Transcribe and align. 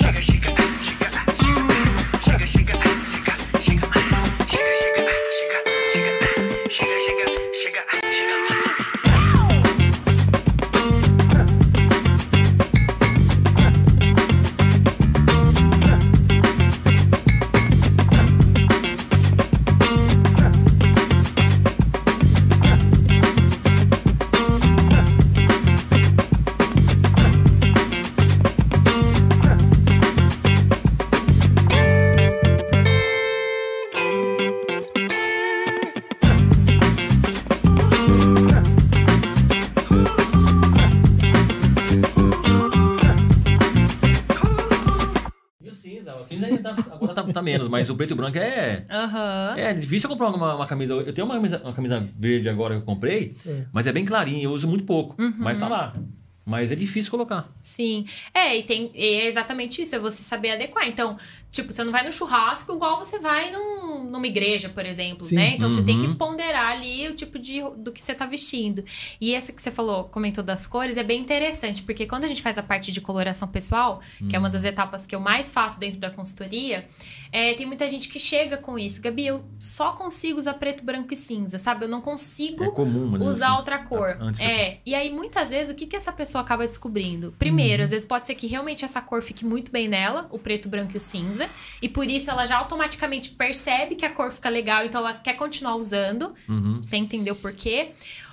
E 0.00 0.99
mas 47.80 47.90
o 47.90 47.96
preto 47.96 48.12
e 48.12 48.14
branco 48.14 48.38
é. 48.38 48.84
Aham. 48.90 49.54
É 49.56 49.72
difícil 49.74 50.08
eu 50.08 50.16
comprar 50.16 50.28
uma, 50.36 50.54
uma 50.56 50.66
camisa. 50.66 50.92
Eu 50.94 51.12
tenho 51.12 51.26
uma 51.26 51.34
camisa, 51.34 51.60
uma 51.64 51.72
camisa 51.72 52.08
verde 52.18 52.48
agora 52.48 52.74
que 52.76 52.80
eu 52.82 52.84
comprei, 52.86 53.34
É. 53.46 53.64
mas 53.72 53.86
é 53.86 53.92
bem 53.92 54.04
clarinha, 54.04 54.44
eu 54.44 54.50
uso 54.52 54.68
muito 54.68 54.84
pouco. 54.84 55.14
Mas 55.38 55.58
Uhum. 55.60 55.68
tá 55.68 55.74
lá. 55.74 55.94
Mas 56.44 56.72
é 56.72 56.74
difícil 56.74 57.10
colocar. 57.10 57.46
Sim. 57.60 58.04
É, 58.34 58.56
e 58.56 58.62
tem 58.64 58.90
e 58.94 59.04
é 59.20 59.26
exatamente 59.26 59.80
isso, 59.82 59.94
é 59.94 59.98
você 59.98 60.22
saber 60.22 60.50
adequar. 60.52 60.88
Então, 60.88 61.16
tipo, 61.50 61.72
você 61.72 61.84
não 61.84 61.92
vai 61.92 62.04
no 62.04 62.10
churrasco 62.10 62.72
igual 62.74 62.96
você 62.98 63.18
vai 63.20 63.50
num, 63.52 63.89
numa 64.10 64.26
igreja, 64.26 64.68
por 64.68 64.84
exemplo, 64.84 65.26
Sim. 65.26 65.36
né? 65.36 65.54
Então 65.56 65.70
você 65.70 65.82
tem 65.82 65.98
que 66.00 66.06
Uhum. 66.06 66.14
ponderar 66.16 66.72
ali 66.72 67.08
o 67.08 67.14
tipo 67.14 67.38
de 67.38 67.60
do 67.76 67.92
que 67.92 68.00
você 68.00 68.14
tá 68.14 68.26
vestindo. 68.26 68.84
E 69.20 69.34
essa 69.34 69.52
que 69.52 69.62
você 69.62 69.70
falou, 69.70 70.04
comentou 70.04 70.42
das 70.42 70.66
cores, 70.66 70.96
é 70.96 71.02
bem 71.02 71.20
interessante, 71.20 71.82
porque 71.82 72.06
quando 72.06 72.24
a 72.24 72.28
gente 72.28 72.42
faz 72.42 72.58
a 72.58 72.62
parte 72.62 72.90
de 72.92 73.00
coloração 73.00 73.48
pessoal, 73.48 74.00
que 74.28 74.34
é 74.34 74.38
uma 74.38 74.50
das 74.50 74.64
etapas 74.64 75.06
que 75.06 75.14
eu 75.14 75.20
mais 75.20 75.52
faço 75.52 75.78
dentro 75.78 75.98
da 76.00 76.10
consultoria, 76.10 76.86
é, 77.32 77.54
tem 77.54 77.66
muita 77.66 77.88
gente 77.88 78.08
que 78.08 78.18
chega 78.18 78.56
com 78.56 78.78
isso. 78.78 79.00
Gabi, 79.00 79.26
eu 79.26 79.44
só 79.58 79.92
consigo 79.92 80.38
usar 80.38 80.54
preto, 80.54 80.84
branco 80.84 81.12
e 81.12 81.16
cinza, 81.16 81.58
sabe? 81.58 81.84
Eu 81.84 81.88
não 81.88 82.00
consigo 82.00 82.64
É 82.64 82.70
comum, 82.70 83.10
mas 83.12 83.22
usar 83.22 83.48
assim, 83.48 83.56
outra 83.56 83.78
cor. 83.78 84.16
antes 84.20 84.40
é, 84.40 84.78
e 84.84 84.94
aí 84.94 85.10
muitas 85.10 85.50
vezes 85.50 85.72
o 85.72 85.76
que, 85.76 85.86
que 85.86 85.94
essa 85.96 86.12
pessoa 86.12 86.42
acaba 86.42 86.66
descobrindo? 86.66 87.32
Primeiro, 87.38 87.82
às 87.82 87.90
vezes 87.90 88.06
pode 88.06 88.26
ser 88.26 88.34
que 88.34 88.46
realmente 88.46 88.84
essa 88.84 89.00
cor 89.00 89.22
fique 89.22 89.44
muito 89.44 89.70
bem 89.70 89.86
nela, 89.88 90.26
o 90.30 90.38
preto, 90.38 90.66
o 90.66 90.68
branco 90.68 90.92
e 90.94 90.96
o 90.96 91.00
cinza, 91.00 91.48
e 91.80 91.88
por 91.88 92.06
isso 92.08 92.30
ela 92.30 92.44
já 92.46 92.56
automaticamente 92.58 93.30
percebe 93.30 93.94
que 94.00 94.06
a 94.06 94.10
cor 94.10 94.30
fica 94.32 94.48
legal, 94.48 94.84
então 94.84 95.00
ela 95.00 95.14
quer 95.14 95.34
continuar 95.34 95.76
usando, 95.76 96.34
Uhum. 96.48 96.82
sem 96.82 97.02
entender 97.04 97.30
o 97.30 97.36
porquê. 97.36 97.90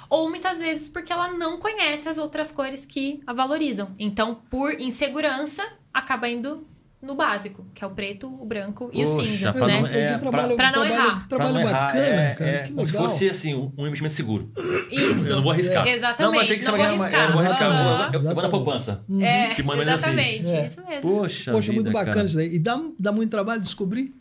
Ou 0.10 0.30
muitas 0.30 0.60
vezes 0.60 0.88
porque 0.88 1.12
ela 1.12 1.28
não 1.34 1.60
conhece 1.60 2.08
as 2.08 2.18
outras 2.18 2.52
cores 2.52 2.86
que 2.86 3.20
a 3.28 3.34
valorizam. 3.34 3.90
Então, 4.00 4.36
por 4.50 4.80
insegurança, 4.80 5.64
acaba 5.94 6.30
indo 6.30 6.66
no 7.02 7.14
básico, 7.14 7.64
que 7.76 7.84
é 7.84 7.88
o 7.88 7.92
preto, 7.92 8.28
o 8.28 8.44
branco 8.46 8.90
e 8.94 9.04
o 9.04 9.08
Poxa, 9.08 9.24
cinza, 9.26 9.54
pra 9.54 9.68
né? 9.68 9.82
não- 9.82 9.88
é, 9.88 10.18
trabalho, 10.18 10.56
pra 10.56 10.66
não 10.68 10.74
trabalho, 10.82 10.94
errar. 10.94 11.28
Trabalho 11.28 11.52
Pra 11.52 11.62
não 11.62 11.70
errar, 11.70 11.80
bacana, 11.88 12.02
é, 12.06 12.34
cara. 12.36 12.50
é 12.52 12.64
que 12.64 12.74
como 12.74 12.88
se 12.88 12.94
fosse 12.94 13.30
assim, 13.30 13.54
um, 13.54 13.72
um 13.78 13.86
investimento 13.86 14.16
seguro. 14.16 14.52
Isso. 14.90 15.30
Eu 15.32 15.36
não 15.36 15.44
vou 15.44 15.52
arriscar. 15.52 15.86
Exatamente. 15.88 16.22
Não, 16.32 16.32
mas 16.40 16.48
sei 16.48 16.58
que 16.58 16.64
você 16.64 16.72
não 16.72 16.78
vai 16.78 16.88
vou 16.88 16.98
ganhar. 16.98 17.18
arriscar. 17.18 17.22
Eu 17.22 17.28
não 17.28 17.38
vou 17.38 17.46
arriscar. 17.46 17.68
Eu 17.70 18.22
vou- 18.22 18.30
Eu, 18.30 18.34
vou 18.36 18.44
na 18.44 18.50
poupança. 18.50 19.02
É, 19.22 19.54
Que 19.54 19.62
assim. 19.62 19.82
exatamente, 19.82 20.56
É. 20.56 20.66
isso 20.66 20.82
mesmo. 20.88 21.02
Poxa, 21.02 21.52
Poxa, 21.52 21.72
muito 21.72 21.88
vida, 21.88 21.92
bacana 21.94 22.14
cara. 22.16 22.26
isso 22.26 22.36
daí. 22.36 22.56
E 22.56 22.60
dá, 22.60 22.82
dá 22.98 23.12
muito 23.12 23.30
trabalho 23.30 23.62
descobrir. 23.62 24.14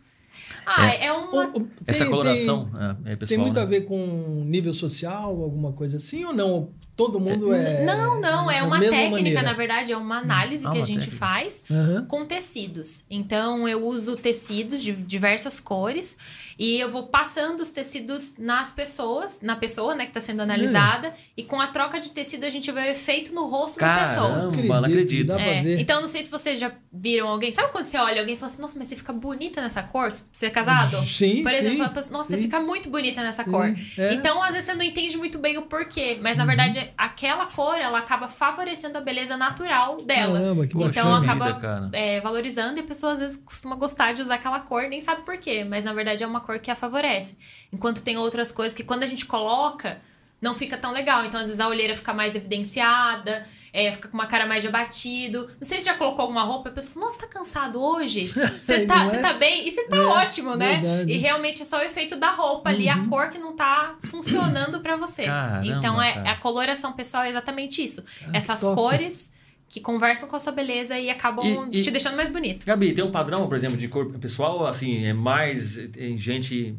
Ah, 0.66 0.86
é, 0.88 1.12
uma. 1.12 1.44
Ou- 1.46 1.52
ou- 1.54 1.68
Essa 1.86 2.04
tem- 2.04 2.10
coloração 2.10 2.64
tem- 2.70 2.82
é, 3.10 3.12
é 3.12 3.16
pessoal. 3.16 3.28
Tem 3.28 3.38
muito 3.38 3.54
né? 3.54 3.62
a 3.62 3.64
ver 3.64 3.82
com 3.82 4.42
nível 4.44 4.72
social, 4.74 5.40
alguma 5.42 5.72
coisa 5.72 5.96
assim, 5.98 6.24
ou 6.24 6.32
não? 6.34 6.70
Todo 6.96 7.20
mundo 7.20 7.52
é. 7.52 7.84
Não, 7.84 8.18
não, 8.20 8.50
é 8.50 8.62
uma 8.62 8.80
técnica, 8.80 9.10
maneira? 9.10 9.42
na 9.42 9.52
verdade, 9.52 9.92
é 9.92 9.96
uma 9.96 10.16
análise 10.18 10.66
Ah, 10.66 10.70
que 10.70 10.76
a 10.78 10.80
uma 10.80 10.86
gente 10.86 11.00
técnica. 11.10 11.18
faz 11.18 11.62
Aham. 11.70 12.06
com 12.08 12.24
tecidos. 12.24 13.04
Então, 13.10 13.68
eu 13.68 13.84
uso 13.84 14.16
tecidos 14.16 14.82
de 14.82 14.92
diversas 14.92 15.60
cores 15.60 16.16
e 16.58 16.80
eu 16.80 16.88
vou 16.88 17.08
passando 17.08 17.60
os 17.60 17.68
tecidos 17.70 18.36
nas 18.38 18.72
pessoas, 18.72 19.42
na 19.42 19.54
pessoa, 19.56 19.94
né, 19.94 20.06
que 20.06 20.12
tá 20.12 20.20
sendo 20.22 20.40
analisada, 20.40 21.12
e 21.36 21.42
com 21.42 21.60
a 21.60 21.66
troca 21.66 22.00
de 22.00 22.10
tecido 22.12 22.44
a 22.44 22.48
gente 22.48 22.72
vê 22.72 22.80
o 22.80 22.84
efeito 22.84 23.34
no 23.34 23.44
rosto 23.46 23.78
da 23.78 23.98
pessoa. 23.98 24.28
Caramba, 24.30 24.80
não 24.80 24.88
acredito. 24.88 25.26
Dá 25.28 25.34
pra 25.34 25.44
É, 25.44 25.78
então, 25.78 26.00
não 26.00 26.06
sei 26.08 26.22
se 26.22 26.30
vocês 26.30 26.58
já 26.58 26.72
viram 26.90 27.28
alguém. 27.28 27.52
Sabe 27.52 27.70
quando 27.72 27.84
você 27.84 27.98
olha 27.98 28.20
alguém 28.20 28.34
e 28.34 28.38
fala 28.38 28.50
assim, 28.50 28.62
nossa, 28.62 28.78
mas 28.78 28.88
você 28.88 28.96
fica 28.96 29.12
bonita 29.12 29.60
nessa 29.60 29.82
cor? 29.82 30.10
Você 30.10 30.46
é 30.46 30.50
casado? 30.50 31.04
Sim, 31.06 31.42
Por 31.42 31.52
exemplo, 31.52 31.72
sim, 31.72 31.76
fala 31.76 31.90
pra 31.90 32.00
pessoa, 32.00 32.16
nossa, 32.16 32.30
você 32.30 32.36
sim. 32.36 32.42
fica 32.44 32.58
muito 32.58 32.88
bonita 32.88 33.22
nessa 33.22 33.44
cor. 33.44 33.66
é. 33.98 34.14
Então, 34.14 34.42
às 34.42 34.52
vezes, 34.54 34.64
você 34.64 34.74
não 34.74 34.82
entende 34.82 35.18
muito 35.18 35.38
bem 35.38 35.58
o 35.58 35.62
porquê. 35.62 36.16
Mas, 36.22 36.38
na 36.38 36.46
verdade, 36.46 36.85
aquela 36.96 37.46
cor, 37.46 37.76
ela 37.76 37.98
acaba 37.98 38.28
favorecendo 38.28 38.98
a 38.98 39.00
beleza 39.00 39.36
natural 39.36 39.96
dela. 39.98 40.38
Caramba, 40.38 40.66
que 40.66 40.76
então, 40.76 41.20
vida, 41.20 41.32
acaba 41.32 41.54
cara. 41.54 41.90
é, 41.92 42.20
valorizando 42.20 42.78
e 42.78 42.82
a 42.82 42.84
pessoa, 42.84 43.12
às 43.12 43.18
vezes, 43.18 43.36
costuma 43.36 43.76
gostar 43.76 44.12
de 44.12 44.22
usar 44.22 44.36
aquela 44.36 44.60
cor, 44.60 44.84
nem 44.88 45.00
sabe 45.00 45.22
por 45.22 45.36
quê. 45.38 45.64
Mas, 45.64 45.84
na 45.84 45.92
verdade, 45.92 46.22
é 46.22 46.26
uma 46.26 46.40
cor 46.40 46.58
que 46.58 46.70
a 46.70 46.74
favorece. 46.74 47.36
Enquanto 47.72 48.02
tem 48.02 48.16
outras 48.16 48.52
cores 48.52 48.74
que, 48.74 48.84
quando 48.84 49.02
a 49.02 49.06
gente 49.06 49.26
coloca, 49.26 50.00
não 50.40 50.54
fica 50.54 50.76
tão 50.76 50.92
legal. 50.92 51.24
Então, 51.24 51.40
às 51.40 51.46
vezes, 51.46 51.60
a 51.60 51.68
olheira 51.68 51.94
fica 51.94 52.12
mais 52.12 52.36
evidenciada, 52.36 53.44
é, 53.72 53.90
fica 53.90 54.08
com 54.08 54.14
uma 54.16 54.26
cara 54.26 54.46
mais 54.46 54.62
de 54.62 54.68
abatido. 54.68 55.48
Não 55.60 55.66
sei 55.66 55.80
se 55.80 55.86
já 55.86 55.94
colocou 55.94 56.22
alguma 56.22 56.42
roupa 56.42 56.68
a 56.68 56.72
pessoa 56.72 56.94
fala, 56.94 57.06
nossa, 57.06 57.18
tá 57.20 57.26
cansado 57.26 57.80
hoje? 57.82 58.26
Você 58.60 58.86
tá, 58.86 59.04
é? 59.04 59.18
tá 59.18 59.32
bem? 59.34 59.66
E 59.66 59.70
você 59.72 59.84
tá 59.84 59.96
É, 59.96 60.00
ótimo, 60.00 60.54
né? 60.54 60.78
verdade. 60.80 61.12
E 61.12 61.16
realmente 61.16 61.62
é 61.62 61.64
só 61.64 61.78
o 61.78 61.82
efeito 61.82 62.16
da 62.16 62.30
roupa 62.30 62.68
ali, 62.70 62.88
a 62.88 63.04
cor 63.06 63.28
que 63.28 63.38
não 63.38 63.54
tá 63.56 63.96
funcionando 64.04 64.80
pra 64.80 64.96
você. 64.96 65.24
Caramba, 65.24 65.66
então, 65.66 66.00
é, 66.02 66.12
cara. 66.14 66.30
a 66.32 66.36
coloração 66.36 66.92
pessoal 66.92 67.24
é 67.24 67.28
exatamente 67.30 67.82
isso. 67.82 68.04
Essas 68.32 68.60
top. 68.60 68.74
cores 68.74 69.32
que 69.68 69.80
conversam 69.80 70.28
com 70.28 70.36
a 70.36 70.38
sua 70.38 70.52
beleza 70.52 70.96
e 70.98 71.10
acabam 71.10 71.68
E- 71.72 71.78
e- 71.80 71.82
te 71.82 71.90
deixando 71.90 72.14
mais 72.14 72.28
bonito. 72.28 72.64
Gabi, 72.64 72.92
tem 72.92 73.02
um 73.04 73.10
padrão, 73.10 73.48
por 73.48 73.56
exemplo, 73.56 73.76
de 73.76 73.88
cor 73.88 74.06
pessoal, 74.18 74.64
assim, 74.66 75.04
é 75.06 75.12
mais. 75.12 75.76
Tem 75.92 76.16
gente. 76.16 76.76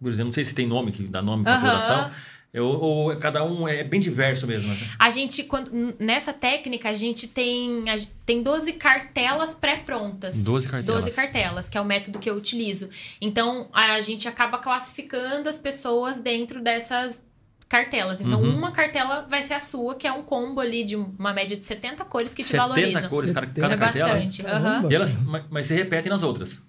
Por 0.00 0.08
exemplo, 0.08 0.26
não 0.26 0.32
sei 0.32 0.44
se 0.44 0.54
tem 0.54 0.66
nome 0.66 0.92
que 0.92 1.02
dá 1.04 1.20
nome 1.20 1.42
pra 1.44 1.52
Aham. 1.54 1.60
coloração. 1.60 2.10
É, 2.52 2.60
Ou, 2.62 3.14
cada 3.16 3.44
um 3.44 3.68
é 3.68 3.84
bem 3.84 4.00
diverso 4.00 4.46
mesmo. 4.46 4.72
Assim. 4.72 4.86
A 4.98 5.10
gente, 5.10 5.42
quando, 5.44 5.94
nessa 5.98 6.32
técnica, 6.32 6.88
a 6.88 6.94
gente 6.94 7.28
tem, 7.28 7.84
a, 7.90 7.96
tem 8.24 8.42
12 8.42 8.72
cartelas 8.74 9.54
pré-prontas. 9.54 10.42
12 10.42 10.68
cartelas. 10.68 11.04
12 11.04 11.16
cartelas, 11.16 11.68
que 11.68 11.76
é 11.76 11.80
o 11.80 11.84
método 11.84 12.18
que 12.18 12.30
eu 12.30 12.34
utilizo. 12.34 12.88
Então, 13.20 13.68
a 13.72 14.00
gente 14.00 14.26
acaba 14.26 14.58
classificando 14.58 15.48
as 15.48 15.58
pessoas 15.58 16.18
dentro 16.20 16.62
dessas 16.62 17.22
cartelas. 17.68 18.20
Então, 18.20 18.40
Uhum. 18.40 18.56
uma 18.56 18.70
cartela 18.70 19.26
vai 19.28 19.42
ser 19.42 19.54
a 19.54 19.60
sua, 19.60 19.96
que 19.96 20.06
é 20.06 20.12
um 20.12 20.22
combo 20.22 20.60
ali 20.60 20.84
de 20.84 20.94
uma 20.96 21.32
média 21.34 21.56
de 21.56 21.64
70 21.66 22.04
cores 22.04 22.32
que 22.32 22.42
te 22.42 22.48
70 22.48 22.62
valorizam. 22.68 23.08
cores 23.10 23.32
cada, 23.32 23.46
70. 23.48 23.60
cada 23.60 23.74
É 23.74 23.78
cartela. 23.78 24.08
bastante. 24.14 24.46
Aham. 24.46 24.86
E 24.90 24.94
elas, 24.94 25.16
mas, 25.22 25.42
mas 25.50 25.66
se 25.66 25.74
repetem 25.74 26.08
nas 26.10 26.22
outras. 26.22 26.62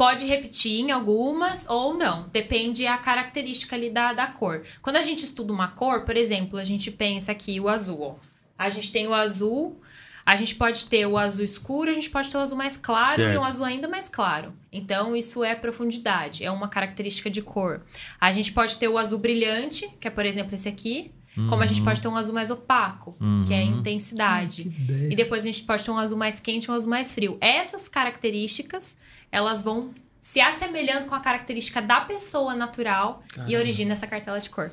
Pode 0.00 0.24
repetir 0.24 0.80
em 0.80 0.90
algumas 0.90 1.68
ou 1.68 1.92
não. 1.92 2.26
Depende 2.32 2.86
a 2.86 2.96
característica 2.96 3.76
ali 3.76 3.90
da, 3.90 4.14
da 4.14 4.26
cor. 4.26 4.62
Quando 4.80 4.96
a 4.96 5.02
gente 5.02 5.26
estuda 5.26 5.52
uma 5.52 5.68
cor, 5.68 6.06
por 6.06 6.16
exemplo, 6.16 6.58
a 6.58 6.64
gente 6.64 6.90
pensa 6.90 7.32
aqui 7.32 7.60
o 7.60 7.68
azul. 7.68 8.00
Ó. 8.00 8.14
A 8.58 8.70
gente 8.70 8.90
tem 8.90 9.06
o 9.06 9.12
azul, 9.12 9.78
a 10.24 10.36
gente 10.36 10.54
pode 10.54 10.86
ter 10.86 11.04
o 11.04 11.18
azul 11.18 11.44
escuro, 11.44 11.90
a 11.90 11.92
gente 11.92 12.08
pode 12.08 12.30
ter 12.30 12.38
o 12.38 12.40
azul 12.40 12.56
mais 12.56 12.78
claro 12.78 13.20
e 13.20 13.24
Certo. 13.26 13.40
um 13.40 13.44
azul 13.44 13.64
ainda 13.66 13.86
mais 13.88 14.08
claro. 14.08 14.54
Então, 14.72 15.14
isso 15.14 15.44
é 15.44 15.54
profundidade, 15.54 16.42
é 16.42 16.50
uma 16.50 16.68
característica 16.68 17.28
de 17.28 17.42
cor. 17.42 17.82
A 18.18 18.32
gente 18.32 18.52
pode 18.52 18.78
ter 18.78 18.88
o 18.88 18.96
azul 18.96 19.18
brilhante, 19.18 19.86
que 20.00 20.08
é, 20.08 20.10
por 20.10 20.24
exemplo, 20.24 20.54
esse 20.54 20.66
aqui. 20.66 21.12
Como 21.48 21.62
a 21.62 21.66
gente 21.66 21.82
pode 21.82 22.00
ter 22.00 22.08
um 22.08 22.16
azul 22.16 22.34
mais 22.34 22.50
opaco, 22.50 23.16
que 23.46 23.54
é 23.54 23.58
a 23.58 23.62
intensidade. 23.62 24.64
Que. 24.64 25.12
E 25.12 25.14
depois 25.14 25.42
a 25.42 25.44
gente 25.44 25.62
pode 25.62 25.84
ter 25.84 25.90
um 25.90 25.98
azul 25.98 26.18
mais 26.18 26.40
quente 26.40 26.64
e 26.64 26.70
um 26.70 26.74
azul 26.74 26.90
mais 26.90 27.14
frio. 27.14 27.38
Essas 27.40 27.86
características, 27.86 28.98
elas 29.30 29.62
vão 29.62 29.94
se 30.20 30.40
assemelhando 30.40 31.06
com 31.06 31.14
a 31.14 31.20
característica 31.20 31.80
da 31.80 32.00
pessoa 32.00 32.54
natural 32.54 33.22
e 33.26 33.32
Caramba. 33.32 33.58
origina 33.58 33.92
essa 33.92 34.06
cartela 34.06 34.38
de 34.38 34.50
cor. 34.50 34.70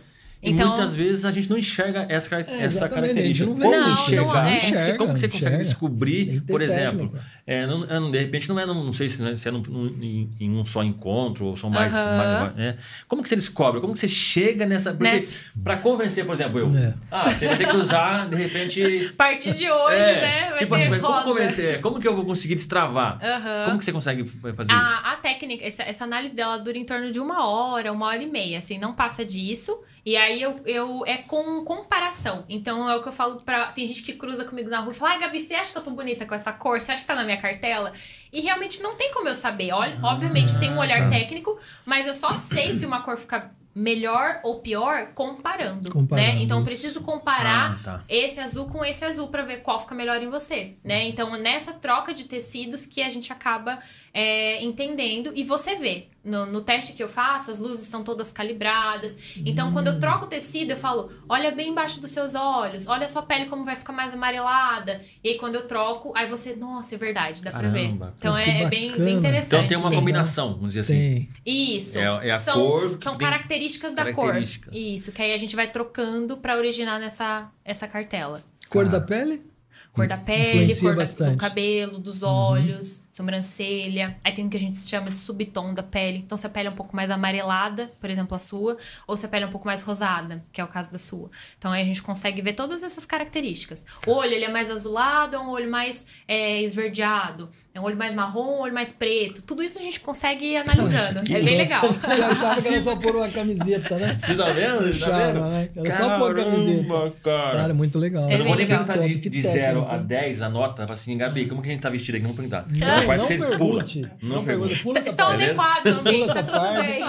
E 0.49 0.53
muitas 0.53 0.95
vezes 0.95 1.25
a 1.25 1.31
gente 1.31 1.49
não 1.49 1.57
enxerga 1.57 2.05
essa, 2.09 2.35
É, 2.35 2.63
essa 2.63 2.88
característica. 2.89 3.21
a 3.21 3.47
gente 3.53 3.61
Como 3.63 3.71
não 3.71 3.88
Não, 3.88 4.03
enxergar? 4.03 4.44
não 4.44 4.49
é. 4.49 4.59
Como, 4.59 4.71
que 4.73 4.81
você, 4.81 4.94
como 4.94 5.13
que 5.13 5.19
você 5.19 5.27
consegue 5.27 5.38
enxerga. 5.38 5.57
Tem 5.57 5.65
descobrir, 5.65 6.41
por 6.41 6.61
exemplo, 6.61 7.13
é, 7.45 7.65
não- 7.67 7.83
é, 7.85 7.99
não- 7.99 8.11
de 8.11 8.19
repente 8.19 8.49
não 8.49 8.59
é, 8.59 8.65
não 8.65 8.91
sei 8.94 9.09
se, 9.09 9.21
né, 9.21 9.35
se 9.38 9.47
é 9.47 9.51
num- 9.51 9.61
num- 9.67 9.88
em, 10.01 10.29
em 10.39 10.49
um 10.51 10.65
só 10.65 10.83
encontro 10.83 11.45
ou 11.45 11.55
são 11.57 11.69
mais... 11.69 11.94
Aham. 11.95 12.17
mais- 12.44 12.55
né? 12.55 12.75
Como 13.07 13.23
que 13.23 13.29
você 13.29 13.35
descobre? 13.35 13.79
Como 13.81 13.94
que 13.94 13.99
você 13.99 14.07
chega 14.07 14.65
nessa... 14.65 14.91
Porque 14.94 15.03
Nessa- 15.13 15.31
pra 15.63 15.77
convencer, 15.77 16.25
por 16.25 16.33
exemplo, 16.35 16.59
eu... 16.59 16.69
É. 16.77 16.94
Ah, 17.11 17.29
você 17.29 17.47
vai 17.47 17.57
ter 17.57 17.67
que 17.67 17.75
usar, 17.77 18.27
de 18.27 18.35
repente... 18.35 19.09
A 19.11 19.13
partir 19.17 19.53
de 19.53 19.69
hoje, 19.69 19.95
é, 19.95 20.21
né? 20.21 20.49
Vai 20.49 20.57
tipo 20.59 20.69
ser 20.69 20.75
assim, 20.81 20.89
mas 20.89 20.99
como 20.99 21.23
convencer? 21.23 21.81
Como 21.81 21.99
que 21.99 22.07
eu 22.07 22.15
vou 22.15 22.25
conseguir 22.25 22.55
destravar? 22.55 23.19
Aham. 23.23 23.65
Como 23.65 23.77
que 23.79 23.85
você 23.85 23.91
consegue 23.91 24.23
fazer 24.25 24.71
isso? 24.73 24.81
A, 24.81 25.13
a 25.13 25.15
técnica, 25.17 25.65
essa, 25.65 25.83
essa 25.83 26.03
análise 26.03 26.33
dela 26.33 26.57
dura 26.57 26.77
em 26.77 26.85
torno 26.85 27.11
de 27.11 27.19
uma 27.19 27.47
hora, 27.47 27.91
uma 27.91 28.05
hora 28.07 28.21
e 28.21 28.27
meia, 28.27 28.59
assim, 28.59 28.77
não 28.77 28.94
passa 28.94 29.23
disso. 29.25 29.79
E 30.05 30.15
aí 30.15 30.37
aí 30.38 30.42
eu, 30.42 30.56
eu 30.66 31.04
é 31.06 31.18
com 31.18 31.63
comparação. 31.63 32.45
Então 32.48 32.89
é 32.89 32.95
o 32.95 33.01
que 33.01 33.07
eu 33.10 33.12
falo 33.12 33.38
pra. 33.42 33.72
Tem 33.72 33.86
gente 33.88 34.04
que 34.04 34.13
cruza 34.13 34.45
comigo 34.45 34.69
na 34.69 34.80
rua 34.80 34.92
e 34.92 34.95
fala: 34.95 35.12
Ai, 35.12 35.19
Gabi, 35.19 35.39
você 35.39 35.56
acha 35.56 35.72
que 35.72 35.78
eu 35.78 35.84
tô 35.84 35.92
bonita 35.92 36.25
com 36.25 36.36
essa 36.36 36.54
cor? 36.54 36.80
Você 36.81 36.92
acha 36.92 37.01
que 37.01 37.07
tá 37.07 37.16
na 37.16 37.24
minha 37.24 37.38
cartela? 37.38 37.92
E 38.31 38.42
realmente 38.42 38.81
não 38.81 38.95
tem 38.95 39.12
como 39.12 39.28
eu 39.28 39.36
saber. 39.36 39.72
Olha, 39.74 39.98
obviamente 40.04 40.54
eu 40.54 40.60
tenho 40.60 40.74
um 40.74 40.80
olhar 40.80 41.10
técnico, 41.10 41.57
mas 41.86 42.06
eu 42.06 42.13
só 42.13 42.34
sei 42.34 42.74
se 42.74 42.86
uma 42.86 43.01
cor 43.01 43.18
fica 43.18 43.51
melhor 43.74 44.39
ou 44.44 44.60
pior 44.60 45.10
comparando, 45.13 45.92
Comparando, 45.92 46.16
né? 46.36 46.42
Então 46.42 46.57
eu 46.57 46.66
preciso 46.66 47.01
comparar 47.01 47.74
Ah, 47.74 47.83
tá. 47.83 48.04
esse 48.10 48.40
azul 48.40 48.68
com 48.72 48.83
esse 48.83 49.06
azul 49.06 49.28
pra 49.28 49.44
ver 49.44 49.57
qual 49.62 49.80
fica 49.80 49.94
melhor 49.94 50.19
em 50.24 50.30
você, 50.30 50.74
né? 50.83 51.07
Então 51.07 51.30
nessa 51.38 51.74
troca 51.74 52.12
de 52.12 52.24
tecidos 52.24 52.88
que 52.88 53.04
a 53.04 53.10
gente 53.12 53.31
acaba 53.31 53.78
é, 54.12 54.63
entendendo 54.63 55.31
e 55.36 55.44
você 55.44 55.75
vê 55.75 56.07
no, 56.27 56.45
no 56.45 56.62
teste 56.62 56.94
que 56.94 57.01
eu 57.01 57.07
faço 57.07 57.50
as 57.50 57.59
luzes 57.59 57.88
são 57.88 58.03
todas 58.03 58.31
calibradas. 58.31 59.18
Então 59.45 59.71
quando 59.71 59.88
eu 59.88 60.00
troco 60.00 60.25
o 60.25 60.27
tecido 60.27 60.71
eu 60.71 60.77
falo, 60.77 61.12
olha 61.27 61.51
bem 61.51 61.69
embaixo 61.69 62.00
dos 62.00 62.12
seus 62.12 62.35
olhos, 62.35 62.88
olha 62.88 63.06
a 63.06 63.07
sua 63.07 63.21
pele 63.21 63.45
como 63.45 63.63
vai 63.63 63.75
ficar 63.75 63.94
mais 63.94 64.13
amarelada. 64.13 65.01
E 65.24 65.29
aí 65.29 65.38
quando 65.38 65.56
eu 65.56 65.68
troco, 65.68 66.12
aí 66.15 66.27
você, 66.27 66.56
nossa, 66.56 66.95
é 66.95 66.97
verdade, 66.97 67.41
dá 67.44 67.51
pra 67.51 67.69
ver. 67.69 67.83
Caramba. 67.83 68.13
Então 68.18 68.38
é, 68.38 68.63
é 68.63 68.69
bem, 68.69 68.91
bem 68.97 69.15
interessante. 69.15 69.47
Então 69.56 69.68
tem 69.68 69.77
uma 69.77 69.89
sim. 69.89 69.95
combinação, 69.95 70.50
vamos 70.53 70.74
dizer 70.74 70.81
assim. 70.81 71.27
Tem. 71.44 71.75
Isso. 71.75 71.97
É- 71.97 72.27
é 72.27 72.31
a 72.31 72.38
são, 72.38 72.56
cor 72.56 72.97
São 73.01 73.18
características 73.18 73.94
da 73.94 74.03
características. 74.03 74.69
cor. 74.73 74.80
Isso, 74.80 75.12
que 75.12 75.21
aí 75.21 75.33
a 75.33 75.38
gente 75.38 75.56
vai 75.56 75.68
trocando 75.69 76.38
pra 76.38 76.57
originar 76.57 77.00
nessa 77.00 77.50
essa 77.63 77.88
cartela. 77.88 78.44
Cor 78.69 78.85
Ah. 78.85 78.89
da 78.89 79.01
pele? 79.01 79.45
Cor 79.94 80.07
da 80.07 80.18
pele, 80.18 80.71
Influencia 80.71 80.94
cor 81.15 81.25
da- 81.25 81.31
do 81.31 81.38
cabelo, 81.38 81.97
dos 81.97 82.21
olhos, 82.21 83.03
sobrancelha. 83.18 84.16
Aí 84.24 84.31
tem 84.31 84.46
o 84.46 84.50
que 84.50 84.58
a 84.58 84.60
gente 84.60 84.78
chama 84.78 85.10
de 85.10 85.18
subtom 85.18 85.74
da 85.74 85.84
pele. 85.84 86.19
Então, 86.25 86.38
se 86.38 86.46
a 86.46 86.50
pele 86.50 86.68
é 86.68 86.72
um 86.72 86.75
pouco 86.75 86.96
mais 86.96 87.12
amarelada, 87.12 87.92
por 88.00 88.10
exemplo, 88.10 88.36
a 88.36 88.40
sua, 88.40 88.78
ou 89.08 89.18
se 89.18 89.25
a 89.25 89.30
pele 89.30 89.46
é 89.46 89.48
um 89.48 89.52
pouco 89.52 89.66
mais 89.68 89.81
rosada, 89.81 90.44
que 90.52 90.62
é 90.62 90.64
o 90.64 90.68
caso 90.68 90.92
da 90.92 90.98
sua. 90.98 91.30
Então, 91.58 91.72
aí 91.72 91.81
a 91.81 91.86
gente 91.86 92.02
consegue 92.02 92.42
ver 92.42 92.54
todas 92.54 92.84
essas 92.84 93.06
características. 93.06 93.86
O 94.06 94.12
olho, 94.12 94.34
ele 94.34 94.46
é 94.46 94.52
mais 94.52 94.69
azulado, 94.69 95.36
é 95.36 95.40
um 95.40 95.50
olho 95.50 95.69
mais 95.69 96.06
é, 96.28 96.62
esverdeado. 96.62 97.50
É 97.74 97.80
um 97.80 97.84
olho 97.84 97.98
mais 97.98 98.14
marrom, 98.14 98.58
um 98.58 98.62
olho 98.62 98.74
mais 98.74 98.92
preto. 98.92 99.42
Tudo 99.42 99.62
isso 99.64 99.78
a 99.80 99.81
gente 99.81 100.00
consegue 100.00 100.46
ir 100.46 100.58
analisando. 100.58 101.19
É 101.19 101.42
bem 101.42 101.58
legal. 101.58 101.84
Eu 102.18 102.25
achava 102.25 102.62
que 102.62 102.68
era 102.68 102.84
só 102.84 102.96
pôr 102.96 103.16
uma 103.16 103.30
camiseta, 103.30 103.98
né? 103.98 104.18
Você 104.18 104.36
tá 104.36 104.50
vendo? 104.52 105.00
Tá 105.00 105.06
Achava, 105.06 105.34
vendo? 105.34 105.46
né? 105.50 105.69
Era 105.75 105.98
só 105.98 106.18
pôr 106.18 106.31
a 106.40 106.44
camiseta. 106.44 107.14
cara. 107.24 107.58
Cara, 107.58 107.74
muito 107.74 108.00
legal. 108.00 108.25
É 108.30 108.34
Eu 108.34 108.40
não 108.40 108.46
vou 108.48 108.56
nem 108.56 108.66
bem 108.66 108.78
legal. 108.78 108.86
perguntar 108.86 109.08
de, 109.08 109.14
Top, 109.16 109.30
de 109.30 109.42
que 109.42 109.48
0 109.48 109.81
técnica. 109.81 109.96
a 109.96 109.98
10 109.98 110.42
a 110.42 110.50
nota. 110.50 110.81
Fala 110.84 110.94
assim, 110.94 111.18
Gabi, 111.18 111.46
como 111.46 111.62
que 111.62 111.69
a 111.69 111.72
gente 111.72 111.81
tá 111.81 111.90
vestido 111.90 112.16
aqui? 112.16 112.24
Não 112.24 112.34
vou 112.34 112.38
perguntar. 112.38 112.66
Parte 113.07 113.19
não 113.21 113.27
você 113.27 113.38
pula. 113.38 113.50
pergunte. 113.57 114.01
Não, 114.21 114.36
Não 114.36 114.44
pergunta. 114.44 114.68
pergunte. 114.69 114.83
Pula 114.83 115.00
Estão 115.00 115.27
adequados, 115.30 115.95
o 115.95 116.00
ambiente, 116.00 116.27
tá 116.33 116.44
tudo 116.44 116.57
parte. 116.59 116.81
bem. 116.88 117.06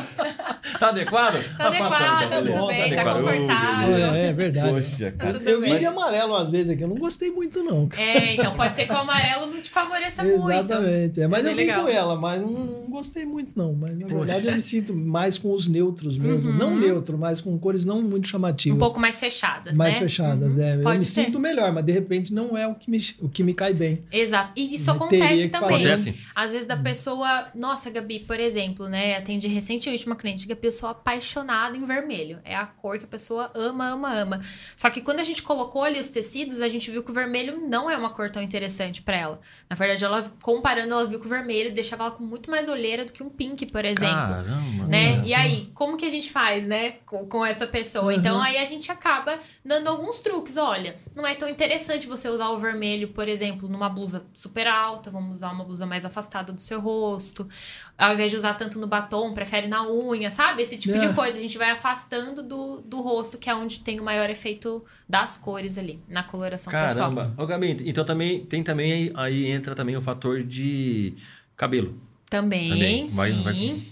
Tá 0.79 0.89
adequado? 0.89 1.57
Tá 1.57 1.67
adequado, 1.69 2.29
tá 2.31 2.37
tudo 2.43 2.67
bem, 2.67 2.79
tá 2.79 3.03
adequado. 3.03 3.17
confortável. 3.17 3.97
É, 4.15 4.27
é 4.29 4.33
verdade. 4.33 4.69
Poxa, 4.71 5.13
cara. 5.13 5.33
tudo 5.35 5.49
Eu 5.49 5.61
vi 5.61 5.79
de 5.79 5.87
amarelo 5.87 6.37
às 6.37 6.51
vezes 6.51 6.71
aqui, 6.71 6.83
eu 6.83 6.89
não 6.89 6.97
gostei 6.97 7.31
muito, 7.31 7.63
não. 7.63 7.87
cara. 7.89 8.03
É, 8.03 8.35
então 8.35 8.55
pode 8.55 8.77
ser 8.77 8.87
que 8.87 8.93
o 8.93 8.97
amarelo 8.97 9.47
não 9.47 9.61
te 9.61 9.71
favoreça 9.71 10.23
muito. 10.23 10.51
Exatamente. 10.51 11.21
É, 11.21 11.27
mas 11.27 11.43
bem 11.43 11.53
eu 11.53 11.57
vim 11.57 11.65
legal. 11.65 11.83
com 11.85 11.89
ela, 11.89 12.17
mas 12.17 12.41
não, 12.41 12.51
não 12.51 12.91
gostei 12.91 13.25
muito, 13.25 13.53
não. 13.57 13.73
Mas 13.75 13.99
na 13.99 14.07
verdade 14.07 14.47
eu 14.47 14.57
me 14.57 14.63
sinto 14.63 14.95
mais 14.95 15.39
com 15.39 15.53
os 15.53 15.67
neutros 15.69 16.17
mesmo. 16.19 16.53
Não 16.53 16.77
neutro, 16.77 17.17
mas 17.19 17.41
com 17.41 17.59
cores 17.59 17.85
não 17.85 18.03
muito 18.03 18.29
chamativas. 18.29 18.73
Uhum. 18.73 18.77
Um 18.77 18.87
pouco 18.87 19.01
mais 19.01 19.19
fechadas, 19.19 19.77
mais 19.77 19.95
né? 19.95 20.01
fechadas. 20.01 20.57
Uhum. 20.57 20.63
É. 20.63 20.75
Eu 20.77 20.81
Pode 20.83 20.99
me 21.01 21.07
ser. 21.07 21.25
sinto 21.25 21.39
melhor, 21.41 21.73
mas 21.73 21.85
de 21.85 21.93
repente 21.93 22.33
não 22.33 22.57
é 22.57 22.67
o 22.67 22.75
que 22.75 22.91
me, 22.91 22.99
o 23.21 23.29
que 23.29 23.43
me 23.43 23.55
cai 23.55 23.73
bem. 23.75 24.01
Exato. 24.13 24.53
E 24.57 24.75
isso 24.75 24.91
Eu 24.91 24.95
acontece 24.95 25.49
também. 25.49 25.83
Acontece? 25.95 26.19
Às 26.35 26.53
vezes 26.53 26.67
da 26.67 26.77
pessoa. 26.77 27.49
Nossa, 27.55 27.91
Gabi, 27.91 28.21
por 28.21 28.39
exemplo, 28.39 28.89
né? 28.89 29.17
Atendi 29.17 29.49
recentemente 29.49 30.07
uma 30.07 30.17
cliente 30.17 30.47
que 30.47 30.53
a 30.53 30.57
pessoa 30.57 30.93
apaixonada 30.93 31.77
em 31.77 31.85
vermelho. 31.85 32.41
É 32.45 32.55
a 32.55 32.67
cor 32.67 32.99
que 32.99 33.05
a 33.05 33.09
pessoa 33.09 33.51
ama, 33.55 33.89
ama, 33.89 34.13
ama. 34.15 34.41
Só 34.77 34.91
que 34.91 35.01
quando 35.01 35.21
a 35.21 35.23
gente 35.23 35.43
colocou 35.43 35.83
ali 35.83 35.99
os 35.99 36.09
tecidos, 36.09 36.61
a 36.61 36.69
gente 36.69 36.91
viu 36.91 37.03
que 37.03 37.11
o 37.11 37.15
vermelho 37.15 37.61
não 37.69 37.91
é 37.91 37.97
uma 37.97 38.11
cor 38.11 38.31
tão 38.31 38.43
interessante 38.43 39.03
pra 39.03 39.17
ela. 39.17 39.41
Na 39.69 39.77
verdade, 39.77 40.05
ela, 40.05 40.31
comparando, 40.43 40.93
ela 40.93 41.07
viu 41.07 41.19
que 41.21 41.27
o 41.27 41.29
vermelho 41.29 41.73
deixava 41.73 42.05
ela 42.05 42.13
com 42.13 42.25
muito 42.25 42.51
mais 42.51 42.69
olheira 42.69 43.05
do 43.05 43.13
que 43.13 43.23
um 43.23 43.29
pink, 43.29 43.67
por 43.67 43.85
exemplo. 43.85 44.15
Caramba. 44.15 44.85
né? 44.87 45.23
E 45.25 45.35
aí, 45.35 45.67
como 45.75 45.97
que 45.97 46.05
a 46.05 46.11
gente 46.11 46.31
faz, 46.31 46.67
né, 46.67 46.93
com, 47.07 47.27
com 47.27 47.45
essa 47.45 47.67
pessoa? 47.67 48.15
Então, 48.15 48.41
aí 48.41 48.59
a 48.59 48.65
gente 48.65 48.91
acaba 48.91 49.39
dando 49.65 49.89
alguns 49.89 50.21
truques. 50.21 50.57
Olha, 50.57 50.97
não 51.15 51.27
é 51.27 51.35
tão 51.35 51.49
interessante 51.49 52.07
você 52.07 52.29
usar 52.29 52.49
o 52.49 52.59
vermelho, 52.59 53.09
por 53.09 53.29
exemplo, 53.29 53.69
numa 53.69 53.89
blusa 53.89 54.27
super 54.35 54.67
alta, 54.67 55.11
vamos 55.11 55.37
usar 55.39 55.51
uma 55.51 55.65
blusa 55.69 55.87
mais 55.87 56.05
afastada 56.05 56.53
do 56.53 56.61
seu 56.61 56.81
rosto. 56.81 57.49
Ao 57.97 58.15
invés 58.15 58.31
de 58.31 58.37
usar 58.37 58.55
tanto 58.55 58.79
no 58.81 58.87
batom, 58.87 59.33
prefere 59.33 59.69
na 59.69 59.87
unha, 59.89 60.31
sabe? 60.31 60.63
Esse 60.63 60.77
tipo 60.77 60.97
É. 60.97 60.99
de 61.07 61.15
coisa. 61.15 61.39
A 61.39 61.41
gente 61.41 61.57
vai 61.59 61.71
afastando 61.71 62.43
do, 62.43 62.81
do 62.81 63.01
rosto, 63.01 63.39
que 63.39 63.49
é 63.49 63.55
onde 63.55 63.81
tem 63.81 64.01
o 64.01 64.05
maior 64.05 64.29
efeito 64.31 64.85
das 65.09 65.37
cores 65.37 65.79
ali, 65.79 66.01
na 66.09 66.23
coloração 66.23 66.73
pessoal. 66.73 67.15
Caramba. 67.15 67.35
Ô, 67.43 67.47
Gabi, 67.47 67.77
então 67.85 68.05
também 68.05 68.45
tem 68.45 68.63
também 68.65 68.93
aí, 68.93 69.13
aí 69.15 69.47
entra 69.47 69.75
também 69.75 69.97
o 69.97 70.03
fator 70.03 70.43
de 70.43 71.15
cabelo. 71.57 71.95
Também, 72.31 72.71
Também. 72.71 73.09
Vai- 73.11 73.33
sim. 73.33 73.43
vai- 73.43 73.83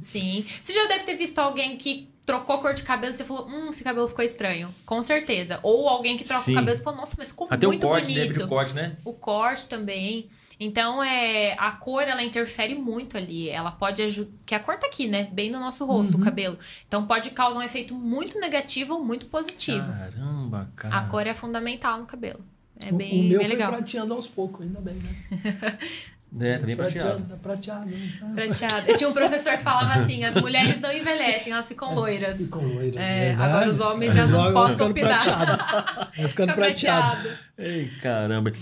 Sim. 0.00 0.44
Você 0.62 0.72
já 0.72 0.86
deve 0.86 1.04
ter 1.04 1.14
visto 1.14 1.38
alguém 1.38 1.76
que 1.76 2.08
trocou 2.24 2.56
a 2.56 2.58
cor 2.60 2.72
de 2.74 2.82
cabelo 2.82 3.14
e 3.14 3.16
você 3.16 3.24
falou, 3.24 3.46
hum, 3.48 3.68
esse 3.70 3.82
cabelo 3.84 4.08
ficou 4.08 4.24
estranho. 4.24 4.72
Com 4.86 5.02
certeza. 5.02 5.60
Ou 5.62 5.88
alguém 5.88 6.16
que 6.16 6.24
troca 6.24 6.42
Sim. 6.42 6.52
o 6.52 6.54
cabelo 6.56 6.76
e 6.78 6.82
falou, 6.82 7.00
nossa, 7.00 7.14
mas 7.18 7.30
ficou 7.30 7.46
Até 7.50 7.66
muito 7.66 7.84
o 7.84 7.88
corte, 7.90 8.06
bonito. 8.06 8.32
deve 8.32 8.42
o 8.44 8.48
corte, 8.48 8.74
né? 8.74 8.96
O 9.04 9.12
corte 9.12 9.66
também. 9.68 10.26
Então, 10.60 11.02
é, 11.02 11.54
a 11.58 11.72
cor, 11.72 12.02
ela 12.02 12.22
interfere 12.22 12.74
muito 12.74 13.16
ali. 13.16 13.48
Ela 13.48 13.70
pode 13.70 14.02
ajudar... 14.02 14.30
Que 14.46 14.54
a 14.54 14.60
cor 14.60 14.76
tá 14.78 14.86
aqui, 14.86 15.06
né? 15.06 15.28
Bem 15.32 15.50
no 15.50 15.58
nosso 15.60 15.84
rosto, 15.84 16.14
Uhum. 16.14 16.20
o 16.20 16.24
cabelo. 16.24 16.58
Então, 16.86 17.06
pode 17.06 17.30
causar 17.30 17.58
um 17.58 17.62
efeito 17.62 17.94
muito 17.94 18.38
negativo 18.38 18.94
ou 18.94 19.04
muito 19.04 19.26
positivo. 19.26 19.86
Caramba, 19.86 20.70
cara. 20.76 20.96
A 20.96 21.02
cor 21.06 21.26
é 21.26 21.34
fundamental 21.34 21.98
no 21.98 22.06
cabelo. 22.06 22.40
É 22.84 22.92
O- 22.92 22.96
bem, 22.96 23.20
o 23.20 23.24
meu 23.24 23.38
bem 23.38 23.48
foi 23.48 23.56
legal. 23.56 23.72
prateando 23.72 24.14
aos 24.14 24.26
poucos, 24.26 24.62
ainda 24.66 24.80
bem, 24.80 24.94
né? 24.96 25.78
É, 26.40 26.56
também 26.56 26.74
prateado. 26.74 27.22
Prateado, 27.24 27.38
prateado. 27.42 27.86
né? 27.90 28.32
Prateado. 28.34 28.88
Eu 28.90 28.96
tinha 28.96 29.08
um 29.08 29.12
professor 29.12 29.52
que 29.56 29.62
falava 29.62 29.92
assim: 30.00 30.24
as 30.24 30.34
mulheres 30.36 30.80
não 30.80 30.90
envelhecem, 30.90 31.52
elas 31.52 31.68
ficam 31.68 31.94
loiras. 31.94 32.38
Ficam 32.38 32.62
loiras, 32.62 33.00
É, 33.02 33.34
agora 33.34 33.68
os 33.68 33.80
homens 33.80 34.14
já 34.14 34.24
Os 34.24 34.30
não 34.30 34.52
possam 34.52 34.88
ficando 34.88 34.90
opinar. 34.92 35.22
prateado. 35.24 36.10
Vai 36.16 36.28
ficando 36.28 36.48
Fica 36.48 36.54
prateado. 36.54 37.28
Ei, 37.58 37.90
caramba. 38.00 38.52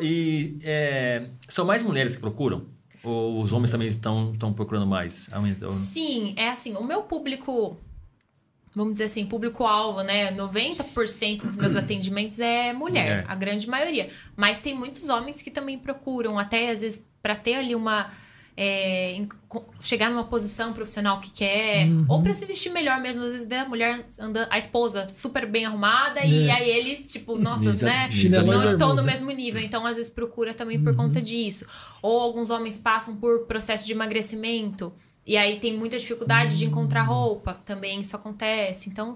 E 0.00 0.58
é, 0.62 1.28
são 1.48 1.64
mais 1.64 1.82
mulheres 1.82 2.14
que 2.14 2.20
procuram? 2.20 2.66
Ou 3.02 3.40
os 3.40 3.52
homens 3.52 3.70
também 3.70 3.86
estão, 3.88 4.32
estão 4.32 4.52
procurando 4.52 4.86
mais? 4.86 5.28
Aumentou. 5.32 5.70
Sim, 5.70 6.34
é 6.36 6.48
assim, 6.48 6.74
o 6.74 6.82
meu 6.82 7.02
público, 7.02 7.76
vamos 8.76 8.92
dizer 8.92 9.04
assim, 9.04 9.24
público-alvo, 9.24 10.02
né? 10.02 10.30
90% 10.32 11.46
dos 11.46 11.56
meus 11.56 11.74
atendimentos 11.76 12.38
é 12.40 12.74
mulher, 12.74 13.04
Mulher. 13.22 13.24
a 13.26 13.34
grande 13.34 13.66
maioria. 13.66 14.08
Mas 14.36 14.60
tem 14.60 14.74
muitos 14.74 15.08
homens 15.08 15.40
que 15.40 15.50
também 15.50 15.78
procuram, 15.78 16.38
até 16.38 16.70
às 16.70 16.82
vezes, 16.82 17.02
para 17.22 17.34
ter 17.34 17.54
ali 17.54 17.74
uma. 17.74 18.10
é, 18.58 19.20
chegar 19.80 20.08
numa 20.10 20.24
posição 20.24 20.72
profissional 20.72 21.20
que 21.20 21.30
quer, 21.30 21.88
ou 22.08 22.22
para 22.22 22.32
se 22.32 22.46
vestir 22.46 22.70
melhor 22.70 22.98
mesmo. 23.00 23.22
Às 23.24 23.32
vezes 23.32 23.46
vê 23.46 23.56
a 23.56 23.68
mulher 23.68 24.04
andando, 24.18 24.46
a 24.50 24.58
esposa 24.58 25.06
super 25.10 25.44
bem 25.46 25.66
arrumada, 25.66 26.24
e 26.24 26.48
É. 26.48 26.52
aí 26.52 26.70
ele, 26.70 26.96
tipo, 26.98 27.36
nossa, 27.38 27.70
né? 27.84 28.08
Não 28.46 28.62
e 28.62 28.66
estou 28.66 28.94
no 28.94 29.02
mesmo 29.02 29.30
nível, 29.30 29.60
então 29.60 29.84
às 29.84 29.96
vezes 29.96 30.10
procura 30.10 30.54
também 30.54 30.82
por 30.82 30.94
conta 30.96 31.20
disso. 31.20 31.66
Ou 32.00 32.18
alguns 32.20 32.48
homens 32.50 32.78
passam 32.78 33.16
por 33.16 33.46
processo 33.46 33.84
de 33.86 33.92
emagrecimento 33.92 34.90
e 35.26 35.36
aí 35.36 35.58
tem 35.58 35.76
muita 35.76 35.98
dificuldade 35.98 36.56
de 36.56 36.64
encontrar 36.66 37.02
roupa, 37.02 37.54
também 37.64 38.00
isso 38.00 38.14
acontece. 38.14 38.88
Então, 38.88 39.12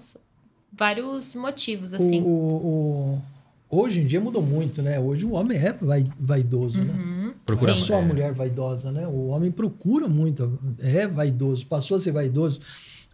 vários 0.71 1.35
motivos, 1.35 1.93
assim. 1.93 2.21
O, 2.21 2.25
o- 2.25 3.21
o- 3.69 3.81
hoje 3.81 4.01
em 4.01 4.05
dia 4.05 4.19
mudou 4.19 4.41
muito, 4.41 4.81
né? 4.81 4.99
Hoje 4.99 5.25
o 5.25 5.31
homem 5.31 5.57
é 5.57 5.71
vai, 5.73 6.05
vaidoso, 6.19 6.77
né? 6.77 6.93
Uhum. 6.93 7.33
Procura 7.45 7.73
Sim. 7.73 7.81
Só 7.81 7.95
a 7.95 7.99
é. 7.99 8.05
mulher 8.05 8.33
vaidosa, 8.33 8.91
né? 8.91 9.07
O 9.07 9.27
homem 9.27 9.51
procura 9.51 10.07
muito, 10.07 10.59
é 10.79 11.07
vaidoso, 11.07 11.65
passou 11.65 11.97
a 11.97 12.01
ser 12.01 12.11
vaidoso 12.11 12.59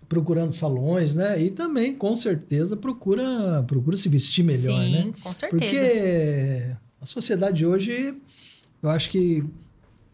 procurando 0.09 0.53
salões, 0.53 1.13
né? 1.13 1.41
E 1.41 1.49
também, 1.51 1.93
com 1.93 2.15
certeza, 2.15 2.77
procura, 2.77 3.63
procura 3.67 3.97
se 3.97 4.07
vestir 4.07 4.43
melhor, 4.43 4.81
Sim, 4.81 4.91
né? 4.91 5.13
com 5.21 5.33
certeza. 5.33 5.49
Porque 5.49 6.75
a 7.01 7.05
sociedade 7.05 7.65
hoje, 7.65 8.15
eu 8.81 8.89
acho 8.89 9.09
que 9.09 9.43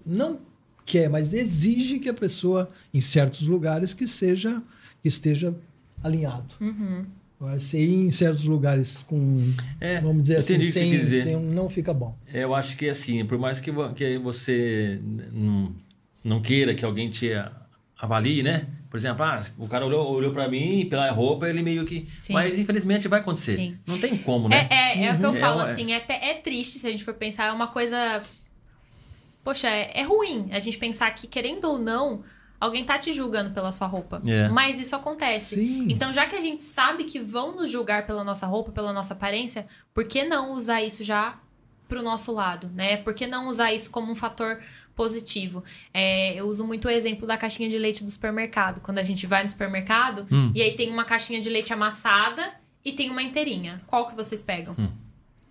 não 0.05 0.39
quer, 0.85 1.09
mas 1.09 1.33
exige 1.33 1.99
que 1.99 2.09
a 2.09 2.13
pessoa, 2.13 2.69
em 2.93 3.01
certos 3.01 3.41
lugares, 3.47 3.93
que 3.93 4.07
seja 4.07 4.61
que 5.01 5.07
esteja 5.07 5.53
alinhado. 6.03 6.55
Uhum. 6.61 7.05
Eu 7.41 7.47
acho 7.47 7.57
que 7.65 7.71
você 7.71 7.79
ir 7.85 7.93
em 8.05 8.11
certos 8.11 8.45
lugares 8.45 9.03
com, 9.07 9.53
É, 9.81 9.99
vamos 9.99 10.21
dizer 10.23 10.37
assim, 10.37 10.59
sem, 10.71 10.91
dizer. 10.91 11.23
sem- 11.23 11.39
não 11.39 11.69
fica 11.69 11.93
bom. 11.93 12.15
Eu 12.33 12.55
acho 12.55 12.77
que 12.77 12.87
assim, 12.87 13.25
por 13.25 13.37
mais 13.37 13.59
que, 13.59 13.71
que 13.95 14.17
você 14.17 14.99
não, 15.33 15.75
não 16.23 16.41
queira 16.41 16.73
que 16.73 16.85
alguém 16.85 17.09
te 17.09 17.31
avalie, 17.99 18.43
né? 18.43 18.67
Por 18.89 18.97
exemplo, 18.97 19.23
ah, 19.25 19.39
o 19.57 19.67
cara 19.67 19.85
olhou, 19.85 20.09
olhou 20.13 20.31
para 20.31 20.47
mim 20.47 20.85
pela 20.89 21.09
roupa, 21.11 21.49
ele 21.49 21.61
meio 21.63 21.83
que. 21.83 22.07
Sim. 22.17 22.31
Mas 22.33 22.57
infelizmente 22.59 23.07
vai 23.07 23.19
acontecer. 23.19 23.53
Sim. 23.57 23.77
Não 23.87 23.97
tem 23.97 24.15
como, 24.17 24.47
né? 24.47 24.67
É, 24.69 24.75
é, 24.75 25.05
é 25.07 25.13
o 25.13 25.17
que 25.17 25.25
eu 25.25 25.29
Uhum. 25.31 25.35
falo, 25.35 25.59
É, 25.61 25.63
assim, 25.63 25.91
é, 25.91 26.05
é 26.07 26.33
triste 26.35 26.77
se 26.79 26.87
a 26.87 26.91
gente 26.91 27.03
for 27.03 27.13
pensar, 27.15 27.45
é 27.47 27.51
uma 27.51 27.67
coisa. 27.67 28.21
Poxa, 29.43 29.67
é, 29.67 29.99
é 29.99 30.03
ruim 30.03 30.49
a 30.51 30.59
gente 30.59 30.77
pensar 30.77 31.11
que, 31.11 31.27
querendo 31.27 31.65
ou 31.65 31.77
não, 31.77 32.23
alguém 32.59 32.85
tá 32.85 32.97
te 32.97 33.11
julgando 33.11 33.51
pela 33.51 33.71
sua 33.71 33.87
roupa. 33.87 34.21
É. 34.25 34.47
Mas 34.49 34.79
isso 34.79 34.95
acontece. 34.95 35.55
Sim. 35.55 35.87
Então, 35.89 36.13
já 36.13 36.25
que 36.25 36.35
a 36.35 36.39
gente 36.39 36.61
sabe 36.61 37.03
que 37.03 37.19
vão 37.19 37.55
nos 37.55 37.69
julgar 37.69 38.05
pela 38.05 38.23
nossa 38.23 38.45
roupa, 38.47 38.71
pela 38.71 38.93
nossa 38.93 39.13
aparência, 39.13 39.67
por 39.93 40.05
que 40.05 40.23
não 40.23 40.53
usar 40.53 40.81
isso 40.81 41.03
já 41.03 41.37
pro 41.89 42.01
nosso 42.01 42.31
lado, 42.31 42.71
né? 42.73 42.97
Por 42.97 43.13
que 43.13 43.27
não 43.27 43.47
usar 43.47 43.73
isso 43.73 43.91
como 43.91 44.09
um 44.11 44.15
fator 44.15 44.59
positivo? 44.95 45.63
É, 45.93 46.33
eu 46.35 46.45
uso 46.47 46.65
muito 46.65 46.87
o 46.87 46.89
exemplo 46.89 47.27
da 47.27 47.37
caixinha 47.37 47.67
de 47.69 47.77
leite 47.77 48.03
do 48.03 48.09
supermercado. 48.09 48.79
Quando 48.81 48.99
a 48.99 49.03
gente 49.03 49.27
vai 49.27 49.41
no 49.43 49.49
supermercado 49.49 50.25
Hum. 50.31 50.51
e 50.55 50.61
aí 50.61 50.75
tem 50.75 50.89
uma 50.89 51.03
caixinha 51.03 51.41
de 51.41 51.49
leite 51.49 51.73
amassada 51.73 52.53
e 52.83 52.93
tem 52.93 53.09
uma 53.09 53.21
inteirinha. 53.21 53.81
Qual 53.85 54.07
que 54.07 54.15
vocês 54.15 54.41
pegam? 54.41 54.73
Hum. 54.79 54.89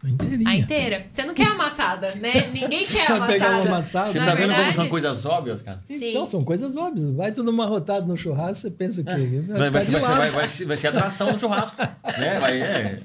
Inteirinha. 0.05 0.51
A 0.51 0.57
inteira. 0.57 1.07
Você 1.13 1.25
não 1.25 1.33
quer 1.33 1.47
amassada, 1.49 2.15
né? 2.17 2.33
Ninguém 2.53 2.85
quer 2.85 3.07
Vai 3.09 3.17
amassada. 3.19 3.69
amassada. 3.69 4.11
Você 4.11 4.19
tá 4.19 4.25
vendo 4.35 4.37
como 4.41 4.55
verdade- 4.57 4.75
são 4.77 4.89
coisas 4.89 5.25
óbvias, 5.25 5.63
cara? 5.63 5.79
Sim. 5.89 6.11
Então, 6.11 6.27
são 6.27 6.43
coisas 6.45 6.77
óbvias. 6.77 7.11
Vai 7.15 7.31
tudo 7.33 7.51
amarrotado 7.51 8.07
no 8.07 8.17
churrasco, 8.17 8.63
você 8.63 8.71
pensa 8.71 9.01
o 9.01 9.05
quê? 9.05 9.11
Vai, 9.47 9.71
vai, 9.71 9.83
ficar 9.83 9.85
de 9.85 9.91
vai, 9.91 10.01
lado. 10.03 10.19
vai, 10.19 10.31
vai, 10.31 10.49
ser- 10.49 10.65
vai 10.65 10.77
ser 10.77 10.89
atração 10.89 11.33
no 11.33 11.39
churrasco. 11.39 11.77
né? 11.81 12.39
Vai, 12.41 12.61
é. 12.61 12.99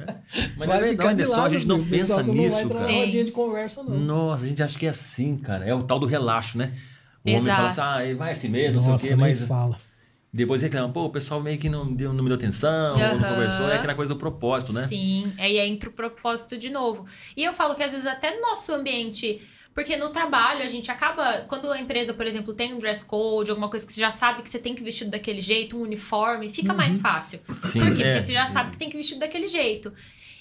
Mas 0.57 0.67
Vai 0.67 0.77
é 0.77 0.81
verdade, 0.81 1.15
de 1.15 1.21
é 1.23 1.25
só 1.27 1.45
a 1.45 1.49
gente 1.49 1.67
não 1.67 1.83
pensa 1.85 2.17
não 2.23 2.33
vai 2.33 2.35
nisso, 2.35 2.67
cara. 2.69 2.81
Sim. 2.81 2.99
rodinha 3.05 3.23
de 3.25 3.31
conversa, 3.31 3.83
não. 3.83 3.97
Nossa, 3.99 4.43
a 4.43 4.47
gente 4.47 4.63
acha 4.63 4.79
que 4.79 4.85
é 4.85 4.89
assim, 4.89 5.37
cara. 5.37 5.65
É 5.65 5.73
o 5.73 5.83
tal 5.83 5.99
do 5.99 6.07
relaxo, 6.07 6.57
né? 6.57 6.71
O 7.25 7.29
homem 7.29 7.41
fala 7.43 7.67
assim, 7.67 7.81
Exato. 7.81 7.99
ah, 8.13 8.15
vai 8.17 8.31
assim 8.31 8.47
mesmo, 8.47 8.75
não 8.75 8.81
sei 8.81 8.93
o 8.93 8.99
quê, 9.09 9.15
mas 9.15 9.41
fala. 9.43 9.77
Depois 10.31 10.61
reclama, 10.61 10.91
pô, 10.91 11.05
o 11.05 11.09
pessoal 11.09 11.41
meio 11.41 11.57
que 11.57 11.69
não, 11.69 11.93
deu, 11.93 12.13
não 12.13 12.23
me 12.23 12.29
deu 12.29 12.37
atenção, 12.37 12.93
ou 12.93 12.99
não 12.99 13.29
conversou, 13.29 13.69
é 13.69 13.75
aquela 13.75 13.95
coisa 13.95 14.13
do 14.13 14.19
propósito, 14.19 14.73
né? 14.73 14.85
Sim, 14.85 15.31
aí 15.37 15.57
entra 15.57 15.89
o 15.89 15.93
propósito 15.93 16.57
de 16.57 16.69
novo. 16.69 17.05
E 17.35 17.43
eu 17.43 17.53
falo 17.53 17.75
que 17.75 17.83
às 17.83 17.91
vezes 17.91 18.05
até 18.05 18.35
no 18.35 18.41
nosso 18.41 18.71
ambiente. 18.71 19.41
Porque 19.73 19.95
no 19.95 20.09
trabalho 20.09 20.63
a 20.63 20.67
gente 20.67 20.89
acaba. 20.89 21.45
Quando 21.47 21.71
a 21.71 21.79
empresa, 21.79 22.11
por 22.11 22.25
exemplo, 22.25 22.51
tem 22.51 22.73
um 22.73 22.79
dress 22.79 23.03
code, 23.05 23.51
alguma 23.51 23.69
coisa 23.69 23.85
que 23.85 23.93
você 23.93 24.01
já 24.01 24.09
sabe 24.09 24.41
que 24.41 24.49
você 24.49 24.57
tem 24.57 24.73
que 24.73 24.83
vestir 24.83 25.05
daquele 25.07 25.39
jeito, 25.39 25.77
um 25.77 25.81
uniforme, 25.81 26.49
fica 26.49 26.73
mais 26.73 26.99
fácil. 26.99 27.39
Sim, 27.65 27.81
Por 27.81 27.95
quê? 27.95 28.01
é. 28.01 28.11
Porque 28.13 28.21
você 28.21 28.33
já 28.33 28.47
sabe 28.47 28.71
que 28.71 28.77
tem 28.77 28.89
que 28.89 28.97
vestir 28.97 29.19
daquele 29.19 29.47
jeito. 29.47 29.93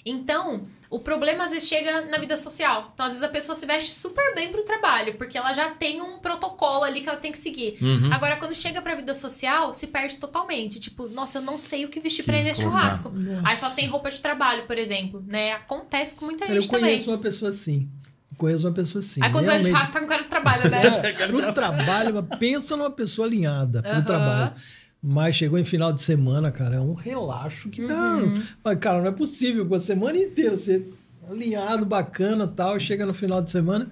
Então, 0.09 0.65
o 0.89 0.99
problema 0.99 1.43
às 1.43 1.51
vezes 1.51 1.67
chega 1.67 2.01
na 2.01 2.17
vida 2.17 2.35
social. 2.35 2.91
Então, 2.93 3.05
às 3.05 3.13
vezes 3.13 3.23
a 3.23 3.29
pessoa 3.29 3.55
se 3.55 3.65
veste 3.65 3.91
super 3.93 4.33
bem 4.35 4.49
pro 4.49 4.63
trabalho, 4.63 5.15
porque 5.15 5.37
ela 5.37 5.51
já 5.53 5.69
tem 5.71 6.01
um 6.01 6.17
protocolo 6.19 6.83
ali 6.83 7.01
que 7.01 7.09
ela 7.09 7.17
tem 7.17 7.31
que 7.31 7.37
seguir. 7.37 7.77
Uhum. 7.81 8.13
Agora, 8.13 8.35
quando 8.37 8.53
chega 8.55 8.81
pra 8.81 8.95
vida 8.95 9.13
social, 9.13 9.73
se 9.73 9.87
perde 9.87 10.15
totalmente. 10.15 10.79
Tipo, 10.79 11.07
nossa, 11.09 11.39
eu 11.39 11.41
não 11.41 11.57
sei 11.57 11.85
o 11.85 11.89
que 11.89 11.99
vestir 11.99 12.23
pra 12.23 12.37
ir 12.39 12.43
nesse 12.43 12.63
como 12.63 12.75
churrasco. 12.77 13.09
Nossa. 13.09 13.41
Aí 13.47 13.55
só 13.57 13.69
tem 13.71 13.87
roupa 13.87 14.09
de 14.09 14.21
trabalho, 14.21 14.65
por 14.65 14.77
exemplo, 14.77 15.23
né? 15.27 15.51
Acontece 15.53 16.15
com 16.15 16.25
muita 16.25 16.45
Cara, 16.45 16.59
gente 16.59 16.71
eu 16.73 16.79
conheço 16.79 16.99
também. 17.03 17.15
uma 17.15 17.21
pessoa 17.21 17.51
assim. 17.51 17.89
Conheço 18.37 18.67
uma 18.67 18.73
pessoa 18.73 18.99
assim. 19.03 19.19
Aí 19.23 19.31
quando 19.31 19.45
vai 19.45 19.57
no 19.57 19.63
Realmente- 19.63 19.71
churrasco, 19.71 19.93
tá 19.93 19.99
com 19.99 20.05
cara 20.05 20.21
de 20.23 20.29
trabalho, 20.29 20.69
né? 20.69 20.81
É, 21.09 21.11
pro 21.27 21.53
trabalho, 21.53 22.13
mas 22.13 22.37
pensa 22.39 22.77
numa 22.77 22.91
pessoa 22.91 23.27
alinhada 23.27 23.81
pro 23.81 23.91
Aham. 23.91 24.03
trabalho. 24.03 24.53
Mas 25.01 25.35
chegou 25.35 25.59
em 25.59 25.63
final 25.63 25.93
de 25.93 26.01
semana, 26.01 26.51
cara, 26.51 26.77
é 26.77 26.79
um 26.79 26.93
relaxo 26.93 27.69
que 27.69 27.85
dá. 27.85 28.17
Uhum. 28.17 28.43
Mas, 28.63 28.79
cara, 28.79 28.99
não 28.99 29.07
é 29.07 29.11
possível, 29.11 29.65
com 29.65 29.75
a 29.75 29.79
semana 29.79 30.17
inteira 30.17 30.57
você 30.57 30.85
alinhado, 31.29 31.85
bacana 31.85 32.47
tal, 32.47 32.79
chega 32.79 33.05
no 33.05 33.13
final 33.13 33.41
de 33.41 33.51
semana. 33.51 33.91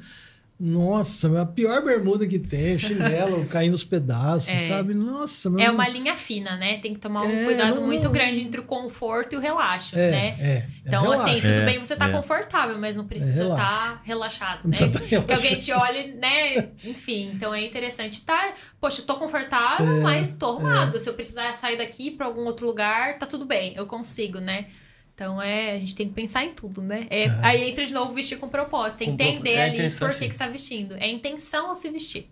Nossa, 0.58 1.42
a 1.42 1.46
pior 1.46 1.84
bermuda 1.84 2.26
que 2.26 2.40
tem, 2.40 2.80
chinelo 2.80 3.46
caindo 3.48 3.74
os 3.74 3.84
pedaços, 3.84 4.48
É. 4.48 4.60
sabe? 4.70 4.94
Nossa, 4.94 5.50
meu 5.50 5.60
É 5.60 5.70
uma 5.70 5.88
linha 5.90 6.16
fina, 6.16 6.56
né? 6.56 6.78
Tem 6.78 6.94
que 6.94 7.00
tomar 7.00 7.24
um 7.24 7.30
É, 7.30 7.44
cuidado 7.44 7.76
não- 7.76 7.86
muito 7.86 8.06
não- 8.06 8.12
grande 8.14 8.40
entre 8.42 8.62
o 8.62 8.64
conforto 8.64 9.34
e 9.34 9.38
o 9.38 9.42
relaxo, 9.42 9.98
É, 10.00 10.12
né? 10.12 10.36
é, 10.40 10.48
é 10.50 10.68
Então, 10.88 11.04
relaxo. 11.04 11.28
assim, 11.30 11.42
tudo 11.42 11.52
É, 11.52 11.66
bem 11.66 11.78
você 11.78 11.94
tá 11.96 12.08
é. 12.08 12.12
confortável, 12.12 12.80
mas 12.80 12.96
não 12.96 13.06
precisa 13.06 13.50
estar 13.50 14.02
relaxado, 14.06 14.64
Não 14.64 14.72
né? 14.72 14.78
tá 14.88 15.00
Que 15.02 15.16
alguém 15.16 15.36
relaxado. 15.42 15.58
te 15.66 15.72
olhe, 15.74 16.14
né? 16.14 16.70
Enfim, 16.86 17.32
então 17.34 17.54
é 17.54 17.62
interessante 17.62 18.14
estar. 18.20 18.54
Poxa, 18.80 19.02
eu 19.02 19.06
tô 19.06 19.16
confortável, 19.18 19.98
É, 19.98 20.00
mas 20.00 20.30
tô 20.30 20.52
arrumado. 20.52 20.98
Se 21.00 21.10
eu 21.10 21.14
precisar 21.16 21.52
sair 21.54 21.78
daqui 21.78 22.12
pra 22.12 22.28
algum 22.28 22.46
outro 22.46 22.66
lugar, 22.66 23.18
tá 23.20 23.26
tudo 23.26 23.46
bem, 23.46 23.74
eu 23.76 23.86
consigo, 23.86 24.40
né? 24.40 24.68
Então 25.16 25.42
é, 25.42 25.72
a 25.72 25.80
gente 25.80 25.96
tem 25.96 26.08
que 26.10 26.14
pensar 26.14 26.44
em 26.44 26.54
tudo, 26.54 26.82
né? 26.82 27.08
É, 27.10 27.30
Aí 27.42 27.70
entra 27.70 27.86
de 27.86 27.94
novo 27.94 28.12
vestir 28.12 28.38
com 28.38 28.50
propósito, 28.50 29.06
Com 29.06 29.12
entender 29.12 29.34
propo- 29.36 29.48
é 29.48 29.64
ali 29.64 29.74
intenção, 29.76 30.08
por 30.10 30.14
que, 30.14 30.20
sim. 30.20 30.28
que 30.28 30.34
você 30.34 30.38
tá 30.40 30.48
vestindo. 30.48 30.96
É 30.98 31.08
intenção 31.10 31.68
ao 31.70 31.76
se 31.76 31.90
vestir. 31.90 32.28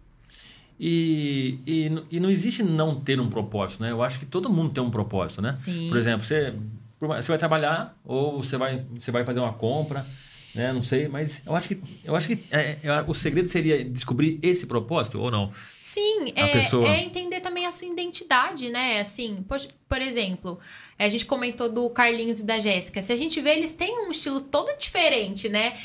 E, 0.79 1.59
e, 1.65 2.17
e 2.17 2.19
não 2.19 2.29
existe 2.29 2.61
não 2.61 2.99
ter 2.99 3.19
um 3.21 3.29
propósito, 3.29 3.81
né? 3.83 3.91
Eu 3.91 4.03
acho 4.03 4.19
que 4.19 4.25
todo 4.25 4.49
mundo 4.49 4.71
tem 4.73 4.83
um 4.83 4.89
propósito, 4.91 5.41
né? 5.41 5.55
Sim. 5.55 5.87
Por 5.87 5.97
exemplo, 5.97 6.25
você, 6.25 6.53
você 6.99 7.27
vai 7.31 7.37
trabalhar 7.37 7.97
ou 8.03 8.41
você 8.41 8.57
vai, 8.57 8.85
você 8.99 9.11
vai 9.11 9.23
fazer 9.23 9.39
uma 9.39 9.53
compra, 9.53 10.05
né? 10.53 10.73
Não 10.73 10.81
sei, 10.83 11.07
mas 11.07 11.41
eu 11.45 11.55
acho 11.55 11.69
que, 11.69 11.79
eu 12.03 12.15
acho 12.15 12.27
que 12.27 12.43
é, 12.51 12.79
é, 12.83 13.01
o 13.07 13.13
segredo 13.13 13.47
seria 13.47 13.83
descobrir 13.85 14.39
esse 14.41 14.65
propósito 14.65 15.21
ou 15.21 15.31
não? 15.31 15.49
Sim, 15.85 16.31
é, 16.37 16.87
é 16.87 17.03
entender 17.03 17.41
também 17.41 17.65
a 17.65 17.71
sua 17.71 17.89
identidade, 17.89 18.69
né? 18.69 19.01
Assim, 19.01 19.43
por 19.89 20.01
exemplo, 20.01 20.57
a 20.97 21.09
gente 21.09 21.25
comentou 21.25 21.67
do 21.67 21.89
Carlinhos 21.89 22.39
e 22.39 22.45
da 22.45 22.57
Jéssica. 22.57 23.01
Se 23.01 23.11
a 23.11 23.17
gente 23.17 23.41
vê, 23.41 23.49
eles 23.57 23.73
têm 23.73 24.07
um 24.07 24.09
estilo 24.09 24.39
todo 24.39 24.73
diferente, 24.77 25.49
né? 25.49 25.77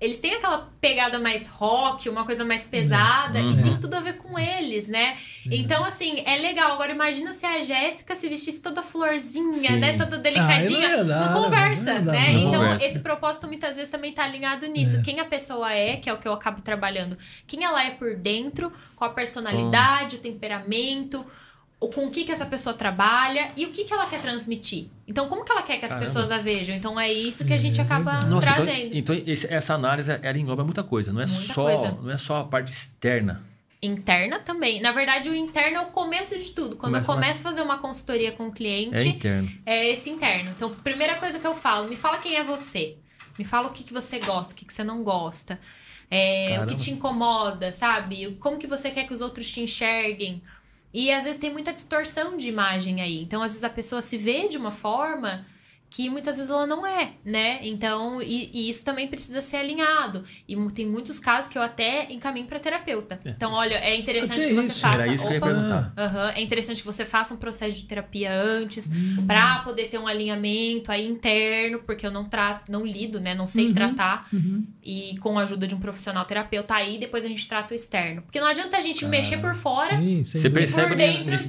Eles 0.00 0.18
têm 0.18 0.34
aquela 0.34 0.70
pegada 0.80 1.18
mais 1.18 1.48
rock, 1.48 2.08
uma 2.08 2.24
coisa 2.24 2.44
mais 2.44 2.64
pesada, 2.64 3.40
Uhum. 3.40 3.58
e 3.58 3.62
tem 3.64 3.80
tudo 3.80 3.94
a 3.94 4.00
ver 4.00 4.16
com 4.16 4.38
eles, 4.38 4.86
né? 4.88 5.16
Então, 5.50 5.84
assim, 5.84 6.22
é 6.24 6.36
legal. 6.38 6.72
Agora, 6.72 6.92
imagina 6.92 7.32
se 7.32 7.44
a 7.44 7.60
Jéssica 7.60 8.14
se 8.14 8.28
vestisse 8.28 8.62
toda 8.62 8.80
florzinha, 8.80 9.52
Sim. 9.52 9.76
né? 9.80 9.96
Toda 9.96 10.18
delicadinha. 10.18 10.86
Ah, 10.88 10.96
não 10.98 11.06
dar, 11.08 11.30
não 11.32 11.42
conversa, 11.42 11.94
não 11.98 12.12
né? 12.12 12.32
não 12.32 12.38
Então, 12.48 12.60
conversa. 12.62 12.86
esse 12.86 13.00
propósito 13.00 13.48
muitas 13.48 13.74
vezes 13.74 13.90
também 13.90 14.12
tá 14.12 14.22
alinhado 14.22 14.66
nisso. 14.68 14.98
É. 14.98 15.02
Quem 15.02 15.18
a 15.18 15.24
pessoa 15.24 15.72
é, 15.74 15.96
que 15.96 16.08
é 16.08 16.12
o 16.12 16.18
que 16.18 16.28
eu 16.28 16.32
acabo 16.32 16.62
trabalhando. 16.62 17.18
Quem 17.44 17.64
ela 17.64 17.84
é 17.84 17.90
por 17.90 18.14
dentro, 18.14 18.72
qual 18.94 19.10
a 19.10 19.12
personalidade, 19.12 19.41
o 19.50 20.18
temperamento, 20.18 21.24
o 21.80 21.88
com 21.88 22.06
o 22.06 22.10
que, 22.10 22.24
que 22.24 22.30
essa 22.30 22.46
pessoa 22.46 22.74
trabalha 22.74 23.50
e 23.56 23.66
o 23.66 23.72
que, 23.72 23.84
que 23.84 23.92
ela 23.92 24.06
quer 24.06 24.20
transmitir. 24.22 24.86
Então, 25.08 25.28
como 25.28 25.44
que 25.44 25.50
ela 25.50 25.62
quer 25.62 25.78
que 25.78 25.84
as 25.84 25.90
Caramba. 25.90 26.06
pessoas 26.06 26.30
a 26.30 26.38
vejam? 26.38 26.76
Então, 26.76 26.98
é 26.98 27.12
isso 27.12 27.44
que 27.44 27.52
a 27.52 27.58
gente 27.58 27.80
acaba 27.80 28.20
Nossa, 28.26 28.50
então, 28.52 28.64
trazendo. 28.64 28.90
então 28.96 29.16
esse- 29.26 29.52
essa 29.52 29.74
análise 29.74 30.10
ela 30.10 30.38
engloba 30.38 30.64
muita 30.64 30.84
coisa, 30.84 31.12
não 31.12 31.20
é 31.20 31.26
Muita 31.26 31.52
só, 31.52 31.64
coisa. 31.64 31.98
não 32.00 32.10
é 32.10 32.16
só 32.16 32.36
a 32.38 32.44
parte 32.44 32.70
externa. 32.72 33.42
Interna 33.84 34.38
também. 34.38 34.80
Na 34.80 34.92
verdade, 34.92 35.28
o 35.28 35.34
interno 35.34 35.78
é 35.78 35.80
o 35.80 35.86
começo 35.86 36.38
de 36.38 36.52
tudo. 36.52 36.76
Quando 36.76 36.92
Começa 36.92 37.10
eu 37.10 37.14
começo 37.16 37.40
a 37.40 37.42
fazer 37.42 37.62
uma 37.62 37.78
consultoria 37.78 38.30
com 38.30 38.44
o 38.44 38.48
É 38.48 38.52
cliente, 38.52 39.08
interno. 39.08 39.50
é 39.66 39.90
esse 39.90 40.08
interno. 40.08 40.50
Então, 40.52 40.70
primeira 40.84 41.16
coisa 41.16 41.40
que 41.40 41.46
eu 41.46 41.54
falo, 41.56 41.88
me 41.88 41.96
fala 41.96 42.18
quem 42.18 42.36
é 42.36 42.44
você. 42.44 42.96
Me 43.36 43.44
fala 43.44 43.66
o 43.66 43.72
que, 43.72 43.82
que 43.82 43.92
você 43.92 44.20
gosta, 44.20 44.52
o 44.52 44.56
que, 44.56 44.64
que 44.64 44.72
você 44.72 44.84
não 44.84 45.02
gosta. 45.02 45.58
É, 46.14 46.60
o 46.62 46.66
que 46.66 46.76
te 46.76 46.90
incomoda, 46.90 47.72
sabe? 47.72 48.36
Como 48.38 48.58
que 48.58 48.66
você 48.66 48.90
quer 48.90 49.04
que 49.04 49.14
os 49.14 49.22
outros 49.22 49.50
te 49.50 49.62
enxerguem. 49.62 50.42
E 50.92 51.10
às 51.10 51.24
vezes 51.24 51.40
tem 51.40 51.50
muita 51.50 51.72
distorção 51.72 52.36
de 52.36 52.50
imagem 52.50 53.00
aí. 53.00 53.22
Então, 53.22 53.42
às 53.42 53.52
vezes 53.52 53.64
a 53.64 53.70
pessoa 53.70 54.02
se 54.02 54.18
vê 54.18 54.46
de 54.46 54.58
uma 54.58 54.70
forma 54.70 55.46
que 55.94 56.08
muitas 56.08 56.36
vezes 56.36 56.50
ela 56.50 56.66
não 56.66 56.86
é, 56.86 57.12
né? 57.24 57.58
Então, 57.62 58.22
e, 58.22 58.50
e 58.52 58.68
isso 58.70 58.82
também 58.84 59.06
precisa 59.08 59.40
ser 59.42 59.58
alinhado. 59.58 60.22
E 60.48 60.56
tem 60.70 60.86
muitos 60.86 61.18
casos 61.18 61.50
que 61.50 61.58
eu 61.58 61.62
até 61.62 62.10
encaminho 62.10 62.46
para 62.46 62.58
terapeuta. 62.58 63.20
É, 63.24 63.28
Então, 63.30 63.52
olha, 63.52 63.74
é 63.74 63.94
interessante 63.94 64.46
que 64.46 64.54
você 64.54 64.72
isso. 64.72 64.80
faça. 64.80 65.02
Era 65.02 65.12
isso 65.12 65.24
que 65.26 65.34
eu 65.34 65.36
ia 65.36 65.38
Opa, 65.38 65.46
perguntar. 65.48 65.92
Aham, 65.98 66.32
É 66.34 66.40
interessante 66.40 66.78
que 66.80 66.86
você 66.86 67.04
faça 67.04 67.34
um 67.34 67.36
processo 67.36 67.76
de 67.76 67.84
terapia 67.84 68.32
antes, 68.32 68.90
pra 69.26 69.58
poder 69.58 69.88
ter 69.88 69.98
um 69.98 70.06
alinhamento 70.06 70.90
aí 70.90 71.06
interno, 71.06 71.80
porque 71.80 72.06
eu 72.06 72.10
não 72.10 72.24
trato, 72.28 72.70
não 72.72 72.86
lido, 72.86 73.20
né? 73.20 73.34
Não 73.34 73.46
sei 73.46 73.72
tratar. 73.72 74.26
E 74.82 75.16
com 75.18 75.38
a 75.38 75.42
ajuda 75.42 75.66
de 75.66 75.74
um 75.74 75.78
profissional 75.78 76.24
terapeuta, 76.24 76.74
aí 76.74 76.96
depois 76.98 77.24
a 77.24 77.28
gente 77.28 77.46
trata 77.46 77.72
o 77.72 77.76
externo. 77.76 78.22
Porque 78.22 78.40
não 78.40 78.46
adianta 78.46 78.76
a 78.76 78.80
gente 78.80 79.04
mexer 79.04 79.36
por 79.38 79.54
fora. 79.54 79.98
Sim, 79.98 80.24
Você 80.24 80.48
percebe 80.48 80.94
dentro- 80.94 81.30
nesse, 81.30 81.48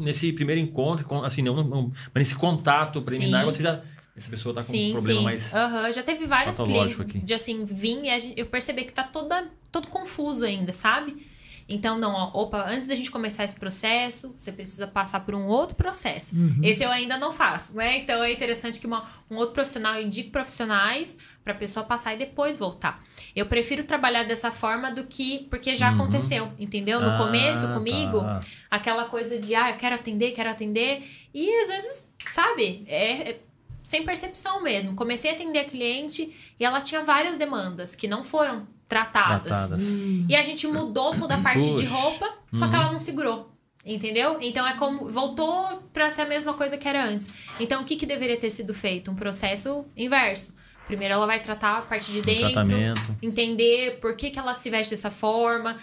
nesse, 0.00 0.32
primeiro 0.32 0.60
encontro, 0.60 1.06
assim, 1.24 1.42
não, 1.42 1.54
não- 1.62 1.92
mas 2.12 2.14
nesse 2.22 2.34
contato 2.34 3.00
preliminar, 3.02 3.40
Sim. 3.44 3.46
você 3.52 3.62
já. 3.62 3.80
Essa 4.16 4.30
pessoa 4.30 4.54
tá 4.54 4.60
com 4.60 4.66
um 4.66 4.70
Sim, 4.70 4.92
problema 4.92 5.18
sim. 5.18 5.24
mais. 5.24 5.54
Aham, 5.54 5.92
Já 5.92 6.02
teve 6.02 6.26
vários 6.26 6.54
clientes 6.54 7.00
aqui. 7.00 7.18
de 7.18 7.34
assim, 7.34 7.64
vir 7.64 8.04
e 8.04 8.10
a 8.10 8.18
gente- 8.18 8.38
eu 8.38 8.46
perceber 8.46 8.84
que 8.84 8.92
tá 8.92 9.02
toda, 9.02 9.50
todo 9.72 9.88
confuso 9.88 10.44
ainda, 10.44 10.72
sabe? 10.72 11.26
Então, 11.66 11.96
não, 11.98 12.12
ó, 12.12 12.42
opa, 12.42 12.62
antes 12.68 12.86
da 12.86 12.94
gente 12.94 13.10
começar 13.10 13.42
esse 13.42 13.56
processo, 13.58 14.34
você 14.36 14.52
precisa 14.52 14.86
passar 14.86 15.20
por 15.20 15.34
um 15.34 15.46
outro 15.46 15.74
processo. 15.74 16.36
Esse 16.62 16.84
eu 16.84 16.90
ainda 16.90 17.16
não 17.16 17.32
faço, 17.32 17.74
né? 17.74 17.96
Então 18.00 18.22
é 18.22 18.30
interessante 18.30 18.78
que 18.78 18.86
uma- 18.86 19.08
um 19.30 19.36
outro 19.36 19.54
profissional 19.54 19.98
indique 19.98 20.28
profissionais 20.30 21.16
pra 21.42 21.54
pessoa 21.54 21.84
passar 21.84 22.12
e 22.14 22.18
depois 22.18 22.58
voltar. 22.58 23.02
Eu 23.34 23.46
prefiro 23.46 23.82
trabalhar 23.82 24.24
dessa 24.24 24.50
forma 24.52 24.90
do 24.92 25.04
que. 25.04 25.46
Porque 25.48 25.74
já 25.74 25.88
aconteceu, 25.88 26.52
entendeu? 26.58 27.00
No 27.00 27.08
Ah, 27.12 27.16
começo 27.18 27.66
comigo, 27.72 28.20
tá. 28.20 28.42
aquela 28.70 29.06
coisa 29.06 29.38
de, 29.38 29.54
ah, 29.54 29.70
eu 29.70 29.76
quero 29.76 29.94
atender, 29.94 30.32
quero 30.32 30.50
atender. 30.50 31.02
E 31.32 31.50
às 31.62 31.68
vezes, 31.68 32.08
sabe, 32.30 32.84
é, 32.86 33.30
é 33.30 33.40
sem 33.84 34.02
percepção 34.02 34.62
mesmo. 34.62 34.94
Comecei 34.96 35.30
a 35.30 35.34
atender 35.34 35.58
a 35.60 35.64
cliente 35.64 36.34
e 36.58 36.64
ela 36.64 36.80
tinha 36.80 37.04
várias 37.04 37.36
demandas 37.36 37.94
que 37.94 38.08
não 38.08 38.24
foram 38.24 38.66
tratadas. 38.88 39.68
Tratadas. 39.68 39.84
E 40.26 40.34
a 40.34 40.42
gente 40.42 40.66
mudou 40.66 41.14
toda 41.14 41.34
a 41.34 41.40
parte 41.40 41.72
de 41.72 41.82
Puxa. 41.82 41.94
roupa, 41.94 42.38
só 42.52 42.66
que 42.66 42.74
ela 42.74 42.90
não 42.90 42.98
segurou. 42.98 43.52
Entendeu? 43.84 44.38
Então 44.40 44.66
é 44.66 44.74
como. 44.78 45.06
Voltou 45.06 45.82
pra 45.92 46.08
ser 46.10 46.22
a 46.22 46.26
mesma 46.26 46.54
coisa 46.54 46.78
que 46.78 46.88
era 46.88 47.04
antes. 47.04 47.28
Então 47.60 47.82
o 47.82 47.84
que, 47.84 47.96
que 47.96 48.06
deveria 48.06 48.38
ter 48.38 48.50
sido 48.50 48.72
feito? 48.72 49.10
Um 49.10 49.14
processo 49.14 49.84
inverso. 49.94 50.54
Primeiro 50.86 51.12
ela 51.14 51.26
vai 51.26 51.40
tratar 51.40 51.78
a 51.78 51.82
parte 51.82 52.10
de 52.10 52.22
dentro, 52.22 52.52
tratamento. 52.52 53.16
entender 53.22 53.98
por 54.00 54.16
que, 54.16 54.30
que 54.30 54.38
ela 54.38 54.54
se 54.54 54.70
veste 54.70 54.94
dessa 54.94 55.10
forma, 55.10 55.76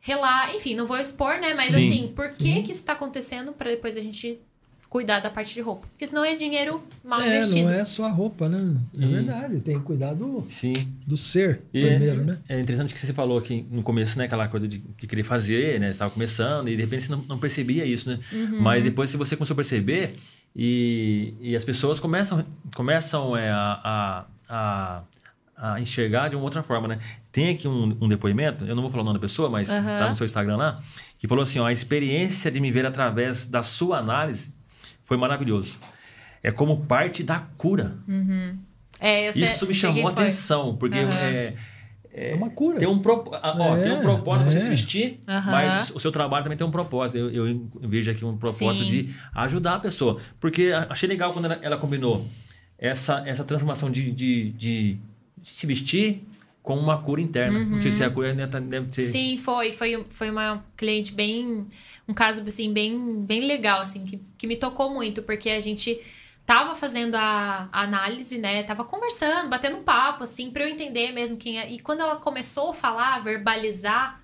relar. 0.00 0.54
Enfim, 0.54 0.76
não 0.76 0.86
vou 0.86 0.96
expor, 0.96 1.40
né? 1.40 1.54
Mas 1.54 1.72
Sim. 1.72 1.84
assim, 1.84 2.12
por 2.14 2.30
que 2.30 2.62
que 2.62 2.70
isso 2.70 2.84
tá 2.84 2.92
acontecendo 2.92 3.52
pra 3.52 3.70
depois 3.70 3.96
a 3.96 4.00
gente 4.00 4.40
cuidar 4.88 5.20
da 5.20 5.28
parte 5.30 5.52
de 5.52 5.60
roupa? 5.60 5.86
Porque 5.88 6.06
senão 6.06 6.24
é 6.24 6.34
dinheiro 6.34 6.82
mal 7.04 7.20
É, 7.20 7.36
investido. 7.38 7.68
não 7.68 7.70
é 7.74 7.84
só 7.84 8.04
a 8.04 8.08
roupa, 8.10 8.48
né? 8.48 8.76
É 8.98 9.04
E- 9.04 9.08
verdade. 9.08 9.60
Tem 9.60 9.78
que 9.78 9.84
cuidar 9.84 10.14
do, 10.14 10.44
Sim. 10.48 10.74
do 11.06 11.16
ser 11.16 11.62
E 11.74 11.80
primeiro, 11.84 12.24
né? 12.24 12.38
É 12.48 12.60
interessante 12.60 12.94
que 12.94 13.00
você 13.00 13.12
falou 13.12 13.38
aqui 13.38 13.66
no 13.70 13.82
começo, 13.82 14.18
né? 14.18 14.24
Aquela 14.26 14.48
coisa 14.48 14.66
de, 14.66 14.78
de 14.78 15.06
querer 15.06 15.22
fazer, 15.24 15.78
né? 15.80 15.86
Você 15.86 15.92
estava 15.92 16.10
começando 16.10 16.68
e 16.68 16.76
de 16.76 16.82
repente 16.82 17.04
você 17.04 17.12
não, 17.12 17.22
não 17.28 17.38
percebia 17.38 17.84
isso, 17.84 18.08
né? 18.08 18.18
Uhum. 18.32 18.60
Mas 18.60 18.84
depois, 18.84 19.10
se 19.10 19.16
você 19.16 19.36
começou 19.36 19.54
a 19.54 19.56
perceber 19.56 20.14
e, 20.54 21.34
e 21.40 21.56
as 21.56 21.64
pessoas 21.64 22.00
começam, 22.00 22.44
começam 22.74 23.36
é, 23.36 23.50
a, 23.50 24.24
a, 24.48 25.02
a, 25.58 25.72
a 25.74 25.80
enxergar 25.80 26.28
de 26.28 26.36
uma 26.36 26.44
outra 26.44 26.62
forma, 26.62 26.88
né? 26.88 26.98
Tem 27.30 27.50
aqui 27.50 27.68
um, 27.68 27.94
um 28.00 28.08
depoimento, 28.08 28.64
eu 28.64 28.74
não 28.74 28.80
vou 28.82 28.90
falar 28.90 29.02
o 29.02 29.06
nome 29.06 29.18
da 29.18 29.20
pessoa, 29.20 29.50
mas 29.50 29.68
Aham. 29.68 29.98
tá 29.98 30.08
no 30.08 30.16
seu 30.16 30.24
Instagram 30.24 30.56
lá, 30.56 30.80
que 31.18 31.28
falou 31.28 31.42
assim: 31.42 31.58
ó, 31.58 31.66
a 31.66 31.72
experiência 31.72 32.50
de 32.50 32.58
me 32.60 32.70
ver 32.70 32.86
através 32.86 33.44
da 33.44 33.62
sua 33.62 33.98
análise 33.98 34.54
foi 35.06 35.16
maravilhoso. 35.16 35.78
É 36.42 36.50
como 36.52 36.80
parte 36.84 37.22
da 37.22 37.38
cura. 37.56 37.96
É, 39.00 39.28
eu 39.28 39.32
sei- 39.32 39.44
Isso 39.44 39.66
me 39.66 39.72
chamou 39.74 40.06
a 40.08 40.10
atenção, 40.10 40.76
porque 40.76 40.98
Aham. 40.98 41.08
é, 41.20 41.54
É 42.12 42.34
uma 42.34 42.50
cura. 42.50 42.78
tem 42.78 42.88
um, 42.88 42.98
pro, 42.98 43.24
ó, 43.30 43.76
É, 43.76 43.82
tem 43.82 43.92
um 43.92 44.00
propósito 44.00 44.50
você 44.50 44.58
é. 44.58 44.60
se 44.62 44.68
vestir, 44.68 45.18
mas 45.26 45.90
o 45.94 46.00
seu 46.00 46.10
trabalho 46.10 46.42
também 46.44 46.56
tem 46.58 46.66
um 46.66 46.70
propósito. 46.70 47.18
Eu, 47.18 47.46
eu 47.46 47.68
vejo 47.82 48.10
aqui 48.10 48.24
um 48.24 48.36
propósito 48.36 48.84
Sim. 48.84 49.02
de 49.04 49.14
ajudar 49.34 49.74
a 49.76 49.78
pessoa. 49.78 50.18
Porque 50.40 50.72
achei 50.90 51.08
legal 51.08 51.32
quando 51.32 51.44
ela, 51.46 51.58
ela 51.62 51.76
combinou 51.76 52.26
essa, 52.78 53.22
essa 53.26 53.44
transformação 53.44 53.90
de, 53.90 54.10
de, 54.12 54.50
de 54.52 54.98
se 55.42 55.66
vestir 55.66 56.26
com 56.66 56.76
uma 56.76 57.00
cura 57.00 57.20
interna. 57.20 57.60
Não 57.64 57.80
sei 57.80 57.92
se 57.92 58.02
a 58.02 58.10
cura 58.10 58.30
ainda 58.30 58.48
tá- 58.48 58.58
deve 58.58 58.92
ser. 58.92 59.02
Uhum. 59.04 59.08
Sim, 59.08 59.36
foi. 59.38 59.70
Foi, 59.70 60.04
foi 60.10 60.28
uma 60.30 60.64
cliente 60.76 61.12
bem. 61.12 61.64
Um 62.08 62.12
caso, 62.12 62.42
assim, 62.44 62.72
bem, 62.72 63.22
bem 63.24 63.46
legal, 63.46 63.78
assim, 63.78 64.04
que, 64.04 64.20
que 64.36 64.48
me 64.48 64.56
tocou 64.56 64.90
muito, 64.92 65.22
porque 65.22 65.48
a 65.50 65.60
gente 65.60 65.96
tava 66.44 66.74
fazendo 66.74 67.14
a, 67.14 67.68
a 67.72 67.82
análise, 67.82 68.36
né? 68.36 68.64
Tava 68.64 68.82
conversando, 68.84 69.48
batendo 69.48 69.78
um 69.78 69.84
papo, 69.84 70.24
assim, 70.24 70.50
pra 70.50 70.64
eu 70.64 70.68
entender 70.68 71.12
mesmo 71.12 71.36
quem 71.36 71.56
é. 71.60 71.70
E 71.70 71.78
quando 71.78 72.00
ela 72.00 72.16
começou 72.16 72.70
a 72.70 72.74
falar, 72.74 73.20
verbalizar, 73.20 74.20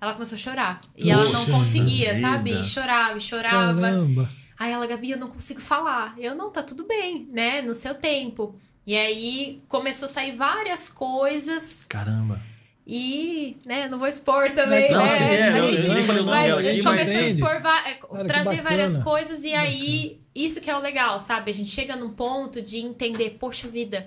ela 0.00 0.14
começou 0.14 0.34
a 0.34 0.38
chorar. 0.38 0.80
E 0.96 1.12
ela 1.12 1.26
não 1.26 1.44
Poxa 1.44 1.52
conseguia, 1.52 2.12
vida. 2.14 2.20
sabe? 2.28 2.58
E 2.58 2.64
chorava, 2.64 3.16
e 3.16 3.20
chorava. 3.20 3.80
Caramba. 3.80 4.28
Aí 4.58 4.72
ela, 4.72 4.84
Gabi, 4.84 5.12
eu 5.12 5.18
não 5.18 5.28
consigo 5.28 5.60
falar. 5.60 6.14
Eu, 6.18 6.34
não, 6.34 6.50
tá 6.50 6.60
tudo 6.64 6.84
bem, 6.88 7.28
né? 7.30 7.62
No 7.62 7.72
seu 7.72 7.94
tempo. 7.94 8.56
E 8.88 8.96
aí 8.96 9.60
começou 9.68 10.06
a 10.06 10.08
sair 10.08 10.32
várias 10.32 10.88
coisas 10.88 11.84
Caramba. 11.86 12.40
e, 12.86 13.58
né, 13.66 13.86
não 13.86 13.98
vou 13.98 14.08
expor 14.08 14.50
também, 14.52 14.90
Não, 14.90 15.02
né? 15.02 15.08
sim, 15.10 15.24
é, 15.24 15.42
A 15.52 15.58
eu- 15.58 15.72
nem 15.94 16.04
falei 16.06 16.22
o 16.22 16.24
nome 16.24 16.38
mas 16.38 16.46
dela 16.48 16.60
aqui, 16.62 16.82
começou 16.82 17.12
mas- 17.14 17.22
a 17.22 17.26
expor, 17.26 17.60
va- 17.60 17.86
é, 17.86 17.94
que 17.94 18.24
trazer 18.26 18.62
várias 18.62 18.96
coisas 18.96 19.44
e 19.44 19.52
aí, 19.52 20.18
isso 20.34 20.58
que 20.62 20.70
é 20.70 20.74
o 20.74 20.80
legal, 20.80 21.20
sabe? 21.20 21.50
A 21.50 21.54
gente 21.54 21.68
chega 21.68 21.96
num 21.96 22.08
ponto 22.14 22.62
de 22.62 22.78
entender, 22.78 23.36
poxa 23.38 23.68
vida, 23.68 24.06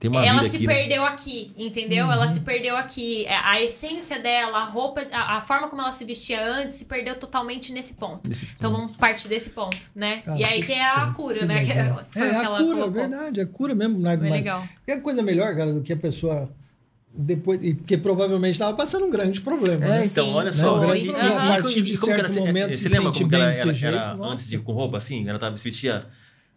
Tem 0.00 0.10
uma 0.10 0.24
ela 0.24 0.38
vida 0.38 0.50
se 0.50 0.56
aqui. 0.56 0.66
né? 0.66 0.74
perdeu 0.74 1.04
aqui, 1.04 1.52
entendeu? 1.58 2.10
Ela 2.10 2.26
se 2.26 2.40
perdeu 2.40 2.74
aqui. 2.76 3.26
É, 3.26 3.36
A 3.36 3.60
essência 3.60 4.18
dela, 4.18 4.58
a 4.58 4.64
roupa, 4.64 5.06
a, 5.12 5.36
a 5.36 5.40
forma 5.42 5.68
como 5.68 5.82
ela 5.82 5.92
se 5.92 6.04
vestia 6.06 6.42
antes 6.42 6.76
se 6.76 6.86
perdeu 6.86 7.14
totalmente 7.16 7.70
nesse 7.70 7.92
ponto. 7.94 8.26
Nesse 8.26 8.48
Então 8.56 8.72
vamos 8.72 8.92
partir 8.96 9.28
desse 9.28 9.50
ponto, 9.50 9.76
né? 9.94 10.22
Cara, 10.24 10.38
e 10.38 10.42
aí 10.44 10.62
que 10.62 10.72
é 10.72 10.82
a 10.82 11.06
que- 11.08 11.14
cura, 11.14 11.40
que 11.40 11.44
né? 11.44 11.64
Que, 11.64 11.70
É, 12.18 12.30
que 12.30 12.36
a 12.36 12.48
cura, 12.48 12.54
é 12.54 12.64
colocou. 12.64 12.90
verdade. 12.90 13.40
A 13.42 13.46
cura 13.46 13.74
mesmo. 13.74 13.98
Não 13.98 14.10
é 14.10 14.16
Foi 14.16 14.28
mais- 14.30 14.40
legal. 14.42 14.66
Qualquer 14.86 15.02
coisa 15.02 15.22
melhor, 15.22 15.54
cara, 15.54 15.72
do 15.74 15.82
que 15.82 15.92
a 15.92 15.96
pessoa 15.98 16.50
depois... 17.12 17.62
e 17.62 17.74
Porque 17.74 17.98
provavelmente 17.98 18.52
estava 18.54 18.74
passando 18.74 19.04
um 19.04 19.10
grande 19.10 19.40
problema. 19.42 19.84
É, 19.84 19.88
né? 19.88 20.06
então, 20.06 20.24
Sim, 20.24 20.32
olha 20.34 20.52
só. 20.52 20.78
foi. 20.82 21.02
E, 21.06 21.10
A 21.10 21.60
partir 21.60 21.82
de 21.82 21.98
como 21.98 22.14
que 22.14 22.18
era, 22.20 22.28
certo 22.28 22.38
assim, 22.38 22.46
momento 22.46 22.70
você 22.70 22.78
se 22.78 22.88
lembra 22.88 23.12
como 23.12 23.28
que 23.28 23.34
ela 23.34 23.44
bem 23.50 23.54
era, 23.60 23.68
era 23.68 23.74
jeito, 23.76 24.24
antes 24.24 24.48
de 24.48 24.56
ir 24.56 24.60
com 24.60 24.72
roupa 24.72 24.96
assim? 24.96 25.28
Ela 25.28 25.38
tava, 25.38 25.56
se 25.58 25.64
vestia. 25.68 26.06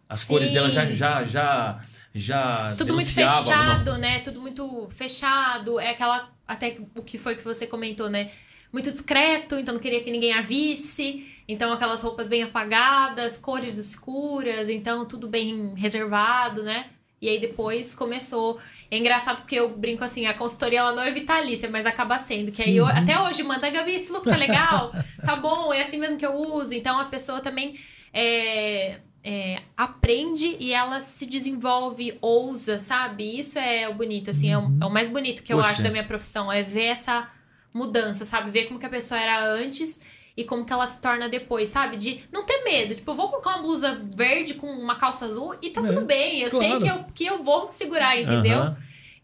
As 0.08 0.20
Sim. 0.20 0.32
cores 0.34 0.50
dela 0.50 0.70
já, 0.70 0.86
já, 0.92 1.24
já, 1.24 1.78
já 2.14 2.74
Tudo 2.78 2.94
muito 2.94 3.12
denunciava 3.14 3.50
alguma- 3.52 3.78
fechado, 3.78 3.98
né? 3.98 4.20
Tudo 4.20 4.40
muito 4.40 4.88
fechado. 4.90 5.80
É 5.80 5.90
aquela. 5.90 6.30
Até 6.46 6.76
o 6.94 7.02
que 7.02 7.18
foi 7.18 7.34
que 7.36 7.42
você 7.42 7.66
comentou, 7.66 8.08
né? 8.08 8.30
Muito 8.72 8.90
discreto, 8.90 9.56
então 9.56 9.74
não 9.74 9.80
queria 9.80 10.02
que 10.02 10.10
ninguém 10.10 10.32
a 10.32 10.40
visse. 10.40 11.26
Então, 11.48 11.72
aquelas 11.72 12.02
roupas 12.02 12.28
bem 12.28 12.42
apagadas, 12.42 13.36
cores 13.36 13.76
escuras, 13.76 14.68
então 14.68 15.04
tudo 15.06 15.28
bem 15.28 15.74
reservado, 15.76 16.62
né? 16.62 16.86
E 17.22 17.28
aí 17.28 17.38
depois 17.40 17.94
começou. 17.94 18.60
É 18.90 18.98
engraçado 18.98 19.38
porque 19.38 19.54
eu 19.54 19.68
brinco 19.76 20.04
assim, 20.04 20.26
a 20.26 20.34
consultoria 20.34 20.80
ela 20.80 20.92
não 20.92 21.02
é 21.02 21.10
vitalícia, 21.10 21.70
mas 21.70 21.86
acaba 21.86 22.18
sendo. 22.18 22.50
Que 22.52 22.62
aí 22.62 22.76
eu, 22.76 22.86
até 22.86 23.18
hoje 23.18 23.42
manda, 23.42 23.70
Gabi, 23.70 23.92
esse 23.94 24.12
look 24.12 24.24
tá 24.28 24.36
legal, 24.36 24.92
tá 25.24 25.34
bom, 25.36 25.72
é 25.72 25.80
assim 25.80 25.96
mesmo 25.98 26.18
que 26.18 26.26
eu 26.26 26.34
uso. 26.34 26.74
Então 26.74 26.98
a 27.00 27.04
pessoa 27.06 27.40
também 27.40 27.76
é, 28.12 28.98
é, 29.24 29.62
aprende 29.76 30.54
e 30.60 30.72
ela 30.74 31.00
se 31.00 31.24
desenvolve, 31.24 32.18
ousa, 32.20 32.78
sabe? 32.78 33.38
Isso 33.38 33.58
é 33.58 33.88
o 33.88 33.94
bonito, 33.94 34.28
assim, 34.30 34.50
é, 34.52 34.58
o, 34.58 34.70
é 34.82 34.84
o 34.84 34.90
mais 34.90 35.08
bonito 35.08 35.42
que 35.42 35.52
eu 35.52 35.56
Poxa. 35.56 35.70
acho 35.70 35.82
da 35.82 35.90
minha 35.90 36.04
profissão, 36.04 36.52
é 36.52 36.62
ver 36.62 36.84
essa 36.84 37.28
mudança, 37.72 38.24
sabe? 38.24 38.50
Ver 38.50 38.64
como 38.66 38.78
que 38.78 38.86
a 38.86 38.90
pessoa 38.90 39.18
era 39.18 39.42
antes 39.44 40.00
e 40.36 40.44
como 40.44 40.64
que 40.64 40.72
ela 40.72 40.84
se 40.86 41.00
torna 41.00 41.28
depois, 41.28 41.68
sabe? 41.70 41.96
De 41.96 42.20
não 42.30 42.44
ter 42.44 42.62
medo. 42.64 42.94
Tipo, 42.94 43.12
eu 43.12 43.14
vou 43.14 43.28
colocar 43.28 43.50
uma 43.54 43.62
blusa 43.62 43.98
verde 44.14 44.54
com 44.54 44.66
uma 44.66 44.96
calça 44.96 45.24
azul 45.24 45.56
e 45.62 45.70
tá 45.70 45.80
É, 45.80 45.84
tudo 45.84 46.02
bem. 46.02 46.40
Eu 46.40 46.50
sei 46.50 46.68
claro. 46.68 46.80
que 46.82 46.90
eu, 46.90 47.04
que 47.14 47.26
eu 47.26 47.42
vou 47.42 47.72
segurar, 47.72 48.20
entendeu? 48.20 48.58
Aham. 48.58 48.76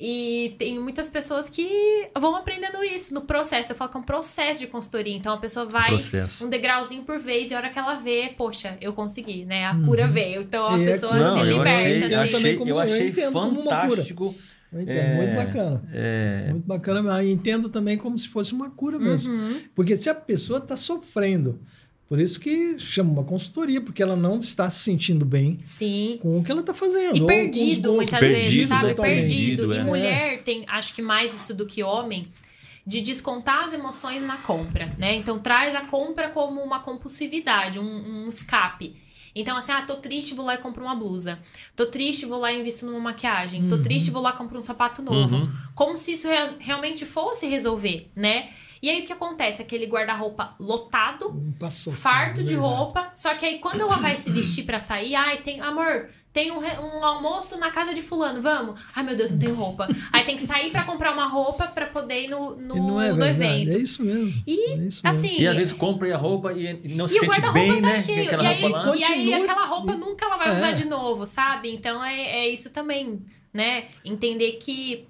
E 0.02 0.54
tem 0.58 0.80
muitas 0.80 1.10
pessoas 1.10 1.50
que 1.50 2.08
vão 2.18 2.34
aprendendo 2.34 2.82
isso 2.82 3.12
no 3.12 3.20
processo. 3.20 3.72
Eu 3.72 3.76
falo 3.76 3.90
que 3.90 3.96
é 3.98 4.00
um 4.00 4.02
processo 4.02 4.58
de 4.60 4.66
consultoria. 4.66 5.14
Então 5.14 5.34
a 5.34 5.36
pessoa 5.36 5.66
vai 5.66 5.88
Processo. 5.90 6.46
um 6.46 6.48
degrauzinho 6.48 7.02
por 7.02 7.18
vez 7.18 7.50
e 7.50 7.54
a 7.54 7.58
hora 7.58 7.68
que 7.68 7.78
ela 7.78 7.96
vê, 7.96 8.32
poxa, 8.36 8.78
eu 8.80 8.94
consegui, 8.94 9.44
né? 9.44 9.66
A 9.66 9.74
cura 9.84 10.06
veio. 10.06 10.40
Então 10.40 10.66
a 10.66 10.80
É, 10.80 10.84
pessoa 10.86 11.14
Não, 11.18 11.32
se 11.34 11.38
eu 11.40 11.44
liberta, 11.44 11.70
achei, 11.78 12.02
eu 12.02 12.06
assim. 12.06 12.36
achei, 12.36 12.56
como- 12.56 12.70
eu 12.70 12.76
eu 12.76 12.80
achei 12.80 13.08
entendo 13.08 13.32
como 13.32 13.46
uma 13.50 13.56
cura. 13.62 13.86
fantástico. 13.88 14.34
Eu 14.72 14.80
entendo, 14.82 14.96
É, 14.98 15.14
muito 15.16 15.34
bacana. 15.36 15.82
É, 15.92 16.46
Muito 16.52 16.66
bacana. 16.66 17.22
eu 17.22 17.28
entendo 17.28 17.68
também 17.68 17.98
como 17.98 18.16
se 18.18 18.28
fosse 18.28 18.52
uma 18.54 18.70
cura 18.70 18.98
mesmo. 19.00 19.30
Uhum. 19.30 19.60
Porque 19.74 19.96
se 19.96 20.08
a 20.08 20.14
pessoa 20.14 20.60
está 20.60 20.76
sofrendo, 20.76 21.60
por 22.10 22.20
isso 22.20 22.40
que 22.40 22.76
chama 22.78 23.12
uma 23.12 23.24
consultoria, 23.24 23.80
porque 23.80 24.02
ela 24.02 24.16
não 24.16 24.40
está 24.40 24.68
se 24.68 24.80
sentindo 24.80 25.24
bem 25.24 25.56
Sim. 25.62 26.18
com 26.20 26.38
o 26.38 26.42
que 26.44 26.50
ela 26.50 26.60
está 26.60 26.74
fazendo. 26.74 27.16
E 27.16 27.24
perdido, 27.24 27.92
muitas 27.94 28.18
Perdido 28.18 28.50
vezes, 28.50 28.66
sabe? 28.66 28.88
totalmente. 28.88 29.28
Perdido. 29.28 29.72
E 29.72 29.78
É. 29.78 29.84
mulher 29.84 30.42
tem, 30.42 30.64
acho 30.66 30.92
que 30.92 31.00
mais 31.00 31.32
isso 31.34 31.54
do 31.54 31.64
que 31.66 31.84
homem, 31.84 32.26
de 32.84 33.00
descontar 33.00 33.62
as 33.62 33.72
emoções 33.72 34.26
na 34.26 34.38
compra, 34.38 34.92
né? 34.98 35.14
Então 35.14 35.38
traz 35.38 35.76
a 35.76 35.82
compra 35.82 36.28
como 36.30 36.60
uma 36.60 36.80
compulsividade, 36.80 37.78
um, 37.78 38.24
um 38.24 38.28
escape. 38.28 38.96
Então, 39.32 39.56
assim, 39.56 39.70
ah, 39.70 39.82
tô 39.82 39.94
triste, 39.98 40.34
vou 40.34 40.44
lá 40.44 40.54
e 40.54 40.58
compro 40.58 40.82
uma 40.82 40.96
blusa. 40.96 41.38
Tô 41.76 41.86
triste, 41.86 42.26
vou 42.26 42.40
lá 42.40 42.52
e 42.52 42.58
invisto 42.58 42.84
numa 42.84 42.98
maquiagem. 42.98 43.68
Tô 43.68 43.78
triste, 43.78 44.10
vou 44.10 44.20
lá 44.20 44.30
e 44.30 44.36
compro 44.36 44.58
um 44.58 44.62
sapato 44.62 45.00
novo. 45.02 45.36
Uhum. 45.36 45.48
Como 45.76 45.96
se 45.96 46.10
isso 46.14 46.26
rea- 46.26 46.52
realmente 46.58 47.06
fosse 47.06 47.46
resolver, 47.46 48.10
né? 48.16 48.48
E 48.82 48.88
aí 48.88 49.02
o 49.02 49.04
que 49.04 49.12
acontece? 49.12 49.60
Aquele 49.60 49.86
guarda-roupa 49.86 50.50
lotado, 50.58 51.34
Passou. 51.58 51.92
farto 51.92 52.42
de 52.42 52.54
Verdade. 52.54 52.74
roupa. 52.74 53.10
Só 53.14 53.34
que 53.34 53.44
aí 53.44 53.58
quando 53.58 53.82
ela 53.82 53.96
vai 53.96 54.16
se 54.16 54.30
vestir 54.30 54.64
pra 54.64 54.80
sair, 54.80 55.14
ai, 55.14 55.36
tem, 55.38 55.60
amor, 55.60 56.08
tem 56.32 56.50
um, 56.50 56.60
um 56.60 57.04
almoço 57.04 57.58
na 57.58 57.70
casa 57.70 57.92
de 57.92 58.00
fulano, 58.00 58.40
vamos? 58.40 58.80
Ai, 58.96 59.02
meu 59.04 59.14
Deus, 59.14 59.30
não 59.32 59.38
tenho 59.38 59.54
roupa. 59.54 59.86
Aí 60.10 60.24
tem 60.24 60.34
que 60.36 60.42
sair 60.42 60.70
pra 60.70 60.82
comprar 60.84 61.12
uma 61.12 61.26
roupa 61.26 61.66
pra 61.66 61.86
poder 61.86 62.24
ir 62.24 62.28
no, 62.28 62.56
no, 62.56 62.74
não 62.74 63.00
é 63.00 63.12
no 63.12 63.22
evento. 63.24 63.76
É 63.76 63.78
isso 63.80 64.02
mesmo. 64.02 64.42
E, 64.46 64.52
é 64.52 64.74
isso 64.76 64.78
mesmo. 64.78 65.00
assim, 65.04 65.38
E 65.40 65.46
às 65.46 65.56
vezes 65.56 65.72
compra 65.74 66.14
a 66.14 66.16
roupa 66.16 66.52
e 66.54 66.94
não 66.94 67.06
se 67.06 67.16
e 67.16 67.18
o 67.18 67.20
sente 67.20 67.32
guarda-roupa 67.32 67.58
bem, 67.72 67.82
tá 67.82 67.88
né? 67.88 67.96
cheio. 67.96 68.22
Aquela 68.24 68.44
E 68.96 69.04
aí, 69.04 69.28
e 69.28 69.34
aí 69.34 69.42
aquela 69.42 69.66
roupa 69.66 69.92
nunca 69.94 70.24
ela 70.24 70.36
vai 70.38 70.48
É. 70.48 70.52
usar 70.52 70.70
de 70.72 70.86
novo, 70.86 71.26
sabe? 71.26 71.70
Então 71.70 72.02
é, 72.02 72.18
é 72.18 72.48
isso 72.48 72.70
também, 72.70 73.20
né? 73.52 73.88
Entender 74.04 74.52
que. 74.52 75.06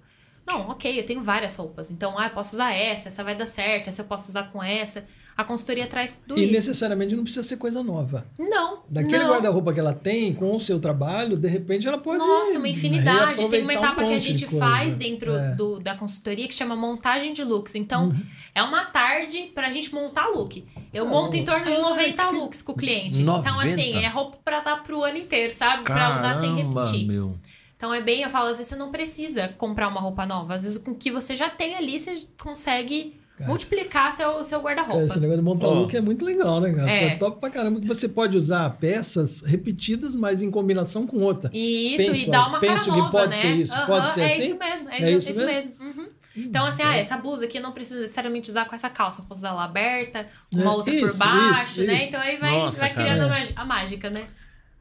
Não, 0.53 0.71
ok, 0.71 0.99
eu 0.99 1.05
tenho 1.05 1.23
várias 1.23 1.57
roupas. 1.57 1.91
Então, 1.91 2.19
ah, 2.19 2.27
eu 2.27 2.31
posso 2.31 2.55
usar 2.55 2.73
essa, 2.75 3.09
essa 3.09 3.23
vai 3.25 3.35
dar 3.35 3.47
certo, 3.47 3.89
essa 3.89 4.03
eu 4.03 4.07
posso 4.07 4.29
usar 4.29 4.45
com 4.53 4.63
essa. 4.63 5.05
A 5.37 5.45
consultoria 5.45 5.87
traz 5.87 6.21
tudo 6.29 6.39
E 6.39 6.45
isso. 6.45 6.53
necessariamente 6.53 7.17
não 7.17 7.23
precisa 7.23 7.47
ser 7.47 7.57
coisa 7.57 7.83
nova. 7.83 8.27
Não. 8.39 8.81
Daquele 8.91 9.25
guarda-roupa 9.25 9.73
que 9.73 9.81
ela 9.81 9.95
tem, 9.95 10.35
com 10.35 10.55
o 10.55 10.61
seu 10.61 10.79
trabalho, 10.79 11.35
de 11.37 11.49
repente 11.49 11.89
ela 11.89 11.97
pode. 11.97 12.19
Nossa, 12.19 12.59
uma 12.59 12.69
infinidade. 12.69 13.37
Tem 13.49 13.63
uma 13.63 13.73
reaproveitar 13.73 13.81
um 13.81 13.93
etapa 13.93 14.05
que 14.07 14.15
a 14.15 14.19
de 14.19 14.25
gente 14.37 14.59
faz 14.59 14.95
dentro 14.97 15.31
É. 15.35 15.51
Uhum. 15.51 15.57
do, 15.57 15.81
da 15.81 15.95
consultoria 15.95 16.47
que 16.47 16.55
chama 16.55 16.77
montagem 16.77 17.33
de 17.33 17.43
looks. 17.43 17.75
Então, 17.75 18.15
é 18.55 18.63
uma 18.63 18.85
tarde 18.85 19.51
pra 19.55 19.71
gente 19.71 19.95
montar 19.95 20.27
look. 20.27 20.63
Eu 20.93 21.07
monto 21.07 21.37
em 21.37 21.45
torno 21.45 21.65
de 21.65 21.73
Ah, 21.73 21.79
90 21.81 22.27
que- 22.27 22.35
looks 22.35 22.61
com 22.61 22.73
o 22.73 22.77
cliente. 22.77 23.23
90? 23.23 23.49
Então, 23.49 23.61
assim, 23.61 23.95
é 24.05 24.09
roupa 24.09 24.37
pra 24.45 24.61
dar 24.61 24.83
pro 24.83 25.03
ano 25.05 25.17
inteiro, 25.17 25.53
sabe? 25.55 25.85
Pra 25.85 26.15
usar 26.15 26.35
sem 26.35 26.55
Caramba, 26.55 26.85
repetir. 26.85 27.07
meu. 27.07 27.35
Então 27.81 27.95
é 27.95 28.03
bem, 28.03 28.21
eu 28.21 28.29
falo, 28.29 28.49
às 28.49 28.59
vezes 28.59 28.67
você 28.69 28.77
não 28.77 28.91
precisa 28.93 29.49
comprar 29.57 29.89
uma 29.89 30.03
roupa 30.03 30.27
nova. 30.27 30.55
Às 30.55 30.65
vezes 30.65 30.77
com 30.77 30.91
o 30.91 30.95
que 30.95 31.11
você 31.11 31.35
já 31.35 31.49
tem 31.49 31.77
ali, 31.77 31.99
você 31.99 32.13
consegue 32.39 33.19
Cara. 33.39 33.49
multiplicar 33.49 34.13
seu, 34.13 34.45
seu 34.45 34.61
Cara, 34.61 34.75
guarda-roupa. 34.83 35.07
esse 35.07 35.19
negócio 35.19 35.39
de 35.39 35.45
montar 35.45 35.67
Ó. 35.69 35.73
look 35.73 35.97
é 35.97 36.01
muito 36.03 36.23
legal, 36.23 36.61
né, 36.61 36.75
cara? 36.75 36.91
É. 36.91 37.05
É 37.07 37.17
top 37.17 37.41
pra 37.41 37.49
caramba 37.49 37.81
que 37.81 37.87
você 37.87 38.07
pode 38.07 38.37
usar 38.37 38.69
peças 38.79 39.41
repetidas, 39.41 40.15
mas 40.15 40.43
em 40.43 40.51
combinação 40.51 41.07
com 41.07 41.21
outra. 41.21 41.51
E 41.55 41.95
isso, 41.95 42.11
e 42.11 42.19
Penso- 42.19 42.31
dá 42.31 42.47
uma 42.49 42.61
cara 42.61 42.73
penso 42.75 42.85
que 42.85 42.91
nova, 42.99 43.11
pode 43.11 43.31
né? 43.31 43.37
ser 43.41 43.49
isso. 43.55 43.87
Pode 43.87 44.11
ser 44.11 44.21
é 44.21 44.33
assim? 44.33 44.43
isso 44.45 44.59
mesmo, 44.59 44.89
é, 44.91 45.03
É 45.03 45.11
isso, 45.13 45.31
isso 45.31 45.47
mesmo. 45.47 45.73
Uhum. 45.81 46.07
Então, 46.37 46.67
assim, 46.67 46.83
é. 46.83 46.87
ah, 46.87 46.97
essa 46.97 47.17
blusa 47.17 47.47
aqui 47.47 47.57
eu 47.57 47.63
não 47.63 47.73
preciso 47.73 48.01
necessariamente 48.01 48.51
usar 48.51 48.67
com 48.67 48.75
essa 48.75 48.91
calça. 48.91 49.23
Eu 49.23 49.25
posso 49.25 49.39
usar 49.41 49.49
ela 49.49 49.65
aberta, 49.65 50.27
uma 50.55 50.65
É, 50.65 50.69
outra 50.69 50.93
isso, 50.95 51.07
por 51.09 51.17
baixo, 51.17 51.81
isso, 51.81 51.85
né? 51.85 51.95
isso. 51.95 52.05
Então 52.05 52.21
aí 52.21 52.37
vai, 52.37 52.51
Nossa, 52.53 52.79
vai 52.81 52.93
cara. 52.95 53.09
criando 53.17 53.33
É. 53.33 53.53
a 53.57 53.65
mágica, 53.65 54.11
né? 54.11 54.23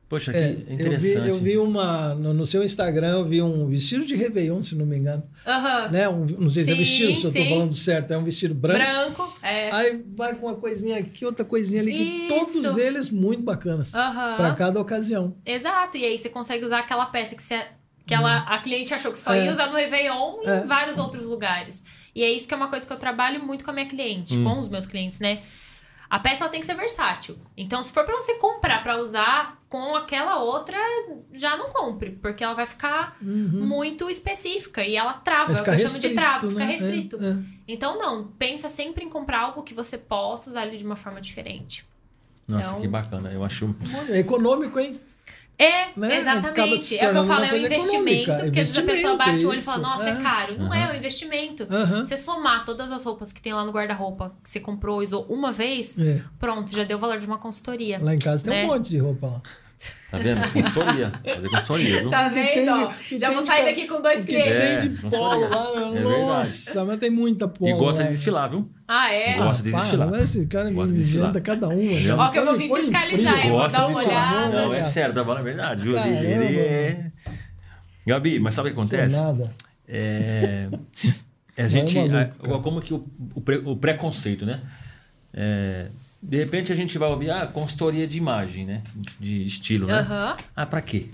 Poxa, 0.09 0.31
que 0.31 0.37
É, 0.39 0.49
eu 0.49 0.55
vi, 0.55 0.73
interessante. 0.73 1.29
eu 1.29 1.35
vi 1.37 1.57
uma. 1.59 2.15
No, 2.15 2.33
no 2.33 2.47
seu 2.47 2.63
Instagram, 2.63 3.11
eu 3.19 3.25
vi 3.25 3.43
um 3.43 3.67
vestido 3.67 4.03
de 4.03 4.15
Réveillon, 4.15 4.63
se 4.63 4.73
não 4.73 4.83
me 4.85 4.97
engano. 4.97 5.23
Aham. 5.45 5.87
Né? 5.89 6.09
Um, 6.09 6.25
não 6.25 6.49
sei 6.49 6.63
se 6.63 6.71
é 6.71 6.73
Sim, 6.73 6.79
vestido, 6.79 7.11
se 7.11 7.17
eu 7.27 7.31
tô 7.31 7.39
sim. 7.39 7.49
falando 7.49 7.75
certo. 7.75 8.11
É 8.11 8.17
um 8.17 8.23
vestido 8.23 8.55
branco. 8.55 8.79
Branco, 8.79 9.33
é. 9.43 9.71
Aí 9.71 10.03
vai 10.15 10.33
com 10.33 10.47
uma 10.47 10.55
coisinha 10.55 10.97
aqui, 10.97 11.23
outra 11.25 11.45
coisinha 11.45 11.79
ali, 11.81 12.25
todos 12.27 12.77
eles 12.77 13.09
muito 13.11 13.43
bacanas. 13.43 13.93
Aham. 13.93 14.35
Para 14.35 14.55
cada 14.55 14.81
ocasião. 14.81 15.37
Exato, 15.45 15.95
e 15.95 16.03
aí 16.03 16.17
você 16.17 16.27
consegue 16.27 16.65
usar 16.65 16.79
aquela 16.79 17.05
peça 17.05 17.35
que, 17.35 17.43
você, 17.43 17.61
que 18.07 18.13
ela, 18.15 18.39
a 18.39 18.57
cliente 18.57 18.91
achou 18.95 19.11
que 19.11 19.17
só 19.19 19.35
É. 19.35 19.45
ia 19.45 19.51
usar 19.51 19.67
no 19.67 19.75
Réveillon 19.75 20.39
e 20.43 20.47
É. 20.49 20.63
em 20.63 20.65
vários 20.65 20.97
outros 20.97 21.23
lugares. 21.23 21.83
E 22.15 22.23
é 22.23 22.31
isso 22.31 22.47
que 22.47 22.53
é 22.55 22.57
uma 22.57 22.67
coisa 22.67 22.83
que 22.85 22.91
eu 22.91 22.97
trabalho 22.97 23.43
muito 23.45 23.63
com 23.63 23.69
a 23.69 23.73
minha 23.75 23.85
cliente, 23.85 24.35
Hum. 24.35 24.43
com 24.43 24.59
os 24.59 24.67
meus 24.69 24.87
clientes, 24.87 25.19
né? 25.19 25.37
A 26.09 26.17
peça 26.19 26.43
ela 26.43 26.49
tem 26.51 26.59
que 26.59 26.65
ser 26.65 26.73
versátil. 26.75 27.37
Então, 27.55 27.83
se 27.83 27.91
for 27.93 28.03
pra 28.03 28.15
você 28.15 28.33
comprar 28.35 28.81
pra 28.81 28.97
usar 28.97 29.59
com 29.69 29.95
aquela 29.95 30.39
outra, 30.39 30.75
já 31.31 31.55
não 31.55 31.69
compre, 31.69 32.11
porque 32.11 32.43
ela 32.43 32.55
vai 32.55 32.65
ficar 32.65 33.15
muito 33.21 34.09
específica 34.09 34.83
e 34.83 34.95
ela 34.95 35.13
trava. 35.13 35.59
É 35.59 35.61
o 35.61 35.63
que 35.63 35.69
eu 35.69 35.79
chamo 35.79 35.99
de 35.99 36.09
trava, 36.09 36.47
fica 36.49 36.59
né? 36.59 36.65
restrito. 36.65 37.23
É, 37.23 37.27
é. 37.29 37.37
Então, 37.67 37.97
não, 37.99 38.27
pensa 38.39 38.67
sempre 38.69 39.05
em 39.05 39.09
comprar 39.09 39.41
algo 39.41 39.61
que 39.61 39.73
você 39.73 39.97
possa 39.99 40.49
usar 40.49 40.65
ele 40.65 40.77
de 40.77 40.83
uma 40.83 40.95
forma 40.95 41.21
diferente. 41.21 41.85
Nossa, 42.47 42.69
Então- 42.69 42.81
que 42.81 42.87
bacana. 42.87 43.31
Eu 43.31 43.43
acho. 43.45 43.75
É 44.09 44.17
econômico, 44.17 44.79
hein? 44.79 44.99
É, 45.59 45.89
Né? 45.97 46.15
Exatamente. 46.17 46.97
É 46.97 47.09
o 47.09 47.11
que 47.11 47.17
eu 47.17 47.23
falo, 47.25 47.43
é 47.43 47.51
um 47.53 47.57
investimento, 47.57 48.31
porque 48.33 48.59
às 48.61 48.69
vezes 48.71 48.77
a 48.77 48.81
pessoa 48.83 49.13
Investimento, 49.13 49.17
bate 49.17 49.45
o 49.45 49.49
olho 49.49 49.59
e 49.59 49.61
fala, 49.61 49.77
nossa, 49.79 50.09
é, 50.09 50.13
É. 50.13 50.15
caro. 50.15 50.57
Não 50.57 50.73
é, 50.73 50.83
é 50.83 50.91
um 50.93 50.95
investimento. 50.95 51.67
Aham. 51.69 52.01
Você 52.03 52.15
somar 52.15 52.63
todas 52.63 52.91
as 52.93 53.03
roupas 53.03 53.33
que 53.33 53.41
tem 53.41 53.53
lá 53.53 53.65
no 53.65 53.71
guarda-roupa, 53.73 54.33
que 54.41 54.49
você 54.49 54.59
comprou 54.61 54.99
usou 55.01 55.25
uma 55.29 55.51
vez, 55.51 55.97
É. 55.99 56.21
pronto, 56.39 56.71
já 56.73 56.85
deu 56.85 56.95
o 56.97 56.99
valor 56.99 57.17
de 57.19 57.27
uma 57.27 57.37
consultoria. 57.37 57.99
Lá 58.01 58.15
em 58.15 58.19
casa 58.19 58.43
tem 58.45 58.53
Né? 58.53 58.63
um 58.63 58.67
monte 58.67 58.89
de 58.89 58.97
roupa 58.99 59.27
lá. 59.27 59.41
Tá 60.11 60.17
vendo? 60.17 60.41
Consultoria. 60.51 61.11
Fazer 61.23 61.49
consultoria, 61.49 61.99
viu? 62.01 62.09
Tá 62.09 62.27
vendo? 62.27 62.53
tem 62.53 62.69
ó? 62.69 62.87
de- 62.87 62.97
que 62.97 63.19
Já 63.19 63.31
vou 63.31 63.45
sair 63.45 63.63
daqui 63.63 63.87
com 63.87 64.01
dois 64.01 64.25
clientes. 64.25 64.51
É, 64.51 64.81
tem 64.81 64.89
de 64.91 65.03
não 65.03 65.09
polo. 65.09 65.45
É 65.95 65.99
nossa, 66.01 66.83
mas 66.85 66.97
tem 66.97 67.09
muita 67.09 67.47
polo. 67.47 67.69
E 67.71 67.73
gosta 67.75 68.03
de 68.03 68.09
desfilar, 68.09 68.49
viu? 68.49 68.69
Ah, 68.87 69.13
é? 69.13 69.37
Gosta 69.37 69.63
de 69.63 69.71
desfilar. 69.71 70.09
mas 70.09 70.23
Esse 70.23 70.45
cara 70.47 70.69
Gosta 70.71 70.93
de 70.93 70.99
desfilar. 70.99 71.41
cada 71.41 71.69
um. 71.69 71.75
Ó, 72.17 72.29
que 72.29 72.39
eu 72.39 72.45
vou 72.45 72.57
vir 72.57 72.69
fiscalizar, 72.73 73.45
eu 73.47 73.53
vou 73.53 73.67
dar 73.67 73.87
uma 73.87 73.99
olhada. 73.99 74.49
Não, 74.65 74.73
é 74.73 74.83
sério, 74.83 75.13
tá 75.15 75.23
falando 75.23 75.39
a 75.39 75.43
verdade, 75.43 75.81
viu? 75.83 75.93
Caramba. 75.95 76.17
Ele 76.25 76.59
é... 76.59 77.11
Gabi, 78.05 78.39
mas 78.39 78.55
sabe 78.55 78.69
o 78.69 78.73
que 78.73 78.79
acontece? 78.79 79.15
Nada. 79.15 79.49
É, 79.87 80.67
a 81.57 81.67
gente. 81.67 81.95
maluco, 81.97 82.15
a- 82.17 82.25
cara. 82.25 82.59
como 82.59 82.81
que 82.81 82.93
o, 82.93 83.05
o, 83.35 83.41
pre- 83.41 83.61
o 83.65 83.75
preconceito, 83.77 84.45
né? 84.45 84.59
É, 85.33 85.87
de 86.21 86.38
repente 86.38 86.71
a 86.71 86.75
gente 86.75 86.97
vai 86.97 87.10
ouvir 87.10 87.29
ah, 87.32 87.47
consultoria 87.47 88.08
de 88.08 88.17
imagem, 88.17 88.65
né? 88.65 88.84
De 89.19 89.43
estilo, 89.43 89.88
né? 89.88 89.99
Aham. 89.99 90.38
Ah, 90.55 90.65
pra 90.65 90.82
quê? 90.82 91.08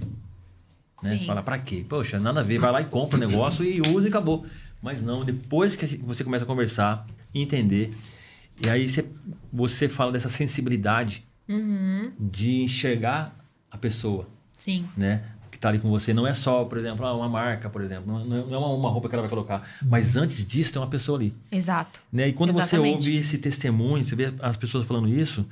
Né? 1.04 1.18
Sim. 1.20 1.26
Fala, 1.26 1.44
pra 1.44 1.60
quê? 1.60 1.86
Poxa, 1.88 2.20
nada 2.20 2.40
a 2.40 2.44
ver. 2.44 2.58
Vai 2.60 2.72
lá 2.72 2.82
e 2.82 2.86
compra 2.86 3.18
o 3.18 3.20
negócio 3.20 3.64
e 3.64 3.82
usa 3.82 4.08
e 4.08 4.10
acabou. 4.10 4.46
Mas 4.82 5.02
não, 5.02 5.24
depois 5.24 5.76
que 5.76 5.86
você 5.98 6.24
começa 6.24 6.44
a 6.44 6.48
conversar, 6.48 7.06
entender, 7.34 7.94
e 8.64 8.70
aí 8.70 8.88
você, 8.88 9.06
você 9.52 9.90
fala 9.90 10.12
dessa 10.12 10.30
sensibilidade 10.30 11.24
Uhum. 11.48 12.12
de 12.20 12.62
enxergar 12.64 13.36
a 13.70 13.78
pessoa 13.78 14.28
Sim. 14.58 14.88
né? 14.98 15.24
Que 15.66 15.68
tá 15.68 15.70
ali 15.70 15.80
com 15.80 15.90
você. 15.90 16.14
Não 16.14 16.28
é 16.28 16.34
só, 16.34 16.64
por 16.66 16.78
exemplo, 16.78 17.04
ah, 17.06 17.16
uma 17.16 17.28
marca, 17.28 17.70
por 17.70 17.82
exemplo. 17.82 18.06
Não, 18.06 18.24
não 18.46 18.54
é 18.54 18.58
uma, 18.58 18.90
roupa 18.90 19.10
que 19.10 19.16
ela 19.16 19.24
vai 19.24 19.30
colocar. 19.30 19.68
Mas 19.82 20.16
antes 20.16 20.46
disso, 20.46 20.72
tem 20.72 20.80
uma 20.82 20.88
pessoa 20.88 21.18
ali. 21.18 21.34
Exato. 21.52 22.02
Né? 22.14 22.28
E 22.28 22.34
quando 22.34 22.52
Exatamente. 22.52 23.02
você 23.02 23.10
ouve 23.10 23.18
esse 23.18 23.38
testemunho, 23.40 24.06
você 24.06 24.16
vê 24.16 24.34
as 24.40 24.58
pessoas 24.58 24.86
falando 24.86 25.10
isso, 25.10 25.48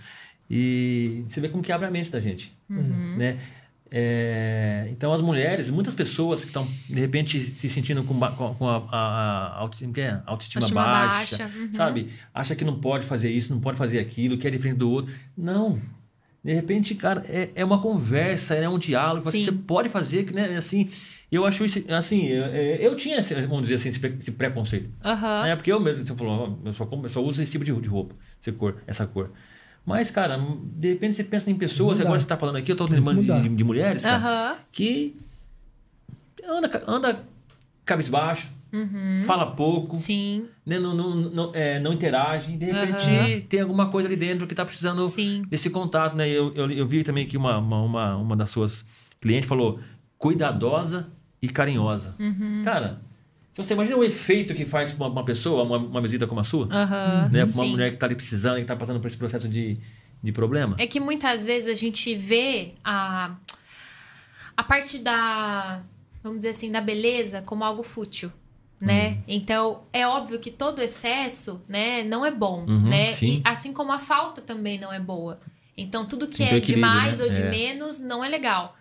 e 0.50 1.26
você 1.28 1.42
vê 1.42 1.50
como 1.50 1.64
que 1.64 1.72
abre 1.72 1.88
a 1.88 1.92
mente 1.92 2.12
da 2.12 2.20
gente. 2.20 2.56
Uhum. 2.70 3.16
Né? 3.18 3.40
É, 3.96 4.88
então, 4.92 5.14
as 5.14 5.22
mulheres, 5.22 5.70
muitas 5.70 5.94
pessoas 5.96 6.42
que 6.42 6.48
estão, 6.48 6.68
de 6.90 7.00
repente, 7.00 7.40
se 7.40 7.70
sentindo 7.70 8.04
com, 8.04 8.20
com- 8.20 8.54
com 8.56 8.68
a, 8.68 8.78
a- 8.92 9.48
a 9.56 9.58
autoestima, 9.60 9.94
é? 9.98 10.22
autoestima 10.26 10.64
Autoestima 10.64 10.84
baixa, 10.84 11.38
baixa, 11.38 11.58
uhum. 11.60 11.74
sabe? 11.74 12.10
Acha 12.34 12.56
que 12.56 12.64
não 12.66 12.80
pode 12.80 13.06
fazer 13.06 13.30
isso, 13.30 13.54
não 13.54 13.62
pode 13.62 13.78
fazer 13.78 14.00
aquilo, 14.00 14.38
que 14.38 14.48
é 14.48 14.52
diferente 14.52 14.78
do 14.78 14.90
outro. 14.92 15.14
Não. 15.38 15.80
De 16.44 16.54
repente, 16.54 16.94
cara, 16.96 17.24
é, 17.30 17.52
é 17.56 17.64
uma 17.64 17.82
conversa, 17.82 18.54
é 18.56 18.68
um 18.68 18.78
diálogo. 18.78 19.24
Sim. 19.24 19.44
Você 19.44 19.52
pode 19.52 19.88
fazer, 19.88 20.24
que, 20.26 20.34
né? 20.34 20.58
Assim, 20.58 20.90
eu 21.32 21.46
acho 21.46 21.64
isso, 21.64 21.82
assim, 21.94 22.28
eu, 22.28 22.44
eu 22.46 22.96
tinha, 22.98 23.18
esse, 23.18 23.34
vamos 23.44 23.62
dizer 23.64 23.76
assim, 23.76 23.90
esse 23.90 24.00
pre- 24.00 24.16
esse 24.20 24.32
preconceito. 24.32 24.90
Aham. 25.04 25.48
É 25.48 25.56
porque 25.56 25.72
eu 25.72 25.80
mesmo, 25.80 26.06
você 26.06 26.14
falou, 26.14 26.60
eu 26.66 26.74
só, 26.74 26.84
eu 26.92 27.10
só 27.10 27.22
uso 27.24 27.42
esse 27.42 27.52
tipo 27.54 27.64
de, 27.64 27.72
de 27.80 27.88
roupa, 27.88 28.14
essa 28.42 28.52
cor, 28.52 28.76
essa 28.86 29.08
cor. 29.08 29.32
Mas, 29.86 30.12
cara, 30.12 30.38
de 30.38 30.90
repente 30.90 31.16
você 31.16 31.24
pensa 31.24 31.50
em 31.50 31.56
pessoas, 31.56 31.98
Mudar. 32.00 32.10
agora 32.10 32.20
você 32.20 32.26
está 32.26 32.38
falando 32.38 32.58
aqui, 32.58 32.72
eu 32.72 32.74
estou 32.74 32.88
lembrando 32.90 33.22
de, 33.24 33.56
de 33.56 33.64
mulheres, 33.64 34.04
cara, 34.04 34.18
Aham. 34.18 34.56
que 34.72 35.16
anda, 36.48 36.84
anda 36.88 37.24
cabisbaixo, 37.86 38.50
fala 39.26 39.46
pouco, 39.48 39.94
Uhum. 39.96 40.00
Sim. 40.00 40.46
né, 40.66 40.80
não, 40.80 40.96
não, 40.96 41.16
não, 41.16 41.52
é, 41.54 41.80
não 41.80 41.94
interage, 41.94 42.58
de 42.58 42.66
repente 42.66 43.42
tem 43.48 43.62
alguma 43.62 43.90
coisa 43.90 44.08
ali 44.08 44.16
dentro 44.16 44.48
que 44.48 44.54
está 44.54 44.66
precisando 44.66 45.04
Sim. 45.06 45.44
desse 45.48 45.70
contato. 45.70 46.16
Né? 46.16 46.28
Eu, 46.30 46.54
eu, 46.54 46.72
eu 46.72 46.86
vi 46.88 47.04
também 47.04 47.26
que 47.28 47.38
uma, 47.38 47.58
uma, 47.60 47.82
uma, 47.82 48.16
uma 48.18 48.36
das 48.36 48.50
suas 48.50 48.84
clientes 49.22 49.48
falou 49.48 49.80
cuidadosa 50.18 51.10
e 51.42 51.50
carinhosa. 51.50 52.16
Uhum. 52.20 52.62
Cara, 52.64 53.02
se 53.52 53.64
você 53.64 53.74
imagina 53.74 53.98
o 53.98 54.04
efeito 54.04 54.54
que 54.56 54.66
faz 54.66 54.92
para 54.92 55.06
uma, 55.06 55.14
uma 55.14 55.26
pessoa, 55.26 55.64
uma, 55.64 55.78
uma 55.78 56.02
visita 56.02 56.26
como 56.26 56.40
a 56.40 56.44
sua, 56.44 56.66
né? 57.32 57.46
Pra 57.46 57.54
uma 57.56 57.66
mulher 57.68 57.90
que 57.90 57.96
está 57.96 58.08
ali 58.08 58.16
precisando, 58.16 58.56
que 58.56 58.62
está 58.62 58.76
passando 58.76 59.00
por 59.00 59.08
esse 59.08 59.18
processo 59.18 59.48
de, 59.48 59.78
de 60.24 60.32
problema. 60.32 60.76
É 60.80 60.88
que 60.88 61.00
muitas 61.00 61.46
vezes 61.46 61.70
a 61.70 61.80
gente 61.80 62.16
vê 62.16 62.74
a, 62.84 63.36
a 64.58 64.64
parte 64.64 64.98
da, 64.98 65.84
vamos 66.24 66.40
dizer 66.40 66.50
assim, 66.50 66.72
da 66.72 66.82
beleza 66.82 67.42
como 67.44 67.64
algo 67.64 67.84
fútil, 67.84 68.32
né? 68.86 69.10
Uhum. 69.10 69.24
Então, 69.28 69.84
é 69.94 70.06
óbvio 70.08 70.40
que 70.40 70.52
todo 70.52 70.82
excesso, 70.82 71.62
né, 71.68 72.04
não 72.04 72.26
é 72.26 72.32
bom, 72.32 72.66
Uhum, 72.68 72.90
né? 72.90 73.12
sim. 73.12 73.38
E 73.38 73.42
assim 73.44 73.72
como 73.74 73.92
a 73.92 74.00
falta 74.00 74.42
também 74.42 74.78
não 74.80 74.92
é 74.92 75.00
boa. 75.00 75.40
Então, 75.78 76.06
tudo 76.06 76.28
que 76.28 76.38
ter 76.38 76.44
é 76.44 76.58
equilíbrio, 76.58 76.76
demais 76.76 77.20
né? 77.20 77.26
ou 77.26 77.32
de 77.32 77.42
É. 77.42 77.50
menos 77.50 78.00
não 78.00 78.24
é 78.24 78.30
legal. 78.30 78.76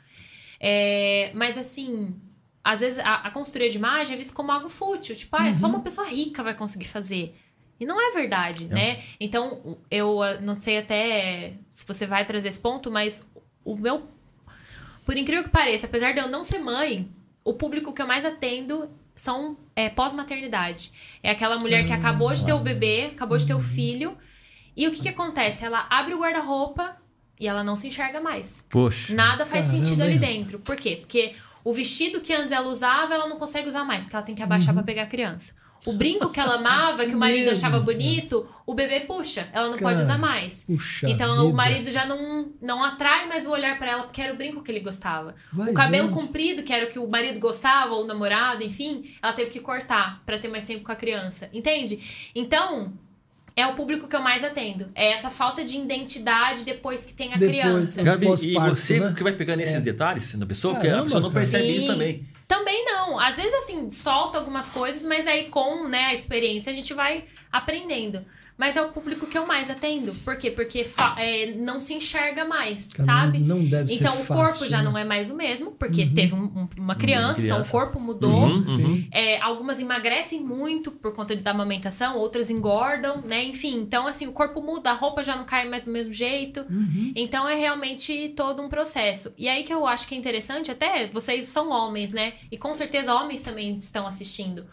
É, 0.61 1.31
mas 1.35 1.57
assim, 1.59 2.15
às 2.63 2.81
vezes 2.81 2.99
a, 2.99 3.15
a 3.15 3.31
consultoria 3.31 3.69
de 3.69 3.77
imagem 3.77 4.15
é 4.15 4.17
vista 4.17 4.33
como 4.35 4.53
algo 4.53 4.69
fútil. 4.69 5.17
Tipo, 5.17 5.37
ah, 5.37 5.49
é 5.49 5.53
só 5.53 5.67
uma 5.67 5.81
pessoa 5.81 6.07
rica 6.07 6.43
vai 6.43 6.55
conseguir 6.55 6.85
fazer. 6.87 7.37
E 7.81 7.87
não 7.87 8.01
é 8.01 8.13
verdade, 8.13 8.67
É. 8.71 8.75
né? 8.75 9.03
Então, 9.19 9.79
eu 9.91 10.23
ah, 10.23 10.35
não 10.41 10.55
sei 10.55 10.79
até 10.79 11.55
se 11.71 11.85
você 11.87 12.07
vai 12.07 12.25
trazer 12.25 12.49
esse 12.49 12.61
ponto, 12.61 12.91
mas 12.91 13.27
o 13.65 13.75
meu. 13.77 14.07
Por 15.05 15.17
incrível 15.17 15.43
que 15.43 15.51
pareça, 15.51 15.87
apesar 15.87 16.13
de 16.13 16.21
eu 16.21 16.29
não 16.29 16.45
ser 16.45 16.59
mãe, 16.61 17.11
o 17.45 17.53
público 17.55 17.93
que 17.93 18.01
eu 18.01 18.07
mais 18.07 18.25
atendo 18.25 18.89
são 19.15 19.57
é, 19.77 19.89
pós-maternidade. 19.89 20.93
É 21.23 21.31
aquela 21.31 21.59
mulher 21.59 21.87
que 21.87 21.93
acabou 21.93 22.33
de 22.33 22.45
ter 22.45 22.53
o 22.53 22.59
bebê, 22.59 23.11
acabou 23.13 23.37
de 23.37 23.47
ter 23.47 23.55
o 23.55 23.61
filho. 23.61 24.17
E 24.77 24.87
o 24.89 24.91
que, 24.93 25.03
que 25.03 25.09
acontece? 25.09 25.65
Ela 25.65 25.87
abre 25.91 26.15
o 26.15 26.19
guarda-roupa 26.21 26.97
e 27.39 27.47
ela 27.47 27.63
não 27.63 27.77
se 27.77 27.87
enxerga 27.89 28.21
mais. 28.21 28.65
Poxa. 28.71 29.15
Nada 29.15 29.45
faz 29.45 29.67
Caramba, 29.67 29.85
sentido 29.85 30.03
ali 30.03 30.19
dentro. 30.19 30.59
Por 30.61 30.77
quê? 30.77 30.97
Porque 31.01 31.35
o 31.65 31.73
vestido 31.73 32.21
que 32.21 32.33
antes 32.33 32.53
ela 32.53 32.69
usava, 32.69 33.15
ela 33.15 33.29
não 33.29 33.37
consegue 33.37 33.69
usar 33.69 33.85
mais, 33.85 34.03
porque 34.03 34.17
ela 34.17 34.25
tem 34.25 34.35
que 34.35 34.43
abaixar 34.43 34.71
Uhum. 34.71 34.77
pra 34.77 34.83
pegar 34.85 35.03
a 35.03 35.07
criança. 35.07 35.55
O 35.85 35.93
brinco 35.95 36.31
que 36.31 36.39
ela 36.39 36.55
amava, 36.55 37.05
que 37.05 37.15
o 37.15 37.19
marido 37.19 37.51
achava 37.51 37.81
bonito, 37.81 38.47
o 38.65 38.73
bebê 38.73 39.01
puxa, 39.01 39.49
ela 39.53 39.65
não 39.69 39.73
pode 39.79 39.95
Cara, 39.95 40.01
usar 40.01 40.19
mais. 40.19 40.63
Puxa 40.63 41.09
Então 41.09 41.33
vida. 41.33 41.45
o 41.45 41.53
marido 41.53 41.91
já 41.91 42.07
não, 42.07 42.51
não 42.61 42.85
atrai 42.85 43.27
mais 43.27 43.47
o 43.47 43.51
olhar 43.51 43.77
pra 43.79 43.91
ela, 43.91 44.03
porque 44.05 44.23
era 44.23 44.33
o 44.33 44.37
brinco 44.37 44.63
que 44.63 44.71
ele 44.71 44.79
gostava. 44.81 45.35
Vai 45.53 45.71
o 45.71 45.75
cabelo 45.75 46.07
vendo. 46.09 46.15
comprido, 46.15 46.63
que 46.63 46.73
era 46.73 46.87
o 46.87 46.89
que 46.89 46.99
o 46.99 47.09
marido 47.09 47.41
gostava, 47.41 47.95
ou 47.95 48.05
o 48.05 48.07
namorado, 48.07 48.63
enfim, 48.63 49.03
ela 49.21 49.33
teve 49.33 49.51
que 49.51 49.59
cortar 49.59 50.23
pra 50.25 50.39
ter 50.39 50.49
mais 50.49 50.65
tempo 50.65 50.85
com 50.85 50.93
a 50.93 50.97
criança. 50.97 51.51
Entende? 51.53 52.31
Então, 52.33 52.93
é 53.57 53.67
o 53.67 53.75
público 53.75 54.07
que 54.09 54.15
eu 54.17 54.21
mais 54.23 54.43
atendo. 54.45 54.89
É 54.95 55.11
essa 55.13 55.31
falta 55.31 55.63
de 55.65 55.77
identidade 55.77 56.65
depois 56.65 57.05
que 57.05 57.13
tem 57.13 57.35
a 57.35 57.37
Depois, 57.37 57.49
criança. 57.61 58.01
é. 58.01 58.05
Gabi, 58.05 58.27
e 58.41 58.55
você 58.55 59.01
né? 59.01 59.13
que 59.17 59.23
vai 59.23 59.33
pegando 59.33 59.61
esses 59.61 59.81
detalhes 59.81 60.35
da 60.37 60.47
pessoa, 60.47 60.75
porque 60.75 60.87
a 60.87 60.91
Caramba, 60.93 61.07
pessoa 61.07 61.23
não 61.23 61.33
percebe 61.33 61.69
isso 61.77 61.81
Sim. 61.87 61.93
também. 61.93 62.27
Também 62.53 62.85
não. 62.85 63.19
Às 63.19 63.39
vezes, 63.39 63.55
assim, 63.55 63.89
solta 63.89 64.37
algumas 64.37 64.69
coisas, 64.69 65.07
mas 65.07 65.27
aí 65.27 65.49
com 65.49 65.89
né, 65.89 66.05
a 66.09 66.13
experiência 66.13 66.71
a 66.71 66.75
gente 66.75 66.93
vai 66.93 67.25
aprendendo. 67.51 68.23
Mas 68.57 68.77
é 68.77 68.83
o 68.83 68.89
público 68.91 69.27
que 69.27 69.37
eu 69.37 69.47
mais 69.47 69.71
atendo. 69.71 70.15
Por 70.25 70.37
quê? 70.37 70.51
Porque 70.51 70.85
fa- 70.85 71.15
é, 71.19 71.53
não 71.55 71.81
se 71.81 71.95
enxerga 71.95 72.45
mais, 72.45 72.93
Cara, 72.93 73.05
sabe? 73.05 73.39
Não 73.39 73.65
deve 73.65 73.89
ser 73.89 73.95
Então 73.97 74.15
o 74.21 74.25
fácil, 74.25 74.35
corpo 74.45 74.69
já 74.69 74.79
né? 74.79 74.85
não 74.85 74.97
é 74.97 75.05
mais 75.05 75.31
o 75.31 75.37
mesmo, 75.37 75.73
porque 75.73 76.07
teve 76.07 76.35
um- 76.35 76.45
um- 76.45 76.69
uma 76.79 76.95
criança, 76.95 77.41
então 77.45 77.59
o 77.59 77.61
criança. 77.61 77.71
corpo 77.71 77.99
mudou. 77.99 78.31
Uhum, 78.31 78.65
uhum. 78.69 79.09
É, 79.11 79.41
algumas 79.41 79.81
emagrecem 79.81 80.41
muito 80.41 80.91
por 80.91 81.13
conta 81.13 81.35
da 81.35 81.51
amamentação, 81.51 82.17
outras 82.19 82.51
engordam, 82.51 83.23
né? 83.23 83.43
Enfim, 83.45 83.79
então 83.81 84.07
assim, 84.07 84.27
o 84.27 84.33
corpo 84.33 84.61
muda, 84.63 84.91
a 84.91 84.95
roupa 84.95 85.23
já 85.23 85.35
não 85.35 85.45
cai 85.45 85.69
mais 85.69 85.83
do 85.83 85.91
mesmo 85.91 86.13
jeito. 86.13 86.61
Uhum. 86.71 87.13
Então 87.17 87.49
é 87.49 87.55
realmente 87.55 88.29
todo 88.37 88.63
um 88.63 88.69
processo. 88.69 89.33
E 89.37 89.49
aí 89.49 89.63
que 89.65 89.73
eu 89.73 89.87
acho 89.87 90.07
que 90.07 90.15
é 90.15 90.19
interessante, 90.19 90.71
até 90.71 91.07
vocês 91.09 91.45
são 91.45 91.71
homens, 91.71 92.13
né? 92.13 92.35
E 92.51 92.57
com 92.59 92.73
certeza 92.73 93.15
homens 93.15 93.41
também 93.43 93.73
estão 93.75 94.07
assistindo. 94.07 94.65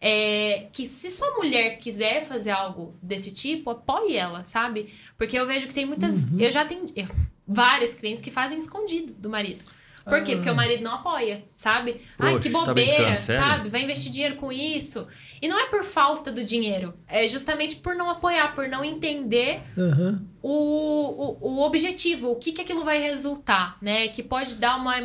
É, 0.00 0.68
que 0.72 0.86
se 0.86 1.10
sua 1.10 1.30
mulher 1.36 1.76
quiser 1.78 2.22
fazer 2.22 2.50
algo 2.50 2.96
desse 3.02 3.30
tipo, 3.32 3.68
apoie 3.70 4.16
ela, 4.16 4.42
sabe? 4.44 4.88
Porque 5.16 5.38
eu 5.38 5.44
vejo 5.44 5.66
que 5.68 5.74
tem 5.74 5.84
muitas. 5.84 6.24
Uhum. 6.24 6.40
Eu 6.40 6.50
já 6.50 6.64
tenho 6.64 6.84
eu- 6.96 7.06
várias 7.46 7.94
clientes 7.94 8.22
que 8.22 8.30
fazem 8.30 8.56
escondido 8.56 9.12
do 9.12 9.28
marido. 9.28 9.62
Por 10.02 10.22
quê? 10.24 10.32
Ah. 10.32 10.36
Porque 10.36 10.50
o 10.50 10.54
marido 10.56 10.82
não 10.82 10.94
apoia, 10.94 11.44
sabe? 11.54 12.00
Ai, 12.18 12.38
que 12.38 12.48
Poxa, 12.48 12.64
tá 12.64 12.70
bobeira, 12.70 13.16
sério? 13.18 13.42
sabe? 13.46 13.68
Vai 13.68 13.82
investir 13.82 14.10
dinheiro 14.10 14.36
com 14.36 14.50
isso. 14.50 15.06
E 15.42 15.46
não 15.46 15.58
é 15.60 15.66
por 15.66 15.84
falta 15.84 16.32
do 16.32 16.42
dinheiro, 16.42 16.94
é 17.06 17.28
justamente 17.28 17.76
por 17.76 17.94
não 17.94 18.08
apoiar, 18.08 18.54
por 18.54 18.66
não 18.66 18.82
entender 18.82 19.60
Aham. 19.76 20.22
o, 20.42 21.38
o, 21.42 21.50
o 21.56 21.60
objetivo, 21.62 22.30
o 22.30 22.36
que, 22.36 22.52
que 22.52 22.62
aquilo 22.62 22.82
vai 22.82 22.98
resultar, 22.98 23.76
né? 23.82 24.08
Que 24.08 24.22
pode 24.22 24.54
dar 24.54 24.76
uma, 24.76 24.96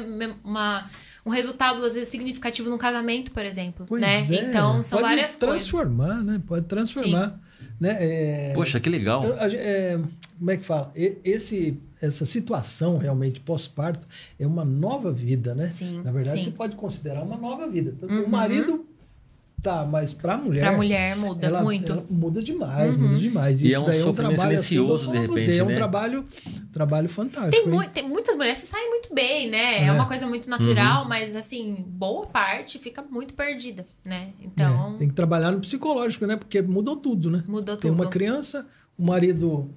uma- 0.43 0.89
um 1.25 1.29
resultado, 1.29 1.83
às 1.83 1.95
vezes, 1.95 2.09
significativo 2.09 2.69
num 2.69 2.77
casamento, 2.77 3.31
por 3.31 3.43
exemplo. 3.43 3.85
Pois 3.87 4.01
né? 4.01 4.19
é. 4.29 4.49
Então, 4.49 4.83
são 4.83 4.99
Pode 4.99 5.09
várias 5.09 5.35
coisas. 5.35 5.67
transformar, 5.67 6.23
né? 6.23 6.41
Pode 6.45 6.65
transformar. 6.65 7.39
Né? 7.79 7.97
É, 7.99 8.51
Poxa, 8.53 8.79
que 8.79 8.89
legal. 8.89 9.23
é, 9.41 9.99
como 10.37 10.51
é 10.51 10.57
que 10.57 10.65
fala? 10.65 10.91
Esse, 10.95 11.79
essa 12.01 12.25
situação 12.25 12.97
realmente 12.97 13.39
pós-parto 13.39 14.07
é 14.39 14.45
uma 14.45 14.63
nova 14.63 15.11
vida, 15.11 15.55
né? 15.55 15.71
Sim, 15.71 16.01
Na 16.03 16.11
verdade, 16.11 16.37
sim. 16.37 16.45
você 16.45 16.51
pode 16.51 16.75
considerar 16.75 17.23
uma 17.23 17.37
nova 17.37 17.67
vida. 17.67 17.95
Uhum. 18.01 18.25
O 18.25 18.29
marido 18.29 18.85
tá, 19.65 19.85
mas 19.85 20.13
para 20.13 20.35
a 20.35 20.37
mulher. 20.37 20.61
Pra 20.61 20.71
mulher 20.73 21.15
muda 21.15 21.47
ela, 21.47 21.63
muito. 21.63 21.91
ela 21.91 22.05
muda 22.09 22.41
demais, 22.43 22.93
Uhum. 22.95 23.01
muda 23.01 23.17
demais. 23.17 23.61
E 23.61 23.65
é 23.65 23.69
Isso 23.71 23.81
um 23.81 23.85
daí 23.85 23.99
sofrimento 23.99 24.35
trabalho, 24.35 24.57
assim, 24.57 24.67
silencioso, 24.75 25.05
vou 25.05 25.13
de 25.13 25.19
repente, 25.19 25.45
você, 25.53 25.59
É 25.59 25.63
um 25.63 25.67
né? 25.67 25.75
trabalho, 25.75 26.25
trabalho 26.71 27.09
fantástico. 27.09 27.51
Tem, 27.63 27.67
mui- 27.67 27.87
tem 27.87 28.07
muitas 28.07 28.35
mulheres 28.35 28.61
que 28.61 28.67
saem 28.67 28.89
muito 28.89 29.13
bem, 29.13 29.49
né? 29.49 29.79
É, 29.83 29.85
É. 29.87 29.91
uma 29.91 30.05
coisa 30.07 30.27
muito 30.27 30.49
natural, 30.49 31.01
Uhum. 31.03 31.09
mas 31.09 31.35
assim, 31.35 31.83
boa 31.87 32.27
parte 32.27 32.77
fica 32.77 33.01
muito 33.09 33.33
perdida, 33.33 33.85
né? 34.05 34.29
Então, 34.41 34.93
É, 34.95 34.97
tem 34.99 35.07
que 35.07 35.13
trabalhar 35.15 35.51
no 35.51 35.59
psicológico, 35.59 36.25
né? 36.27 36.35
Porque 36.35 36.61
mudou 36.61 36.95
tudo, 36.95 37.31
né? 37.31 37.43
mudou 37.47 37.75
Tem 37.75 37.89
tudo. 37.89 38.01
uma 38.01 38.09
criança, 38.09 38.65
o 38.97 39.03
marido, 39.05 39.69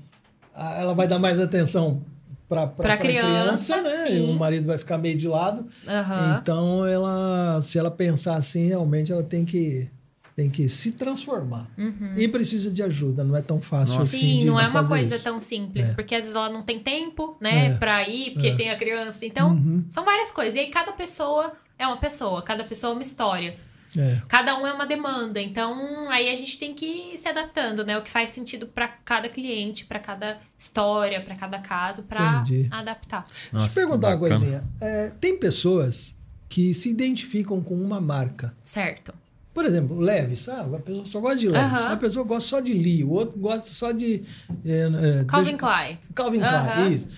ela 0.55 0.93
vai 0.95 1.09
dar 1.09 1.19
mais 1.19 1.39
atenção 1.41 2.03
para 2.49 2.67
Pra 2.67 2.95
a 2.95 2.97
criança, 2.97 3.75
criança, 3.75 3.83
né? 3.83 3.95
sim. 3.95 4.31
O 4.31 4.39
marido 4.39 4.67
vai 4.67 4.79
ficar 4.79 4.97
meio 4.99 5.17
de 5.17 5.29
lado. 5.29 5.67
Aham. 5.87 6.39
Então, 6.41 6.87
ela, 6.87 7.61
se 7.63 7.79
ela 7.79 7.91
pensar 7.91 8.37
assim, 8.37 8.67
realmente 8.69 9.13
ela 9.13 9.23
tem 9.23 9.45
que 9.45 9.89
tem 10.35 10.49
que 10.49 10.69
se 10.69 10.93
transformar. 10.93 11.69
E 12.17 12.29
precisa 12.29 12.71
de 12.71 12.81
ajuda, 12.81 13.25
não 13.25 13.35
é 13.37 13.43
tão 13.43 13.61
fácil 13.61 13.95
Nossa. 13.97 14.05
assim. 14.17 14.25
Uhum. 14.25 14.33
Sim, 14.35 14.39
de 14.39 14.47
não 14.47 14.61
é 14.61 14.69
uma 14.69 14.87
coisa 14.87 15.17
isso. 15.17 15.25
tão 15.25 15.41
simples, 15.41 15.91
É. 15.91 15.95
porque 15.95 16.15
às 16.15 16.23
vezes 16.23 16.37
ela 16.37 16.49
não 16.49 16.63
tem 16.63 16.79
tempo, 16.79 17.37
né, 17.41 17.67
É. 17.67 17.75
pra 17.75 18.09
ir, 18.09 18.35
porque 18.35 18.47
É. 18.47 18.55
tem 18.55 18.71
a 18.71 18.77
criança. 18.77 19.27
Então, 19.27 19.51
Uhum. 19.51 19.85
são 19.91 20.05
várias 20.05 20.31
coisas. 20.31 20.55
E 20.55 20.61
aí 20.61 20.69
cada 20.69 20.93
pessoa 20.93 21.53
é 21.77 21.85
uma 21.89 21.97
pessoa, 21.97 22.41
cada 22.41 22.63
pessoa 22.63 22.93
é 22.93 22.95
uma 22.95 23.03
história. 23.03 23.57
É. 23.97 24.21
Cada 24.29 24.57
um 24.59 24.67
é 24.67 24.73
uma 24.73 24.87
demanda. 24.87 25.41
Então, 25.41 26.11
aí 26.11 26.29
a 26.29 26.37
gente 26.37 26.59
tem 26.59 26.75
que 26.75 26.85
ir 26.87 27.17
se 27.17 27.29
adaptando, 27.29 27.85
né? 27.85 27.97
O 27.97 28.03
que 28.03 28.11
faz 28.11 28.31
sentido 28.31 28.67
pra 28.67 28.89
cada 28.89 29.29
cliente, 29.29 29.85
pra 29.87 29.99
cada 29.99 30.39
história, 30.59 31.21
pra 31.23 31.35
cada 31.35 31.59
caso, 31.59 32.03
pra 32.03 32.43
Entendi. 32.45 32.69
adaptar. 32.71 33.27
Nossa, 33.53 33.67
Deixa 33.75 33.81
eu 33.81 33.89
perguntar 33.89 34.09
uma 34.09 34.19
coisinha. 34.19 34.65
É, 34.81 35.11
tem 35.21 35.39
pessoas 35.39 36.15
que 36.49 36.73
se 36.75 36.89
identificam 36.91 37.61
com 37.63 37.75
uma 37.75 38.01
marca. 38.01 38.55
Certo. 38.61 39.15
Por 39.55 39.65
exemplo, 39.65 39.99
Leves, 39.99 40.49
ah, 40.49 40.61
a 40.73 40.79
pessoa 40.79 41.07
só 41.07 41.21
gosta 41.21 41.37
de 41.39 41.49
Leves, 41.49 41.67
Aham. 41.73 41.87
uma 41.87 41.97
pessoa 41.97 42.25
gosta 42.25 42.49
só 42.49 42.61
de 42.61 42.73
Lee, 42.73 43.03
o 43.03 43.11
outro 43.11 43.39
gosta 43.39 43.67
só 43.69 43.91
de. 43.91 44.23
é, 44.65 45.21
é, 45.21 45.25
Calvin 45.25 45.51
deixa- 45.57 45.59
Klein. 45.59 45.99
Calvin. 46.15 46.39
Klein, 46.39 46.93
isso. 46.95 47.09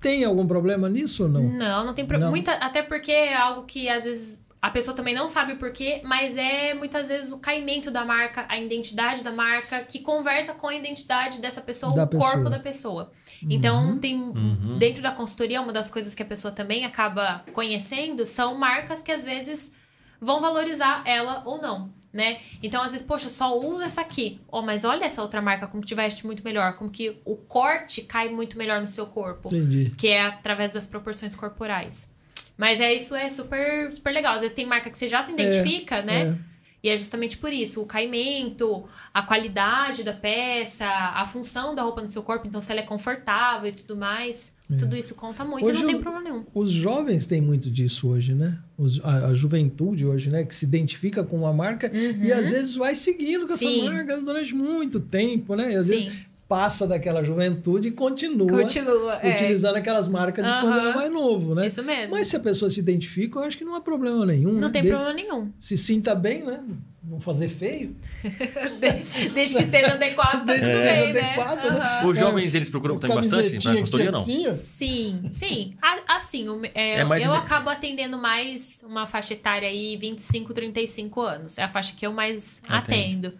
Tem 0.00 0.22
algum 0.24 0.46
problema 0.46 0.88
nisso 0.88 1.22
ou 1.24 1.28
não? 1.28 1.42
Não, 1.42 1.86
não 1.86 1.94
tem 1.94 2.04
problema. 2.06 2.36
Até 2.60 2.82
porque 2.82 3.10
é 3.10 3.34
algo 3.34 3.62
que 3.64 3.88
às 3.88 4.04
vezes 4.04 4.42
a 4.60 4.70
pessoa 4.70 4.94
também 4.96 5.14
não 5.14 5.26
sabe 5.28 5.52
o 5.52 5.56
porquê, 5.56 6.00
mas 6.04 6.36
é 6.36 6.74
muitas 6.74 7.08
vezes 7.08 7.30
o 7.30 7.38
caimento 7.38 7.90
da 7.90 8.04
marca, 8.04 8.44
a 8.48 8.58
identidade 8.58 9.22
da 9.22 9.30
marca, 9.30 9.82
que 9.84 10.00
conversa 10.00 10.52
com 10.52 10.66
a 10.68 10.74
identidade 10.74 11.38
dessa 11.38 11.60
pessoa, 11.60 11.94
Da 11.94 12.04
o 12.04 12.08
corpo 12.08 12.24
pessoa. 12.38 12.50
da 12.50 12.58
pessoa. 12.58 13.10
Então, 13.48 13.98
tem 13.98 14.16
Uhum. 14.20 14.76
dentro 14.78 15.02
da 15.02 15.12
consultoria, 15.12 15.60
uma 15.60 15.72
das 15.72 15.88
coisas 15.88 16.14
que 16.14 16.22
a 16.22 16.26
pessoa 16.26 16.50
também 16.50 16.84
acaba 16.84 17.44
conhecendo 17.52 18.26
são 18.26 18.56
marcas 18.56 19.00
que 19.00 19.12
às 19.12 19.22
vezes 19.22 19.72
vão 20.20 20.40
valorizar 20.40 21.02
ela 21.06 21.42
ou 21.46 21.60
não. 21.62 21.96
Né? 22.12 22.38
Então, 22.62 22.82
às 22.82 22.92
vezes, 22.92 23.06
poxa, 23.06 23.28
só 23.28 23.56
uso 23.56 23.82
essa 23.82 24.00
aqui. 24.00 24.40
Oh, 24.50 24.62
mas 24.62 24.82
olha 24.84 25.04
essa 25.04 25.20
outra 25.22 25.42
marca, 25.42 25.66
como 25.66 25.82
que 25.82 25.86
te 25.88 25.94
veste 25.94 26.24
muito 26.26 26.42
melhor, 26.42 26.72
como 26.72 26.90
que 26.90 27.20
o 27.24 27.36
corte 27.36 28.00
cai 28.02 28.30
muito 28.30 28.56
melhor 28.56 28.80
no 28.80 28.86
seu 28.88 29.06
corpo 29.06 29.48
Entendi. 29.54 29.92
que 29.96 30.08
é 30.08 30.22
através 30.26 30.70
das 30.70 30.86
proporções 30.86 31.34
corporais. 31.36 32.10
Mas 32.58 32.80
é 32.80 32.92
isso 32.92 33.14
é 33.14 33.28
super, 33.28 33.90
super 33.92 34.10
legal. 34.12 34.34
Às 34.34 34.42
vezes 34.42 34.54
tem 34.54 34.66
marca 34.66 34.90
que 34.90 34.98
você 34.98 35.06
já 35.08 35.22
se 35.22 35.32
identifica, 35.32 36.02
né? 36.02 36.36
é. 36.44 36.58
E 36.80 36.88
é 36.88 36.96
justamente 36.96 37.36
por 37.36 37.52
isso, 37.52 37.82
o 37.82 37.86
caimento, 37.86 38.84
a 39.12 39.20
qualidade 39.20 40.04
da 40.04 40.12
peça, 40.12 40.86
a 40.86 41.24
função 41.24 41.74
da 41.74 41.82
roupa 41.82 42.00
no 42.00 42.08
seu 42.08 42.22
corpo, 42.22 42.46
então 42.46 42.60
se 42.60 42.70
ela 42.70 42.80
é 42.80 42.84
confortável 42.84 43.68
e 43.68 43.72
tudo 43.72 43.96
mais, 43.96 44.54
tudo 44.78 44.96
isso 44.96 45.16
conta 45.16 45.44
muito 45.44 45.68
É. 45.68 45.72
Hoje 45.72 45.80
e 45.80 45.84
não 45.84 45.86
tem 45.92 46.00
problema 46.00 46.22
nenhum. 46.30 46.44
Os 46.54 46.70
jovens 46.70 47.26
têm 47.26 47.40
muito 47.40 47.68
disso 47.68 48.08
hoje, 48.08 48.32
né? 48.32 48.58
Os- 48.78 49.00
a, 49.04 49.26
a 49.26 49.34
juventude 49.34 50.06
hoje, 50.06 50.30
né? 50.30 50.44
Que 50.44 50.54
se 50.54 50.64
identifica 50.64 51.24
com 51.24 51.38
uma 51.38 51.52
marca 51.52 51.90
e 51.92 52.32
às 52.32 52.48
vezes 52.48 52.76
vai 52.76 52.94
seguindo 52.94 53.44
com 53.44 53.50
Uhum. 53.52 53.58
Sim. 53.58 53.86
essa 53.88 53.96
marca 53.96 54.20
durante 54.22 54.54
muito 54.54 55.00
tempo, 55.00 55.56
né? 55.56 55.72
E 55.72 55.76
às 55.76 55.86
Sim. 55.86 56.04
vezes 56.04 56.27
passa 56.48 56.86
daquela 56.86 57.22
juventude 57.22 57.88
e 57.88 57.90
continua, 57.90 58.48
Continua, 58.48 59.14
é. 59.22 59.34
utilizando 59.34 59.76
aquelas 59.76 60.08
marcas 60.08 60.44
de 60.44 60.50
quando 60.50 60.72
Aham. 60.72 60.86
era 60.88 60.96
mais 60.96 61.12
novo, 61.12 61.54
né? 61.54 61.66
Isso 61.66 61.82
mesmo. 61.82 62.16
Mas 62.16 62.26
se 62.28 62.36
a 62.36 62.40
pessoa 62.40 62.70
se 62.70 62.80
identifica, 62.80 63.38
eu 63.38 63.42
acho 63.44 63.58
que 63.58 63.64
não 63.64 63.74
há 63.74 63.80
problema 63.82 64.24
nenhum. 64.24 64.52
não 64.52 64.60
né? 64.62 64.70
tem 64.70 64.82
Desde- 64.82 64.98
problema 64.98 65.12
nenhum. 65.12 65.52
Se 65.58 65.76
sinta 65.76 66.14
bem, 66.14 66.42
né? 66.42 66.58
Não 67.04 67.20
fazer 67.20 67.48
feio. 67.48 67.94
De- 68.80 69.28
Desde 69.30 69.56
que 69.56 69.62
esteja 69.62 69.92
adequado, 69.94 70.38
tá 70.44 70.52
Desde 70.54 70.66
que 70.66 70.74
seja 70.74 71.02
bem, 71.04 71.12
né? 71.12 71.20
adequado, 71.34 71.64
né? 71.78 72.02
Os 72.06 72.18
jovens, 72.18 72.54
eles 72.54 72.68
procuram 72.70 72.98
também 72.98 73.16
bastante 73.16 73.54
na 73.64 73.74
consultoria, 73.76 74.10
não? 74.10 74.22
assim. 74.22 74.50
Sim, 74.50 75.22
sim. 75.30 75.74
Assim, 76.06 76.46
é, 76.74 77.00
É 77.00 77.04
mais 77.04 77.22
eu 77.24 77.30
inde- 77.30 77.38
acabo 77.44 77.68
atendendo 77.70 78.18
mais 78.18 78.82
uma 78.86 79.04
faixa 79.06 79.34
etária 79.34 79.68
aí, 79.68 79.96
25, 79.98 80.52
35 80.54 81.20
anos. 81.20 81.58
É 81.58 81.62
a 81.62 81.68
faixa 81.68 81.92
que 81.96 82.06
eu 82.06 82.12
mais 82.12 82.62
atendo. 82.68 83.32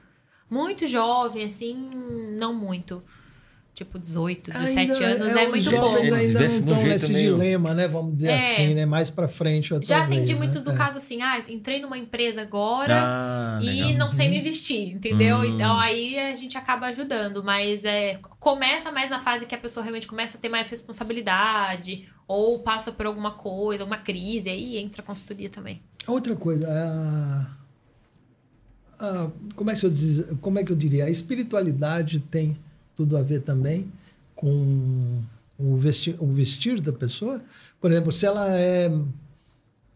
Muito 0.51 0.87
jovem, 0.87 1.45
assim, 1.45 1.77
não 2.39 2.55
muito. 2.55 3.03
Tipo, 3.75 3.97
18, 3.97 4.51
17 4.51 4.79
Ainda 5.05 5.23
anos 5.23 5.37
é, 5.37 5.45
os 5.45 5.49
muito 5.51 5.71
bom. 5.71 5.95
Ainda 5.95 6.11
não 6.17 6.43
um 6.43 6.47
estão 6.47 6.83
nesse 6.83 7.13
meio- 7.13 7.35
dilema, 7.35 7.73
né? 7.75 7.87
Vamos 7.87 8.17
dizer 8.17 8.31
É. 8.33 8.53
assim, 8.53 8.75
né? 8.75 8.85
Mais 8.85 9.09
pra 9.09 9.29
frente. 9.29 9.73
outra 9.73 9.87
Já 9.87 10.03
atendi 10.03 10.25
vez, 10.25 10.37
muitos 10.37 10.65
né? 10.65 10.73
do 10.73 10.75
É. 10.75 10.77
caso 10.77 10.99
assim, 10.99 11.23
ah, 11.23 11.41
entrei 11.49 11.81
numa 11.81 11.97
empresa 11.97 12.43
agora 12.43 12.97
Ah, 13.01 13.59
e 13.63 13.67
legal. 13.85 13.93
não 13.93 14.11
sei 14.11 14.29
me 14.29 14.41
vestir, 14.41 14.95
entendeu? 14.95 15.37
Hum. 15.39 15.45
Então 15.45 15.79
aí 15.79 16.19
a 16.19 16.35
gente 16.35 16.59
acaba 16.59 16.87
ajudando, 16.87 17.45
mas 17.45 17.85
é, 17.85 18.19
começa 18.41 18.91
mais 18.91 19.09
na 19.11 19.21
fase 19.21 19.47
que 19.47 19.55
a 19.55 19.59
pessoa 19.59 19.85
realmente 19.85 20.09
começa 20.09 20.39
a 20.39 20.41
ter 20.41 20.49
mais 20.49 20.69
responsabilidade 20.69 22.09
ou 22.27 22.59
passa 22.59 22.91
por 22.91 23.07
alguma 23.07 23.31
coisa, 23.33 23.85
alguma 23.85 23.99
crise, 23.99 24.51
aí 24.51 24.77
entra 24.79 25.03
a 25.03 25.05
consultoria 25.05 25.49
também. 25.49 25.81
Outra 26.09 26.35
coisa, 26.35 26.67
a- 26.69 27.47
a- 28.99 29.31
como, 29.55 29.71
é 29.71 29.75
que 29.75 29.85
eu 29.87 29.91
diz, 29.91 30.25
como 30.41 30.59
é 30.59 30.65
que 30.65 30.73
eu 30.73 30.77
diria? 30.77 31.05
A 31.05 31.11
espiritualidade 31.11 32.21
tem 32.21 32.57
tudo 32.97 33.17
a 33.17 33.23
ver 33.23 33.43
também 33.43 33.91
com 34.35 35.21
o 35.59 35.77
vestir, 35.77 36.17
o 36.19 36.27
vestir 36.27 36.81
da 36.81 36.93
pessoa? 36.93 37.41
Por 37.81 37.91
exemplo, 37.93 38.13
se 38.13 38.27
ela 38.27 38.49
é, 38.57 38.91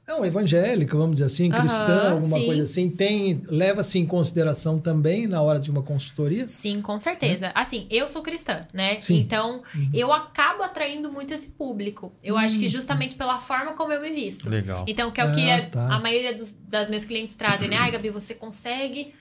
é 0.07 0.15
um 0.15 0.25
evangélica, 0.25 0.97
vamos 0.97 1.13
dizer 1.17 1.27
assim, 1.27 1.51
cristã, 1.51 2.11
alguma 2.13 2.39
sim. 2.39 2.45
coisa 2.47 2.63
assim, 2.65 2.91
tem 2.91 3.43
leva-se 3.47 3.99
em 3.99 4.05
consideração 4.05 4.79
também 4.79 5.27
na 5.27 5.41
hora 5.41 5.59
de 5.61 5.71
uma 5.71 5.83
consultoria? 5.83 6.45
Sim, 6.45 6.83
com 6.83 6.99
certeza. 6.99 7.51
Assim, 7.55 7.87
eu 7.91 8.09
sou 8.09 8.21
cristã, 8.21 8.67
né? 8.73 9.01
Sim. 9.01 9.19
Então, 9.21 9.63
eu 9.95 10.13
acabo 10.13 10.63
atraindo 10.63 11.11
muito 11.11 11.33
esse 11.33 11.49
público. 11.49 12.13
Eu 12.23 12.37
acho 12.37 12.59
que 12.59 12.69
justamente 12.69 13.15
pela 13.15 13.39
forma 13.39 13.73
como 13.75 13.93
eu 13.93 14.01
me 14.01 14.11
visto. 14.11 14.51
Legal. 14.51 14.85
Então, 14.89 15.11
que 15.11 15.21
é 15.21 15.25
o 15.25 15.33
que 15.33 15.41
Ah, 15.49 15.57
é- 15.57 15.61
tá. 15.67 15.95
a 15.95 16.01
maioria 16.01 16.35
dos- 16.35 16.53
das 16.53 16.89
minhas 16.89 17.05
clientes 17.05 17.35
trazem, 17.37 17.69
né? 17.69 17.77
Ai, 17.77 17.91
Gabi, 17.91 18.11
você 18.11 18.35
consegue 18.35 19.15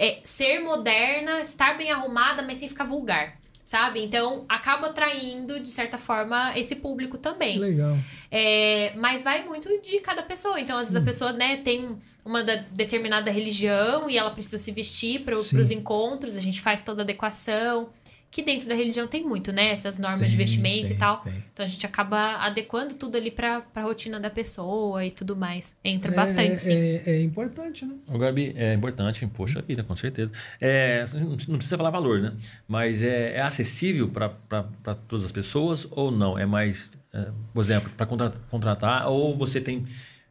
é, 0.00 0.20
ser 0.22 0.60
moderna, 0.60 1.40
estar 1.40 1.76
bem 1.76 1.90
arrumada, 1.90 2.40
mas 2.42 2.58
sem 2.58 2.68
ficar 2.68 2.84
vulgar. 2.84 3.36
Sabe? 3.68 4.02
Então, 4.02 4.46
acaba 4.48 4.86
atraindo, 4.86 5.60
de 5.60 5.68
certa 5.68 5.98
forma, 5.98 6.58
esse 6.58 6.74
público 6.76 7.18
também. 7.18 7.58
Legal. 7.58 7.98
É, 8.30 8.94
mas 8.96 9.22
vai 9.22 9.44
muito 9.44 9.68
de 9.82 10.00
cada 10.00 10.22
pessoa. 10.22 10.58
Então, 10.58 10.74
às 10.78 10.84
vezes, 10.84 10.96
a 10.96 11.02
pessoa 11.02 11.34
né, 11.34 11.58
tem 11.58 11.98
uma 12.24 12.42
da- 12.42 12.64
determinada 12.72 13.30
religião 13.30 14.08
e 14.08 14.16
ela 14.16 14.30
precisa 14.30 14.56
se 14.56 14.72
vestir 14.72 15.20
para 15.22 15.36
os 15.36 15.70
encontros, 15.70 16.38
a 16.38 16.40
gente 16.40 16.62
faz 16.62 16.80
toda 16.80 17.02
a 17.02 17.04
adequação. 17.04 17.90
Que 18.30 18.42
dentro 18.42 18.68
da 18.68 18.74
religião 18.74 19.06
tem 19.06 19.24
muito, 19.24 19.52
né? 19.52 19.70
Essas 19.70 19.96
normas 19.96 20.30
de 20.30 20.36
Tem, 20.36 20.44
vestimento 20.44 20.88
tem, 20.88 20.96
e 20.96 20.98
tal. 20.98 21.22
tem. 21.22 21.32
Então, 21.52 21.64
a 21.64 21.68
gente 21.68 21.86
acaba 21.86 22.36
adequando 22.36 22.94
tudo 22.94 23.16
ali 23.16 23.30
para 23.30 23.64
a 23.74 23.80
rotina 23.80 24.20
da 24.20 24.28
pessoa 24.28 25.04
e 25.04 25.10
tudo 25.10 25.34
mais. 25.34 25.74
Entra 25.82 26.12
bastante, 26.12 26.52
é, 26.52 26.56
sim. 26.56 26.74
é, 26.74 27.02
é 27.06 27.22
importante, 27.22 27.86
né? 27.86 27.94
O 28.06 28.18
Gabi, 28.18 28.52
é 28.54 28.74
importante, 28.74 29.26
poxa 29.28 29.62
vida, 29.62 29.82
com 29.82 29.96
certeza. 29.96 30.30
É, 30.60 31.04
não 31.48 31.56
precisa 31.56 31.78
falar 31.78 31.90
valor, 31.90 32.20
né? 32.20 32.34
Mas 32.66 33.02
é, 33.02 33.36
é 33.36 33.40
acessível 33.40 34.08
para 34.08 34.94
todas 35.08 35.24
as 35.24 35.32
pessoas 35.32 35.88
ou 35.90 36.10
não? 36.10 36.38
É 36.38 36.44
mais, 36.44 36.98
é, 37.14 37.30
por 37.54 37.64
exemplo, 37.64 37.90
para 37.96 38.06
contratar 38.06 39.08
ou 39.08 39.36
você 39.36 39.58
tem 39.60 39.86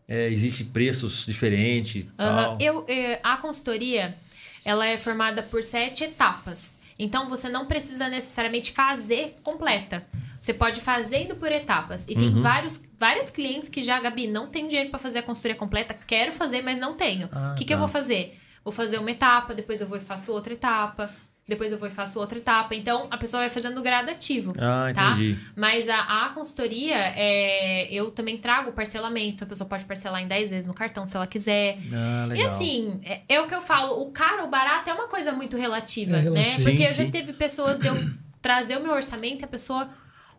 é, 0.07 0.27
existe 0.29 0.63
preços 0.63 1.25
diferentes 1.25 2.05
Aham. 2.17 2.45
tal. 2.45 2.57
Eu, 2.61 2.85
a 3.23 3.37
consultoria, 3.37 4.15
ela 4.63 4.85
é 4.85 4.97
formada 4.97 5.43
por 5.43 5.61
sete 5.61 6.03
etapas. 6.03 6.77
Então, 6.99 7.27
você 7.29 7.47
não 7.49 7.65
precisa 7.65 8.07
necessariamente 8.09 8.71
fazer 8.71 9.37
completa. 9.43 10.05
Você 10.41 10.53
pode 10.53 10.81
fazer 10.81 11.23
indo 11.23 11.35
por 11.35 11.51
etapas. 11.51 12.05
E 12.07 12.13
Uhum. 12.13 12.19
tem 12.19 12.41
vários, 12.41 12.83
vários 12.97 13.29
clientes 13.29 13.69
que 13.69 13.81
já, 13.83 13.99
Gabi, 13.99 14.27
não 14.27 14.47
tem 14.47 14.67
dinheiro 14.67 14.89
para 14.89 14.99
fazer 14.99 15.19
a 15.19 15.23
consultoria 15.23 15.55
completa. 15.57 15.93
Quero 16.07 16.31
fazer, 16.31 16.61
mas 16.61 16.77
não 16.77 16.93
tenho. 16.95 17.27
O 17.27 17.29
Ah, 17.31 17.55
que, 17.57 17.65
que 17.65 17.73
eu 17.73 17.77
tá. 17.77 17.79
vou 17.81 17.87
fazer? 17.87 18.39
Vou 18.63 18.71
fazer 18.71 18.97
uma 18.99 19.11
etapa, 19.11 19.53
depois 19.53 19.79
eu 19.81 19.87
vou 19.87 19.97
e 19.97 20.01
faço 20.01 20.31
outra 20.31 20.53
etapa. 20.53 21.13
Depois 21.47 21.71
eu 21.71 21.77
vou 21.77 21.87
e 21.87 21.91
faço 21.91 22.19
outra 22.19 22.37
etapa. 22.37 22.75
Então, 22.75 23.07
a 23.09 23.17
pessoa 23.17 23.41
vai 23.41 23.49
fazendo 23.49 23.81
gradativo. 23.81 24.51
Ah, 24.59 24.91
tá? 24.93 25.11
entendi. 25.11 25.37
Mas 25.55 25.87
a, 25.87 26.25
a 26.25 26.29
consultoria, 26.29 26.95
é, 27.15 27.87
eu 27.89 28.11
também 28.11 28.37
trago 28.37 28.73
parcelamento. 28.73 29.45
A 29.45 29.47
pessoa 29.47 29.67
pode 29.67 29.85
parcelar 29.85 30.21
em 30.21 30.27
10 30.27 30.49
vezes 30.49 30.65
no 30.65 30.73
cartão 30.73 31.05
se 31.05 31.15
ela 31.15 31.25
quiser. 31.25 31.77
Ah, 31.93 32.25
legal. 32.27 32.45
E 32.45 32.49
assim, 32.49 32.99
é, 33.05 33.21
é 33.29 33.39
o 33.39 33.47
que 33.47 33.55
eu 33.55 33.61
falo, 33.61 34.01
o 34.01 34.11
caro 34.11 34.43
ou 34.43 34.49
barato 34.49 34.89
é 34.89 34.93
uma 34.93 35.07
coisa 35.07 35.31
muito 35.31 35.55
relativa, 35.55 36.17
É 36.17 36.21
né? 36.21 36.23
relativo. 36.23 36.63
Porque 36.63 36.87
Sim, 36.89 36.95
já 36.95 37.03
sim. 37.05 37.11
teve 37.11 37.31
pessoas 37.31 37.79
de 37.79 37.87
eu 37.87 37.95
trazer 38.41 38.77
o 38.77 38.83
meu 38.83 38.91
orçamento 38.93 39.41
e 39.41 39.45
a 39.45 39.47
pessoa 39.47 39.89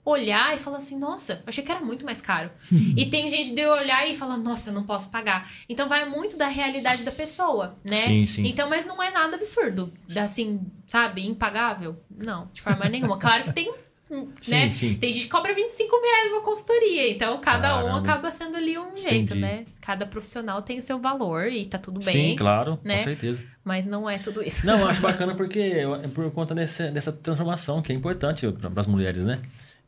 olhar 0.05 0.55
e 0.55 0.59
falar 0.59 0.79
assim, 0.79 0.99
nossa, 0.99 1.35
eu 1.35 1.43
achei 1.47 1.63
que 1.63 1.71
era 1.71 1.81
muito 1.81 2.05
mais 2.05 2.21
caro. 2.21 2.51
e 2.97 3.07
tem 3.07 3.29
gente 3.29 3.55
de 3.55 3.67
olhar 3.67 4.09
e 4.09 4.15
falar, 4.15 4.37
nossa, 4.37 4.71
eu 4.71 4.75
não 4.75 4.85
posso 4.85 5.11
pagar. 5.11 5.51
Então 5.69 5.89
vai 5.89 6.09
muito 6.09 6.37
da 6.37 6.49
realidade 6.49 7.05
da 7.05 7.13
pessoa, 7.13 7.77
né? 7.85 7.99
Sim, 7.99 8.27
sim. 8.27 8.47
Então, 8.47 8.69
mas 8.69 8.85
não 8.85 9.03
é 9.03 9.11
nada 9.11 9.37
absurdo. 9.37 9.93
Assim, 10.17 10.61
sabe, 10.87 11.27
impagável? 11.27 11.97
Não, 12.11 12.49
de 12.53 12.61
forma 12.63 12.87
nenhuma. 12.91 13.19
Claro 13.19 13.45
que 13.45 13.53
tem. 13.53 13.73
Sim, 14.41 14.55
né? 14.55 14.71
sim. 14.71 14.95
Tem 14.95 15.13
gente 15.13 15.25
que 15.25 15.31
cobra 15.31 15.55
25 15.55 16.01
reais 16.01 16.33
uma 16.33 16.41
consultoria. 16.41 17.11
Então, 17.11 17.39
cada 17.41 17.77
um 17.77 17.83
Caramba. 17.89 17.99
acaba 17.99 18.31
sendo 18.31 18.57
ali 18.57 18.79
um 18.79 18.97
jeito, 18.97 19.35
Entendi. 19.35 19.41
né? 19.41 19.65
Cada 19.83 20.07
profissional 20.07 20.63
tem 20.63 20.79
o 20.79 20.83
seu 20.83 20.99
valor 20.99 21.47
e 21.49 21.67
tá 21.67 21.77
tudo 21.77 22.01
bem. 22.01 22.31
Sim, 22.31 22.37
claro, 22.37 22.79
né? 22.83 22.97
com 22.97 23.05
certeza. 23.05 23.43
Mas 23.63 23.85
não 23.85 24.09
é 24.09 24.17
tudo 24.17 24.43
isso. 24.43 24.67
Não, 24.67 24.81
eu 24.81 24.89
acho 24.89 25.03
bacana 25.03 25.35
porque 25.35 25.59
é 25.59 26.09
por 26.09 26.31
conta 26.33 26.55
desse, 26.55 26.91
dessa 26.91 27.13
transformação 27.13 27.83
que 27.83 27.93
é 27.93 27.95
importante 27.95 28.51
para 28.51 28.81
as 28.81 28.87
mulheres, 28.87 29.25
né? 29.25 29.43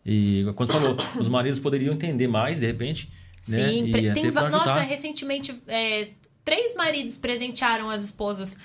E 0.05 0.45
quando 0.57 0.73
falou, 0.73 0.97
os 1.19 1.29
maridos 1.29 1.59
poderiam 1.59 1.95
entender 1.95 2.27
mais, 2.27 2.59
de 2.61 2.67
repente. 2.67 3.09
né? 3.49 3.69
Sim, 3.69 3.91
até 3.91 4.13
tem, 4.13 4.31
nossa, 4.31 4.81
recentemente 4.81 5.55
é, 5.67 6.09
três 6.45 6.75
maridos 6.75 7.17
presentearam 7.17 7.91
as 7.91 8.03
esposas 8.03 8.57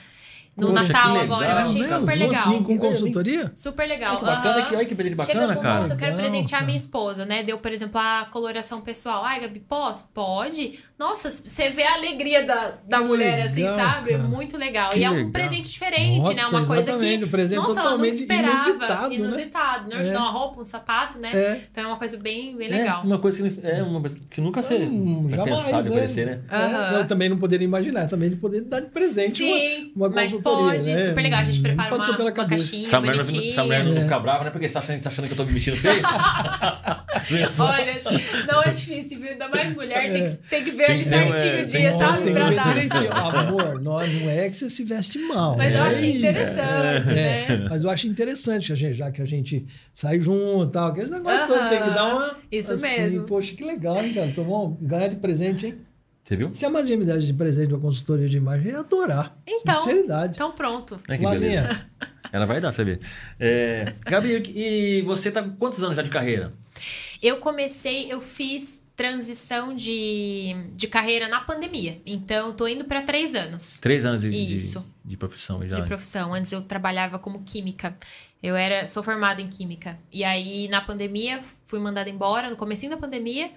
no 0.57 0.67
Poxa, 0.67 0.93
Natal 0.93 1.17
agora. 1.19 1.51
Eu 1.51 1.57
achei 1.57 1.83
super 1.85 2.17
legal. 2.17 2.63
com 2.63 2.77
consultoria? 2.77 3.51
Super 3.53 3.87
legal. 3.87 4.11
Olha 4.15 4.19
que 4.19 4.25
bacana, 4.25 4.55
aham. 4.57 4.65
que- 4.65 4.75
olha 4.75 4.85
que 4.85 4.95
presente 4.95 5.25
Chega 5.25 5.39
bacana, 5.39 5.55
com, 5.55 5.61
cara. 5.61 5.79
Nossa, 5.81 5.93
eu 5.93 5.97
quero 5.97 6.11
Legal, 6.15 6.21
presentear 6.29 6.49
cara. 6.61 6.65
minha 6.65 6.77
esposa, 6.77 7.25
né? 7.25 7.43
Deu, 7.43 7.57
por 7.57 7.71
exemplo, 7.71 7.99
a 7.99 8.27
coloração 8.31 8.81
pessoal. 8.81 9.23
Ai, 9.25 9.41
Gabi, 9.41 9.59
posso? 9.59 10.09
Pode. 10.13 10.79
Nossa, 10.97 11.29
você 11.29 11.69
vê 11.69 11.83
a 11.83 11.95
alegria 11.95 12.43
da, 12.45 12.73
da 12.87 12.99
Que 12.99 13.03
mulher, 13.03 13.41
assim, 13.41 13.61
legal, 13.63 13.75
sabe? 13.75 14.11
cara. 14.11 14.23
Muito 14.23 14.57
legal. 14.57 14.91
Que 14.91 14.99
e 14.99 15.03
é 15.03 15.09
um 15.09 15.13
legal. 15.13 15.31
presente 15.31 15.69
diferente, 15.71 16.33
né? 16.33 16.41
Nossa, 16.43 16.57
Uma 16.57 16.65
coisa 16.65 16.97
que. 16.97 17.23
um 17.25 17.27
presente 17.27 17.57
nossa, 17.57 17.71
ela 17.79 17.89
não 17.89 17.97
totalmente 17.97 18.13
esperava. 18.13 18.53
inusitado, 18.69 19.09
né? 19.09 19.15
Inusitado. 19.15 19.89
Não, 19.89 19.97
É. 19.97 20.17
Uma 20.17 20.31
roupa, 20.31 20.61
um 20.61 20.65
sapato, 20.65 21.17
né? 21.19 21.31
É. 21.33 21.61
Então 21.69 21.83
é 21.83 21.87
uma 21.87 21.97
coisa 21.97 22.17
bem, 22.17 22.55
bem 22.55 22.67
É, 22.71 22.77
legal. 22.77 23.01
uma 23.03 23.19
coisa 23.19 23.37
que, 23.49 23.61
não- 23.61 23.69
é 23.69 23.83
uma 23.83 23.99
coisa 23.99 24.17
que 24.29 24.41
nunca 24.41 24.63
você 24.63 24.75
Hum, 24.75 25.29
pensar 25.43 25.81
de 25.81 25.89
né? 25.89 25.95
aparecer, 25.95 26.25
né? 26.25 26.39
É, 26.49 26.99
eu 26.99 27.07
também 27.07 27.27
não 27.29 27.37
poderia 27.37 27.65
imaginar, 27.65 28.07
também 28.07 28.29
de 28.29 28.35
poder 28.37 28.61
dar 28.61 28.79
de 28.79 28.87
presente 28.87 29.37
Sim, 29.37 29.91
uma, 29.95 30.09
consultoria, 30.09 30.44
pode, 30.51 30.91
né? 30.93 30.97
super 31.05 31.21
legal. 31.21 31.39
A 31.39 31.43
gente 31.43 31.62
Nem 31.62 31.75
prepara 31.75 31.95
uma, 31.95 32.19
uma 32.21 32.31
caixinha 32.31 32.84
Essa 32.84 32.99
mulher, 32.99 33.15
não, 33.17 33.23
bonitinha. 33.25 33.49
essa 33.49 33.63
mulher 33.63 33.84
não 33.84 34.01
fica 34.01 34.19
brava, 34.19 34.43
né? 34.45 34.49
Porque 34.51 34.67
você 34.67 34.73
tá 34.73 34.79
achando, 34.79 35.01
tá 35.01 35.10
achando 35.10 35.25
que 35.27 35.34
eu 35.34 35.38
tô 35.38 35.45
me 35.45 35.51
vestindo 35.51 35.77
feio? 35.77 36.01
Olha, 37.60 38.01
não 38.47 38.63
é 38.63 38.71
difícil, 38.71 39.19
viu? 39.19 39.29
Ainda 39.31 39.47
mais 39.49 39.73
mulher, 39.73 40.12
tem, 40.12 40.23
que, 40.25 40.38
tem 40.49 40.63
que 40.63 40.71
ver 40.71 40.86
Tem 40.88 40.95
ali 40.95 41.05
certinho 41.05 41.53
é, 41.58 41.62
o 41.62 41.65
dia, 41.65 41.93
sabe? 41.97 42.17
tem 42.19 42.27
que 42.27 42.34
Pra 42.34 42.49
ver 42.49 42.55
dar. 42.55 42.73
direitinho. 42.73 43.13
Amor, 43.13 43.81
nós 43.81 44.13
não 44.21 44.29
é 44.29 44.49
que 44.49 44.58
você 44.58 44.69
se 44.69 44.84
veste 44.84 45.17
mal. 45.19 45.55
Mas 45.58 45.73
eu 45.73 45.84
é 45.84 45.89
achei 45.89 46.10
isso. 46.10 46.17
interessante, 46.19 47.10
É, 47.12 47.13
né? 47.49 47.67
Mas 47.69 47.84
eu 47.84 47.89
acho 47.89 48.08
interessante, 48.08 48.71
a 48.71 48.75
gente- 48.75 48.93
já 48.95 49.12
que 49.12 49.21
a 49.21 49.25
gente 49.25 49.65
sai 49.93 50.19
junto 50.21 50.69
e 50.69 50.71
tal, 50.71 50.89
aqueles 50.89 51.10
negócios 51.10 51.47
todos 51.47 51.69
tem 51.69 51.81
que 51.81 51.89
dar 51.89 52.15
uma. 52.15 52.36
Isso 52.51 52.73
assim, 52.73 52.81
mesmo. 52.84 53.23
Poxa, 53.23 53.53
que 53.55 53.63
legal, 53.63 53.99
hein, 54.03 54.13
cara? 54.13 54.31
Tomou 54.36 54.77
ganhar 54.81 55.08
de 55.08 55.15
presente, 55.15 55.65
hein? 55.67 55.75
Você 56.25 56.35
viu? 56.35 56.53
Se 56.55 56.65
a 56.65 56.71
Mazinha 56.71 56.97
me 56.97 57.05
desse 57.05 57.27
de 57.27 57.33
presente 57.33 57.71
uma 57.71 57.79
consultoria 57.79 58.27
de 58.27 58.38
imagem, 58.38 58.69
eu 58.69 58.73
ia 58.73 58.79
adorar. 58.79 59.38
Então, 59.45 59.75
Sinceridade. 59.83 60.33
então 60.33 60.51
pronto. 60.51 60.99
Olha 61.07 61.17
que 61.19 61.23
beleza. 61.23 61.85
Ela 62.31 62.47
vai 62.47 62.59
dar, 62.59 62.71
vê. 62.71 62.99
É, 63.39 63.93
Gabi, 64.01 64.41
e 64.55 65.03
você 65.03 65.31
tá 65.31 65.43
com 65.43 65.51
quantos 65.51 65.83
anos 65.83 65.95
já 65.95 66.01
de 66.01 66.09
carreira? 66.09 66.51
Eu 67.21 67.38
comecei, 67.38 68.11
eu 68.11 68.19
fiz 68.21 68.81
transição 68.95 69.75
de, 69.75 70.55
de 70.73 70.88
carreira 70.88 71.27
na 71.27 71.41
pandemia. 71.41 72.01
Então, 72.05 72.53
tô 72.53 72.67
indo 72.67 72.85
para 72.85 73.03
três 73.03 73.35
anos 73.35 73.79
Três 73.79 74.03
anos 74.03 74.21
de, 74.21 74.29
de, 74.31 74.57
Isso. 74.57 74.83
de 75.03 75.17
profissão 75.17 75.61
já. 75.69 75.79
de 75.79 75.88
profissão. 75.88 76.33
Antes 76.33 76.51
eu 76.51 76.61
trabalhava 76.63 77.19
como 77.19 77.43
química. 77.43 77.95
Eu 78.41 78.55
era, 78.55 78.88
sou 78.88 79.03
formada 79.03 79.41
em 79.41 79.47
química. 79.47 79.99
E 80.11 80.23
aí, 80.23 80.67
na 80.69 80.81
pandemia, 80.81 81.41
fui 81.65 81.79
mandada 81.79 82.09
embora, 82.09 82.49
no 82.49 82.55
comecinho 82.55 82.91
da 82.91 82.97
pandemia. 82.97 83.51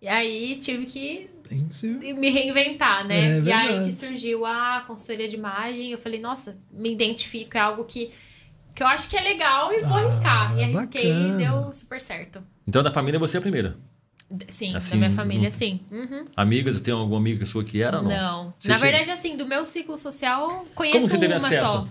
E 0.00 0.08
aí, 0.08 0.56
tive 0.56 0.86
que 0.86 1.30
me 2.14 2.28
reinventar, 2.30 3.06
né? 3.06 3.38
É 3.38 3.40
e 3.40 3.52
aí 3.52 3.84
que 3.84 3.92
surgiu 3.92 4.44
a 4.44 4.82
consultoria 4.86 5.26
de 5.28 5.36
imagem. 5.36 5.90
Eu 5.90 5.98
falei, 5.98 6.20
nossa, 6.20 6.56
me 6.70 6.92
identifico, 6.92 7.56
é 7.56 7.60
algo 7.60 7.84
que, 7.84 8.10
que 8.74 8.82
eu 8.82 8.86
acho 8.86 9.08
que 9.08 9.16
é 9.16 9.20
legal 9.20 9.72
e 9.72 9.80
vou 9.80 9.94
Ah, 9.94 10.00
arriscar. 10.02 10.58
E 10.58 10.62
arrisquei 10.64 11.12
bacana. 11.12 11.34
e 11.42 11.44
deu 11.46 11.72
super 11.72 12.00
certo. 12.00 12.42
Então, 12.66 12.82
da 12.82 12.92
família, 12.92 13.18
você 13.18 13.36
é 13.36 13.38
a 13.38 13.42
primeira. 13.42 13.76
Sim, 14.48 14.74
Assim, 14.74 14.90
da 14.90 14.96
minha 14.96 15.10
família, 15.10 15.44
não- 15.44 15.50
sim. 15.52 15.80
Uhum. 15.90 16.24
Amigas, 16.36 16.80
tem 16.80 16.92
alguma 16.92 17.18
amiga 17.20 17.44
sua 17.46 17.62
que 17.62 17.80
era 17.80 17.98
ou 17.98 18.02
não? 18.02 18.10
Não. 18.10 18.54
Você 18.58 18.68
Na 18.68 18.74
chega- 18.74 18.86
verdade, 18.90 19.10
assim, 19.12 19.36
do 19.36 19.46
meu 19.46 19.64
ciclo 19.64 19.96
social, 19.96 20.64
conheço 20.74 20.96
Como 20.98 21.08
você 21.08 21.16
teve 21.18 21.32
uma 21.32 21.36
acesso? 21.38 21.64
só. 21.64 21.88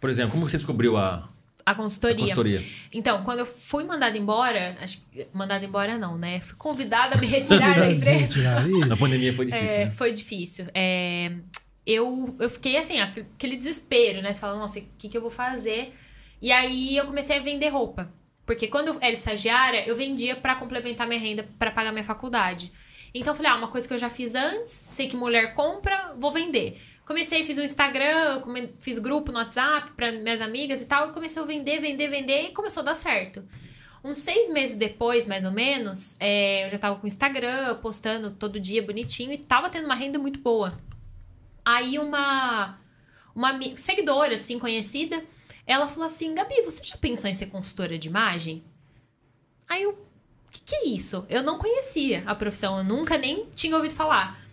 Por 0.00 0.10
exemplo, 0.10 0.32
como 0.32 0.48
você 0.48 0.56
descobriu 0.56 0.96
a, 0.96 1.28
A 1.66 1.72
a 1.72 1.74
consultoria. 1.74 2.18
consultoria? 2.18 2.64
Então, 2.92 3.24
quando 3.24 3.40
eu 3.40 3.46
fui 3.46 3.82
mandada 3.82 4.16
embora, 4.16 4.76
acho 4.80 5.02
que 5.10 5.26
mandada 5.32 5.64
embora 5.64 5.98
não, 5.98 6.16
né? 6.16 6.40
Fui 6.40 6.54
convidada 6.56 7.16
a 7.16 7.20
me 7.20 7.26
retirar 7.26 7.74
da 7.74 7.90
empresa. 7.90 8.68
Na 8.86 8.96
pandemia 8.96 9.34
foi 9.34 9.46
difícil, 9.46 9.68
É, 9.68 9.84
né? 9.84 9.90
Foi 9.90 10.12
difícil. 10.12 10.66
É, 10.72 11.32
eu, 11.84 12.36
eu 12.38 12.48
fiquei 12.48 12.76
assim, 12.76 13.00
aquele 13.00 13.56
desespero, 13.56 14.22
né? 14.22 14.32
Você 14.32 14.40
fala, 14.40 14.56
nossa, 14.56 14.78
o 14.78 14.84
que, 14.96 15.08
que 15.08 15.16
eu 15.16 15.20
vou 15.20 15.30
fazer? 15.30 15.92
E 16.40 16.52
aí 16.52 16.96
eu 16.96 17.06
comecei 17.06 17.36
a 17.36 17.42
vender 17.42 17.68
roupa. 17.68 18.12
Porque 18.44 18.68
quando 18.68 18.88
eu 18.88 18.98
era 19.00 19.12
estagiária, 19.12 19.84
eu 19.88 19.96
vendia 19.96 20.36
pra 20.36 20.54
complementar 20.54 21.04
minha 21.08 21.18
renda, 21.18 21.48
pra 21.58 21.72
pagar 21.72 21.90
minha 21.90 22.04
faculdade. 22.04 22.70
Então 23.12 23.32
eu 23.32 23.36
falei, 23.36 23.50
ah, 23.50 23.56
uma 23.56 23.68
coisa 23.68 23.88
que 23.88 23.94
eu 23.94 23.98
já 23.98 24.08
fiz 24.08 24.36
antes, 24.36 24.70
sei 24.70 25.08
que 25.08 25.16
mulher 25.16 25.52
compra, 25.52 26.14
vou 26.16 26.30
vender. 26.30 26.80
Comecei, 27.06 27.44
fiz 27.44 27.56
um 27.56 27.62
Instagram, 27.62 28.42
fiz 28.80 28.98
grupo 28.98 29.30
no 29.30 29.38
WhatsApp 29.38 29.92
pra 29.92 30.10
minhas 30.10 30.40
amigas 30.40 30.82
e 30.82 30.86
tal, 30.86 31.08
e 31.08 31.12
comecei 31.12 31.40
a 31.40 31.46
vender, 31.46 31.80
vender, 31.80 32.08
vender, 32.08 32.48
e 32.48 32.52
começou 32.52 32.80
a 32.80 32.86
dar 32.86 32.96
certo. 32.96 33.44
Uns 34.02 34.18
seis 34.18 34.50
meses 34.50 34.74
depois, 34.74 35.24
mais 35.24 35.44
ou 35.44 35.52
menos, 35.52 36.16
é, 36.18 36.64
eu 36.64 36.68
já 36.68 36.78
tava 36.78 36.96
com 36.96 37.04
o 37.04 37.06
Instagram, 37.06 37.76
postando 37.76 38.32
todo 38.32 38.58
dia 38.58 38.82
bonitinho, 38.82 39.30
e 39.30 39.38
tava 39.38 39.70
tendo 39.70 39.84
uma 39.84 39.94
renda 39.94 40.18
muito 40.18 40.40
boa. 40.40 40.76
Aí 41.64 41.96
uma, 41.96 42.76
uma 43.32 43.56
seguidora, 43.76 44.34
assim, 44.34 44.58
conhecida, 44.58 45.24
ela 45.64 45.86
falou 45.86 46.06
assim, 46.06 46.34
Gabi, 46.34 46.60
você 46.62 46.82
já 46.82 46.96
pensou 46.96 47.30
em 47.30 47.34
ser 47.34 47.46
consultora 47.46 47.96
de 47.96 48.08
imagem? 48.08 48.64
Aí 49.68 49.84
eu, 49.84 49.90
o 49.90 50.50
que, 50.50 50.60
que 50.60 50.74
é 50.74 50.88
isso? 50.88 51.24
Eu 51.28 51.44
não 51.44 51.56
conhecia 51.56 52.24
a 52.26 52.34
profissão, 52.34 52.78
eu 52.78 52.84
nunca 52.84 53.16
nem 53.16 53.46
tinha 53.54 53.76
ouvido 53.76 53.94
falar. 53.94 54.44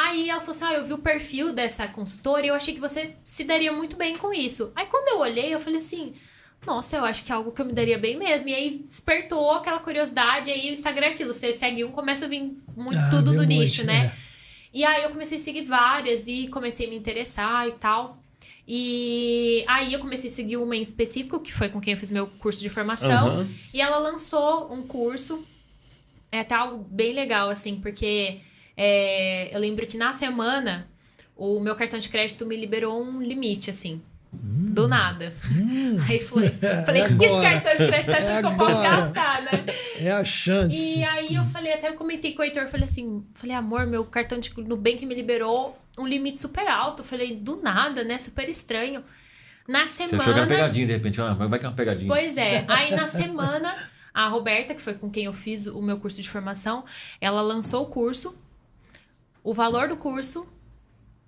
Aí 0.00 0.30
ela 0.30 0.38
falou 0.40 0.54
assim: 0.54 0.64
ah, 0.64 0.74
eu 0.74 0.84
vi 0.84 0.92
o 0.92 0.98
perfil 0.98 1.52
dessa 1.52 1.88
consultora 1.88 2.46
e 2.46 2.48
eu 2.50 2.54
achei 2.54 2.72
que 2.72 2.80
você 2.80 3.16
se 3.24 3.42
daria 3.42 3.72
muito 3.72 3.96
bem 3.96 4.16
com 4.16 4.32
isso. 4.32 4.70
Aí 4.76 4.86
quando 4.86 5.08
eu 5.08 5.18
olhei, 5.18 5.52
eu 5.52 5.58
falei 5.58 5.80
assim: 5.80 6.12
nossa, 6.64 6.96
eu 6.98 7.04
acho 7.04 7.24
que 7.24 7.32
é 7.32 7.34
algo 7.34 7.50
que 7.50 7.60
eu 7.60 7.66
me 7.66 7.72
daria 7.72 7.98
bem 7.98 8.16
mesmo. 8.16 8.48
E 8.48 8.54
aí 8.54 8.78
despertou 8.86 9.50
aquela 9.52 9.80
curiosidade. 9.80 10.52
Aí 10.52 10.68
o 10.68 10.72
Instagram 10.72 11.06
é 11.06 11.10
aquilo: 11.10 11.34
você 11.34 11.52
segue 11.52 11.84
um, 11.84 11.90
começa 11.90 12.26
a 12.26 12.28
vir 12.28 12.56
muito 12.76 12.98
Ah, 13.00 13.08
tudo 13.10 13.32
do 13.34 13.40
um 13.42 13.44
nicho, 13.44 13.82
monte, 13.82 13.86
né? 13.86 14.12
é. 14.14 14.28
E 14.72 14.84
aí 14.84 15.02
eu 15.02 15.10
comecei 15.10 15.36
a 15.38 15.40
seguir 15.40 15.62
várias 15.62 16.28
e 16.28 16.46
comecei 16.46 16.86
a 16.86 16.90
me 16.90 16.96
interessar 16.96 17.66
e 17.66 17.72
tal. 17.72 18.22
E 18.70 19.64
aí 19.66 19.92
eu 19.94 19.98
comecei 19.98 20.28
a 20.30 20.32
seguir 20.32 20.58
uma 20.58 20.76
em 20.76 20.82
específico, 20.82 21.40
que 21.40 21.52
foi 21.52 21.70
com 21.70 21.80
quem 21.80 21.94
eu 21.94 21.98
fiz 21.98 22.10
meu 22.10 22.26
curso 22.26 22.60
de 22.60 22.68
formação. 22.68 23.28
Aham. 23.28 23.48
E 23.74 23.80
ela 23.80 23.98
lançou 23.98 24.72
um 24.72 24.82
curso. 24.82 25.42
É 26.30 26.40
até 26.40 26.54
algo 26.54 26.84
bem 26.88 27.14
legal, 27.14 27.48
assim, 27.48 27.76
porque 27.80 28.40
é, 28.80 29.54
eu 29.54 29.58
lembro 29.58 29.84
que 29.86 29.96
na 29.96 30.12
semana 30.12 30.88
o 31.36 31.58
meu 31.58 31.74
cartão 31.74 31.98
de 31.98 32.08
crédito 32.08 32.46
me 32.46 32.56
liberou 32.56 33.02
um 33.02 33.20
limite, 33.20 33.68
assim. 33.68 34.00
Do 34.32 34.86
nada. 34.86 35.34
Aí 36.08 36.18
falei, 36.18 36.50
falei, 36.86 37.02
o 37.02 37.18
que, 37.18 37.24
esse 37.24 37.34
Hum. 37.34 37.42
cartão 37.42 37.72
de 37.76 37.86
crédito 37.88 38.10
tá 38.12 38.18
achando 38.18 38.36
É 38.36 38.40
que 38.40 38.46
eu 38.46 38.56
posso 38.56 38.82
gastar, 38.82 39.42
né? 39.42 39.64
É 40.00 40.12
a 40.12 40.24
chance. 40.24 40.76
E 40.76 41.02
aí 41.02 41.34
eu 41.34 41.44
falei, 41.44 41.72
até 41.72 41.88
eu 41.88 41.94
comentei 41.94 42.32
com 42.32 42.42
o 42.42 42.44
Heitor, 42.44 42.68
falei 42.68 42.84
assim, 42.86 43.24
falei, 43.34 43.56
amor, 43.56 43.84
meu 43.86 44.04
cartão 44.04 44.38
de 44.38 44.52
Nubank 44.60 45.04
me 45.06 45.14
liberou 45.14 45.76
um 45.98 46.06
limite 46.06 46.38
super 46.40 46.68
alto. 46.68 47.02
Falei, 47.02 47.34
do 47.34 47.56
nada, 47.56 48.04
né? 48.04 48.16
Super 48.18 48.48
estranho. 48.48 49.02
Na 49.66 49.86
Você 49.86 50.04
semana. 50.04 50.22
achou 50.22 50.34
que 50.34 50.40
uma 50.40 50.46
pegadinha, 50.46 50.86
de 50.86 50.92
repente. 50.92 51.20
Ah, 51.20 51.32
vai 51.34 51.58
que 51.58 51.64
é 51.64 51.68
uma 51.68 51.74
pegadinha. 51.74 52.08
Pois 52.08 52.36
é. 52.36 52.64
Aí 52.68 52.94
na 52.94 53.06
semana, 53.06 53.74
a 54.14 54.28
Roberta, 54.28 54.74
que 54.74 54.80
foi 54.80 54.94
com 54.94 55.10
quem 55.10 55.24
eu 55.24 55.32
fiz 55.32 55.66
o 55.66 55.82
meu 55.82 55.98
curso 55.98 56.20
de 56.22 56.28
formação, 56.28 56.84
ela 57.20 57.40
lançou 57.42 57.82
o 57.82 57.86
curso. 57.86 58.36
O 59.44 59.54
valor 59.54 59.88
do 59.88 59.96
curso 59.96 60.46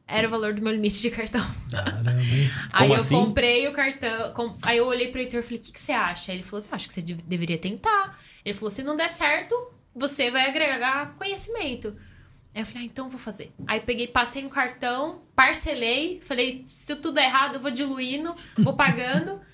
era 0.06 0.26
o 0.26 0.30
valor 0.30 0.52
do 0.54 0.60
meu 0.62 0.72
limite 0.72 1.00
de 1.00 1.10
cartão. 1.10 1.40
Aí 2.72 2.88
Como 2.88 2.94
eu 2.94 3.00
assim? 3.00 3.14
comprei 3.14 3.68
o 3.68 3.72
cartão. 3.72 4.32
com- 4.32 4.52
Aí 4.62 4.78
eu 4.78 4.86
olhei 4.86 5.08
pro 5.08 5.20
Heitor 5.20 5.40
e 5.40 5.42
falei: 5.42 5.58
o 5.58 5.62
que, 5.62 5.72
que 5.72 5.80
você 5.80 5.92
acha? 5.92 6.32
Aí 6.32 6.38
ele 6.38 6.44
falou 6.44 6.58
assim: 6.58 6.68
acho 6.72 6.88
que 6.88 6.94
você 6.94 7.02
dev- 7.02 7.20
deveria 7.24 7.58
tentar. 7.58 8.18
Ele 8.44 8.54
falou: 8.54 8.70
se 8.70 8.82
não 8.82 8.96
der 8.96 9.08
certo, 9.08 9.54
você 9.94 10.30
vai 10.30 10.48
agregar 10.48 11.14
conhecimento. 11.16 11.96
Aí 12.54 12.62
eu 12.62 12.66
falei: 12.66 12.82
ah, 12.82 12.86
então 12.86 13.06
eu 13.06 13.10
vou 13.10 13.20
fazer. 13.20 13.52
Aí 13.66 13.80
peguei, 13.80 14.08
passei 14.08 14.42
no 14.42 14.50
cartão, 14.50 15.22
parcelei, 15.36 16.20
falei: 16.22 16.62
se 16.66 16.86
tudo 16.96 17.12
der 17.12 17.24
errado, 17.26 17.54
eu 17.56 17.60
vou 17.60 17.70
diluindo, 17.70 18.34
vou 18.58 18.74
pagando. 18.74 19.40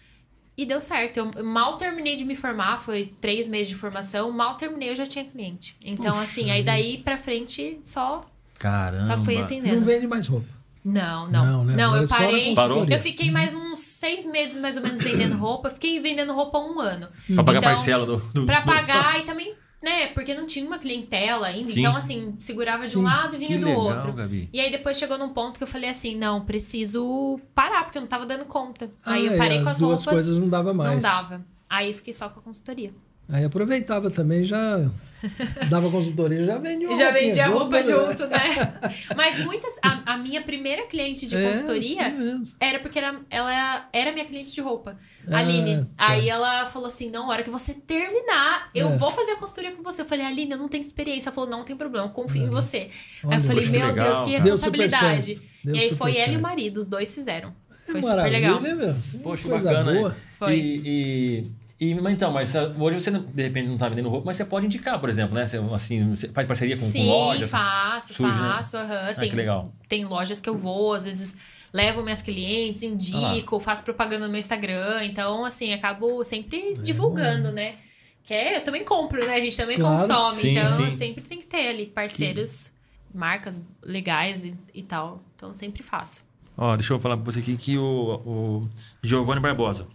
E 0.59 0.64
deu 0.64 0.80
certo. 0.80 1.18
Eu 1.18 1.44
mal 1.44 1.76
terminei 1.76 2.14
de 2.14 2.24
me 2.24 2.34
formar, 2.34 2.78
foi 2.78 3.12
três 3.20 3.46
meses 3.46 3.68
de 3.68 3.74
formação. 3.74 4.30
Mal 4.32 4.54
terminei, 4.54 4.88
eu 4.88 4.94
já 4.94 5.04
tinha 5.04 5.22
cliente. 5.22 5.76
Então, 5.84 6.18
assim, 6.18 6.50
aí 6.50 6.62
daí 6.62 7.02
pra 7.02 7.18
frente 7.18 7.78
só, 7.82 8.22
Caramba. 8.59 9.04
só 9.04 9.18
fui 9.18 9.34
Não 9.36 9.44
atendendo. 9.44 9.84
vende 9.84 10.07
mais 10.07 10.26
roupa. 10.26 10.46
Não, 10.84 11.28
não. 11.28 11.44
Não, 11.44 11.64
Não, 11.64 11.64
né? 11.64 11.82
Agora 11.82 12.00
eu 12.00 12.04
é 12.04 12.09
parei. 12.09 12.54
Parou? 12.54 12.86
Eu 12.88 12.98
fiquei 13.00 13.30
mais 13.30 13.54
uns 13.54 13.80
seis 13.80 14.24
meses, 14.24 14.57
mais 14.61 14.76
ou 14.76 14.82
menos, 14.84 15.02
vendendo 15.02 15.36
roupa. 15.36 15.68
Eu 15.68 15.72
fiquei 15.74 15.98
vendendo 16.00 16.32
roupa 16.32 16.59
um 16.59 16.78
ano. 16.80 17.09
Pra 17.34 17.42
pagar 17.42 17.59
Então, 17.59 17.70
parcela 17.70 18.07
do, 18.07 18.16
do. 18.32 18.46
Pra 18.46 18.61
pagar 18.61 19.18
e 19.18 19.24
também, 19.24 19.52
né? 19.82 20.07
Porque 20.09 20.32
não 20.32 20.46
tinha 20.46 20.64
uma 20.64 20.78
clientela 20.78 21.48
ainda. 21.48 21.68
Sim. 21.68 21.80
Então, 21.80 21.96
assim, 21.96 22.36
segurava 22.38 22.84
de 22.84 22.92
Sim. 22.92 22.98
um 22.98 23.02
lado 23.02 23.34
e 23.34 23.38
vinha 23.40 23.48
Que 23.50 23.59
do 23.59 23.66
legal, 23.66 23.82
outro. 23.82 24.12
Gabi. 24.12 24.48
E 24.52 24.61
aí 24.61 24.70
depois 24.70 24.96
chegou 24.96 25.18
num 25.18 25.30
ponto 25.30 25.59
que 25.59 25.64
eu 25.64 25.68
falei 25.68 25.90
assim: 25.90 26.16
não, 26.16 26.44
preciso 26.44 27.40
parar, 27.52 27.82
porque 27.82 27.98
eu 27.98 28.02
não 28.02 28.09
tava 28.09 28.24
dando 28.24 28.44
conta. 28.44 28.88
aí 29.04 29.28
Ah, 29.28 29.32
eu 29.32 29.38
parei 29.38 29.59
é, 29.59 29.62
com 29.64 29.68
as 29.68 29.76
as 29.76 29.80
duas 29.80 30.04
roupas. 30.04 30.14
coisas 30.14 30.38
não 30.38 30.48
dava 30.48 30.72
mais. 30.72 30.92
Não 30.92 31.00
dava. 31.00 31.44
Aí 31.68 31.92
fiquei 31.92 32.12
só 32.12 32.28
com 32.28 32.38
a 32.38 32.42
consultoria. 32.44 32.92
Aí 33.28 33.44
aproveitava 33.44 34.09
também, 34.09 34.44
já 34.44 34.88
dava 35.70 35.91
consultoria, 35.91 36.45
já 36.45 36.59
vendia 36.59 36.95
já 36.97 37.11
vendia 37.11 37.47
roupa 37.49 37.77
né? 37.77 37.83
junto, 37.83 38.27
né? 38.27 38.39
Mas 39.16 39.39
muitas. 39.45 39.72
A, 39.83 40.14
a 40.14 40.16
minha 40.16 40.43
primeira 40.43 40.87
cliente 40.87 41.27
de 41.27 41.37
É, 41.37 41.49
consultoria 41.49 42.09
mesmo. 42.11 42.45
era 42.61 42.79
porque 42.81 42.99
era, 42.99 43.20
ela 43.31 43.89
era 43.93 44.12
minha 44.12 44.24
cliente 44.24 44.53
de 44.53 44.61
roupa. 44.61 44.97
Ah, 45.31 45.39
Aline. 45.39 45.85
tá. 45.97 46.11
Aí 46.11 46.29
ela 46.29 46.66
falou 46.66 46.89
assim: 46.89 47.11
não, 47.11 47.27
a 47.27 47.33
hora 47.35 47.43
que 47.43 47.51
você 47.51 47.74
terminar, 47.74 48.70
eu 48.74 48.89
É. 48.91 48.97
vou 48.97 49.11
fazer 49.11 49.33
a 49.33 49.37
consultoria 49.37 49.72
com 49.72 49.83
você. 49.83 50.03
Eu 50.03 50.07
falei, 50.07 50.24
Aline, 50.27 50.53
eu 50.53 50.59
não 50.59 50.68
tenho 50.68 50.83
experiência. 50.83 51.29
Ela 51.29 51.35
falou, 51.35 51.51
não 51.51 51.64
tem 51.64 51.77
problema, 51.77 52.07
eu 52.07 52.11
confio 52.11 52.45
em 52.45 52.51
você. 52.51 52.77
aí 52.79 52.91
Olha, 53.24 53.37
eu 53.37 53.41
falei, 53.41 53.66
meu 53.66 53.87
legal, 53.87 54.09
Deus, 54.11 54.20
que 54.22 54.31
responsabilidade. 54.31 55.41
E 55.64 55.79
aí 55.79 55.95
foi 55.95 56.16
ela 56.16 56.33
e 56.33 56.37
o 56.37 56.41
marido, 56.41 56.79
os 56.79 56.87
dois 56.87 57.14
fizeram. 57.14 57.53
Foi 57.87 58.03
super 58.03 58.31
legal. 58.31 58.61
meu. 58.61 58.91
É 58.91 58.95
Poxa, 59.22 59.49
bacana. 59.49 59.93
boa. 59.93 60.09
né? 60.11 60.14
Foi. 60.39 60.55
E, 60.57 60.83
e, 60.85 61.47
e- 61.79 61.95
mas 61.95 62.14
então, 62.14 62.33
mas 62.33 62.55
ah, 62.57 62.72
hoje 62.79 63.01
você 63.01 63.11
de 63.11 63.43
repente 63.43 63.68
não 63.68 63.77
tá 63.79 63.89
vendendo 63.89 64.09
roupa, 64.09 64.27
mas 64.27 64.37
você 64.37 64.45
pode 64.45 64.66
indicar, 64.66 64.99
por 65.01 65.09
exemplo, 65.09 65.35
né? 65.35 65.47
Você, 65.47 65.59
assim, 65.74 66.14
você 66.16 66.29
faz 66.29 66.47
parceria 66.47 66.74
com, 66.77 66.83
com 66.83 66.89
Sim, 66.91 67.07
lojas. 67.09 67.51
faço, 67.51 68.14
surge, 68.14 68.41
né? 68.41 68.49
faço. 68.49 68.77
aham. 68.77 69.09
Ah, 69.11 69.14
Tem, 69.14 69.29
que 69.31 69.37
legal. 69.37 69.64
tem 69.89 70.05
lojas 70.05 70.41
que 70.41 70.49
eu 70.49 70.57
vou, 70.57 70.95
às 70.95 71.05
vezes 71.05 71.37
levo 71.72 72.03
minhas 72.03 72.22
clientes, 72.22 72.83
Ah 72.83 72.87
indico, 72.87 73.61
faço 73.61 73.83
propaganda 73.83 74.24
no 74.27 74.31
meu 74.31 74.39
Instagram. 74.39 75.05
Então, 75.05 75.45
assim, 75.45 75.72
acabo 75.74 76.24
sempre 76.24 76.74
divulgando, 76.83 77.53
né? 77.53 77.77
Que 78.24 78.33
é, 78.35 78.57
eu 78.57 78.61
também 78.64 78.83
compro, 78.85 79.24
né? 79.27 79.35
A 79.35 79.41
gente 79.41 79.57
também 79.57 79.79
Claro. 79.79 79.99
consome. 80.01 80.35
Sim, 80.35 80.51
então, 80.59 80.66
sim. 80.68 80.97
sempre 80.97 81.22
tem 81.24 81.39
que 81.39 81.47
ter 81.47 81.68
ali 81.68 81.87
parceiros, 81.87 82.72
marcas 83.14 83.62
legais 83.83 84.45
e, 84.45 84.55
e 84.74 84.83
tal. 84.83 85.22
Então, 85.37 85.53
sempre 85.55 85.83
faço. 85.83 86.24
Ó, 86.57 86.74
deixa 86.74 86.93
eu 86.95 86.99
falar 86.99 87.16
pra 87.18 87.24
você 87.31 87.39
aqui 87.41 87.57
que 87.57 87.77
o, 87.77 87.83
o 88.24 88.62
Giovanni 89.03 89.41
Barbosa. 89.41 89.87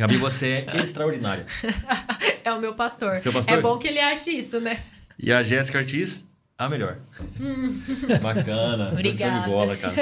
Gabi, 0.00 0.16
você 0.16 0.64
é 0.66 0.78
extraordinária. 0.78 1.44
É 2.42 2.50
o 2.54 2.58
meu 2.58 2.74
pastor. 2.74 3.18
Seu 3.20 3.32
pastor? 3.34 3.58
É 3.58 3.60
bom 3.60 3.76
que 3.76 3.86
ele 3.86 4.00
ache 4.00 4.30
isso, 4.30 4.58
né? 4.60 4.80
E 5.18 5.30
a 5.30 5.42
Jéssica 5.42 5.76
Ortiz, 5.78 6.26
a 6.56 6.70
melhor. 6.70 6.96
Bacana. 8.22 8.88
Hum. 8.88 8.92
Obrigada. 8.92 9.40
De 9.42 9.46
bola, 9.46 9.76
cara. 9.76 9.94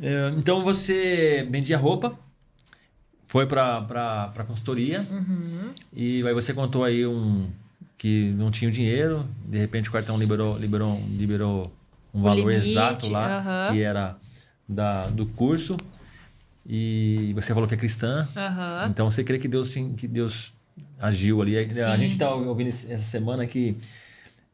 É, 0.00 0.28
então 0.36 0.62
você 0.62 1.46
vendia 1.50 1.78
roupa, 1.78 2.18
foi 3.26 3.46
pra, 3.46 3.80
pra 3.82 4.44
consultoria 4.46 5.06
Uhum. 5.10 5.70
e 5.92 6.22
aí 6.26 6.34
você 6.34 6.52
contou 6.52 6.84
aí 6.84 7.06
um 7.06 7.50
que 7.96 8.30
não 8.36 8.50
tinha 8.50 8.68
o 8.68 8.72
dinheiro, 8.72 9.26
de 9.46 9.58
repente 9.58 9.88
o 9.88 9.92
cartão 9.92 10.18
liberou, 10.18 10.56
liberou, 10.58 11.02
liberou 11.10 11.72
um 12.14 12.20
O 12.20 12.22
valor 12.24 12.50
limite, 12.52 12.68
exato 12.70 13.08
lá, 13.10 13.38
aham. 13.38 13.72
que 13.72 13.82
era 13.82 14.16
da, 14.68 15.06
do 15.06 15.24
curso. 15.26 15.76
E 16.68 17.32
você 17.34 17.54
falou 17.54 17.66
que 17.68 17.74
é 17.74 17.78
cristã. 17.78 18.28
Aham. 18.36 18.88
Então 18.90 19.10
você 19.10 19.24
crê 19.24 19.38
que 19.38 19.48
Deus, 19.48 19.68
sim- 19.68 19.94
que 19.94 20.06
Deus 20.06 20.52
agiu 21.00 21.40
ali. 21.40 21.56
A 21.56 21.68
Sim. 21.70 21.96
gente 21.96 22.12
está 22.12 22.32
ouvindo 22.34 22.68
esse- 22.68 22.92
essa 22.92 23.04
semana 23.04 23.46
que 23.46 23.76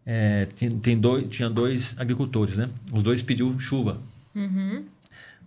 é, 0.07 0.47
tem, 0.55 0.79
tem 0.79 0.99
dois, 0.99 1.27
tinha 1.29 1.49
dois 1.51 1.97
agricultores, 1.99 2.57
né? 2.59 2.69
Os 2.93 3.03
dois 3.03 3.21
pediu 3.23 3.59
chuva. 3.59 4.01
Uhum. 4.35 4.85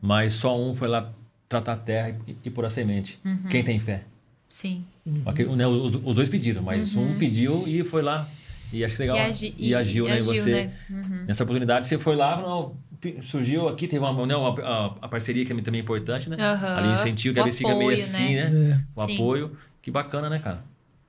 Mas 0.02 0.34
só 0.34 0.60
um 0.60 0.74
foi 0.74 0.88
lá 0.88 1.12
tratar 1.48 1.74
a 1.74 1.78
terra 1.78 2.18
e, 2.28 2.36
e 2.44 2.50
pôr 2.50 2.66
a 2.66 2.70
semente. 2.70 3.18
Uhum. 3.24 3.44
Quem 3.50 3.64
tem 3.64 3.80
fé? 3.80 4.04
Sim. 4.50 4.84
Aquele- 5.26 5.56
né, 5.56 5.66
os, 5.68 5.96
os 5.96 6.16
dois 6.16 6.28
pediram, 6.28 6.62
mas 6.64 6.96
um 6.96 7.18
pediu 7.18 7.64
e 7.68 7.84
foi 7.86 8.02
lá. 8.02 8.28
E 8.74 8.84
acho 8.84 8.96
que 8.96 9.02
legal. 9.04 9.16
Uhum. 9.18 9.24
E 9.24 9.28
agi- 9.30 9.56
e 9.58 9.70
e- 9.70 9.76
agiu, 9.76 10.06
né? 10.06 10.18
E 10.18 10.22
você, 10.22 10.52
né? 10.66 10.74
Uhum. 10.90 11.24
nessa 11.28 11.44
oportunidade, 11.44 11.86
você 11.88 11.98
foi 11.98 12.16
lá, 12.18 12.42
não, 12.42 12.76
surgiu 13.24 13.68
aqui, 13.68 13.88
teve 13.88 14.04
uma, 14.04 14.26
né, 14.26 14.36
uma- 14.36 14.60
a, 14.62 14.86
a 15.02 15.08
parceria 15.08 15.46
que 15.46 15.54
é 15.54 15.62
também 15.62 15.82
importante, 15.82 16.30
né? 16.30 16.38
Aham. 16.40 16.76
Ali 16.78 16.94
incentivo, 16.94 17.34
que 17.34 17.40
O 17.40 17.44
às 17.44 17.46
vezes 17.46 17.58
fica 17.60 17.76
meio 17.76 17.94
assim, 17.94 18.36
né? 18.36 18.50
né? 18.50 18.86
É. 18.96 19.00
O 19.02 19.06
Sim. 19.06 19.14
apoio. 19.16 19.58
Que 19.82 19.92
bacana, 19.92 20.30
né, 20.30 20.40
cara? 20.40 20.64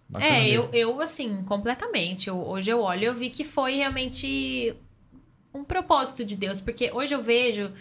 Bacana 0.08 0.30
É, 0.30 0.42
mesmo. 0.44 0.68
eu, 0.72 0.90
eu, 0.94 1.00
assim, 1.00 1.42
completamente. 1.44 2.28
Eu- 2.28 2.40
hoje 2.46 2.70
eu 2.70 2.80
olho 2.80 3.02
e 3.02 3.04
eu 3.06 3.14
vi 3.14 3.28
que 3.30 3.44
foi 3.44 3.74
realmente 3.76 4.74
um 5.52 5.64
propósito 5.64 6.24
de 6.24 6.36
Deus. 6.36 6.60
Porque 6.60 6.90
hoje 6.92 7.14
eu 7.14 7.22
vejo 7.22 7.72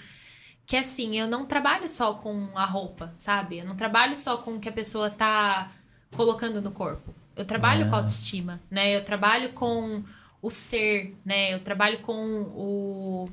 que, 0.65 0.75
assim, 0.75 1.17
eu 1.19 1.27
não 1.27 1.45
trabalho 1.45 1.87
só 1.87 2.13
com 2.13 2.49
a 2.55 2.65
roupa, 2.65 3.13
sabe? 3.15 3.59
Eu 3.59 3.65
não 3.65 3.75
trabalho 3.75 4.17
só 4.17 4.37
com 4.37 4.55
o 4.55 4.59
que 4.59 4.67
a 4.67 4.71
pessoa 4.71 5.09
tá 5.09 5.69
colocando 6.15 6.61
no 6.61 6.71
corpo. 6.71 7.13
Eu 7.35 7.45
trabalho 7.45 7.85
Ah. 7.85 7.89
com 7.89 7.95
a 7.95 7.97
autoestima, 7.99 8.59
né? 8.69 8.95
Eu 8.95 9.03
trabalho 9.03 9.49
com 9.53 10.03
o 10.41 10.49
ser, 10.49 11.15
né? 11.23 11.53
Eu 11.53 11.59
trabalho 11.59 11.99
com 11.99 12.13
o 12.41 13.29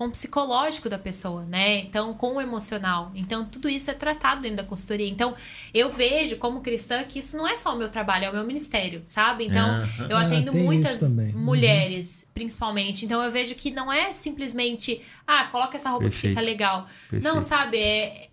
com 0.00 0.06
o 0.06 0.10
psicológico 0.10 0.88
da 0.88 0.98
pessoa, 0.98 1.44
né? 1.44 1.80
Então, 1.80 2.14
com 2.14 2.36
o 2.36 2.40
emocional. 2.40 3.12
Então, 3.14 3.44
tudo 3.44 3.68
isso 3.68 3.90
é 3.90 3.92
tratado 3.92 4.40
dentro 4.40 4.56
da 4.56 4.64
consultoria. 4.64 5.06
Então, 5.06 5.34
eu 5.74 5.90
vejo 5.90 6.38
como 6.38 6.62
cristã 6.62 7.04
que 7.04 7.18
isso 7.18 7.36
não 7.36 7.46
é 7.46 7.54
só 7.54 7.74
o 7.74 7.76
meu 7.76 7.90
trabalho, 7.90 8.24
é 8.24 8.30
o 8.30 8.32
meu 8.32 8.42
ministério, 8.42 9.02
sabe? 9.04 9.44
Então, 9.44 9.68
Aham. 9.68 10.06
eu 10.08 10.16
Ah, 10.16 10.22
atendo 10.22 10.52
tem 10.52 10.62
muitas. 10.62 11.02
Uhum. 11.02 11.32
mulheres, 11.34 12.24
principalmente. 12.32 13.04
Então, 13.04 13.22
eu 13.22 13.30
vejo 13.30 13.54
que 13.54 13.70
não 13.70 13.92
é 13.92 14.10
simplesmente, 14.10 15.02
ah, 15.26 15.44
coloca 15.52 15.76
essa 15.76 15.90
roupa 15.90 16.08
que 16.08 16.16
fica 16.16 16.34
Perfeito. 16.36 16.46
legal. 16.50 16.86
Não, 17.12 17.34
Perfeito. 17.34 17.40
sabe? 17.42 17.76
É, 17.78 18.28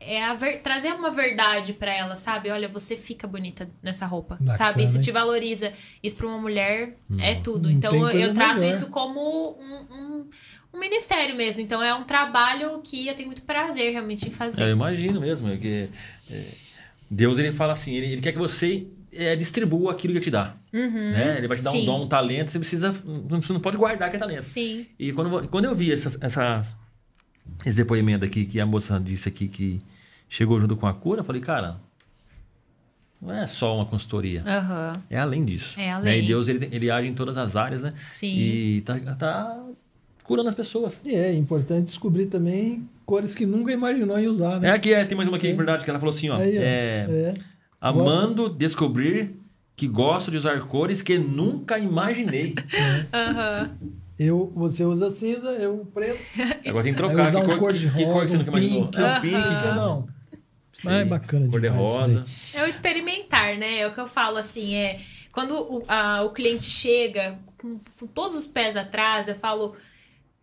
é 0.00 0.24
a 0.24 0.34
ver- 0.34 0.60
trazer 0.60 0.92
uma 0.92 1.10
verdade 1.10 1.72
pra 1.72 1.94
ela, 1.94 2.16
sabe? 2.16 2.50
Olha, 2.50 2.66
você 2.66 2.96
fica 2.96 3.28
bonita 3.28 3.70
nessa 3.80 4.06
roupa, 4.06 4.34
Bacana, 4.40 4.54
sabe? 4.58 4.82
Isso 4.82 4.96
hein? 4.96 5.02
te 5.02 5.12
valoriza. 5.12 5.72
Isso 6.02 6.16
pra 6.16 6.26
uma 6.26 6.38
mulher 6.38 6.96
é 7.20 7.36
tudo. 7.36 7.68
Não 7.68 7.76
Então 7.76 7.92
tem 7.92 8.00
eu, 8.00 8.10
coisa 8.10 8.26
eu 8.26 8.34
trato 8.34 8.54
melhor. 8.56 8.70
isso 8.74 8.86
como 8.88 9.20
um, 9.60 9.94
um, 9.94 10.26
um 10.72 10.78
ministério 10.78 11.34
mesmo. 11.36 11.62
Então 11.62 11.82
é 11.82 11.94
um 11.94 12.04
trabalho 12.04 12.80
que 12.82 13.06
eu 13.06 13.14
tenho 13.14 13.28
muito 13.28 13.42
prazer 13.42 13.92
realmente 13.92 14.22
em 14.24 14.28
É, 14.28 14.32
eu 14.32 14.36
fazer. 14.36 14.70
imagino 14.70 15.20
mesmo. 15.20 15.48
é 15.50 15.56
que, 15.56 15.88
é, 16.30 16.44
Deus 17.10 17.38
ele 17.38 17.52
fala 17.52 17.72
assim, 17.72 17.94
ele, 17.94 18.12
ele 18.12 18.20
quer 18.22 18.32
que 18.32 18.38
você 18.38 18.86
é, 19.12 19.36
distribua 19.36 19.92
aquilo 19.92 20.12
que 20.14 20.18
ele 20.18 20.24
te 20.24 20.30
dá. 20.30 20.54
né? 20.72 21.36
Ele 21.38 21.46
vai 21.48 21.58
te 21.58 21.62
dar 21.64 21.70
um 21.70 21.74
Uhum. 21.74 21.80
Sim. 21.80 21.86
dom, 21.86 22.02
um 22.04 22.08
talento, 22.08 22.50
você 22.50 22.58
precisa. 22.58 22.90
Você 22.92 23.52
não 23.52 23.60
pode 23.60 23.76
guardar 23.76 24.08
aquele 24.08 24.20
talento. 24.22 24.42
Sim. 24.42 24.86
E 24.98 25.12
quando, 25.12 25.48
quando 25.48 25.66
eu 25.66 25.74
vi 25.74 25.92
essa, 25.92 26.16
essa- 26.20 26.62
esse 27.66 27.76
depoimento 27.76 28.24
aqui, 28.24 28.46
que 28.46 28.58
a 28.60 28.64
moça 28.64 28.98
disse 28.98 29.28
aqui 29.28 29.48
que 29.48 29.80
chegou 30.28 30.58
junto 30.58 30.74
com 30.76 30.86
a 30.86 30.94
cura, 30.94 31.20
eu 31.20 31.24
falei, 31.24 31.42
cara, 31.42 31.78
não 33.20 33.32
é 33.34 33.46
só 33.46 33.76
uma 33.76 33.84
consultoria. 33.86 34.40
Aham. 34.46 35.00
É 35.10 35.18
além 35.18 35.44
disso. 35.44 35.78
É 35.78 35.86
né? 35.88 35.92
além. 35.92 36.24
E 36.24 36.26
Deus, 36.26 36.48
ele, 36.48 36.68
ele 36.72 36.90
age 36.90 37.06
em 37.08 37.14
todas 37.14 37.36
as 37.36 37.54
áreas, 37.54 37.82
né? 37.82 37.92
Sim. 38.10 38.34
E 38.34 38.80
tá, 38.80 38.98
tá 39.16 39.62
curando 40.24 40.48
as 40.48 40.54
pessoas. 40.54 41.00
E 41.04 41.14
é 41.14 41.32
importante 41.34 41.86
descobrir 41.86 42.26
também 42.26 42.88
cores 43.04 43.34
que 43.34 43.44
nunca 43.44 43.72
imaginou 43.72 44.18
em 44.18 44.26
usar, 44.28 44.56
É 44.56 44.60
né? 44.60 44.70
aqui, 44.72 44.92
é, 44.94 45.04
tem 45.04 45.16
mais 45.16 45.28
uma 45.28 45.36
aqui, 45.36 45.52
verdade, 45.52 45.84
que 45.84 45.90
ela 45.90 45.98
falou 45.98 46.14
assim, 46.14 46.30
ó. 46.30 46.36
Aí, 46.36 46.58
ó. 46.58 46.60
é, 46.62 47.06
É. 47.10 47.34
Amando 47.80 48.48
descobrir 48.48 49.36
que 49.74 49.88
gosto 49.88 50.30
de 50.30 50.36
usar 50.36 50.60
cores 50.66 51.02
que 51.02 51.18
nunca 51.18 51.78
imaginei. 51.78 52.54
Aham. 53.12 53.70
Eu, 54.18 54.52
você 54.54 54.84
usa 54.84 55.10
cinza, 55.10 55.48
eu 55.50 55.84
preto. 55.92 56.18
Agora 56.64 56.84
tem 56.84 56.92
que 56.92 56.96
trocar. 56.96 57.30
Que 57.32 57.36
um 57.38 57.42
cor, 57.44 57.58
cor 57.58 57.72
de 57.72 57.88
que, 57.90 57.94
que 57.96 58.04
cor 58.06 58.22
que 58.24 58.30
você 58.30 58.36
rosa, 58.36 58.38
nunca 58.38 58.50
um 58.52 58.58
imaginou? 58.58 58.86
pink, 58.88 59.02
Ah, 59.02 59.16
um 59.16 59.20
pink 59.20 59.48
que 59.48 59.74
não. 59.74 60.08
Sim. 60.72 60.88
Ah, 60.88 60.94
é 61.00 61.04
bacana 61.04 61.48
Cor 61.48 61.60
de 61.60 61.68
rosa. 61.68 62.24
É 62.54 62.62
o 62.62 62.66
experimentar, 62.66 63.56
né? 63.58 63.78
É 63.80 63.88
o 63.88 63.92
que 63.94 64.00
eu 64.00 64.06
falo 64.06 64.36
assim, 64.36 64.74
é 64.74 65.00
quando 65.32 65.54
o, 65.54 65.82
a- 65.88 66.22
o 66.24 66.30
cliente 66.30 66.64
chega 66.66 67.38
com, 67.58 67.80
com 67.98 68.06
todos 68.06 68.36
os 68.38 68.46
pés 68.46 68.76
atrás, 68.76 69.26
eu 69.28 69.34
falo, 69.34 69.74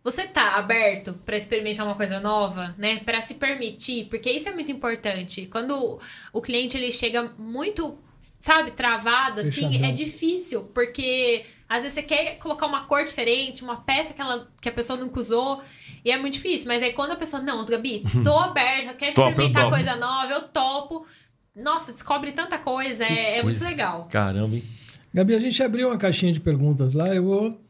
você 0.02 0.26
tá 0.26 0.56
aberto 0.56 1.12
para 1.26 1.36
experimentar 1.36 1.84
uma 1.84 1.94
coisa 1.94 2.18
nova, 2.20 2.74
né? 2.78 3.00
Para 3.00 3.20
se 3.20 3.34
permitir, 3.34 4.06
porque 4.06 4.30
isso 4.30 4.48
é 4.48 4.52
muito 4.52 4.72
importante. 4.72 5.46
Quando 5.46 5.98
o, 6.32 6.40
cliente 6.40 6.76
ele 6.76 6.90
chega 6.90 7.30
muito 7.38 7.98
sabe, 8.40 8.70
travado, 8.70 9.40
assim, 9.40 9.68
Fechadão. 9.68 9.88
é 9.88 9.92
difícil, 9.92 10.62
porque 10.74 11.44
às 11.68 11.82
vezes 11.82 11.94
você 11.94 12.02
quer 12.02 12.38
colocar 12.38 12.66
uma 12.66 12.84
cor 12.86 13.04
diferente, 13.04 13.62
uma 13.62 13.76
peça 13.76 14.14
que, 14.14 14.20
ela, 14.20 14.48
que 14.60 14.68
a 14.68 14.72
pessoa 14.72 14.98
nunca 14.98 15.20
usou, 15.20 15.62
e 16.02 16.10
é 16.10 16.18
muito 16.18 16.34
difícil. 16.34 16.68
Mas 16.68 16.82
aí 16.82 16.92
quando 16.94 17.12
a 17.12 17.16
pessoa, 17.16 17.42
não, 17.42 17.64
Gabi, 17.66 18.02
tô 18.24 18.38
aberta, 18.38 18.94
quer 18.94 19.10
experimentar 19.10 19.64
topo. 19.64 19.74
coisa 19.74 19.96
nova, 19.96 20.32
eu 20.32 20.42
topo. 20.42 21.06
Nossa, 21.54 21.92
descobre 21.92 22.32
tanta 22.32 22.58
coisa, 22.58 23.04
é, 23.04 23.38
é 23.38 23.42
muito 23.42 23.58
Coisa. 23.58 23.68
legal. 23.68 24.08
Caramba, 24.10 24.56
hein? 24.56 24.64
Gabi, 25.12 25.34
a 25.34 25.40
gente 25.40 25.62
abriu 25.62 25.88
uma 25.88 25.98
caixinha 25.98 26.32
de 26.32 26.40
perguntas 26.40 26.94
lá. 26.94 27.14
Eu 27.14 27.24
vou 27.24 27.60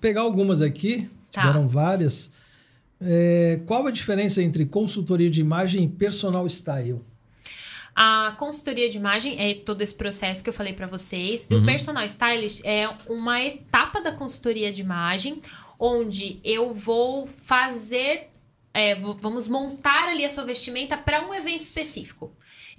pegar 0.00 0.22
algumas 0.22 0.62
aqui. 0.62 1.10
Tá. 1.32 1.42
Tiveram 1.42 1.68
várias. 1.68 2.30
É, 3.00 3.60
qual 3.66 3.86
a 3.86 3.90
diferença 3.90 4.42
entre 4.42 4.66
consultoria 4.66 5.30
de 5.30 5.40
imagem 5.40 5.84
e 5.84 5.88
personal 5.88 6.46
style? 6.46 7.00
A 7.94 8.34
consultoria 8.38 8.88
de 8.88 8.96
imagem 8.96 9.36
é 9.38 9.54
todo 9.54 9.82
esse 9.82 9.94
processo 9.94 10.42
que 10.42 10.48
eu 10.48 10.54
falei 10.54 10.72
pra 10.72 10.86
vocês. 10.86 11.46
E 11.50 11.54
o 11.54 11.64
personal 11.64 12.04
stylist 12.04 12.60
é 12.64 12.88
uma 13.08 13.42
etapa 13.42 14.00
da 14.00 14.12
consultoria 14.12 14.72
de 14.72 14.80
imagem 14.80 15.40
onde 15.78 16.38
eu 16.44 16.74
vou 16.74 17.26
fazer, 17.26 18.28
é, 18.72 18.94
vamos 18.94 19.48
montar 19.48 20.08
ali 20.08 20.24
a 20.24 20.30
sua 20.30 20.44
vestimenta 20.44 20.96
para 20.96 21.26
um 21.26 21.34
evento 21.34 21.62
específico. 21.62 22.30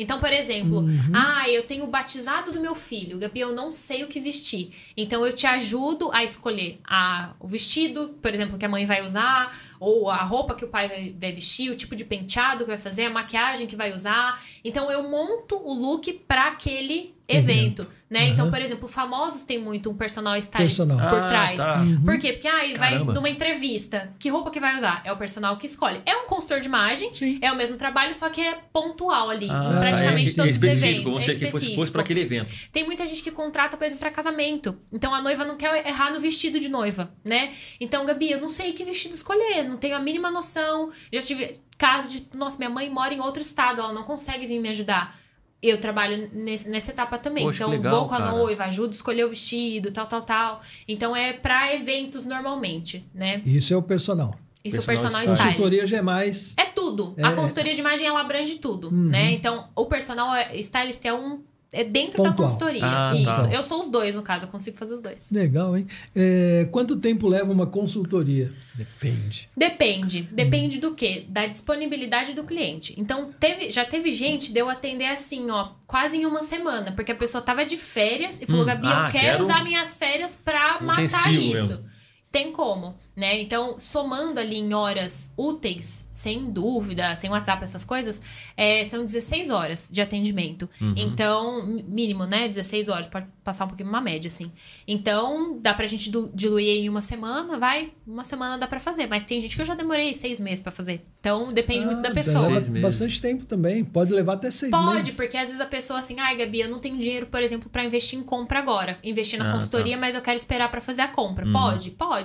Então, 0.02 0.20
por 0.20 0.34
exemplo, 0.34 0.84
ah, 1.14 1.47
eu 1.47 1.62
tenho 1.62 1.84
o 1.84 1.88
batizado 1.88 2.52
do 2.52 2.60
meu 2.60 2.74
filho, 2.74 3.20
Gabi, 3.20 3.39
eu 3.39 3.54
não 3.54 3.72
sei 3.72 4.04
o 4.04 4.08
que 4.08 4.20
vestir. 4.20 4.72
Então, 4.97 5.24
eu 5.24 5.32
te 5.32 5.45
ajudo 5.45 6.10
a 6.12 6.24
escolher 6.24 6.80
a, 6.84 7.36
o 7.39 7.47
vestido, 7.47 8.18
por 8.20 8.34
exemplo, 8.34 8.58
que 8.58 8.66
a 8.66 8.70
mãe 8.70 8.84
vai 8.84 9.04
usar, 9.04 9.56
ou 9.80 10.10
a 10.10 10.24
roupa 10.24 10.56
que 10.56 10.66
o 10.66 10.68
pai 10.68 10.88
vai, 10.88 11.16
vai 11.20 11.32
vestir, 11.32 11.70
o 11.70 11.76
tipo 11.76 11.95
de 11.95 12.04
penteado 12.04 12.64
que 12.64 12.72
vai 12.72 12.80
fazer, 12.80 13.06
a 13.06 13.10
maquiagem 13.12 13.68
que 13.68 13.76
vai 13.76 13.93
usar. 13.93 14.43
Então, 14.66 14.91
eu 14.91 15.08
monto 15.08 15.56
o 15.56 15.72
look 15.72 16.12
para 16.28 16.47
aquele 16.47 17.14
evento, 17.38 17.88
né? 18.09 18.27
Então, 18.27 18.49
por 18.49 18.61
exemplo, 18.61 18.88
famosos 18.88 19.43
tem 19.43 19.57
muito 19.59 19.89
um 19.89 19.93
personal 19.95 20.36
stylist 20.38 20.77
Personal. 20.77 21.09
por 21.09 21.19
Ah, 21.19 21.27
trás. 21.27 21.57
tá. 21.57 21.82
Por 22.03 22.19
quê? 22.19 22.34
Porque 22.34 22.47
aí 22.47 22.77
vai 22.77 22.91
Caramba. 22.91 23.13
numa 23.13 23.29
entrevista. 23.29 24.11
Que 24.19 24.29
roupa 24.29 24.51
que 24.51 24.59
vai 24.59 24.75
usar? 24.75 25.01
É 25.05 25.11
o 25.11 25.17
personal 25.17 25.57
que 25.57 25.65
escolhe. 25.65 26.01
É 26.05 26.15
um 26.15 26.25
consultor 26.27 26.59
de 26.59 26.67
imagem, 26.67 27.13
Sim. 27.15 27.39
é 27.41 27.51
o 27.51 27.55
mesmo 27.55 27.77
trabalho, 27.77 28.13
só 28.13 28.29
que 28.29 28.41
é 28.41 28.59
pontual 28.73 29.29
ali. 29.29 29.47
Ah, 29.49 29.71
em 29.75 29.79
praticamente 29.79 30.32
é, 30.32 30.36
todos 30.36 30.63
é 30.63 30.67
os 30.67 30.84
eventos. 30.84 31.13
você 31.13 31.32
é 31.32 31.36
que 31.36 31.75
fosse 31.75 31.91
para 31.91 32.01
aquele 32.01 32.21
evento. 32.21 32.49
Tem 32.71 32.84
muita 32.86 33.05
gente 33.07 33.23
que 33.23 33.32
contrata, 33.32 33.77
por 33.77 33.84
exemplo, 33.86 33.99
para 34.01 34.11
casamento. 34.11 34.77
Então 34.91 35.13
a 35.13 35.21
noiva 35.21 35.45
não 35.45 35.55
quer 35.55 35.88
errar 35.88 36.11
no 36.11 36.19
vestido 36.19 36.59
de 36.59 36.69
noiva, 36.69 37.11
né? 37.25 37.51
Então, 37.79 38.05
Gabi, 38.05 38.32
eu 38.32 38.41
não 38.41 38.49
sei 38.49 38.73
que 38.73 38.84
vestido 38.84 39.13
escolher, 39.15 39.63
não 39.63 39.77
tenho 39.77 39.95
a 39.95 39.99
mínima 39.99 40.29
noção. 40.29 40.89
Já 41.11 41.21
tive 41.21 41.59
caso 41.77 42.07
de, 42.07 42.27
nossa, 42.36 42.57
minha 42.57 42.69
mãe 42.69 42.89
mora 42.89 43.13
em 43.13 43.19
outro 43.19 43.41
estado, 43.41 43.82
ela 43.82 43.91
não 43.93 44.03
consegue 44.03 44.45
vir 44.45 44.59
me 44.59 44.69
ajudar. 44.69 45.19
Eu 45.62 45.80
trabalho 45.80 46.30
nesse- 46.34 46.68
nessa 46.70 46.91
etapa 46.91 47.18
também. 47.20 47.43
Poxa, 47.45 47.64
então, 47.64 47.70
legal, 47.72 47.99
vou 47.99 48.09
com 48.09 48.16
a 48.16 48.18
cara. 48.18 48.32
noiva, 48.32 48.64
ajudo 48.66 48.89
a 48.89 48.95
escolher 48.95 49.26
o 49.26 49.30
vestido, 49.30 49.91
tal, 49.91 50.07
tal, 50.07 50.22
tal. 50.24 50.62
Então, 50.88 51.16
é 51.16 51.34
para 51.34 51.74
eventos 51.76 52.26
normalmente, 52.26 53.05
né? 53.14 53.41
Isso 53.45 53.74
é 53.74 53.78
o 53.78 53.82
personal. 53.84 54.34
Isso 54.64 54.78
é 54.78 54.80
o 54.80 54.84
Personal 54.84 55.22
stylist. 55.22 55.34
stylist. 55.39 55.57
Consultoria 55.57 55.88
já 55.88 55.97
é 55.97 56.01
mais. 56.01 56.53
É 56.57 56.66
tudo. 56.66 57.14
É. 57.18 57.24
A 57.24 57.32
consultoria 57.34 57.74
de 57.74 57.80
imagem 57.80 58.05
ela 58.05 58.22
abrange 58.22 58.55
tudo, 58.57 58.91
né? 58.91 59.32
Então, 59.32 59.68
o 59.76 59.86
personal 59.88 60.36
é- 60.36 60.55
stylist 60.57 61.03
é 61.05 61.12
um 61.14 61.41
é 61.74 61.84
dentro 61.84 62.22
da 62.22 62.30
Pontual. 62.32 62.47
consultoria. 62.49 62.82
Ah, 62.84 63.13
Isso. 63.15 63.47
tá. 63.47 63.53
Eu 63.53 63.63
sou 63.63 63.80
os 63.80 63.88
dois, 63.88 64.13
no 64.15 64.22
caso, 64.22 64.45
eu 64.45 64.49
consigo 64.49 64.78
fazer 64.78 64.93
os 64.93 65.01
dois. 65.01 65.32
Legal, 65.32 65.78
hein? 65.78 65.88
É, 66.13 66.67
quanto 66.69 66.97
tempo 66.97 67.28
leva 67.28 67.51
uma 67.51 67.65
consultoria? 67.65 68.51
Depende. 68.76 69.47
Depende. 69.55 70.22
Depende 70.32 70.80
do 70.80 70.93
quê? 70.93 71.26
Da 71.30 71.45
disponibilidade 71.45 72.34
do 72.34 72.43
cliente. 72.43 72.93
Então, 72.97 73.32
teve, 73.39 73.72
já 73.72 73.86
teve 73.86 74.11
gente 74.11 74.51
de 74.51 74.59
eu 74.59 74.69
atender 74.69 75.05
assim, 75.05 75.49
ó, 75.49 75.69
quase 75.88 76.17
em 76.17 76.26
uma 76.26 76.43
semana, 76.43 76.91
porque 76.91 77.11
a 77.11 77.15
pessoa 77.15 77.41
tava 77.41 77.63
de 77.63 77.78
férias 77.78 78.41
e 78.41 78.45
falou: 78.45 78.63
Hum, 78.63 78.65
Gabi, 78.65 78.88
ah, 78.88 79.05
eu 79.07 79.11
quero, 79.11 79.26
quero 79.28 79.43
usar 79.43 79.63
minhas 79.63 79.97
férias 79.97 80.36
pra 80.36 80.82
matar 80.82 81.34
isso. 81.34 81.39
mesmo. 81.39 81.90
Tem 82.32 82.53
como, 82.53 82.95
né? 83.13 83.41
Então, 83.41 83.77
somando 83.77 84.39
ali 84.39 84.55
em 84.55 84.73
horas 84.73 85.34
úteis, 85.36 86.07
sem 86.11 86.49
dúvida, 86.49 87.13
sem 87.17 87.29
WhatsApp, 87.29 87.61
essas 87.61 87.84
coisas, 87.84 88.21
é, 88.55 88.86
são 88.86 89.03
16 89.03 89.49
horas 89.49 89.89
de 89.91 90.01
atendimento. 90.01 90.69
Uhum. 90.79 90.93
Então, 90.95 91.61
mínimo, 91.88 92.25
né? 92.25 92.47
16 92.47 92.88
horas, 92.88 93.07
pode 93.07 93.25
passar 93.43 93.65
um 93.65 93.67
pouquinho 93.67 93.89
uma 93.89 93.99
média, 93.99 94.29
assim. 94.29 94.49
Então, 94.88 95.59
dá 95.59 95.73
pra 95.73 95.86
gente 95.88 96.09
diluir 96.34 96.84
em 96.84 96.88
uma 96.88 97.01
semana, 97.01 97.57
vai, 97.59 97.91
uma 98.07 98.23
semana 98.23 98.57
dá 98.57 98.65
pra 98.65 98.79
fazer. 98.79 99.07
Mas 99.07 99.23
tem 99.23 99.41
gente 99.41 99.57
que 99.57 99.61
eu 99.61 99.65
já 99.65 99.75
demorei 99.75 100.15
seis 100.15 100.39
meses 100.39 100.61
pra 100.61 100.71
fazer. 100.71 101.05
Então, 101.19 101.51
depende 101.51 101.86
muito 101.86 102.01
da 102.01 102.09
Ah, 102.09 102.13
pessoa. 102.13 102.45
Seis 102.45 102.69
meses. 102.69 102.82
bastante 102.82 103.21
tempo 103.21 103.45
também. 103.45 103.84
Pode 103.84 104.13
levar 104.13 104.34
até 104.36 104.49
seis 104.51 104.71
Pode, 104.71 104.95
meses. 104.95 105.15
porque 105.15 105.36
às 105.36 105.47
vezes 105.47 105.59
a 105.59 105.65
pessoa 105.65 105.99
assim, 105.99 106.17
ai, 106.19 106.38
Gabi, 106.38 106.61
eu 106.61 106.69
não 106.69 106.79
tenho 106.79 106.97
dinheiro, 106.97 107.25
por 107.25 107.43
exemplo, 107.43 107.69
pra 107.69 107.84
investir 107.84 108.17
em 108.17 108.23
compra 108.23 108.59
agora. 108.59 108.97
Investir 109.03 109.38
na 109.38 109.49
Ah, 109.49 109.53
consultoria, 109.53 109.97
mas 109.97 110.15
eu 110.15 110.21
quero 110.21 110.38
esperar 110.38 110.71
pra 110.71 110.79
fazer 110.79 111.01
a 111.01 111.09
compra. 111.09 111.45
Pode? 111.51 111.91
Pode. 111.91 112.20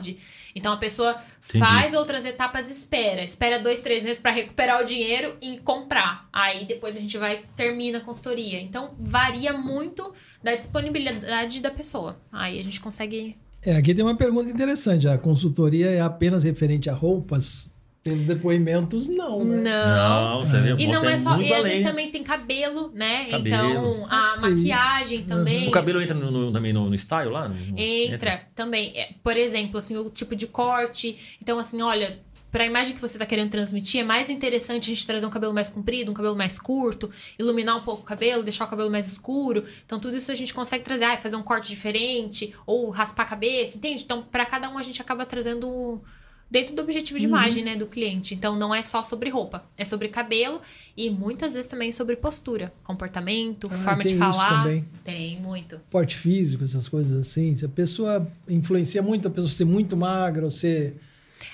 Então 0.54 0.72
a 0.72 0.76
pessoa 0.76 1.20
Entendi. 1.48 1.58
faz 1.58 1.94
outras 1.94 2.24
etapas, 2.24 2.70
espera. 2.70 3.22
Espera 3.22 3.58
dois, 3.58 3.80
três 3.80 4.02
meses 4.02 4.20
pra 4.20 4.30
recuperar 4.30 4.80
o 4.80 4.84
dinheiro 4.84 5.36
e 5.40 5.58
comprar. 5.58 6.28
Aí 6.32 6.64
depois 6.64 6.96
a 6.96 7.00
gente 7.00 7.18
vai, 7.18 7.44
termina 7.54 7.98
a 7.98 8.00
consultoria. 8.00 8.60
Então 8.60 8.94
varia 8.98 9.52
muito 9.52 10.12
da 10.42 10.54
disponibilidade 10.54 11.60
da 11.60 11.70
pessoa. 11.70 12.18
Aí 12.32 12.58
a 12.58 12.64
gente 12.64 12.80
consegue. 12.80 13.36
É, 13.62 13.76
aqui 13.76 13.94
tem 13.94 14.04
uma 14.04 14.16
pergunta 14.16 14.50
interessante. 14.50 15.06
A 15.06 15.18
consultoria 15.18 15.90
é 15.90 16.00
apenas 16.00 16.44
referente 16.44 16.88
a 16.88 16.94
roupas? 16.94 17.68
Pelos 18.10 18.26
depoimentos, 18.26 19.06
não, 19.08 19.44
né? 19.44 19.62
Não. 19.70 20.36
Não, 20.40 20.44
você 20.44 20.60
vê, 20.60 20.74
E 20.82 20.86
não 20.86 21.04
é 21.08 21.16
só. 21.16 21.38
E 21.40 21.52
às 21.52 21.64
vezes 21.64 21.84
também 21.84 22.10
tem 22.10 22.22
cabelo, 22.22 22.90
né? 22.94 23.26
Cabelo. 23.26 23.46
Então 23.46 24.06
a 24.10 24.36
maquiagem 24.40 25.22
também. 25.24 25.68
O 25.68 25.70
cabelo 25.70 26.00
entra 26.00 26.14
no, 26.14 26.30
no- 26.30 26.52
também 26.52 26.72
no, 26.72 26.88
no 26.88 26.94
style 26.94 27.30
lá? 27.30 27.48
No- 27.48 27.54
no- 27.54 27.78
Entra 27.78 28.42
também. 28.54 28.92
É, 28.94 29.10
Por 29.22 29.36
exemplo, 29.36 29.78
assim, 29.78 29.96
o 29.96 30.08
tipo 30.10 30.34
de 30.34 30.46
corte. 30.46 31.36
Então, 31.42 31.58
assim, 31.58 31.80
olha, 31.82 32.18
para 32.52 32.62
a 32.64 32.66
imagem 32.66 32.94
que 32.94 33.00
você 33.00 33.18
tá 33.18 33.26
querendo 33.26 33.50
transmitir, 33.50 34.00
é 34.00 34.04
mais 34.04 34.30
interessante 34.30 34.84
a 34.90 34.94
gente 34.94 35.06
trazer 35.06 35.26
um 35.26 35.30
cabelo 35.30 35.52
mais 35.52 35.68
comprido, 35.68 36.10
um 36.10 36.14
cabelo 36.14 36.34
mais 36.36 36.58
curto, 36.58 37.10
iluminar 37.38 37.76
um 37.76 37.82
pouco 37.82 38.00
o 38.02 38.04
cabelo, 38.04 38.42
deixar 38.42 38.64
o 38.64 38.68
cabelo 38.68 38.90
mais 38.90 39.06
escuro. 39.12 39.64
Então, 39.84 39.98
tudo 40.00 40.16
isso 40.16 40.32
a 40.32 40.34
gente 40.34 40.54
consegue 40.54 40.82
trazer, 40.84 41.04
ah, 41.04 41.16
fazer 41.18 41.36
um 41.36 41.42
corte 41.42 41.68
diferente, 41.68 42.54
ou 42.64 42.88
raspar 42.88 43.24
a 43.24 43.26
cabeça, 43.26 43.76
entende? 43.76 44.02
Então, 44.04 44.22
para 44.22 44.46
cada 44.46 44.70
um 44.70 44.78
a 44.78 44.82
gente 44.82 45.02
acaba 45.02 45.26
trazendo 45.26 46.00
dentro 46.50 46.74
do 46.76 46.82
objetivo 46.82 47.18
de 47.18 47.24
imagem, 47.26 47.64
né, 47.64 47.74
do 47.74 47.86
cliente. 47.86 48.34
Então, 48.34 48.56
não 48.56 48.74
é 48.74 48.80
só 48.80 49.02
sobre 49.02 49.28
roupa, 49.30 49.64
é 49.76 49.84
sobre 49.84 50.08
cabelo 50.08 50.60
e 50.96 51.10
muitas 51.10 51.54
vezes 51.54 51.66
também 51.68 51.90
sobre 51.90 52.14
postura, 52.16 52.72
comportamento, 52.84 53.68
Ah, 53.70 53.74
forma 53.76 54.02
tem 54.02 54.06
de 54.08 54.12
isso 54.14 54.18
falar. 54.32 54.62
também. 54.62 54.84
Tem 55.04 55.40
muito. 55.40 55.80
Porte 55.90 56.16
físico, 56.16 56.62
essas 56.64 56.88
coisas 56.88 57.20
assim. 57.20 57.56
Se 57.56 57.64
a 57.64 57.68
pessoa 57.68 58.26
influencia 58.48 59.02
muito 59.02 59.26
a 59.28 59.30
pessoa 59.30 59.48
ser 59.48 59.64
muito 59.64 59.96
magra 59.96 60.44
ou 60.44 60.50
ser. 60.50 60.96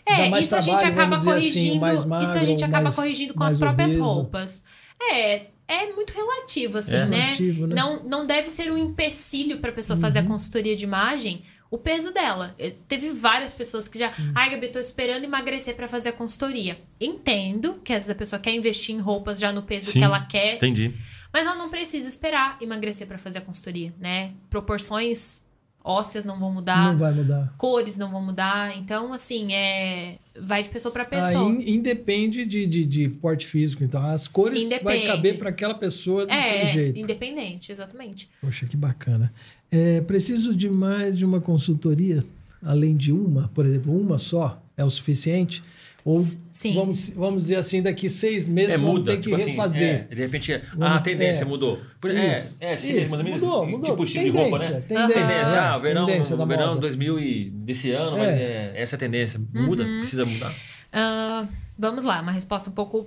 dá 0.07 0.13
É, 0.13 0.29
mais 0.31 0.45
isso 0.47 0.57
a 0.57 0.61
gente 0.61 0.79
trabalho, 0.79 1.01
acaba 1.01 1.17
assim, 1.17 1.25
corrigindo. 1.27 1.81
mais 1.81 2.05
magro, 2.05 2.29
isso 2.29 2.39
a 2.39 2.45
gente 2.45 2.61
ou 2.63 2.67
acaba 2.69 2.83
mais- 2.85 2.95
corrigindo 2.97 3.35
com 3.35 3.45
as 3.45 3.57
próprias 3.57 3.93
obeso. 3.93 4.05
roupas. 4.05 4.65
É, 5.01 5.47
é 5.67 5.93
muito 5.95 6.11
relativo, 6.13 6.79
assim, 6.79 6.95
É. 6.97 7.07
né? 7.07 7.25
Relativo, 7.35 7.67
né? 7.67 7.75
Não, 7.75 8.03
não 8.05 8.27
deve 8.27 8.51
ser 8.51 8.71
um 8.71 8.77
empecilho 8.79 9.59
pra 9.59 9.73
pessoa 9.73 9.99
fazer 9.99 10.19
Uhum. 10.21 10.27
a 10.27 10.29
consultoria 10.29 10.77
de 10.77 10.85
imagem 10.85 11.43
o 11.73 11.79
peso 11.79 12.13
dela. 12.13 12.55
Eu- 12.59 12.71
teve 12.87 13.11
várias 13.11 13.53
pessoas 13.53 13.89
que 13.89 13.99
já. 13.99 14.09
Uhum. 14.19 14.33
Ai, 14.35 14.51
Gabi, 14.51 14.69
tô 14.69 14.79
esperando 14.79 15.25
emagrecer 15.25 15.75
pra 15.75 15.89
fazer 15.89 16.11
a 16.11 16.13
consultoria. 16.13 16.79
Entendo 17.01 17.81
que 17.83 17.93
às 17.93 18.03
vezes 18.03 18.11
a 18.11 18.15
pessoa 18.15 18.39
quer 18.39 18.55
investir 18.55 18.95
em 18.95 19.01
roupas 19.01 19.39
já 19.41 19.51
no 19.53 19.63
peso 19.63 19.91
Sim, 19.91 19.99
que 19.99 20.05
ela 20.05 20.21
quer. 20.21 20.57
Entendi. 20.57 20.93
Mas 21.33 21.47
ela 21.47 21.57
não 21.57 21.71
precisa 21.71 22.09
esperar 22.09 22.59
emagrecer 22.61 23.07
pra 23.07 23.17
fazer 23.19 23.39
a 23.39 23.41
consultoria, 23.41 23.93
né? 23.99 24.33
Proporções 24.51 25.45
ósseas 25.85 26.25
não 26.25 26.39
vão 26.39 26.53
mudar 26.53 26.93
Não 26.93 26.99
vai 26.99 27.13
mudar. 27.13 27.49
cores 27.57 27.97
não 27.97 28.11
vão 28.11 28.23
mudar. 28.23 28.77
Então, 28.79 29.13
assim, 29.13 29.53
é. 29.53 30.19
Vai 30.39 30.63
de 30.63 30.71
pessoa 30.71 30.93
pra 30.93 31.03
Aí 31.03 31.09
pessoa. 31.09 31.51
in- 31.51 31.75
independe 31.75 32.45
de, 32.47 32.67
de, 32.67 32.85
de 32.87 33.09
porte 33.09 33.47
físico. 33.47 33.83
Então, 33.85 34.03
as 34.03 34.27
cores 34.29 34.69
vai 34.83 35.03
caber 35.07 35.37
para 35.39 35.51
aquela 35.51 35.75
pessoa 35.75 36.25
é, 36.31 36.67
jeito. 36.73 36.99
independente, 36.99 37.71
exatamente. 37.73 38.29
Poxa, 38.41 38.65
que 38.67 38.77
bacana. 38.77 39.33
É, 39.73 40.03
preciso 40.03 40.55
de 40.55 40.69
mais 40.69 41.17
de 41.17 41.25
uma 41.25 41.41
consultoria, 41.41 42.23
além 42.63 42.95
de 42.97 43.11
uma, 43.11 43.49
por 43.55 43.65
exemplo, 43.65 43.99
uma 43.99 44.19
só 44.19 44.63
é 44.77 44.85
o 44.85 44.91
suficiente? 44.91 45.63
Ou 46.05 46.17
sim. 46.51 46.75
Vamos, 46.75 47.11
vamos 47.11 47.43
dizer 47.43 47.55
assim, 47.57 47.81
daqui 47.81 48.09
seis 48.11 48.45
meses 48.45 48.71
É, 48.71 48.77
vamos 48.77 48.95
muda. 48.95 49.13
ter 49.13 49.17
que 49.19 49.23
tipo 49.23 49.37
assim, 49.37 49.51
refazer. 49.53 49.83
é, 49.83 49.99
de 50.15 50.15
repente, 50.17 50.61
Vamos- 50.77 50.97
a 50.97 51.01
tendência 51.01 51.45
é. 51.45 51.47
mudou. 51.47 51.81
Por- 52.01 52.11
é, 52.11 52.45
é, 52.61 52.77
sim, 52.77 52.99
Isso, 52.99 53.09
mais 53.11 53.13
ou 53.13 53.25
menos, 53.25 53.41
mudou, 53.41 53.67
mudou. 53.67 53.91
Tipo 53.93 54.05
estilo 54.05 54.25
de 54.25 54.31
roupa, 54.31 54.59
né? 54.59 54.67
Tendência, 54.67 54.89
tendência, 54.89 55.15
Tendência, 55.29 55.55
é, 55.55 55.59
ah, 55.61 55.79
verão, 55.79 56.07
tendência 56.07 56.37
da 56.37 56.45
verão 56.45 56.69
moda. 56.71 56.81
2000 56.81 57.19
e 57.21 57.51
desse 57.51 57.93
ano, 57.93 58.17
É. 58.17 58.19
mas 58.19 58.41
é, 58.41 58.73
essa 58.75 58.95
é 58.95 58.97
a 58.97 58.99
tendência. 58.99 59.41
Muda, 59.55 59.85
Uhum. 59.85 60.01
precisa 60.01 60.25
mudar. 60.25 60.53
Ah, 60.93 61.47
vamos 61.79 62.03
lá, 62.03 62.21
uma 62.21 62.33
resposta 62.33 62.69
um 62.69 62.73
pouco 62.73 63.07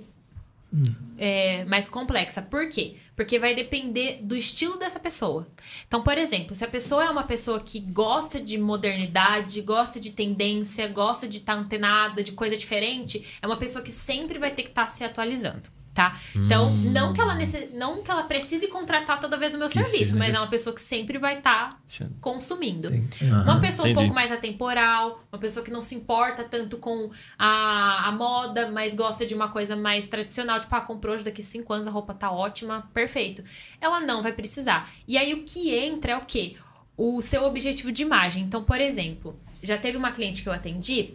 é, 1.18 1.64
mais 1.64 1.88
complexa. 1.88 2.42
Por 2.42 2.68
quê? 2.68 2.96
Porque 3.14 3.38
vai 3.38 3.54
depender 3.54 4.18
do 4.22 4.36
estilo 4.36 4.78
dessa 4.78 5.00
pessoa. 5.00 5.46
Então, 5.86 6.02
por 6.02 6.18
exemplo, 6.18 6.54
se 6.54 6.64
a 6.64 6.68
pessoa 6.68 7.04
é 7.04 7.10
uma 7.10 7.24
pessoa 7.24 7.60
que 7.60 7.80
gosta 7.80 8.40
de 8.40 8.58
modernidade, 8.58 9.60
gosta 9.62 9.98
de 9.98 10.12
tendência, 10.12 10.86
gosta 10.88 11.26
de 11.26 11.38
estar 11.38 11.54
antenada, 11.54 12.22
de 12.22 12.32
coisa 12.32 12.56
diferente, 12.56 13.24
é 13.40 13.46
uma 13.46 13.56
pessoa 13.56 13.82
que 13.82 13.92
sempre 13.92 14.38
vai 14.38 14.50
ter 14.50 14.64
que 14.64 14.68
estar 14.68 14.86
se 14.86 15.02
atualizando. 15.02 15.75
Tá? 15.96 16.14
Então, 16.36 16.70
não, 16.76 17.14
que 17.14 17.20
ela 17.20 17.36
não 17.72 18.02
que 18.02 18.10
ela 18.10 18.22
precise 18.24 18.68
contratar 18.68 19.18
toda 19.18 19.36
vez 19.38 19.54
o 19.54 19.58
meu 19.58 19.66
Que 19.68 19.82
serviço, 19.82 20.14
mas 20.16 20.34
é 20.34 20.38
uma 20.38 20.46
pessoa 20.46 20.74
que 20.74 20.80
sempre 20.82 21.16
vai 21.18 21.38
estar 21.38 21.80
Sim. 21.86 22.10
consumindo. 22.20 22.90
Tem- 22.90 23.08
Uma 23.44 23.58
pessoa 23.60 23.88
um 23.88 23.90
entendi. 23.90 23.94
pouco 23.94 24.14
mais 24.14 24.30
atemporal, 24.30 25.24
uma 25.32 25.38
pessoa 25.38 25.64
que 25.64 25.70
não 25.70 25.80
se 25.80 25.94
importa 25.94 26.44
tanto 26.44 26.76
com 26.76 27.10
a, 27.38 28.08
a 28.08 28.12
moda, 28.12 28.70
mas 28.70 28.92
gosta 28.94 29.24
de 29.24 29.34
uma 29.34 29.48
coisa 29.48 29.74
mais 29.74 30.06
tradicional, 30.06 30.60
tipo, 30.60 30.74
ah, 30.74 30.82
comprou 30.82 31.14
hoje 31.14 31.24
daqui 31.24 31.42
cinco 31.42 31.72
anos, 31.72 31.86
a 31.88 31.90
roupa 31.90 32.12
tá 32.12 32.30
ótima, 32.30 32.88
perfeito. 32.92 33.42
Ela 33.80 34.00
não 34.00 34.20
vai 34.20 34.32
precisar. 34.32 34.90
E 35.08 35.16
aí 35.16 35.32
o 35.32 35.44
que 35.44 35.74
entra 35.74 36.12
é 36.12 36.16
o 36.18 36.26
quê? 36.26 36.56
O 36.94 37.22
seu 37.22 37.44
objetivo 37.44 37.90
de 37.90 38.02
imagem. 38.02 38.44
Então, 38.44 38.62
por 38.62 38.80
exemplo, 38.82 39.40
já 39.62 39.78
teve 39.78 39.96
uma 39.96 40.12
cliente 40.12 40.42
que 40.42 40.48
eu 40.48 40.52
atendi 40.52 41.14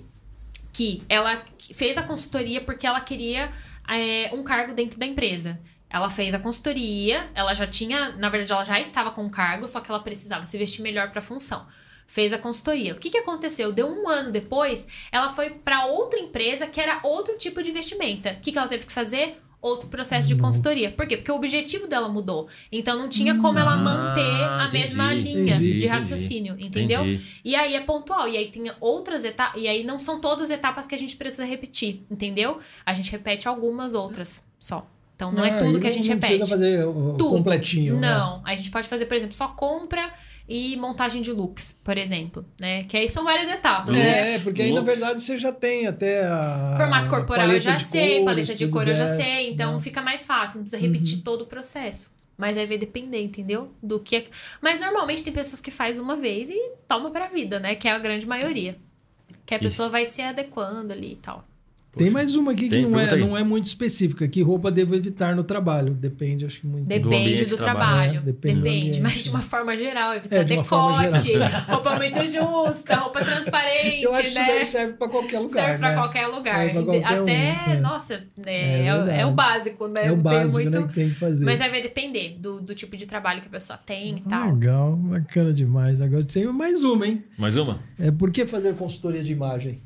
que 0.74 1.04
ela 1.10 1.44
fez 1.74 1.98
a 1.98 2.02
consultoria 2.04 2.62
porque 2.62 2.88
ela 2.88 3.02
queria 3.02 3.52
é, 3.88 4.30
um 4.34 4.44
cargo 4.44 4.74
dentro 4.74 5.00
da 5.00 5.06
empresa. 5.06 5.60
Ela 5.90 6.10
fez 6.10 6.34
a 6.34 6.40
consultoria, 6.40 7.30
ela 7.36 7.54
já 7.54 7.68
tinha, 7.68 8.12
na 8.14 8.30
verdade, 8.30 8.54
ela 8.54 8.64
já 8.64 8.80
estava 8.80 9.12
com 9.12 9.24
um 9.24 9.30
cargo, 9.30 9.68
só 9.68 9.82
que 9.82 9.92
ela 9.92 10.00
precisava 10.00 10.46
se 10.46 10.58
vestir 10.58 10.82
melhor 10.82 11.10
para 11.10 11.20
a 11.20 11.22
função. 11.22 11.68
Fez 12.08 12.32
a 12.32 12.38
consultoria. 12.38 12.94
O 12.94 12.98
que, 12.98 13.10
que 13.10 13.18
aconteceu? 13.18 13.72
Deu 13.72 13.88
um 13.88 14.08
ano 14.08 14.32
depois, 14.32 14.88
ela 15.12 15.30
foi 15.30 15.50
para 15.50 15.86
outra 15.86 16.20
empresa 16.20 16.68
que 16.68 16.80
era 16.80 17.00
outro 17.04 17.38
tipo 17.38 17.62
de 17.62 17.72
vestimenta. 17.72 18.32
O 18.34 18.42
que, 18.42 18.52
que 18.52 18.58
ela 18.58 18.68
teve 18.68 18.86
que 18.86 18.92
fazer? 18.92 19.42
Outro 19.62 19.88
processo 19.90 20.28
de 20.28 20.36
consultoria. 20.36 20.90
Por 20.92 21.06
quê? 21.06 21.18
Porque 21.18 21.32
o 21.32 21.36
objetivo 21.36 21.86
dela 21.88 22.10
mudou. 22.10 22.48
Então 22.72 22.98
não 22.98 23.08
tinha 23.08 23.38
como 23.38 23.60
ela 23.60 23.74
Ah, 23.74 23.78
manter 23.78 24.22
a 24.44 24.66
entendi, 24.68 24.84
mesma 24.84 25.14
linha 25.14 25.56
entendi, 25.56 25.60
de 25.64 25.70
entendi. 25.74 25.88
raciocínio, 25.88 26.56
entendeu? 26.60 27.02
Entendi. 27.06 27.22
E 27.46 27.56
aí 27.56 27.76
é 27.76 27.82
pontual. 27.82 28.28
E 28.28 28.38
aí 28.38 28.50
tem 28.50 28.72
outras 28.80 29.24
etapas. 29.24 29.62
E 29.62 29.68
aí 29.68 29.84
não 29.84 30.00
são 30.00 30.20
todas 30.20 30.50
etapas 30.50 30.88
que 30.88 30.96
a 30.96 30.98
gente 30.98 31.16
precisa 31.16 31.46
repetir, 31.46 32.04
entendeu? 32.10 32.58
A 32.84 32.94
gente 32.96 33.12
repete 33.12 33.48
algumas 33.48 33.94
outras 33.94 34.44
só. 34.60 34.88
Então 35.16 35.32
não, 35.32 35.46
é 35.46 35.52
Ah, 35.52 35.58
tudo 35.60 35.80
que 35.80 35.86
a 35.86 35.92
gente 35.92 36.08
não 36.10 36.16
repete. 36.16 36.38
precisa 36.38 36.56
fazer 36.58 36.84
o 36.88 37.14
Tudo. 37.16 37.30
completinho. 37.30 37.94
né? 37.94 38.10
Não, 38.10 38.42
a 38.44 38.56
gente 38.56 38.72
pode 38.72 38.88
fazer, 38.88 39.06
por 39.06 39.16
exemplo, 39.16 39.36
só 39.36 39.48
compra 39.50 40.12
e 40.54 40.76
montagem 40.76 41.22
de 41.22 41.32
looks, 41.32 41.80
por 41.82 41.98
exemplo, 41.98 42.46
né? 42.60 42.84
Que 42.84 42.98
aí 42.98 43.08
são 43.08 43.24
várias 43.24 43.48
etapas, 43.48 43.94
né? 43.94 44.36
É, 44.36 44.40
porque 44.40 44.62
aí 44.62 44.74
na 44.74 44.82
verdade 44.82 45.24
você 45.24 45.38
já 45.38 45.52
tem 45.52 45.88
até 45.88 46.26
a. 46.26 46.74
Formato 46.76 47.10
corporal 47.10 47.48
eu 47.50 47.62
já 47.62 47.80
sei, 47.80 48.10
cores, 48.20 48.26
paleta 48.26 48.56
de 48.56 48.68
cor 48.68 48.88
eu 48.88 48.94
já 48.94 49.08
sei, 49.08 49.50
então 49.50 49.74
né? 49.74 49.80
fica 49.80 50.02
mais 50.02 50.26
fácil, 50.26 50.58
não 50.58 50.64
precisa 50.64 50.82
repetir 50.82 51.16
Uhum. 51.18 51.24
todo 51.24 51.42
o 51.44 51.46
processo. 51.46 52.14
Mas 52.38 52.58
aí 52.58 52.66
vai 52.66 52.78
depender, 52.78 53.22
entendeu? 53.22 53.72
Do 53.82 54.00
que 54.00 54.16
é... 54.18 54.24
Mas 54.60 54.80
normalmente 54.80 55.24
tem 55.24 55.32
pessoas 55.32 55.62
que 55.62 55.72
faz 55.72 56.00
uma 56.00 56.16
vez 56.16 56.50
e 56.50 56.72
toma 56.88 57.12
pra 57.12 57.28
vida, 57.28 57.60
né? 57.60 57.76
Que 57.76 57.88
é 57.88 57.92
a 57.92 58.00
grande 58.00 58.26
maioria. 58.28 58.76
Que 59.46 59.54
a 59.54 59.58
Isso. 59.58 59.64
pessoa 59.66 59.90
vai 59.90 60.06
se 60.06 60.22
adequando 60.22 60.92
ali 60.92 61.14
e 61.14 61.16
tal. 61.18 61.46
Tem 61.94 62.06
Poxa. 62.08 62.14
mais 62.14 62.36
uma 62.38 62.54
aqui 62.54 62.64
que 62.64 62.70
Tem? 62.70 62.86
não 62.88 62.98
é, 62.98 63.10
aí. 63.14 63.20
não 63.20 63.38
é 63.38 63.44
muito 63.44 63.66
específica. 63.68 64.26
Que 64.26 64.42
roupa 64.42 64.72
devo 64.72 64.96
evitar 64.96 65.36
no 65.36 65.44
trabalho? 65.44 65.94
Depende, 65.94 66.46
acho 66.46 66.62
que 66.62 66.66
muito. 66.68 66.88
Depende 66.88 67.44
do, 67.44 67.50
de 67.50 67.58
trabalho. 67.58 68.20
É, 68.20 68.22
depende 68.22 68.56
do 68.56 68.62
depende, 68.62 68.80
ambiente, 68.92 69.00
mas 69.02 69.12
de 69.16 69.30
uma 69.30 69.40
né? 69.40 69.44
forma 69.44 69.76
geral, 69.76 70.14
evitar 70.14 70.36
É, 70.38 70.44
de 70.46 70.56
decote, 70.56 71.34
roupa 71.68 71.96
muito 71.98 72.20
justa, 72.26 72.96
roupa 72.96 73.20
transparente, 73.26 74.04
Eu 74.04 74.10
acho 74.12 74.22
que 74.22 74.28
isso 74.28 74.40
né? 74.40 74.48
daí 74.48 74.64
serve 74.66 74.94
pra 74.94 75.10
qualquer 75.10 75.40
lugar. 75.40 75.66
Serve 75.66 75.78
pra 75.80 75.90
né? 75.90 75.96
qualquer 75.96 76.28
lugar. 76.28 76.72
Qualquer 76.72 77.12
um, 77.12 77.24
Até, 77.24 77.60
é. 77.68 77.80
nossa, 77.82 78.24
né, 78.38 78.84
É 78.84 78.86
é, 78.86 78.96
o- 78.96 79.08
é 79.10 79.32
básico, 79.32 79.88
né? 79.90 80.06
É 80.06 80.12
o 80.12 80.16
tem 80.16 80.24
básico 80.24 80.52
muito... 80.54 80.80
né, 80.80 80.88
que 80.88 80.94
tem 80.96 81.10
que 81.10 81.16
fazer. 81.16 81.44
Mas 81.44 81.60
aí 81.60 81.70
vai 81.70 81.82
depender 81.82 82.38
do, 82.40 82.62
do 82.62 82.74
tipo 82.74 82.96
de 82.96 83.06
trabalho 83.06 83.42
que 83.42 83.48
a 83.48 83.52
pessoa 83.52 83.78
tem 83.78 84.18
e 84.18 84.22
tal. 84.22 84.54
Legal, 84.54 84.96
bacana 84.96 85.52
demais. 85.54 86.02
Agora 86.02 86.24
tem 86.24 86.46
mais 86.46 86.86
uma, 86.86 87.06
hein? 87.06 87.22
Mais 87.38 87.58
uma? 87.58 87.80
É 88.00 88.10
por 88.12 88.32
que 88.32 88.46
fazer 88.46 88.74
consultoria 88.76 89.22
de 89.22 89.34
imagem? 89.34 89.82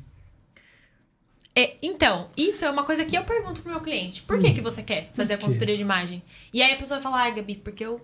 É, 1.58 1.74
então, 1.80 2.28
isso 2.36 2.66
é 2.66 2.70
uma 2.70 2.84
coisa 2.84 3.02
que 3.06 3.16
eu 3.16 3.24
pergunto 3.24 3.62
pro 3.62 3.70
meu 3.70 3.80
cliente. 3.80 4.20
Por 4.20 4.38
que, 4.38 4.52
que 4.52 4.60
você 4.60 4.82
quer 4.82 5.10
fazer 5.14 5.34
a 5.34 5.38
consultoria 5.38 5.74
de 5.74 5.80
imagem? 5.80 6.22
E 6.52 6.62
aí 6.62 6.74
a 6.74 6.76
pessoa 6.76 7.00
fala, 7.00 7.22
ai, 7.22 7.34
Gabi, 7.34 7.56
porque 7.56 7.82
eu 7.82 7.98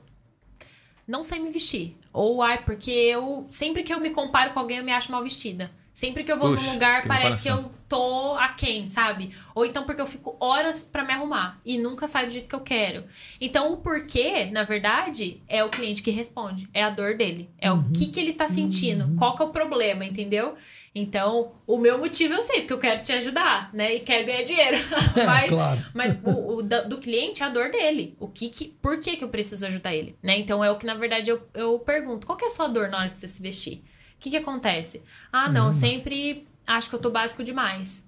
não 1.07 1.23
sei 1.23 1.39
me 1.39 1.51
vestir. 1.51 1.95
Ou, 2.15 2.43
ai, 2.43 2.65
porque 2.65 2.91
eu. 2.91 3.47
Sempre 3.51 3.83
que 3.83 3.93
eu 3.93 4.01
me 4.01 4.09
comparo 4.09 4.53
com 4.53 4.61
alguém, 4.61 4.79
eu 4.79 4.85
me 4.85 4.93
acho 4.93 5.13
mal 5.13 5.23
vestida. 5.23 5.71
Sempre 5.93 6.25
que 6.25 6.33
eu 6.33 6.39
vou 6.39 6.53
Puxa, 6.53 6.65
num 6.65 6.73
lugar, 6.73 7.03
que 7.03 7.09
parece 7.09 7.43
que 7.43 7.51
eu 7.51 7.71
tô 7.87 8.35
aquém, 8.39 8.87
sabe? 8.87 9.31
Ou 9.55 9.67
então 9.67 9.85
porque 9.85 10.01
eu 10.01 10.07
fico 10.07 10.35
horas 10.41 10.83
pra 10.83 11.05
me 11.05 11.13
arrumar 11.13 11.61
e 11.67 11.77
nunca 11.77 12.07
saio 12.07 12.29
do 12.29 12.33
jeito 12.33 12.49
que 12.49 12.55
eu 12.55 12.61
quero. 12.61 13.05
Então, 13.39 13.75
o 13.75 13.77
porquê, 13.77 14.47
na 14.47 14.63
verdade, 14.63 15.43
é 15.47 15.63
o 15.63 15.69
cliente 15.69 16.03
que 16.03 16.11
responde. 16.11 16.67
É 16.73 16.83
a 16.83 16.89
dor 16.89 17.15
dele. 17.15 17.51
É 17.59 17.71
o 17.71 17.85
que, 17.91 18.07
que 18.07 18.19
ele 18.19 18.33
tá 18.33 18.47
sentindo. 18.47 19.15
Qual 19.19 19.37
que 19.37 19.43
é 19.43 19.45
o 19.45 19.51
problema, 19.51 20.07
entendeu? 20.07 20.55
Então, 20.95 21.53
o 21.67 21.79
meu 21.79 21.97
motivo 21.99 22.35
eu 22.35 22.43
sei, 22.43 22.61
porque 22.61 22.73
eu 22.75 22.79
quero 22.79 23.01
te 23.03 23.13
ajudar, 23.15 23.71
né? 23.73 23.95
E 23.95 24.01
quero 24.01 24.27
ganhar 24.27 24.43
dinheiro. 24.43 24.77
Mas, 25.27 25.49
Claro. 25.49 25.81
mas 25.95 26.21
o, 26.23 26.57
o 26.59 26.63
do 26.89 26.99
cliente 26.99 27.43
é 27.43 27.47
a 27.47 27.49
dor 27.49 27.71
dele. 27.71 28.15
O 28.21 28.29
que, 28.29 28.49
que 28.51 28.69
por 28.69 28.99
que, 29.01 29.17
que 29.17 29.25
eu 29.25 29.29
preciso 29.31 29.65
ajudar 29.67 29.95
ele? 29.95 30.17
Né? 30.23 30.39
Então 30.39 30.63
é 30.63 30.71
o 30.71 30.77
que, 30.77 30.85
na 30.85 30.95
verdade, 30.95 31.31
eu, 31.31 31.43
eu 31.55 31.79
pergunto: 31.79 32.27
qual 32.27 32.37
que 32.37 32.45
é 32.45 32.49
a 32.49 32.51
sua 32.51 32.69
dor 32.69 32.89
na 32.91 32.99
hora 32.99 33.09
de 33.09 33.19
você 33.21 33.27
se 33.27 33.41
vestir? 33.41 33.83
O 34.17 34.21
que, 34.21 34.29
que 34.31 34.37
acontece? 34.37 35.03
Ah, 35.33 35.49
não, 35.49 35.69
eu 35.69 35.73
sempre 35.73 36.47
acho 36.67 36.91
que 36.91 36.95
eu 36.95 37.01
tô 37.01 37.09
básico 37.11 37.43
demais. 37.43 38.07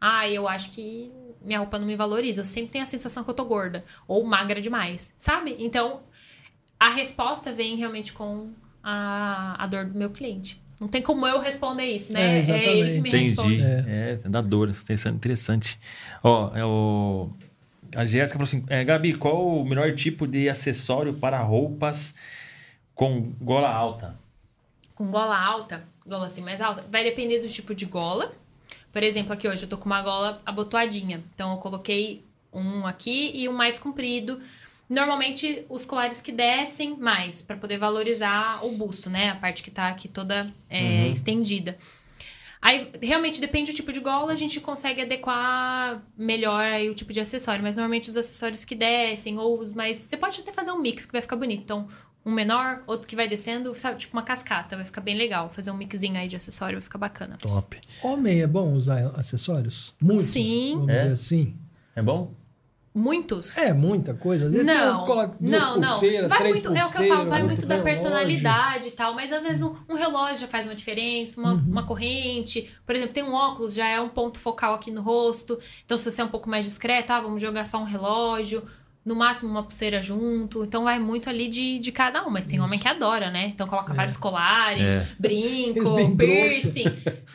Ah, 0.00 0.28
eu 0.28 0.46
acho 0.46 0.70
que 0.72 1.10
minha 1.42 1.58
roupa 1.58 1.78
não 1.78 1.86
me 1.86 1.96
valoriza. 1.96 2.42
Eu 2.42 2.44
sempre 2.44 2.70
tenho 2.70 2.82
a 2.82 2.86
sensação 2.86 3.24
que 3.24 3.30
eu 3.30 3.34
tô 3.34 3.44
gorda 3.46 3.82
ou 4.06 4.22
magra 4.24 4.60
demais, 4.60 5.14
sabe? 5.16 5.56
Então 5.58 6.02
a 6.78 6.90
resposta 6.90 7.50
vem 7.50 7.76
realmente 7.76 8.12
com 8.12 8.50
a, 8.82 9.56
a 9.62 9.66
dor 9.66 9.86
do 9.86 9.98
meu 9.98 10.10
cliente. 10.10 10.62
Não 10.80 10.88
tem 10.88 11.02
como 11.02 11.26
eu 11.26 11.38
responder 11.38 11.84
isso, 11.84 12.12
né? 12.12 12.40
É, 12.40 12.50
É, 12.50 12.76
ele 12.76 12.94
que 12.94 13.00
me 13.02 13.08
Entendi. 13.10 13.28
responde. 13.28 13.62
É, 13.62 14.18
dá 14.24 14.40
dor, 14.40 14.70
interessante. 14.70 15.14
interessante. 15.14 15.80
Ó, 16.24 16.56
é 16.56 16.64
o... 16.64 17.28
a 17.94 18.06
Jéssica 18.06 18.38
falou 18.38 18.44
assim: 18.44 18.64
é, 18.68 18.82
Gabi, 18.82 19.14
qual 19.14 19.46
o 19.46 19.64
melhor 19.64 19.94
tipo 19.94 20.26
de 20.26 20.48
acessório 20.48 21.12
para 21.12 21.38
roupas 21.42 22.14
com 22.94 23.32
gola 23.40 23.68
alta? 23.68 24.18
com 25.00 25.10
gola 25.10 25.34
alta, 25.34 25.82
gola 26.06 26.26
assim 26.26 26.42
mais 26.42 26.60
alta, 26.60 26.84
vai 26.90 27.02
depender 27.02 27.40
do 27.40 27.48
tipo 27.48 27.74
de 27.74 27.86
gola. 27.86 28.34
Por 28.92 29.02
exemplo, 29.02 29.32
aqui 29.32 29.48
hoje 29.48 29.62
eu 29.62 29.68
tô 29.68 29.78
com 29.78 29.86
uma 29.86 30.02
gola 30.02 30.42
abotoadinha. 30.44 31.24
Então 31.34 31.52
eu 31.52 31.56
coloquei 31.56 32.22
um 32.52 32.86
aqui 32.86 33.30
e 33.34 33.48
um 33.48 33.52
mais 33.54 33.78
comprido. 33.78 34.42
Normalmente 34.90 35.64
os 35.68 35.86
colares 35.86 36.20
que 36.20 36.32
descem 36.32 36.96
mais 36.96 37.40
para 37.40 37.56
poder 37.56 37.78
valorizar 37.78 38.64
o 38.66 38.72
busto, 38.72 39.08
né? 39.08 39.30
A 39.30 39.36
parte 39.36 39.62
que 39.62 39.70
tá 39.70 39.88
aqui 39.88 40.08
toda 40.08 40.52
é, 40.68 41.06
estendida. 41.08 41.78
Aí 42.60 42.90
realmente 43.00 43.40
depende 43.40 43.70
do 43.70 43.74
tipo 43.76 43.92
de 43.92 44.00
gola, 44.00 44.32
a 44.32 44.34
gente 44.34 44.60
consegue 44.60 45.00
adequar 45.00 46.02
melhor 46.18 46.64
aí 46.64 46.90
o 46.90 46.94
tipo 46.94 47.12
de 47.12 47.20
acessório, 47.20 47.62
mas 47.62 47.74
normalmente 47.76 48.10
os 48.10 48.16
acessórios 48.16 48.64
que 48.64 48.74
descem 48.74 49.38
ou 49.38 49.58
os 49.58 49.72
mais, 49.72 49.96
você 49.96 50.16
pode 50.16 50.40
até 50.40 50.52
fazer 50.52 50.72
um 50.72 50.78
mix 50.78 51.06
que 51.06 51.12
vai 51.12 51.22
ficar 51.22 51.36
bonito. 51.36 51.62
Então, 51.62 51.88
um 52.26 52.30
menor, 52.32 52.82
outro 52.86 53.08
que 53.08 53.16
vai 53.16 53.26
descendo, 53.26 53.72
sabe, 53.76 53.96
tipo 54.00 54.14
uma 54.14 54.22
cascata, 54.22 54.76
vai 54.76 54.84
ficar 54.84 55.00
bem 55.00 55.16
legal. 55.16 55.48
Fazer 55.48 55.70
um 55.70 55.76
mixinho 55.76 56.18
aí 56.18 56.28
de 56.28 56.36
acessório 56.36 56.74
vai 56.74 56.82
ficar 56.82 56.98
bacana. 56.98 57.38
Top. 57.40 57.78
Homem 58.02 58.42
é 58.42 58.46
bom 58.46 58.74
usar 58.74 59.06
acessórios? 59.16 59.94
Muito. 60.02 60.22
Sim. 60.22 60.72
Vamos 60.74 60.88
É? 60.90 60.98
dizer 61.02 61.12
assim. 61.14 61.56
É 61.96 62.02
bom? 62.02 62.34
Muitos? 62.92 63.56
É, 63.56 63.72
muita 63.72 64.14
coisa. 64.14 64.46
Às 64.46 64.52
vezes 64.52 64.66
não, 64.66 64.96
tem, 64.98 65.06
coloca 65.06 65.36
duas 65.38 65.50
não, 65.62 65.76
não. 65.78 66.00
Vai 66.28 66.38
três 66.38 66.54
muito, 66.54 66.74
é 66.76 66.84
o 66.84 66.90
que 66.90 67.02
eu 67.04 67.08
falo, 67.08 67.28
vai 67.28 67.42
muito 67.44 67.64
da 67.66 67.76
relógio. 67.76 67.84
personalidade 67.84 68.88
e 68.88 68.90
tal, 68.90 69.14
mas 69.14 69.32
às 69.32 69.44
vezes 69.44 69.62
um, 69.62 69.76
um 69.88 69.94
relógio 69.94 70.38
já 70.38 70.48
faz 70.48 70.66
uma 70.66 70.74
diferença, 70.74 71.40
uma, 71.40 71.52
Uhum. 71.52 71.62
uma 71.68 71.82
corrente. 71.84 72.68
Por 72.84 72.96
exemplo, 72.96 73.14
tem 73.14 73.22
um 73.22 73.32
óculos, 73.32 73.74
já 73.74 73.86
é 73.86 74.00
um 74.00 74.08
ponto 74.08 74.38
focal 74.40 74.74
aqui 74.74 74.90
no 74.90 75.02
rosto. 75.02 75.56
Então, 75.84 75.96
se 75.96 76.10
você 76.10 76.20
é 76.20 76.24
um 76.24 76.28
pouco 76.28 76.50
mais 76.50 76.64
discreto, 76.64 77.12
ah, 77.12 77.20
vamos 77.20 77.40
jogar 77.40 77.64
só 77.64 77.78
um 77.78 77.84
relógio. 77.84 78.64
No 79.02 79.14
máximo, 79.16 79.48
uma 79.50 79.62
pulseira 79.62 80.02
junto. 80.02 80.62
Então, 80.62 80.84
vai 80.84 80.98
muito 80.98 81.30
ali 81.30 81.48
de, 81.48 81.78
de 81.78 81.90
cada 81.90 82.22
um. 82.26 82.28
Mas 82.30 82.44
tem 82.44 82.60
homem 82.60 82.78
que 82.78 82.86
adora, 82.86 83.30
né? 83.30 83.46
Então, 83.46 83.66
coloca 83.66 83.94
vários 83.94 84.14
colares, 84.16 84.82
É. 84.82 85.06
brinco, 85.18 86.16
piercing. 86.18 86.84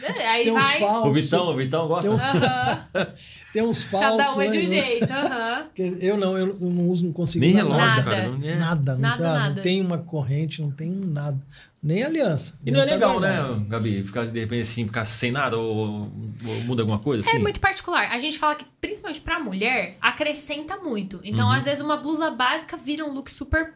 É, 0.04 0.28
Aí 0.28 0.44
Tem 0.44 0.54
vai... 0.54 0.84
O 0.84 1.12
Vitão, 1.12 1.48
o 1.50 1.56
Vitão 1.56 1.88
gosta? 1.88 2.12
Um- 2.12 2.16
Aham, 2.18 2.86
Tem 3.56 3.64
uns 3.64 3.84
falsos. 3.84 4.18
cada 4.18 4.36
um 4.36 4.42
é 4.42 4.48
de 4.48 4.58
um 4.58 4.60
né? 4.60 4.66
jeito. 4.66 5.10
aham. 5.14 5.68
Que 5.74 5.98
Eu 6.02 6.18
não, 6.18 6.38
eu 6.38 6.58
não 6.60 6.90
uso, 6.90 7.06
não 7.06 7.14
consigo 7.14 7.46
Nem 7.46 7.54
relógio, 7.56 7.78
Nada. 7.86 8.04
cara. 8.04 8.28
Não 8.28 8.46
é. 8.50 8.56
Nada, 8.56 8.94
não, 8.96 9.00
Nada, 9.02 9.24
nada. 9.24 9.56
não 9.56 9.64
tem 9.64 9.80
uma 9.80 9.98
corrente, 9.98 10.62
não 10.62 10.70
tem 10.72 10.92
nada. 10.92 11.40
Nem 11.82 12.04
aliança. 12.04 12.56
E 12.66 12.72
não 12.72 12.80
é 12.80 12.84
Aliança 12.84 12.96
legal, 13.08 13.20
né, 13.22 13.66
Gabi? 13.70 14.04
Ficar 14.04 14.26
de 14.26 14.40
repente 14.40 14.62
assim, 14.64 14.86
ficar 14.86 15.06
sem 15.06 15.32
nada 15.32 15.58
ou, 15.58 15.78
ou 15.78 16.12
muda 16.66 16.82
alguma 16.82 17.00
coisa 17.00 17.26
assim? 17.26 17.38
É 17.38 17.40
muito 17.40 17.60
particular. 17.62 18.12
A 18.12 18.20
gente 18.20 18.38
fala 18.38 18.56
que, 18.56 18.66
principalmente 18.82 19.22
pra 19.22 19.40
mulher, 19.40 19.96
acrescenta 20.02 20.76
muito. 20.78 21.22
Então, 21.24 21.46
Uhum. 21.48 21.54
às 21.54 21.64
vezes, 21.64 21.82
uma 21.82 21.96
blusa 21.96 22.30
básica 22.32 22.76
vira 22.76 23.06
um 23.06 23.14
look 23.14 23.32
super 23.32 23.74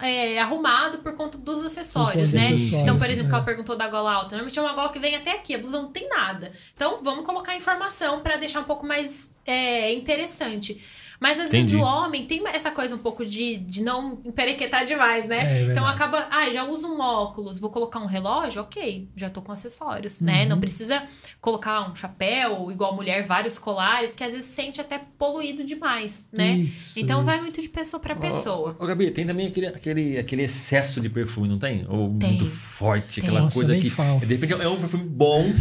é, 0.00 0.38
arrumado 0.38 0.98
por 0.98 1.14
conta 1.14 1.38
dos 1.38 1.62
acessórios, 1.62 2.32
né? 2.32 2.48
acessórios, 2.48 2.72
então, 2.74 2.96
por 2.96 3.10
exemplo, 3.10 3.28
que 3.28 3.34
é. 3.34 3.38
ela 3.38 3.44
perguntou 3.44 3.76
da 3.76 3.88
gola 3.88 4.12
alta. 4.12 4.36
Normalmente 4.36 4.58
é 4.58 4.62
uma 4.62 4.72
gola 4.72 4.92
que 4.92 4.98
vem 4.98 5.16
até 5.16 5.32
aqui, 5.32 5.54
a 5.54 5.58
blusa 5.58 5.80
não 5.80 5.90
tem 5.90 6.08
nada. 6.08 6.52
Então, 6.74 7.00
vamos 7.02 7.24
colocar 7.24 7.54
informação 7.54 8.20
pra 8.20 8.36
deixar 8.36 8.60
um 8.60 8.64
pouco 8.64 8.86
mais 8.86 9.30
é, 9.46 9.92
interessante. 9.92 10.80
Mas 11.20 11.38
às 11.38 11.50
vezes 11.50 11.74
Entendi. 11.74 11.84
o 11.84 11.86
homem 11.86 12.24
tem 12.24 12.42
essa 12.48 12.70
coisa 12.70 12.96
um 12.96 12.98
pouco 12.98 13.26
de, 13.26 13.58
de 13.58 13.82
não 13.82 14.22
emperequetar 14.24 14.86
demais, 14.86 15.26
né? 15.26 15.38
É, 15.38 15.62
é 15.62 15.64
então 15.64 15.86
acaba, 15.86 16.26
ah, 16.30 16.48
já 16.48 16.64
uso 16.64 16.88
um 16.88 16.98
óculos, 16.98 17.60
vou 17.60 17.68
colocar 17.68 18.00
um 18.00 18.06
relógio, 18.06 18.62
ok, 18.62 19.06
já 19.14 19.28
tô 19.28 19.42
com 19.42 19.52
acessórios, 19.52 20.22
né? 20.22 20.44
Uhum. 20.44 20.48
Não 20.48 20.60
precisa 20.60 21.02
colocar 21.38 21.90
um 21.90 21.94
chapéu, 21.94 22.70
igual 22.70 22.96
mulher, 22.96 23.22
vários 23.22 23.58
colares, 23.58 24.14
que 24.14 24.24
às 24.24 24.32
vezes 24.32 24.48
sente 24.48 24.80
até 24.80 24.98
poluído 25.18 25.62
demais, 25.62 26.26
né? 26.32 26.52
Isso, 26.52 26.98
então 26.98 27.22
vai 27.22 27.34
isso. 27.34 27.44
muito 27.44 27.60
de 27.60 27.68
pessoa 27.68 28.00
pra 28.00 28.16
pessoa. 28.16 28.74
Ô, 28.78 28.84
ô, 28.84 28.86
Gabi, 28.86 29.10
tem 29.10 29.26
também 29.26 29.46
aquele, 29.46 29.66
aquele, 29.66 30.18
aquele 30.18 30.42
excesso 30.42 31.02
de 31.02 31.10
perfume, 31.10 31.48
não 31.48 31.58
tem? 31.58 31.84
Ou 31.86 32.18
Tem. 32.18 32.30
muito 32.30 32.46
forte, 32.46 33.20
Tem. 33.20 33.28
aquela 33.28 33.42
Nossa, 33.44 33.54
coisa 33.54 33.76
que. 33.76 33.90
De 33.90 34.34
repente 34.34 34.54
é 34.54 34.68
um 34.68 34.78
perfume 34.78 35.04
bom, 35.04 35.52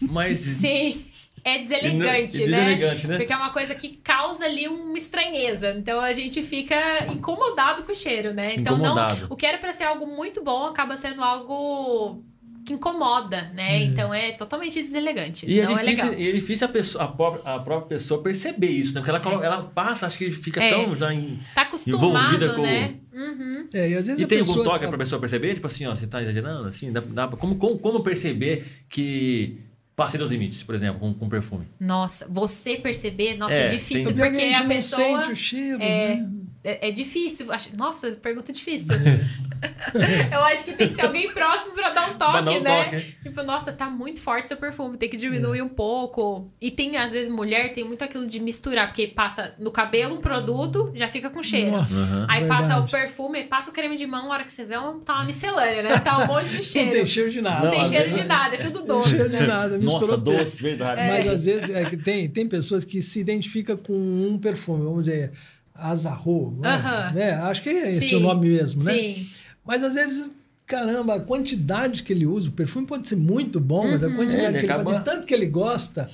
mas. 0.00 0.38
Sim. 0.58 1.07
É 1.44 1.58
deselegante, 1.58 2.42
É 2.42 2.46
né? 2.46 2.58
deselegante, 2.64 3.06
né? 3.06 3.16
Porque 3.18 3.32
é 3.32 3.36
uma 3.36 3.50
coisa 3.50 3.74
que 3.74 3.88
causa 4.02 4.44
ali 4.44 4.68
uma 4.68 4.96
estranheza. 4.98 5.74
Então 5.78 6.00
a 6.00 6.12
gente 6.12 6.42
fica 6.42 6.76
incomodado 7.12 7.82
com 7.82 7.92
o 7.92 7.94
cheiro, 7.94 8.32
né? 8.34 8.54
Então 8.56 8.76
não, 8.76 8.84
Incomodado. 8.86 9.26
o 9.30 9.36
que 9.36 9.46
era 9.46 9.58
pra 9.58 9.72
ser 9.72 9.84
algo 9.84 10.06
muito 10.06 10.42
bom 10.42 10.66
acaba 10.66 10.96
sendo 10.96 11.22
algo 11.22 12.22
que 12.66 12.74
incomoda, 12.74 13.50
né? 13.54 13.82
Então 13.82 14.12
é 14.12 14.32
totalmente 14.32 14.82
deselegante. 14.82 15.46
E 15.46 15.58
é, 15.58 15.64
não 15.64 15.78
é, 15.78 15.82
difícil, 15.84 16.04
legal. 16.10 16.20
e 16.20 16.28
é 16.28 16.32
difícil 16.32 16.66
a, 16.66 16.70
pessoa, 16.70 17.04
a, 17.04 17.08
própria, 17.08 17.54
a 17.54 17.58
própria 17.60 17.88
pessoa 17.96 18.22
perceber 18.22 18.66
isso, 18.66 18.92
né? 18.94 19.00
Porque 19.00 19.08
ela, 19.10 19.20
coloca- 19.20 19.46
ela 19.46 19.62
passa, 19.62 20.06
acho 20.06 20.18
que 20.18 20.30
fica 20.30 20.62
É. 20.62 20.68
tão 20.70 20.94
já 20.94 21.14
em. 21.14 21.38
Tá 21.54 21.62
acostumado, 21.62 22.04
envolvida 22.36 22.54
com- 22.54 22.60
né? 22.62 22.94
Uhum. 23.10 23.68
É, 23.72 23.88
e 23.88 23.94
às 23.96 24.04
vezes 24.04 24.20
E 24.20 24.24
a 24.24 24.26
tem 24.28 24.40
algum 24.40 24.62
toque 24.62 24.86
pra 24.86 24.98
pessoa 24.98 25.18
perceber? 25.18 25.54
Tipo 25.54 25.66
assim, 25.66 25.86
ó, 25.86 25.94
você 25.94 26.06
tá 26.06 26.20
exagerando? 26.22 26.68
Assim, 26.68 26.92
dá, 26.92 27.00
dá- 27.00 27.28
como, 27.28 27.56
como, 27.56 27.78
como 27.78 28.02
perceber 28.02 28.66
que 28.88 29.58
passei 29.98 30.18
dos 30.18 30.30
limites, 30.30 30.62
por 30.62 30.74
exemplo, 30.74 31.00
com, 31.00 31.12
com 31.12 31.28
perfume? 31.28 31.66
Nossa, 31.80 32.26
você 32.30 32.76
perceber, 32.76 33.36
nossa, 33.36 33.54
é, 33.54 33.62
É, 33.64 33.66
difícil, 33.66 34.14
tem- 34.14 34.16
porque 34.16 34.42
a 34.44 34.60
não 34.60 34.68
pessoa. 34.68 35.18
sente 35.24 35.32
o 35.32 35.36
cheiro, 35.36 35.82
É, 35.82 36.14
né? 36.16 36.30
É, 36.64 36.88
é 36.88 36.90
difícil. 36.90 37.50
Acho- 37.52 37.70
Nossa, 37.76 38.10
pergunta 38.12 38.52
difícil. 38.52 38.94
Eu 40.32 40.40
acho 40.44 40.64
que 40.66 40.72
tem 40.72 40.88
que 40.88 40.94
ser 40.94 41.02
alguém 41.02 41.32
próximo 41.32 41.72
pra 41.74 41.90
dar 41.90 42.10
um 42.10 42.14
toque, 42.14 42.42
dar 42.44 42.50
um 42.52 42.60
né? 42.60 42.84
toque. 42.84 43.14
Tipo, 43.22 43.42
nossa, 43.42 43.72
tá 43.72 43.90
muito 43.90 44.20
forte 44.20 44.48
seu 44.48 44.56
perfume, 44.56 44.96
tem 44.96 45.08
que 45.08 45.16
diminuir 45.16 45.62
um 45.62 45.68
pouco. 45.68 46.48
E 46.60 46.70
tem, 46.70 46.96
às 46.96 47.10
vezes, 47.12 47.28
mulher 47.32 47.72
tem 47.72 47.82
muito 47.84 48.02
aquilo 48.04 48.24
de 48.26 48.38
misturar, 48.40 48.86
porque 48.88 49.08
passa 49.08 49.54
no 49.58 49.70
cabelo 49.72 50.14
um 50.16 50.20
produto, 50.20 50.92
já 50.94 51.08
fica 51.08 51.28
com 51.30 51.42
cheiro. 51.42 51.72
Nossa, 51.72 51.94
Uhum. 51.94 52.26
Aí 52.28 52.40
verdade. 52.40 52.46
passa 52.68 52.78
o 52.80 52.88
perfume, 52.88 53.44
passa 53.44 53.70
o 53.70 53.72
creme 53.72 53.96
de 53.96 54.06
mão, 54.06 54.30
a 54.30 54.34
hora 54.34 54.44
que 54.44 54.52
você 54.52 54.64
vê, 54.64 54.74
é 54.74 54.78
uma- 54.78 55.00
tá 55.00 55.14
uma 55.14 55.24
miscelânea, 55.24 55.82
né? 55.82 55.98
Tá 55.98 56.18
um 56.18 56.26
monte 56.28 56.48
de 56.50 56.56
Não 56.58 56.62
cheiro. 56.62 56.92
tem 56.92 57.06
cheiro 57.06 57.30
de 57.30 57.40
nada. 57.40 57.64
Não 57.64 57.70
tem 57.70 57.78
Não, 57.80 57.86
cheiro 57.86 58.04
às 58.04 58.10
de 58.10 58.14
vezes- 58.16 58.28
nada, 58.28 58.54
é 58.54 58.58
tudo 58.58 58.78
Não 58.80 58.86
tem 58.86 58.96
doce, 58.96 59.10
cheiro 59.10 59.28
de 59.28 59.36
né? 59.36 59.46
nada. 59.46 59.78
Nossa, 59.78 59.78
misturou 59.98 60.18
tudo. 60.18 60.36
doce, 60.36 60.62
verdade. 60.62 61.00
Mas 61.02 61.28
às 61.28 61.44
vezes 61.44 61.70
é 61.70 61.84
que 61.84 61.96
tem, 61.96 62.28
tem 62.28 62.46
pessoas 62.46 62.84
que 62.84 63.02
se 63.02 63.18
identificam 63.18 63.76
com 63.76 63.92
um 63.92 64.38
perfume, 64.38 64.84
vamos 64.84 65.04
dizer, 65.04 65.32
Azarro, 65.78 66.58
né? 66.60 66.68
Aham. 66.68 67.12
né? 67.14 67.32
Acho 67.34 67.62
que 67.62 67.68
é 67.68 67.96
esse 67.96 68.08
Sim, 68.08 68.16
o 68.16 68.20
nome 68.20 68.48
mesmo, 68.48 68.82
né? 68.84 68.92
Sim. 68.92 69.26
Mas 69.64 69.82
às 69.84 69.94
vezes, 69.94 70.30
caramba, 70.66 71.14
a 71.14 71.20
quantidade 71.20 72.02
que 72.02 72.12
ele 72.12 72.26
usa, 72.26 72.48
o 72.48 72.52
perfume 72.52 72.86
pode 72.86 73.08
ser 73.08 73.16
muito 73.16 73.60
bom, 73.60 73.88
mas 73.90 74.02
a 74.02 74.08
Uhum. 74.08 74.16
quantidade 74.16 74.44
É, 74.44 74.48
ele 74.48 74.58
que 74.58 74.64
ele 74.66 74.72
acaba- 74.72 74.90
faz, 74.90 75.04
de 75.04 75.10
tanto 75.10 75.26
que 75.26 75.34
ele 75.34 75.46
gosta, 75.46 76.10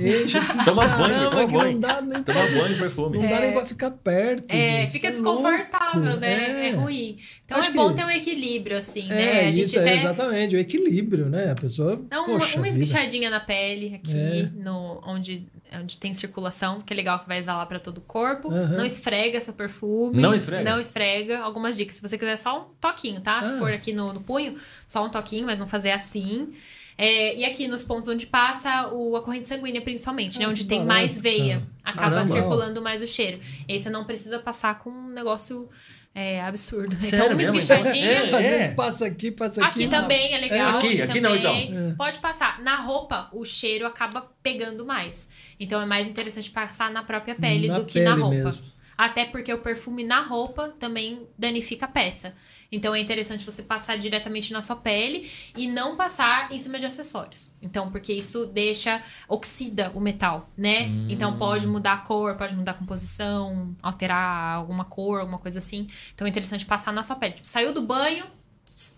enche, 0.00 0.38
Toma 0.64 0.86
caramba, 0.88 1.08
banho, 1.08 1.30
toma 1.30 1.46
banho. 1.46 1.72
não 1.72 1.80
dá 1.80 2.00
nem 2.00 2.22
Toma 2.22 2.40
banho 2.40 2.68
de 2.68 2.74
perfume. 2.80 3.18
não 3.18 3.28
dá 3.28 3.40
nem 3.40 3.52
pra 3.52 3.66
ficar 3.66 3.90
perto. 3.90 4.44
É, 4.50 4.80
gente. 4.82 4.90
fica 4.92 5.08
É 5.08 5.10
desconfortável, 5.10 6.02
louco. 6.04 6.20
né? 6.20 6.68
É. 6.68 6.70
ruim. 6.72 7.18
Então 7.44 7.58
Acho 7.58 7.70
é 7.70 7.72
bom 7.72 7.88
que- 7.90 7.96
ter 7.96 8.04
um 8.04 8.10
equilíbrio, 8.10 8.76
assim, 8.78 9.10
É, 9.10 9.14
né? 9.14 9.40
A 9.40 9.50
gente 9.52 9.64
isso, 9.64 9.78
é, 9.78 9.80
até 9.82 9.96
exatamente, 10.00 10.56
o 10.56 10.58
equilíbrio, 10.58 11.26
né? 11.28 11.50
A 11.52 11.54
pessoa, 11.54 12.00
dá 12.08 12.20
uma, 12.22 12.38
poxa 12.38 12.56
uma 12.58 12.68
esguichadinha 12.68 13.30
na 13.30 13.40
pele 13.40 13.94
aqui, 13.96 14.16
É. 14.42 14.48
no, 14.62 15.00
onde, 15.06 15.46
onde 15.80 15.96
tem 15.98 16.14
circulação, 16.14 16.80
que 16.80 16.92
é 16.92 16.96
legal 16.96 17.18
que 17.20 17.28
vai 17.28 17.38
exalar 17.38 17.66
pra 17.66 17.78
todo 17.78 17.98
o 17.98 18.02
corpo. 18.02 18.50
Não 18.50 18.84
esfrega 18.84 19.40
seu 19.40 19.52
perfume. 19.52 20.18
Não 20.20 20.32
esfrega? 20.34 20.70
Não 20.70 20.80
esfrega. 20.80 21.38
Algumas 21.40 21.76
dicas. 21.76 21.96
Se 21.96 22.02
você 22.02 22.16
quiser 22.16 22.36
só 22.36 22.60
um 22.60 22.64
toquinho, 22.80 23.20
tá? 23.20 23.42
Se 23.42 23.54
Ah. 23.54 23.58
for 23.58 23.72
aqui 23.72 23.92
no, 23.92 24.12
no 24.12 24.20
punho, 24.20 24.54
só 24.86 25.04
um 25.04 25.08
toquinho, 25.08 25.46
mas 25.46 25.58
não 25.58 25.66
fazer 25.66 25.90
assim. 25.90 26.48
É, 26.96 27.36
e 27.36 27.44
aqui 27.44 27.66
nos 27.66 27.82
pontos 27.82 28.08
onde 28.08 28.26
passa 28.26 28.88
o, 28.92 29.16
a 29.16 29.22
corrente 29.22 29.48
sanguínea, 29.48 29.80
principalmente, 29.80 30.38
né? 30.38 30.44
Ah, 30.44 30.48
Onde 30.48 30.64
tem 30.64 30.78
barato, 30.84 30.94
mais 30.94 31.20
veia. 31.20 31.54
cara. 31.54 31.66
Acaba 31.84 32.10
Caramba. 32.16 32.30
circulando 32.30 32.82
mais 32.82 33.02
o 33.02 33.06
cheiro. 33.06 33.40
E 33.68 33.72
aí 33.72 33.80
você 33.80 33.90
não 33.90 34.04
precisa 34.04 34.38
passar 34.38 34.78
com 34.78 34.90
um 34.90 35.08
negócio 35.08 35.68
é, 36.14 36.40
absurdo. 36.42 36.90
Né? 36.94 37.00
Sério 37.00 37.16
então, 37.16 37.26
uma 37.28 37.34
mesmo? 37.34 37.58
esguichadinha. 37.58 38.10
É, 38.10 38.30
vezes 38.30 38.74
passa 38.74 39.06
aqui, 39.06 39.30
passa 39.32 39.64
aqui. 39.64 39.82
Aqui 39.82 39.88
também 39.88 40.34
é 40.34 40.38
legal. 40.38 40.78
Aqui, 40.78 41.02
aqui 41.02 41.20
não, 41.20 41.36
também. 41.36 41.70
então. 41.70 41.94
Pode 41.96 42.18
passar. 42.20 42.62
Na 42.62 42.76
roupa, 42.76 43.28
o 43.32 43.44
cheiro 43.44 43.84
acaba 43.84 44.30
pegando 44.42 44.86
mais. 44.86 45.28
Então 45.58 45.82
é 45.82 45.86
mais 45.86 46.06
interessante 46.08 46.50
passar 46.50 46.90
na 46.92 47.02
própria 47.02 47.34
pele 47.34 47.66
Na 47.66 47.80
do 47.80 47.84
que 47.84 48.00
na 48.00 48.10
pele 48.12 48.22
roupa. 48.22 48.36
mesmo. 48.36 48.73
Até 48.96 49.24
porque 49.24 49.52
o 49.52 49.58
perfume 49.58 50.04
na 50.04 50.20
roupa 50.20 50.74
também 50.78 51.26
danifica 51.38 51.86
a 51.86 51.88
peça. 51.88 52.34
Então 52.70 52.94
é 52.94 53.00
interessante 53.00 53.44
você 53.44 53.62
passar 53.62 53.96
diretamente 53.96 54.52
na 54.52 54.60
sua 54.60 54.76
pele 54.76 55.30
e 55.56 55.66
não 55.66 55.96
passar 55.96 56.50
em 56.50 56.58
cima 56.58 56.78
de 56.78 56.86
acessórios. 56.86 57.52
Então, 57.62 57.90
porque 57.90 58.12
isso 58.12 58.46
deixa, 58.46 59.00
oxida 59.28 59.92
o 59.94 60.00
metal, 60.00 60.50
né? 60.56 60.86
Hum. 60.86 61.06
Então 61.08 61.36
pode 61.38 61.66
mudar 61.66 61.92
a 61.94 61.98
cor, 61.98 62.36
pode 62.36 62.56
mudar 62.56 62.72
a 62.72 62.74
composição, 62.74 63.76
alterar 63.82 64.56
alguma 64.56 64.84
cor, 64.84 65.20
alguma 65.20 65.38
coisa 65.38 65.58
assim. 65.58 65.86
Então 66.14 66.26
é 66.26 66.30
interessante 66.30 66.66
passar 66.66 66.92
na 66.92 67.02
sua 67.02 67.16
pele. 67.16 67.34
Tipo, 67.34 67.48
saiu 67.48 67.72
do 67.72 67.82
banho, 67.82 68.26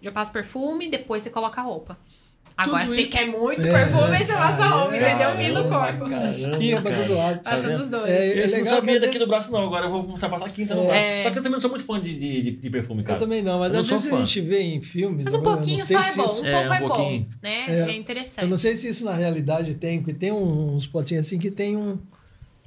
já 0.00 0.10
passa 0.10 0.30
o 0.30 0.32
perfume, 0.32 0.88
depois 0.88 1.22
você 1.22 1.30
coloca 1.30 1.60
a 1.60 1.64
roupa. 1.64 1.98
Agora, 2.58 2.84
Tudo 2.84 2.94
você 2.94 3.00
isso- 3.02 3.10
quer 3.10 3.26
muito 3.26 3.66
É, 3.66 3.70
perfume, 3.70 4.16
você 4.16 4.32
passa 4.32 4.64
a 4.64 4.84
é, 4.84 4.86
entendeu? 4.86 5.18
caramba, 5.18 5.42
E 5.42 5.52
no 5.52 5.64
corpo. 5.68 6.08
caramba. 6.08 6.30
Espinha 6.30 6.80
pra 6.80 6.96
todo 6.96 7.14
lado. 7.14 7.40
Passa 7.40 7.68
vendo? 7.68 7.78
nos 7.78 7.88
dois. 7.90 8.08
É, 8.10 8.26
Esse 8.44 8.58
não 8.58 8.64
sabia 8.64 8.98
daqui 9.00 9.18
do 9.18 9.26
braço, 9.26 9.52
não. 9.52 9.66
Agora 9.66 9.84
eu 9.84 9.90
vou 9.90 10.04
começar 10.04 10.26
a 10.28 10.30
passar 10.30 10.46
aqui 10.46 10.62
então. 10.62 10.74
no 10.78 10.84
braço. 10.86 10.98
É. 10.98 11.22
Só 11.22 11.30
que 11.30 11.38
eu 11.38 11.42
também 11.42 11.52
não 11.52 11.60
sou 11.60 11.68
muito 11.68 11.84
fã 11.84 12.00
de, 12.00 12.52
de, 12.52 12.70
perfume, 12.70 13.02
cara. 13.02 13.16
Eu 13.18 13.20
também 13.20 13.42
não, 13.42 13.58
mas 13.58 13.74
Eu 13.74 13.80
às 13.80 13.88
vezes 13.90 14.08
fã. 14.08 14.16
a 14.16 14.20
gente 14.20 14.40
vê 14.40 14.62
em 14.62 14.80
filmes. 14.80 15.24
Mas 15.24 15.34
um 15.34 15.36
eu 15.36 15.42
pouquinho 15.42 15.84
só 15.84 16.00
se 16.00 16.08
é 16.08 16.12
bom, 16.14 16.24
isso- 16.24 16.42
um 16.42 16.46
É, 16.46 16.52
pouco 16.52 16.72
é 16.72 16.78
pouquinho. 16.78 17.20
bom, 17.20 17.26
né? 17.42 17.64
É. 17.68 17.70
É, 17.72 17.80
Eu 17.82 17.86
não 17.88 17.92
interessante. 17.92 18.58
sei 18.58 18.76
se 18.78 18.88
isso 18.88 19.04
na 19.04 19.12
realidade 19.12 19.74
tem, 19.74 19.98
porque 19.98 20.14
tem 20.14 20.32
uns 20.32 20.86
potinhos 20.86 21.26
assim 21.26 21.38
que 21.38 21.50
tem 21.50 21.76
um. 21.76 21.98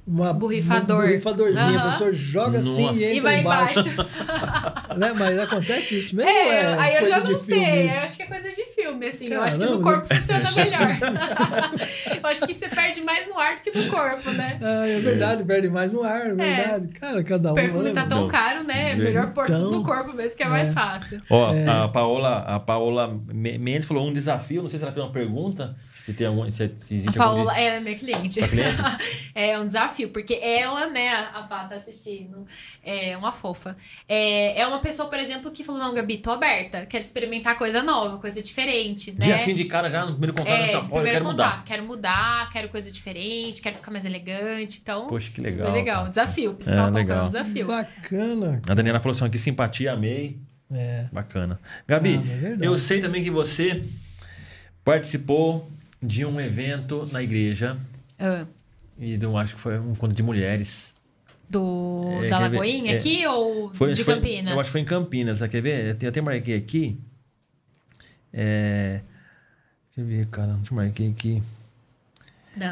Uma, 0.06 0.32
Borrifador. 0.32 0.96
Um 1.04 1.06
borrifadorzinho, 1.06 1.78
a 1.78 1.82
Aham. 1.82 1.90
pessoa 1.92 2.12
joga 2.12 2.58
assim 2.60 2.82
Nossa. 2.86 2.98
e 2.98 3.04
entra 3.04 3.14
E 3.16 3.20
vai 3.20 3.40
embaixo. 3.40 3.88
embaixo. 3.88 4.10
né? 4.98 5.12
Mas 5.16 5.38
acontece 5.38 5.98
isso 5.98 6.16
mesmo? 6.16 6.30
É, 6.30 6.48
é 6.62 6.66
aí 6.78 6.94
eu 6.94 7.00
coisa 7.00 7.14
já 7.16 7.20
não 7.20 7.38
sei. 7.38 7.64
filme? 7.64 7.86
Eu 7.94 8.00
acho 8.00 8.16
que 8.16 8.22
é 8.22 8.26
coisa 8.26 8.50
de 8.50 8.64
filme, 8.90 9.06
assim. 9.06 9.26
eu 9.28 9.42
acho 9.42 9.58
que 9.58 9.64
no 9.64 9.80
Caramba. 9.80 9.90
corpo 10.00 10.14
funciona 10.14 10.50
melhor. 10.56 10.98
eu 12.22 12.28
acho 12.28 12.46
que 12.46 12.54
você 12.54 12.68
perde 12.68 13.02
mais 13.02 13.26
no 13.28 13.38
ar 13.38 13.54
do 13.56 13.60
que 13.62 13.70
no 13.78 13.90
corpo, 13.90 14.30
né? 14.30 14.58
Ah, 14.62 14.86
é 14.86 14.98
verdade, 15.00 15.44
perde 15.44 15.68
mais 15.68 15.90
no 15.92 16.02
ar, 16.02 16.26
é 16.30 16.34
verdade. 16.34 16.88
Cara, 16.88 17.22
cada 17.24 17.48
um. 17.50 17.52
O 17.52 17.54
perfume 17.54 17.84
né? 17.84 17.92
tá 17.92 18.06
tão 18.06 18.22
Não. 18.22 18.28
caro, 18.28 18.62
né? 18.64 18.92
É 18.92 18.94
melhor 18.96 19.30
pôr 19.32 19.46
tudo 19.46 19.58
Então, 19.58 19.70
no 19.70 19.82
corpo 19.82 20.12
mesmo, 20.12 20.36
que 20.36 20.42
é 20.42 20.48
mais 20.48 20.72
fácil. 20.74 21.18
Ó, 21.28 21.52
É. 21.54 21.66
a 21.68 21.88
Paola, 21.88 22.38
a 22.46 22.60
Paola 22.60 23.18
Me- 23.32 23.58
Mendes 23.58 23.86
falou 23.86 24.06
um 24.06 24.12
desafio, 24.12 24.62
não 24.62 24.70
sei 24.70 24.78
se 24.78 24.84
ela 24.84 24.92
fez 24.92 25.04
uma 25.04 25.12
pergunta, 25.12 25.74
se 26.00 26.14
tem 26.14 26.26
algum, 26.26 26.50
se, 26.50 26.56
se 26.76 26.94
A 26.94 26.96
existe 26.96 27.18
algum 27.18 27.36
Paola 27.44 27.52
de- 27.54 27.60
é 27.60 27.80
minha 27.80 27.94
cliente. 27.98 28.34
Sua 28.34 28.48
cliente? 28.48 28.78
é 29.34 29.58
um 29.58 29.66
desafio, 29.66 30.08
porque 30.10 30.34
ela, 30.34 30.86
né, 30.88 31.10
a 31.34 31.42
Pá 31.42 31.64
tá 31.64 31.74
assistindo, 31.76 32.46
é 32.82 33.16
uma 33.16 33.30
fofa. 33.32 33.76
É, 34.08 34.60
é 34.60 34.66
uma 34.66 34.80
pessoa, 34.80 35.08
por 35.08 35.18
exemplo, 35.18 35.50
que 35.50 35.62
falou: 35.62 35.80
Não, 35.80 35.92
Gabi, 35.94 36.16
tô 36.18 36.30
aberta, 36.32 36.86
quero 36.86 37.04
experimentar 37.04 37.56
coisa 37.58 37.82
nova, 37.82 38.18
coisa 38.18 38.40
diferente, 38.40 39.12
né? 39.12 39.18
de 39.18 39.32
assim 39.32 39.54
de 39.54 39.64
cara 39.66 39.90
já 39.90 40.00
no 40.06 40.12
primeiro 40.12 40.34
contato, 40.34 40.52
É, 40.54 40.62
nessa 40.62 40.80
de 40.80 40.88
porra, 40.88 41.02
eu 41.02 41.10
quero 41.12 41.24
contato. 41.24 41.50
mudar. 41.52 41.64
Quero 41.64 41.84
mudar, 41.86 42.50
quero 42.50 42.68
coisa 42.70 42.90
diferente, 42.90 43.60
quero 43.60 43.76
ficar 43.76 43.90
mais 43.90 44.04
elegante. 44.04 44.78
Então, 44.82 45.06
Poxa, 45.06 45.30
que 45.30 45.40
legal. 45.40 45.68
é 45.68 45.70
legal. 45.72 45.96
cara. 45.98 46.08
Desafio. 46.10 46.54
Por 46.54 46.62
isso 46.62 46.70
É, 46.70 46.74
que 46.74 46.78
ela 46.80 46.88
colocou 46.90 47.08
legal. 47.08 47.24
um 47.24 47.26
desafio. 47.26 47.66
Bacana. 47.66 48.62
A 48.68 48.74
Daniela 48.74 49.00
falou 49.00 49.14
assim: 49.16 49.28
que 49.30 49.38
simpatia, 49.38 49.92
amei. 49.92 50.38
É. 50.72 51.06
Bacana. 51.12 51.58
Gabi, 51.86 52.20
Ah, 52.24 52.62
é 52.64 52.66
eu 52.66 52.76
sei 52.78 53.00
também 53.00 53.22
que 53.24 53.30
você 53.30 53.82
participou 54.84 55.68
de 56.02 56.24
um 56.24 56.40
evento 56.40 57.08
na 57.12 57.22
igreja 57.22 57.76
Ah, 58.18 58.46
e 58.98 59.16
do, 59.16 59.36
acho 59.36 59.54
que 59.54 59.60
foi 59.60 59.78
um 59.78 59.92
encontro 59.92 60.14
de 60.14 60.22
mulheres. 60.22 60.94
do, 61.48 62.20
É, 62.22 62.28
da? 62.28 62.38
Lagoinha 62.40 62.92
É. 62.92 62.96
aqui 62.96 63.26
ou 63.26 63.72
Foi, 63.74 63.92
de 63.92 64.04
foi- 64.04 64.14
Campinas? 64.14 64.52
Eu 64.54 64.60
acho 64.60 64.66
que 64.66 64.72
foi 64.72 64.80
em 64.82 64.84
Campinas, 64.84 65.40
quer 65.48 65.60
ver? 65.60 65.96
Eu 66.00 66.08
até 66.08 66.20
marquei 66.20 66.54
aqui. 66.56 66.98
É, 68.32 69.00
quer 69.94 70.04
ver, 70.04 70.26
cara? 70.28 70.58
Eu 70.70 70.76
marquei 70.76 71.10
aqui. 71.10 71.42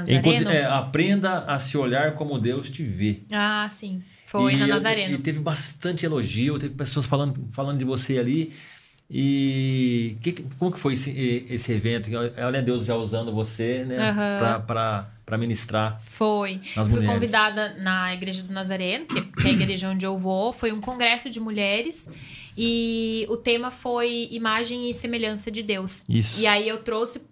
Enquanto- 0.09 0.49
é, 0.49 0.65
aprenda 0.65 1.41
a 1.45 1.59
se 1.59 1.77
olhar 1.79 2.15
como 2.15 2.39
Deus 2.39 2.69
te 2.69 2.83
vê. 2.83 3.21
Ah, 3.33 3.67
sim. 3.71 4.03
Foi 4.27 4.53
e, 4.53 4.57
na 4.57 4.67
Nazareno. 4.67 5.15
E 5.15 5.19
teve 5.19 5.41
bastante 5.41 6.05
elogio, 6.05 6.59
teve 6.59 6.75
pessoas 6.75 7.07
falando, 7.07 7.49
falando 7.53 7.79
de 7.79 7.85
você 7.85 8.19
ali. 8.19 8.53
E 9.11 10.17
que, 10.23 10.33
como 10.59 10.71
que 10.71 10.79
foi 10.79 10.93
esse, 10.93 11.45
esse 11.49 11.73
evento? 11.73 12.11
Olha 12.45 12.61
Deus 12.61 12.85
já 12.85 12.95
usando 12.95 13.33
você, 13.33 13.85
né? 13.85 14.11
Aham. 14.11 14.65
Para 15.25 15.39
ministrar. 15.39 16.01
Foi. 16.05 16.61
Fui 16.63 16.85
mulheres. 16.85 17.11
convidada 17.11 17.75
na 17.81 18.13
Igreja 18.15 18.43
do 18.43 18.53
Nazareno, 18.53 19.07
que, 19.07 19.21
que 19.23 19.47
é 19.47 19.51
a 19.51 19.53
igreja 19.53 19.89
onde 19.89 20.05
eu 20.05 20.17
vou. 20.19 20.53
Foi 20.53 20.73
um 20.73 20.81
congresso 20.81 21.31
de 21.31 21.41
mulheres. 21.41 22.11
E 22.57 23.27
o 23.31 23.37
tema 23.37 23.71
foi 23.71 24.29
imagem 24.31 24.91
e 24.91 24.95
semelhança 24.95 25.51
de 25.51 25.63
Deus. 25.63 26.05
Isso. 26.09 26.41
E 26.41 26.47
aí 26.47 26.69
eu 26.69 26.83
trouxe 26.83 27.23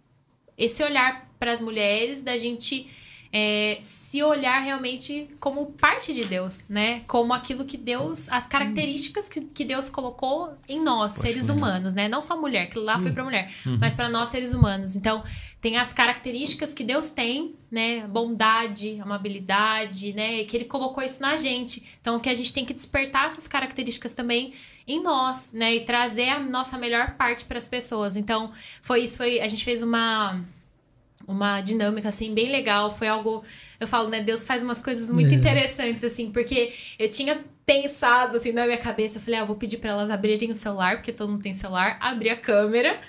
esse 0.56 0.82
olhar 0.82 1.30
para 1.38 1.52
as 1.52 1.60
mulheres 1.60 2.22
da 2.22 2.36
gente 2.36 2.88
é, 3.32 3.78
se 3.82 4.22
olhar 4.22 4.60
realmente 4.60 5.28
como 5.40 5.66
parte 5.66 6.14
de 6.14 6.22
Deus, 6.22 6.64
né? 6.68 7.02
Como 7.06 7.32
aquilo 7.32 7.64
que 7.64 7.76
Deus, 7.76 8.28
as 8.28 8.46
características 8.46 9.28
que, 9.28 9.40
que 9.40 9.64
Deus 9.64 9.88
colocou 9.88 10.56
em 10.68 10.82
nós, 10.82 11.14
Poxa, 11.14 11.28
seres 11.28 11.48
humanos, 11.48 11.94
né? 11.94 12.08
Não 12.08 12.20
só 12.20 12.40
mulher, 12.40 12.68
que 12.70 12.78
lá 12.78 12.98
foi 12.98 13.10
pra 13.10 13.24
mulher, 13.24 13.52
mas 13.80 13.94
para 13.94 14.08
nós 14.08 14.28
seres 14.28 14.54
humanos. 14.54 14.96
Então, 14.96 15.22
tem 15.60 15.76
as 15.78 15.92
características 15.92 16.72
que 16.72 16.84
Deus 16.84 17.10
tem, 17.10 17.54
né? 17.70 18.06
Bondade, 18.06 19.00
amabilidade, 19.00 20.12
né? 20.12 20.44
Que 20.44 20.56
ele 20.56 20.64
colocou 20.64 21.02
isso 21.02 21.20
na 21.20 21.36
gente. 21.36 21.82
Então, 22.00 22.20
que 22.20 22.28
a 22.28 22.34
gente 22.34 22.52
tem 22.52 22.64
que 22.64 22.72
despertar 22.72 23.26
essas 23.26 23.48
características 23.48 24.14
também 24.14 24.52
em 24.86 25.02
nós, 25.02 25.52
né? 25.52 25.74
E 25.74 25.84
trazer 25.84 26.28
a 26.28 26.38
nossa 26.38 26.78
melhor 26.78 27.16
parte 27.16 27.44
para 27.44 27.58
as 27.58 27.66
pessoas. 27.66 28.16
Então, 28.16 28.52
foi 28.80 29.00
isso, 29.00 29.16
foi 29.16 29.40
a 29.40 29.48
gente 29.48 29.64
fez 29.64 29.82
uma 29.82 30.40
uma 31.26 31.60
dinâmica 31.60 32.08
assim 32.08 32.32
bem 32.34 32.50
legal, 32.50 32.90
foi 32.96 33.08
algo, 33.08 33.42
eu 33.80 33.86
falo, 33.86 34.08
né, 34.08 34.20
Deus 34.20 34.46
faz 34.46 34.62
umas 34.62 34.80
coisas 34.80 35.10
muito 35.10 35.32
É. 35.32 35.36
interessantes 35.36 36.04
assim, 36.04 36.30
porque 36.30 36.72
eu 36.98 37.08
tinha 37.10 37.40
pensado 37.64 38.36
assim 38.36 38.52
na 38.52 38.64
minha 38.64 38.78
cabeça, 38.78 39.18
eu 39.18 39.22
falei, 39.22 39.40
ah, 39.40 39.42
eu 39.42 39.46
vou 39.46 39.56
pedir 39.56 39.78
para 39.78 39.90
elas 39.90 40.10
abrirem 40.10 40.50
o 40.50 40.54
celular, 40.54 40.96
porque 40.96 41.12
todo 41.12 41.28
mundo 41.30 41.42
tem 41.42 41.52
celular, 41.52 41.96
abrir 42.00 42.30
a 42.30 42.36
câmera 42.36 43.00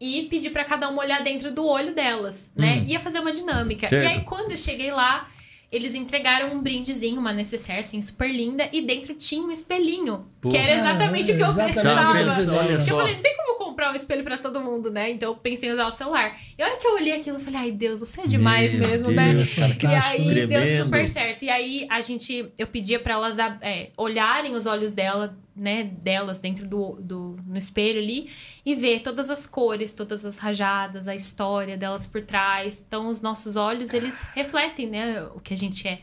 e 0.00 0.22
pedir 0.28 0.50
para 0.50 0.64
cada 0.64 0.88
uma 0.88 1.00
olhar 1.02 1.22
dentro 1.22 1.50
do 1.52 1.64
olho 1.66 1.94
delas, 1.94 2.50
né? 2.56 2.84
Ia 2.88 2.98
fazer 3.00 3.20
uma 3.20 3.30
dinâmica. 3.32 3.86
Certo. 3.88 4.02
E 4.04 4.06
aí 4.06 4.20
quando 4.24 4.50
eu 4.50 4.56
cheguei 4.56 4.90
lá, 4.90 5.28
eles 5.70 5.94
entregaram 5.94 6.54
um 6.54 6.60
brindezinho, 6.60 7.18
uma 7.18 7.32
necessaire, 7.32 7.80
assim, 7.80 8.02
super 8.02 8.30
linda, 8.30 8.68
e 8.72 8.82
dentro 8.82 9.14
tinha 9.14 9.40
um 9.42 9.50
espelhinho, 9.50 10.20
Pô. 10.40 10.50
que 10.50 10.56
era 10.58 10.72
exatamente 10.74 11.30
Ah, 11.30 11.34
o 11.34 11.36
que 11.38 11.42
eu 11.42 11.48
exatamente. 11.68 12.24
Precisava. 12.26 12.58
olha 12.58 12.72
Eu 12.72 12.80
só. 12.80 12.96
falei, 12.98 13.14
não 13.14 13.22
tem 13.22 13.36
como 13.36 13.41
comprar 13.72 13.90
um 13.90 13.94
espelho 13.94 14.22
pra 14.22 14.38
todo 14.38 14.60
mundo, 14.60 14.90
né? 14.90 15.10
Então 15.10 15.30
eu 15.30 15.36
pensei 15.36 15.68
em 15.68 15.72
usar 15.72 15.86
o 15.86 15.90
celular. 15.90 16.38
E 16.56 16.62
a 16.62 16.66
hora 16.66 16.76
que 16.76 16.86
eu 16.86 16.94
olhei 16.94 17.12
aquilo, 17.12 17.36
eu 17.36 17.40
falei, 17.40 17.60
ai 17.60 17.70
Deus, 17.72 18.00
você 18.00 18.20
é 18.22 18.26
demais 18.26 18.74
Meu 18.74 18.88
mesmo, 18.88 19.08
Deus, 19.08 19.56
né? 19.56 19.74
cara, 19.74 19.92
E 19.92 19.96
aí 19.96 20.34
deu 20.46 20.48
tremendo. 20.60 20.84
super 20.84 21.08
certo. 21.08 21.42
E 21.44 21.50
aí 21.50 21.86
a 21.90 22.00
gente, 22.00 22.52
eu 22.58 22.66
pedia 22.66 23.00
pra 23.00 23.14
elas 23.14 23.38
é, 23.38 23.90
olharem 23.96 24.52
os 24.54 24.66
olhos 24.66 24.90
dela, 24.92 25.36
né, 25.54 25.84
delas 25.84 26.38
dentro 26.38 26.66
do, 26.66 26.98
do 27.00 27.36
no 27.46 27.58
espelho 27.58 28.00
ali 28.00 28.28
e 28.64 28.74
ver 28.74 29.00
todas 29.00 29.28
as 29.30 29.46
cores, 29.46 29.92
todas 29.92 30.24
as 30.24 30.38
rajadas, 30.38 31.06
a 31.08 31.14
história 31.14 31.76
delas 31.76 32.06
por 32.06 32.22
trás. 32.22 32.84
Então 32.86 33.08
os 33.08 33.20
nossos 33.20 33.56
olhos 33.56 33.92
eles 33.92 34.24
refletem, 34.34 34.88
né, 34.88 35.22
o 35.34 35.40
que 35.40 35.52
a 35.52 35.56
gente 35.56 35.86
é. 35.86 36.00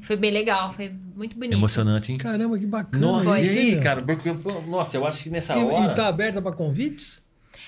Foi 0.00 0.16
bem 0.16 0.30
legal, 0.30 0.70
foi 0.70 0.92
muito 1.16 1.36
bonito. 1.36 1.56
Emocionante, 1.56 2.12
hein? 2.12 2.18
Caramba, 2.18 2.58
que 2.58 2.66
bacana. 2.66 3.04
Nossa, 3.04 3.40
e 3.40 3.48
aí, 3.48 3.80
cara? 3.80 4.02
Porque, 4.02 4.30
nossa, 4.68 4.96
eu 4.96 5.06
acho 5.06 5.24
que 5.24 5.30
nessa 5.30 5.56
E, 5.56 5.64
hora. 5.64 5.92
e 5.92 5.94
tá 5.94 6.06
aberta 6.06 6.40
para 6.40 6.52
convites? 6.52 7.23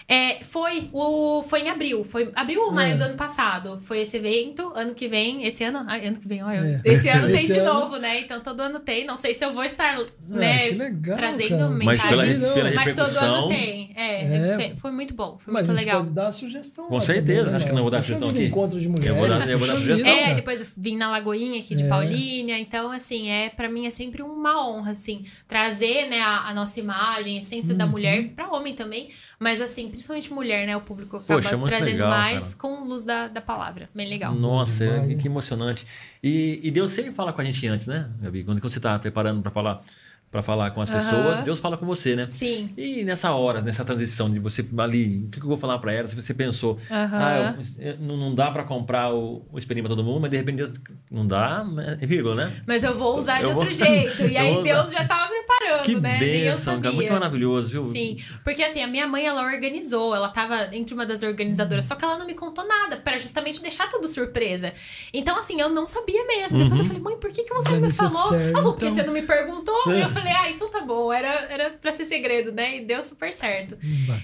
É, 0.08 0.40
foi 0.42 0.88
o 0.92 1.42
foi 1.42 1.62
em 1.62 1.68
abril, 1.68 2.04
foi 2.04 2.30
abril 2.36 2.60
ou 2.62 2.70
maio 2.72 2.94
É. 2.94 2.96
do 2.96 3.02
ano 3.02 3.16
passado. 3.16 3.78
Foi 3.80 4.00
esse 4.02 4.16
evento, 4.16 4.70
ano 4.76 4.94
que 4.94 5.08
vem, 5.08 5.44
esse 5.44 5.64
ano, 5.64 5.84
ai, 5.88 6.06
ano 6.06 6.16
que 6.20 6.28
vem, 6.28 6.44
olha, 6.44 6.80
É. 6.84 6.92
esse 6.92 7.08
ano 7.08 7.26
tem 7.26 7.42
Esse 7.42 7.54
de 7.54 7.58
ano- 7.58 7.74
novo, 7.74 7.96
né? 7.96 8.20
Então 8.20 8.40
todo 8.40 8.60
ano 8.60 8.78
tem, 8.78 9.04
não 9.04 9.16
sei 9.16 9.34
se 9.34 9.44
eu 9.44 9.52
vou 9.52 9.64
estar, 9.64 9.98
né, 10.28 10.68
que 10.68 10.74
legal, 10.76 11.16
trazendo 11.16 11.48
cara. 11.58 11.68
Mas 11.70 12.00
pela, 12.02 12.22
mensagem, 12.24 12.54
pela 12.54 12.72
mas 12.72 12.92
todo 12.94 13.16
ano 13.24 13.48
tem. 13.48 13.92
É, 13.96 14.22
É. 14.66 14.76
foi- 14.76 14.90
muito 14.92 15.12
bom, 15.14 15.36
foi 15.38 15.52
Mas 15.52 15.66
muito 15.66 15.76
a 15.76 15.80
gente 15.80 15.86
legal. 15.88 16.02
pode 16.04 16.14
dar 16.14 16.28
a 16.28 16.32
sugestão. 16.32 16.86
Com 16.86 17.00
certeza, 17.00 17.38
também, 17.38 17.50
né, 17.50 17.56
acho 17.56 17.66
que 17.66 17.72
não 17.72 17.82
vou 17.82 17.90
dar 17.90 18.02
sugestão 18.02 18.30
aqui. 18.30 18.44
Encontro 18.44 18.80
de 18.80 18.88
mulheres. 18.88 19.08
Eu 19.10 19.16
vou 19.16 19.28
dar- 19.28 19.50
eu 19.50 19.58
vou 19.58 19.66
dar 19.66 19.76
sugestão. 19.76 20.08
É, 20.08 20.22
cara. 20.22 20.34
depois 20.34 20.60
eu 20.60 20.66
vim 20.76 20.96
na 20.96 21.10
Lagoinha 21.10 21.58
aqui 21.58 21.74
de 21.74 21.82
É. 21.82 21.88
Paulínia, 21.88 22.56
então 22.58 22.92
assim, 22.92 23.28
é 23.28 23.48
para 23.48 23.68
mim 23.68 23.86
é 23.86 23.90
sempre 23.90 24.22
uma 24.22 24.64
honra 24.64 24.92
assim, 24.92 25.24
trazer, 25.48 26.08
né, 26.08 26.20
a, 26.20 26.48
a 26.48 26.54
nossa 26.54 26.78
imagem, 26.78 27.36
a 27.36 27.38
essência 27.40 27.72
Uhum. 27.72 27.78
da 27.78 27.86
mulher 27.86 28.28
para 28.36 28.48
homem 28.52 28.72
também, 28.74 29.08
mas 29.40 29.60
assim, 29.60 29.90
principalmente 29.96 30.32
mulher, 30.32 30.66
né, 30.66 30.76
o 30.76 30.80
público 30.82 31.16
acaba 31.16 31.40
Poxa, 31.40 31.56
muito 31.56 31.70
trazendo 31.70 31.92
legal, 31.94 32.10
mais 32.10 32.54
cara. 32.54 32.76
com 32.76 32.84
luz 32.84 33.04
da, 33.04 33.28
da 33.28 33.40
palavra. 33.40 33.88
Bem 33.94 34.08
legal. 34.08 34.34
Nossa, 34.34 34.84
é- 34.84 35.14
que 35.14 35.26
emocionante. 35.26 35.86
E, 36.22 36.60
e 36.62 36.70
Deus 36.70 36.90
sempre 36.92 37.12
fala 37.12 37.32
com 37.32 37.40
a 37.40 37.44
gente 37.44 37.66
antes, 37.66 37.86
né, 37.86 38.08
Gabi? 38.20 38.44
Quando 38.44 38.60
você 38.60 38.78
tá 38.78 38.98
preparando 38.98 39.40
para 39.42 39.50
falar 39.50 39.82
para 40.30 40.42
falar 40.42 40.70
com 40.72 40.80
as 40.80 40.90
pessoas, 40.90 41.40
Deus 41.40 41.58
fala 41.58 41.76
com 41.76 41.86
você, 41.86 42.14
né? 42.16 42.26
Sim. 42.28 42.70
E 42.76 43.04
nessa 43.04 43.32
hora, 43.32 43.60
nessa 43.60 43.84
transição 43.84 44.30
de 44.30 44.38
você 44.38 44.64
ali, 44.78 45.24
o 45.26 45.30
que 45.30 45.38
eu 45.38 45.46
vou 45.46 45.56
falar 45.56 45.78
para 45.78 45.92
ela? 45.92 46.06
Se 46.06 46.14
você 46.14 46.34
pensou, 46.34 46.78
Aham. 46.90 47.18
ah, 47.18 47.54
eu- 47.78 47.96
não 47.98 48.34
dá 48.34 48.50
para 48.50 48.64
comprar 48.64 49.14
o, 49.14 49.46
o 49.52 49.58
pra 49.66 49.88
todo 49.88 50.04
mundo, 50.04 50.20
mas 50.20 50.30
de 50.30 50.36
repente 50.36 50.70
não 51.10 51.26
dá, 51.26 51.64
né? 51.64 51.96
é 52.00 52.06
vírgula, 52.06 52.34
né? 52.34 52.52
Mas 52.66 52.82
eu 52.84 52.94
vou 52.96 53.16
usar 53.16 53.38
de 53.42 53.48
Eu 53.48 53.54
vou- 53.54 53.62
outro 53.62 53.72
jeito. 53.74 54.22
E 54.26 54.36
aí. 54.36 54.62
Deus 54.62 54.90
já 54.90 55.04
tava 55.04 55.28
preparando, 55.28 55.82
Que 55.82 55.94
né? 55.94 56.18
Bênção, 56.18 56.80
cara, 56.80 56.94
muito 56.94 57.12
maravilhoso, 57.12 57.70
viu? 57.70 57.82
Sim, 57.82 58.16
porque 58.44 58.62
assim, 58.62 58.82
a 58.82 58.86
minha 58.86 59.06
mãe 59.06 59.24
ela 59.26 59.42
organizou, 59.42 60.14
ela 60.14 60.28
tava 60.28 60.74
entre 60.74 60.92
uma 60.94 61.06
das 61.06 61.22
organizadoras, 61.22 61.84
só 61.84 61.94
que 61.94 62.04
ela 62.04 62.18
não 62.18 62.26
me 62.26 62.34
contou 62.34 62.66
nada, 62.66 62.96
para 62.98 63.16
justamente 63.18 63.60
deixar 63.62 63.88
tudo 63.88 64.08
surpresa. 64.08 64.72
Então, 65.12 65.38
assim, 65.38 65.60
eu 65.60 65.68
não 65.68 65.86
sabia 65.86 66.24
mesmo. 66.26 66.58
Depois 66.58 66.80
eu 66.80 66.86
falei, 66.86 67.00
mãe, 67.00 67.16
por 67.16 67.30
que, 67.30 67.44
que 67.44 67.54
você 67.54 67.70
não 67.70 67.80
me 67.80 67.92
falou? 67.92 68.28
sério, 68.28 68.44
Ela 68.48 68.54
falou, 68.58 68.72
porque 68.72 68.86
então. 68.86 68.96
você 68.96 69.02
não 69.04 69.12
me 69.12 69.22
perguntou. 69.22 69.74
É. 69.92 70.04
Eu 70.04 70.08
falei, 70.16 70.32
ah, 70.32 70.50
então 70.50 70.70
tá 70.70 70.80
bom, 70.80 71.12
era, 71.12 71.28
era 71.52 71.70
pra 71.70 71.92
ser 71.92 72.04
segredo, 72.04 72.52
né? 72.52 72.78
E 72.78 72.80
deu 72.84 73.02
super 73.02 73.32
certo. 73.32 73.76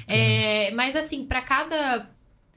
É, 0.06 0.70
mas 0.72 0.96
assim, 0.96 1.24
para 1.24 1.40
cada 1.42 2.08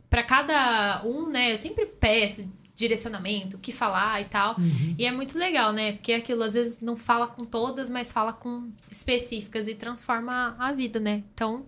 para 0.10 0.24
cada 0.24 1.02
um, 1.04 1.28
né, 1.28 1.52
eu 1.52 1.58
sempre 1.58 1.86
peço 1.86 2.48
direcionamento, 2.74 3.56
o 3.56 3.60
que 3.60 3.72
falar 3.72 4.22
e 4.22 4.26
tal. 4.26 4.56
Uhum. 4.58 4.96
E 4.98 5.06
é 5.06 5.12
muito 5.12 5.38
legal, 5.38 5.72
né? 5.72 5.94
Porque 5.94 6.12
aquilo 6.12 6.44
às 6.44 6.54
vezes 6.56 6.82
não 6.82 6.98
fala 6.98 7.26
com 7.26 7.44
todas, 7.46 7.90
mas 7.90 8.12
fala 8.12 8.34
com 8.34 8.70
específicas 8.90 9.68
e 9.68 9.74
transforma 9.74 10.56
a 10.60 10.74
vida, 10.74 11.00
né? 11.00 11.24
Então, 11.34 11.64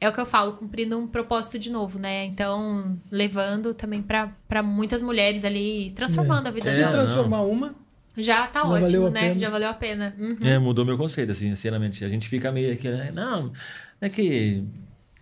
é 0.00 0.08
o 0.08 0.12
que 0.12 0.20
eu 0.20 0.26
falo, 0.26 0.52
cumprindo 0.54 0.96
um 0.96 1.06
propósito 1.06 1.58
de 1.58 1.70
novo, 1.70 1.98
né? 1.98 2.24
Então, 2.26 2.96
levando 3.10 3.74
também 3.74 4.00
para 4.02 4.62
muitas 4.62 5.02
mulheres 5.02 5.44
ali, 5.44 5.90
transformando 5.96 6.46
a 6.46 6.50
vida 6.52 6.70
É, 6.70 6.72
Se 6.72 6.78
delas. 6.78 6.92
transformar 7.06 7.42
uma, 7.42 7.74
Já 8.16 8.46
tá 8.46 8.60
Já 8.60 8.68
ótimo, 8.68 9.08
né? 9.10 9.20
pena. 9.28 9.38
Já 9.38 9.50
valeu 9.50 9.68
a 9.68 9.74
pena. 9.74 10.14
Uhum. 10.18 10.36
É, 10.42 10.58
mudou 10.58 10.84
meu 10.84 10.98
conceito, 10.98 11.32
assim, 11.32 11.48
sinceramente. 11.50 12.04
A 12.04 12.08
gente 12.08 12.28
fica 12.28 12.52
meio 12.52 12.72
aqui, 12.72 12.88
né? 12.88 13.10
Não, 13.14 13.52
é 14.00 14.08
que 14.08 14.64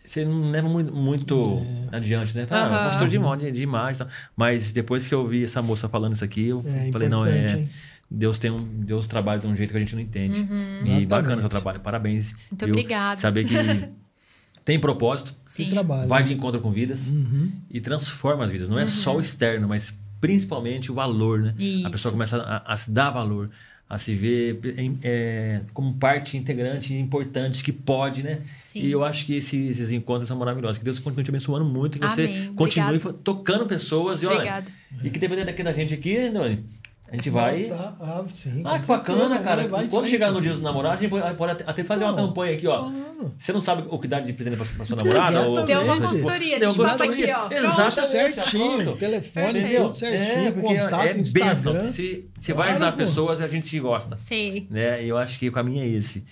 você 0.04 0.24
não 0.24 0.50
leva 0.50 0.68
muito, 0.68 0.92
muito 0.92 1.62
adiante, 1.92 2.34
né? 2.36 2.46
Ah, 2.50 2.64
Aham. 2.64 2.84
consultor 2.86 3.08
de 3.08 3.16
imagem, 3.16 3.52
de 3.52 3.62
imagem. 3.62 3.94
e 3.94 3.98
tal. 3.98 4.08
Mas 4.36 4.72
depois 4.72 5.06
que 5.06 5.14
eu 5.14 5.26
vi 5.28 5.44
essa 5.44 5.62
moça 5.62 5.88
falando 5.88 6.14
isso 6.14 6.24
aqui, 6.24 6.48
eu 6.48 6.64
É 6.66 6.90
falei, 6.90 7.08
não, 7.08 7.24
é. 7.24 7.58
hein? 7.58 7.68
Deus 8.10 8.38
tem 8.38 8.50
um. 8.50 8.82
Deus 8.84 9.06
trabalha 9.06 9.40
de 9.40 9.46
um 9.46 9.54
jeito 9.54 9.70
que 9.70 9.76
a 9.76 9.80
gente 9.80 9.94
não 9.94 10.02
entende. 10.02 10.40
E 10.40 10.42
Exatamente. 10.42 11.06
bacana 11.06 11.36
o 11.36 11.40
seu 11.40 11.48
trabalho. 11.48 11.78
Parabéns. 11.78 12.34
Muito 12.50 12.64
viu? 12.64 12.74
obrigada. 12.74 13.14
Saber 13.20 13.44
que 13.44 13.54
tem 14.64 14.80
propósito, 14.80 15.32
que 15.44 15.52
Sim. 15.52 15.70
vai 16.08 16.24
de 16.24 16.32
encontro 16.34 16.60
com 16.60 16.72
vidas 16.72 17.08
Uhum. 17.08 17.52
e 17.70 17.80
transforma 17.80 18.44
as 18.44 18.50
vidas. 18.50 18.68
Não 18.68 18.80
é 18.80 18.86
só 18.86 19.16
o 19.16 19.20
externo, 19.20 19.68
mas 19.68 19.94
principalmente 20.20 20.90
o 20.90 20.94
valor, 20.94 21.40
né? 21.40 21.54
A 21.58 21.62
Isso. 21.62 21.90
pessoa 21.90 22.12
começa 22.12 22.36
a, 22.36 22.72
a 22.72 22.76
se 22.76 22.90
dar 22.90 23.10
valor, 23.10 23.50
a 23.88 23.98
se 23.98 24.14
ver 24.14 24.60
é, 25.02 25.62
como 25.72 25.94
parte 25.94 26.36
integrante 26.36 26.94
importante 26.94 27.64
que 27.64 27.72
pode, 27.72 28.22
né? 28.22 28.40
Sim. 28.62 28.80
E 28.80 28.90
eu 28.90 29.04
acho 29.04 29.26
que 29.26 29.34
esses, 29.34 29.70
esses 29.70 29.90
encontros 29.90 30.28
são 30.28 30.36
maravilhosos. 30.38 30.78
Que 30.78 30.84
Deus 30.84 30.98
continue 30.98 31.24
te 31.24 31.30
abençoando 31.30 31.64
muito, 31.64 31.98
que 31.98 32.06
você 32.06 32.24
Amém. 32.24 32.54
continue 32.54 32.96
Obrigada. 32.96 33.18
tocando 33.24 33.66
pessoas. 33.66 34.22
E, 34.22 34.26
olha, 34.26 34.36
Obrigada. 34.36 34.72
e 35.02 35.10
que 35.10 35.18
dependendo 35.18 35.46
daqui 35.46 35.62
da 35.62 35.72
gente 35.72 35.94
aqui, 35.94 36.16
né, 36.18 36.30
Doni? 36.30 36.64
A 37.08 37.16
gente 37.16 37.30
vai. 37.30 37.64
Tá, 37.64 37.96
ah, 37.98 38.24
sim, 38.28 38.62
Ah, 38.64 38.78
que 38.78 38.86
bacana, 38.86 39.18
certeza, 39.20 39.40
cara. 39.42 39.68
Quando 39.68 39.88
frente. 39.90 40.10
chegar 40.10 40.30
no 40.30 40.40
dia 40.40 40.52
dos 40.52 40.60
namorados, 40.60 40.98
a 41.00 41.02
gente 41.02 41.34
pode, 41.36 41.52
até- 41.52 41.64
até 41.66 41.82
fazer 41.82 42.04
uma 42.04 42.12
Não, 42.12 42.28
campanha 42.28 42.54
aqui, 42.54 42.66
ó. 42.68 42.78
claro. 42.90 43.32
Você 43.36 43.52
não 43.52 43.60
sabe 43.60 43.84
o 43.88 43.98
que 43.98 44.06
dar 44.06 44.20
de 44.20 44.32
presente 44.32 44.56
pra, 44.56 44.66
pra 44.76 44.84
sua 44.84 44.96
namorada? 44.96 45.40
ou- 45.40 45.64
Deu 45.64 45.80
uma 45.82 46.00
consultoria, 46.00 46.56
a 46.56 46.60
gente 46.60 46.78
uma 46.78 46.84
passa 46.88 47.04
aqui, 47.04 47.24
ó. 47.32 47.48
Exatamente. 47.50 48.34
certinho, 48.34 48.96
telefone, 48.96 49.58
Entendeu? 49.60 49.82
tudo 49.86 49.94
certinho, 49.96 50.46
é, 50.48 50.50
porque 50.52 50.74
contato, 50.78 51.06
é 51.06 51.14
bênção. 51.14 51.80
Se, 51.80 52.28
você 52.40 52.52
vai 52.52 52.70
ajudar 52.70 52.88
as 52.88 52.94
pessoas, 52.94 53.40
a 53.40 53.46
gente 53.48 53.80
gosta. 53.80 54.16
Sim. 54.16 54.66
Né? 54.70 55.02
E 55.04 55.08
eu 55.08 55.16
acho 55.18 55.38
que 55.38 55.48
o 55.48 55.52
caminho 55.52 55.82
é 55.82 55.88
esse. 55.88 56.24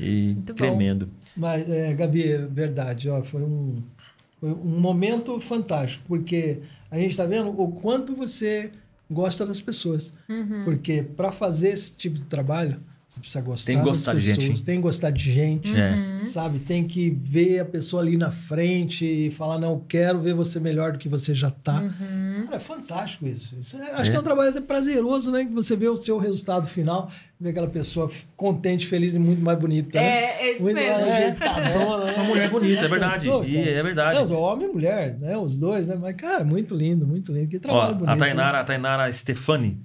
E 0.00 0.32
Muito 0.34 0.52
bom. 0.52 0.56
tremendo. 0.56 1.10
Mas, 1.36 1.68
é, 1.68 1.92
Gabi, 1.94 2.32
é 2.32 2.38
verdade, 2.38 3.10
ó, 3.10 3.22
foi 3.22 3.42
um, 3.42 3.82
foi 4.40 4.50
um 4.50 4.80
momento 4.80 5.38
fantástico, 5.40 6.04
porque 6.08 6.60
a 6.90 6.96
gente 6.96 7.10
está 7.10 7.26
vendo 7.26 7.48
o 7.50 7.68
quanto 7.72 8.14
você 8.16 8.70
gosta 9.12 9.46
das 9.46 9.60
pessoas. 9.60 10.12
Uhum. 10.28 10.64
Porque 10.64 11.02
para 11.02 11.30
fazer 11.30 11.68
esse 11.70 11.92
tipo 11.92 12.16
de 12.16 12.24
trabalho, 12.24 12.80
você 13.08 13.20
precisa 13.20 13.40
gostar 13.42 13.66
Tem 13.66 13.78
que 13.78 13.84
gostar 13.84 14.12
das 14.14 14.22
de 14.22 14.28
gente, 14.28 14.40
pessoas, 14.40 14.62
tem 14.62 14.76
que 14.76 14.82
gostar 14.82 15.10
de 15.10 15.32
gente, 15.32 15.76
É. 15.76 16.24
sabe? 16.26 16.58
Tem 16.60 16.84
que 16.84 17.10
ver 17.10 17.60
a 17.60 17.64
pessoa 17.64 18.02
ali 18.02 18.16
na 18.16 18.30
frente 18.30 19.04
e 19.04 19.30
falar, 19.30 19.58
não, 19.58 19.78
quero 19.80 20.20
ver 20.20 20.34
você 20.34 20.58
melhor 20.58 20.92
do 20.92 20.98
que 20.98 21.08
você 21.08 21.34
já 21.34 21.48
está. 21.48 21.80
Uhum. 21.82 22.21
É 22.52 22.58
fantástico 22.58 23.26
isso. 23.26 23.56
Isso 23.58 23.76
é- 23.78 23.92
acho 23.92 24.02
É. 24.02 24.10
que 24.10 24.16
é 24.16 24.20
um 24.20 24.22
trabalho 24.22 24.50
até 24.50 24.60
prazeroso, 24.60 25.30
né? 25.30 25.44
Que 25.44 25.52
você 25.52 25.74
vê 25.74 25.88
o 25.88 25.96
seu 26.02 26.18
resultado 26.18 26.66
final, 26.66 27.10
vê 27.40 27.50
aquela 27.50 27.68
pessoa 27.68 28.10
contente, 28.36 28.86
feliz 28.86 29.14
e 29.14 29.18
muito 29.18 29.40
mais 29.42 29.58
bonita. 29.58 29.98
né? 29.98 30.04
É, 30.04 30.42
é 30.48 30.52
isso 30.52 30.62
muito 30.62 30.76
mesmo. 30.76 31.00
mais 31.00 31.12
ajeitadona, 31.14 32.04
né? 32.04 32.12
Uma 32.16 32.24
mulher 32.24 32.50
bonita, 32.50 32.84
é 32.84 32.88
verdade. 32.88 33.26
Pô, 33.28 33.42
E 33.44 33.56
é 33.68 33.82
verdade. 33.82 34.18
Não, 34.30 34.38
homem 34.38 34.68
e 34.68 34.72
mulher, 34.72 35.16
né? 35.18 35.36
Os 35.36 35.56
dois, 35.56 35.88
né? 35.88 35.96
Mas, 36.00 36.14
cara, 36.16 36.44
muito 36.44 36.74
lindo, 36.74 37.06
muito 37.06 37.32
lindo. 37.32 37.48
Que 37.48 37.56
Ó, 37.56 37.60
trabalho 37.60 37.94
bonito. 37.94 38.08
a 38.10 38.14
né? 38.14 38.18
Tainara, 38.18 38.60
a 38.60 38.64
Tainara 38.64 39.12
Stefani. 39.12 39.78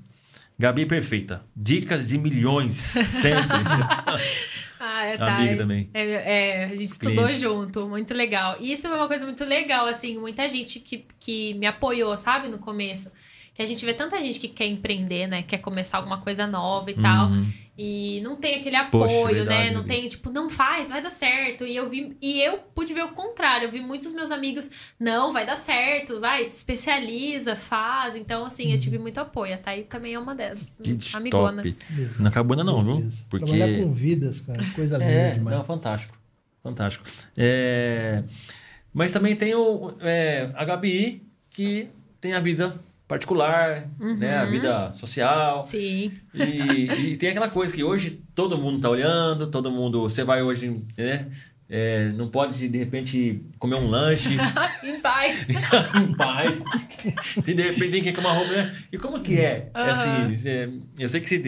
Gabi 0.60 0.88
perfeita. 0.88 1.42
Dicas 1.56 2.08
de 2.08 2.18
milhões, 2.18 2.74
sempre. 2.76 3.46
Ah, 4.98 5.06
é, 5.06 5.16
Amiga 5.16 5.58
também. 5.58 5.90
É, 5.94 6.04
é, 6.04 6.66
a 6.66 6.68
gente 6.70 6.84
estudou 6.84 7.26
Cliente. 7.26 7.40
junto, 7.40 7.88
muito 7.88 8.14
legal. 8.16 8.58
E 8.60 8.72
isso 8.72 8.88
é 8.88 8.90
uma 8.90 9.08
coisa 9.08 9.26
muito 9.26 9.46
legal, 9.46 9.86
assim, 9.86 10.18
muita 10.18 10.48
gente 10.50 10.80
que, 10.80 11.06
que 11.20 11.54
me 11.54 11.68
apoiou, 11.68 12.18
sabe, 12.18 12.48
no 12.48 12.58
começo. 12.58 13.12
Que 13.58 13.64
a 13.64 13.66
gente 13.66 13.84
vê 13.84 13.92
tanta 13.92 14.22
gente 14.22 14.40
que 14.40 14.48
quer 14.48 14.68
empreender, 14.68 15.26
né? 15.26 15.42
Quer 15.42 15.58
começar 15.58 15.98
alguma 15.98 16.22
coisa 16.22 16.46
nova 16.46 16.92
e 16.92 16.94
tal. 16.94 17.28
E 17.76 18.22
não 18.22 18.36
tem 18.36 18.54
aquele 18.56 18.78
Uhum. 18.78 18.90
Poxa, 18.92 19.16
apoio, 19.18 19.36
verdade, 19.38 19.70
né? 19.70 19.72
Não 19.72 19.84
tem, 19.84 20.08
tipo, 20.08 20.30
não 20.30 20.48
faz, 20.48 20.90
vai 20.90 21.02
dar 21.02 21.10
certo. 21.10 21.66
E 21.66 21.76
eu 21.76 21.90
vi, 21.90 22.16
e 22.22 22.40
eu 22.40 22.60
pude 22.76 22.94
ver 22.94 23.04
o 23.04 23.10
contrário. 23.14 23.66
Eu 23.66 23.72
vi 23.72 23.82
muitos 23.82 24.14
meus 24.14 24.30
amigos, 24.32 24.70
não, 25.00 25.32
vai 25.32 25.44
dar 25.44 25.56
certo, 25.56 26.20
vai, 26.20 26.46
se 26.46 26.56
especializa, 26.58 27.56
faz. 27.56 28.16
Então, 28.16 28.46
assim, 28.46 28.72
eu 28.74 28.78
tive 28.78 29.00
muito 29.00 29.20
apoio. 29.20 29.56
A 29.56 29.58
Thay 29.58 29.84
também 29.86 30.14
é 30.14 30.20
uma 30.20 30.36
dessas. 30.36 30.72
Uhum. 30.86 30.96
Que 30.96 31.16
amigona. 31.18 31.64
top. 31.64 31.76
Não 32.20 32.28
acabou 32.28 32.54
ainda 32.58 32.64
não, 32.64 32.84
viu? 32.84 33.10
Porque... 33.28 33.46
Trabalhar 33.48 33.82
com 33.82 33.90
vidas, 33.92 34.42
cara, 34.42 34.64
coisa 34.76 34.98
linda 35.00 35.12
É, 35.12 35.34
demais. 35.34 35.58
não, 35.58 35.66
fantástico. 35.66 36.16
Fantástico. 36.62 37.06
É, 37.36 38.24
Mas 38.94 39.12
também 39.12 39.36
tem 39.36 39.56
o, 39.56 39.96
é, 40.02 40.48
a 40.56 40.64
Gabi, 40.64 41.24
que 41.50 41.90
tem 42.22 42.34
a 42.34 42.40
vida 42.40 42.80
particular, 43.08 43.90
né? 44.00 44.38
A 44.38 44.46
vida 44.46 44.92
social. 44.94 45.66
Sim. 45.66 46.12
E, 46.34 47.12
e 47.12 47.16
tem 47.18 47.30
aquela 47.30 47.48
coisa 47.50 47.74
que 47.74 47.84
hoje 47.84 48.22
todo 48.36 48.58
mundo 48.58 48.80
tá 48.80 48.90
olhando, 48.90 49.48
todo 49.48 49.72
mundo. 49.72 50.02
Você 50.02 50.24
vai 50.24 50.42
hoje, 50.42 50.82
né? 50.98 51.28
É, 51.70 52.12
não 52.14 52.30
pode, 52.30 52.66
de 52.70 52.78
repente, 52.78 53.44
comer 53.60 53.76
um 53.76 53.90
lanche 53.90 54.36
em 54.86 55.02
paz. 55.02 55.46
em 56.02 56.14
paz. 56.16 56.62
Tem, 57.44 57.54
de 57.56 57.62
repente 57.62 57.92
tem 57.92 58.02
que 58.04 58.14
comer 58.14 58.28
uma 58.28 58.34
roupa, 58.36 58.54
né? 58.54 58.76
E 58.90 58.98
como 58.98 59.20
que 59.20 59.38
é? 59.38 59.70
É 59.74 59.82
assim, 59.82 60.34
você- 60.34 60.72
eu 60.98 61.10
sei 61.10 61.20
que 61.20 61.28
você, 61.28 61.42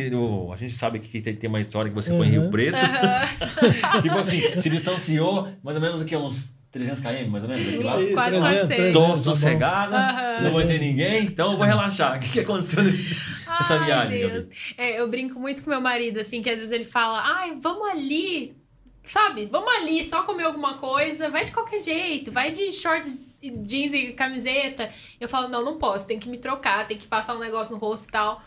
a 0.54 0.58
gente 0.58 0.76
sabe 0.76 1.00
que 1.00 1.22
tem, 1.22 1.34
tem 1.36 1.50
uma 1.50 1.62
história 1.62 1.90
que 1.90 1.96
você 1.96 2.12
foi 2.12 2.28
em 2.28 2.32
Rio 2.32 2.42
Uhum. 2.44 2.50
Preto. 2.50 2.78
tipo 4.02 4.18
assim, 4.18 4.42
se 4.60 4.70
distanciou 4.70 5.50
mais 5.64 5.76
ou 5.78 5.82
menos 5.82 6.02
o 6.02 6.06
que? 6.06 6.16
Uns 6.18 6.52
300 6.72 7.02
km, 7.02 7.30
mais 7.30 7.44
ou 7.44 7.50
menos? 7.50 7.66
daqui 7.66 7.84
lá? 7.84 7.96
Quase 8.14 8.40
400. 8.40 8.94
Tô 8.94 9.10
tá 9.10 9.16
sossegada, 9.16 10.42
não 10.42 10.52
vai 10.52 10.68
ter 10.68 10.80
ninguém, 10.80 11.26
então 11.26 11.52
eu 11.52 11.58
vou 11.58 11.66
relaxar. 11.66 12.18
O 12.18 12.20
que, 12.20 12.30
que 12.30 12.40
aconteceu 12.42 12.84
nesse, 12.84 13.18
nessa 13.48 13.76
Ai, 13.76 13.86
viagem, 13.86 14.20
Deus. 14.20 14.44
Gabi? 14.44 14.56
É, 14.78 15.00
eu 15.00 15.08
brinco 15.08 15.40
muito 15.40 15.64
com 15.64 15.70
meu 15.72 15.82
marido, 15.82 16.20
assim, 16.20 16.42
que 16.42 16.50
às 16.50 16.58
vezes 16.58 16.72
ele 16.72 16.86
fala, 16.86 17.22
ai, 17.24 17.58
vamos 17.60 17.90
ali, 17.90 18.56
sabe? 19.04 19.48
Vamos 19.48 19.74
ali, 19.74 20.04
só 20.04 20.22
comer 20.22 20.44
alguma 20.44 20.76
coisa, 20.76 21.30
vai 21.30 21.44
de 21.44 21.52
qualquer 21.52 21.82
jeito, 21.82 22.32
vai 22.32 22.52
de 22.52 22.72
shorts, 22.72 23.26
jeans 23.42 23.94
e 23.94 24.14
camiseta. 24.14 24.92
Eu 25.20 25.28
falo, 25.28 25.48
não, 25.48 25.66
não 25.66 25.78
posso, 25.78 26.06
tem 26.06 26.20
que 26.20 26.30
me 26.30 26.38
trocar, 26.38 26.86
tem 26.86 26.98
que 26.98 27.08
passar 27.08 27.36
um 27.36 27.40
negócio 27.40 27.74
no 27.74 27.80
rosto 27.80 28.10
e 28.10 28.12
tal. 28.12 28.44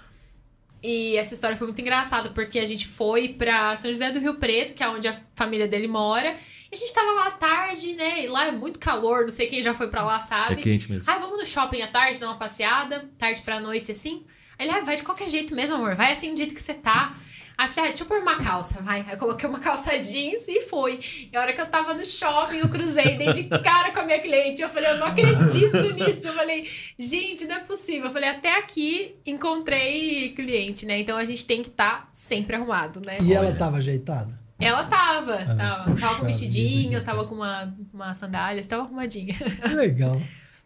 E 0.83 1.17
essa 1.17 1.35
história 1.35 1.57
foi 1.57 1.67
muito 1.67 1.81
engraçada, 1.81 2.31
porque 2.31 2.59
a 2.59 2.65
gente 2.65 2.89
foi 2.89 3.29
pra 3.31 3.77
São 3.77 3.91
José 3.91 4.11
do 4.11 4.19
Rio 4.19 4.35
Preto, 4.35 4.75
que 4.75 4.83
é 4.83 4.89
onde 4.89 5.07
a 5.07 5.17
família 5.35 5.69
dele 5.69 5.87
mora. 5.87 6.37
E 6.73 6.75
a 6.75 6.79
gente 6.79 6.93
tava 6.95 7.13
lá 7.13 7.27
à 7.27 7.31
tarde, 7.33 7.93
né? 7.93 8.25
E 8.25 8.29
lá 8.29 8.47
é 8.47 8.51
muito 8.51 8.79
calor, 8.79 9.25
não 9.25 9.31
sei 9.31 9.47
quem 9.47 9.63
já 9.63 9.75
foi 9.75 9.89
pra 9.89 10.03
lá, 10.03 10.17
É 10.17 10.21
sabe? 10.21 10.57
quente 10.57 10.91
mesmo. 10.91 11.05
Ai, 11.13 11.19
vamos 11.19 11.39
no 11.39 11.45
shopping 11.45 11.83
à 11.83 11.87
tarde, 11.89 12.19
dar 12.19 12.29
uma 12.29 12.39
passeada, 12.39 13.11
tarde 13.19 13.43
pra 13.43 13.61
noite, 13.61 13.93
assim. 13.93 14.25
Aí 14.59 14.67
ele, 14.67 14.75
ah, 14.77 14.81
vai 14.81 14.97
de 14.97 15.03
qualquer 15.03 15.29
jeito 15.29 15.55
mesmo, 15.55 15.77
amor. 15.77 15.95
Vai 15.95 16.13
assim 16.13 16.33
do 16.33 16.37
jeito 16.39 16.55
que 16.55 16.63
você 16.63 16.73
tá. 16.73 17.15
Aí 17.59 17.67
eu 17.67 17.71
falei, 17.73 17.91
ah, 17.91 17.93
deixa 17.93 18.05
eu 18.05 18.09
pôr 18.09 18.21
uma 18.21 18.39
calça, 18.39 18.81
vai. 18.81 19.03
Aí 19.03 19.11
eu 19.13 19.19
coloquei 19.19 19.47
uma 19.47 19.59
calça 19.61 19.99
jeans 19.99 20.49
e 20.49 20.63
fui. 20.63 20.99
E 21.31 21.37
a 21.37 21.41
hora 21.43 21.53
que 21.53 21.61
eu 21.61 21.67
tava 21.67 21.93
no 21.93 22.05
shopping, 22.07 22.57
eu 22.57 22.69
cruzei, 22.71 23.19
dei 23.19 23.35
de 23.35 23.45
cara 23.63 23.91
com 23.93 24.01
a 24.01 24.05
minha 24.05 24.19
cliente. 24.21 24.63
Eu 24.63 24.71
falei, 24.71 24.93
eu 24.93 24.97
não 24.97 25.09
acredito 25.09 25.77
nisso. 25.93 26.27
Eu 26.29 26.33
falei, 26.33 26.67
gente, 26.99 27.45
não 27.45 27.57
é 27.57 27.61
possível. 27.61 28.07
Eu 28.07 28.11
falei, 28.11 28.31
até 28.31 28.57
aqui 28.59 29.15
encontrei 29.27 30.31
cliente, 30.31 30.87
né? 30.87 30.99
Então 31.01 31.19
a 31.19 31.25
gente 31.25 31.45
tem 31.45 31.61
que 31.61 31.69
estar 31.69 32.09
sempre 32.11 32.57
arrumado, 32.57 33.03
né? 33.05 33.19
E 33.21 33.35
ela 33.35 33.53
tava 33.55 33.77
ajeitada? 33.77 34.41
Ela 34.63 34.85
tava, 34.85 35.37
tava, 35.45 35.57
tava 35.57 35.85
com 35.85 35.93
puxa 35.95 36.23
um 36.23 36.27
vestidinho, 36.27 36.91
vida. 36.91 37.05
tava 37.05 37.25
com 37.25 37.35
uma, 37.35 37.75
uma 37.93 38.15
sandália, 38.15 38.65
tava 38.65 38.83
arrumadinha. 38.85 39.35
Que 39.35 39.75
legal. 39.75 40.21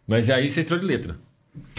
Mas 0.07 0.29
aí 0.29 0.49
você 0.49 0.61
entrou 0.61 0.79
de 0.79 0.85
letra. 0.85 1.17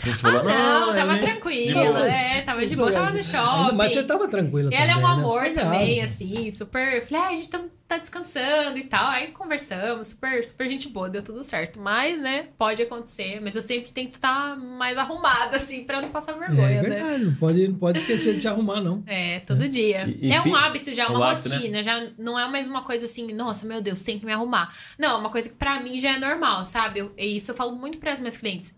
Você 0.02 0.10
Ah, 0.10 0.16
falou, 0.16 0.44
não, 0.44 0.92
é 0.92 0.96
tava 0.96 1.18
tranquila. 1.18 2.08
É, 2.08 2.40
tava 2.42 2.64
de 2.66 2.76
boa, 2.76 2.92
tava 2.92 3.10
no 3.10 3.22
shopping. 3.24 3.76
Mas 3.76 3.92
você 3.92 4.02
tava 4.02 4.28
tranquila 4.28 4.70
Ela 4.72 4.84
é 4.84 4.88
também, 4.94 5.04
um 5.04 5.06
né? 5.08 5.12
amor 5.14 5.42
Você 5.44 5.50
também, 5.50 6.00
assim, 6.00 6.50
super. 6.50 7.02
Falei, 7.02 7.22
ah, 7.24 7.28
a 7.28 7.34
gente 7.34 7.48
tá, 7.48 7.60
tá 7.86 7.98
descansando 7.98 8.78
e 8.78 8.84
tal. 8.84 9.06
Aí 9.08 9.28
conversamos, 9.28 10.08
super, 10.08 10.44
super 10.44 10.68
gente 10.68 10.88
boa, 10.88 11.08
deu 11.08 11.22
tudo 11.22 11.42
certo. 11.42 11.80
Mas, 11.80 12.18
né, 12.20 12.46
pode 12.56 12.80
acontecer. 12.82 13.40
Mas 13.42 13.56
eu 13.56 13.62
sempre 13.62 13.90
tento 13.90 14.12
estar 14.12 14.56
mais 14.56 14.96
arrumada, 14.96 15.56
assim, 15.56 15.82
pra 15.84 16.00
não 16.00 16.10
passar 16.10 16.32
vergonha, 16.38 16.78
É 16.78 16.82
né? 16.82 16.88
verdade, 16.88 17.24
não 17.24 17.34
pode, 17.34 17.68
não 17.68 17.74
pode 17.74 17.98
esquecer 17.98 18.34
de 18.34 18.40
te 18.40 18.48
arrumar, 18.48 18.80
não. 18.80 19.02
É, 19.06 19.40
todo 19.40 19.68
dia. 19.68 20.06
E- 20.08 20.28
e 20.28 20.32
é 20.32 20.40
um 20.42 20.54
hábito 20.54 20.94
já, 20.94 21.10
um 21.10 21.16
uma 21.16 21.32
hábito, 21.32 21.48
né? 21.48 21.56
rotina. 21.56 21.82
Já 21.82 22.06
não 22.16 22.38
é 22.38 22.46
mais 22.48 22.66
uma 22.66 22.82
coisa 22.82 23.04
assim, 23.04 23.32
nossa, 23.32 23.66
meu 23.66 23.80
Deus, 23.80 24.00
tem 24.02 24.18
que 24.18 24.24
me 24.24 24.32
arrumar. 24.32 24.72
Não, 24.98 25.10
é 25.16 25.16
uma 25.16 25.30
coisa 25.30 25.48
que 25.48 25.56
pra 25.56 25.80
mim 25.80 25.98
já 25.98 26.14
é 26.14 26.18
normal, 26.18 26.64
sabe? 26.64 27.00
Eu, 27.00 27.12
e 27.18 27.36
isso 27.36 27.50
eu 27.50 27.54
falo 27.56 27.74
muito 27.74 27.98
para 27.98 28.12
as 28.12 28.18
minhas 28.18 28.36
clientes. 28.36 28.72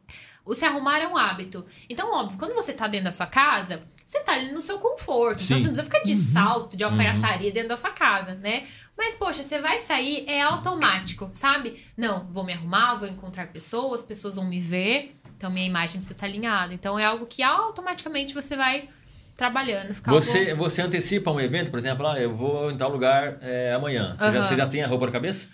O 0.50 0.54
se 0.54 0.64
arrumar 0.64 0.98
é 0.98 1.06
um 1.06 1.16
hábito. 1.16 1.64
Então, 1.88 2.12
óbvio, 2.12 2.36
quando 2.36 2.54
você 2.54 2.72
tá 2.72 2.88
dentro 2.88 3.04
da 3.04 3.12
sua 3.12 3.26
casa, 3.26 3.82
você 4.04 4.18
tá 4.18 4.32
ali 4.32 4.50
no 4.50 4.60
seu 4.60 4.80
conforto. 4.80 5.44
Então, 5.44 5.56
Sim. 5.56 5.62
você 5.62 5.68
não 5.68 5.74
precisa 5.74 5.84
ficar 5.84 6.00
de 6.00 6.16
salto, 6.16 6.76
de 6.76 6.82
alfaiataria 6.82 7.52
dentro 7.52 7.68
da 7.68 7.76
sua 7.76 7.90
casa, 7.90 8.34
né? 8.34 8.64
Mas, 8.98 9.14
poxa, 9.14 9.44
você 9.44 9.60
vai 9.60 9.78
sair, 9.78 10.28
é 10.28 10.42
automático, 10.42 11.28
sabe? 11.30 11.80
Não, 11.96 12.26
vou 12.32 12.42
me 12.42 12.52
arrumar, 12.52 12.96
vou 12.96 13.06
encontrar 13.06 13.46
pessoas, 13.46 14.02
pessoas 14.02 14.34
vão 14.34 14.44
me 14.44 14.58
ver. 14.58 15.14
Então, 15.36 15.52
minha 15.52 15.64
imagem 15.64 15.98
precisa 15.98 16.14
estar 16.14 16.26
alinhada. 16.26 16.74
Então, 16.74 16.98
é 16.98 17.04
algo 17.04 17.26
que 17.26 17.44
automaticamente 17.44 18.34
você 18.34 18.56
vai 18.56 18.88
trabalhando. 19.36 19.94
Ficar 19.94 20.10
Você, 20.10 20.52
você 20.52 20.82
antecipa 20.82 21.30
um 21.30 21.40
evento, 21.40 21.70
por 21.70 21.78
exemplo, 21.78 22.08
ah, 22.08 22.18
eu 22.18 22.34
vou 22.34 22.72
em 22.72 22.76
tal 22.76 22.90
lugar 22.90 23.38
é, 23.40 23.72
amanhã. 23.72 24.16
Você, 24.18 24.32
já, 24.32 24.38
Aham. 24.40 24.42
você 24.42 24.56
já 24.56 24.66
tem 24.66 24.82
a 24.82 24.88
roupa 24.88 25.06
na 25.06 25.12
cabeça? 25.12 25.46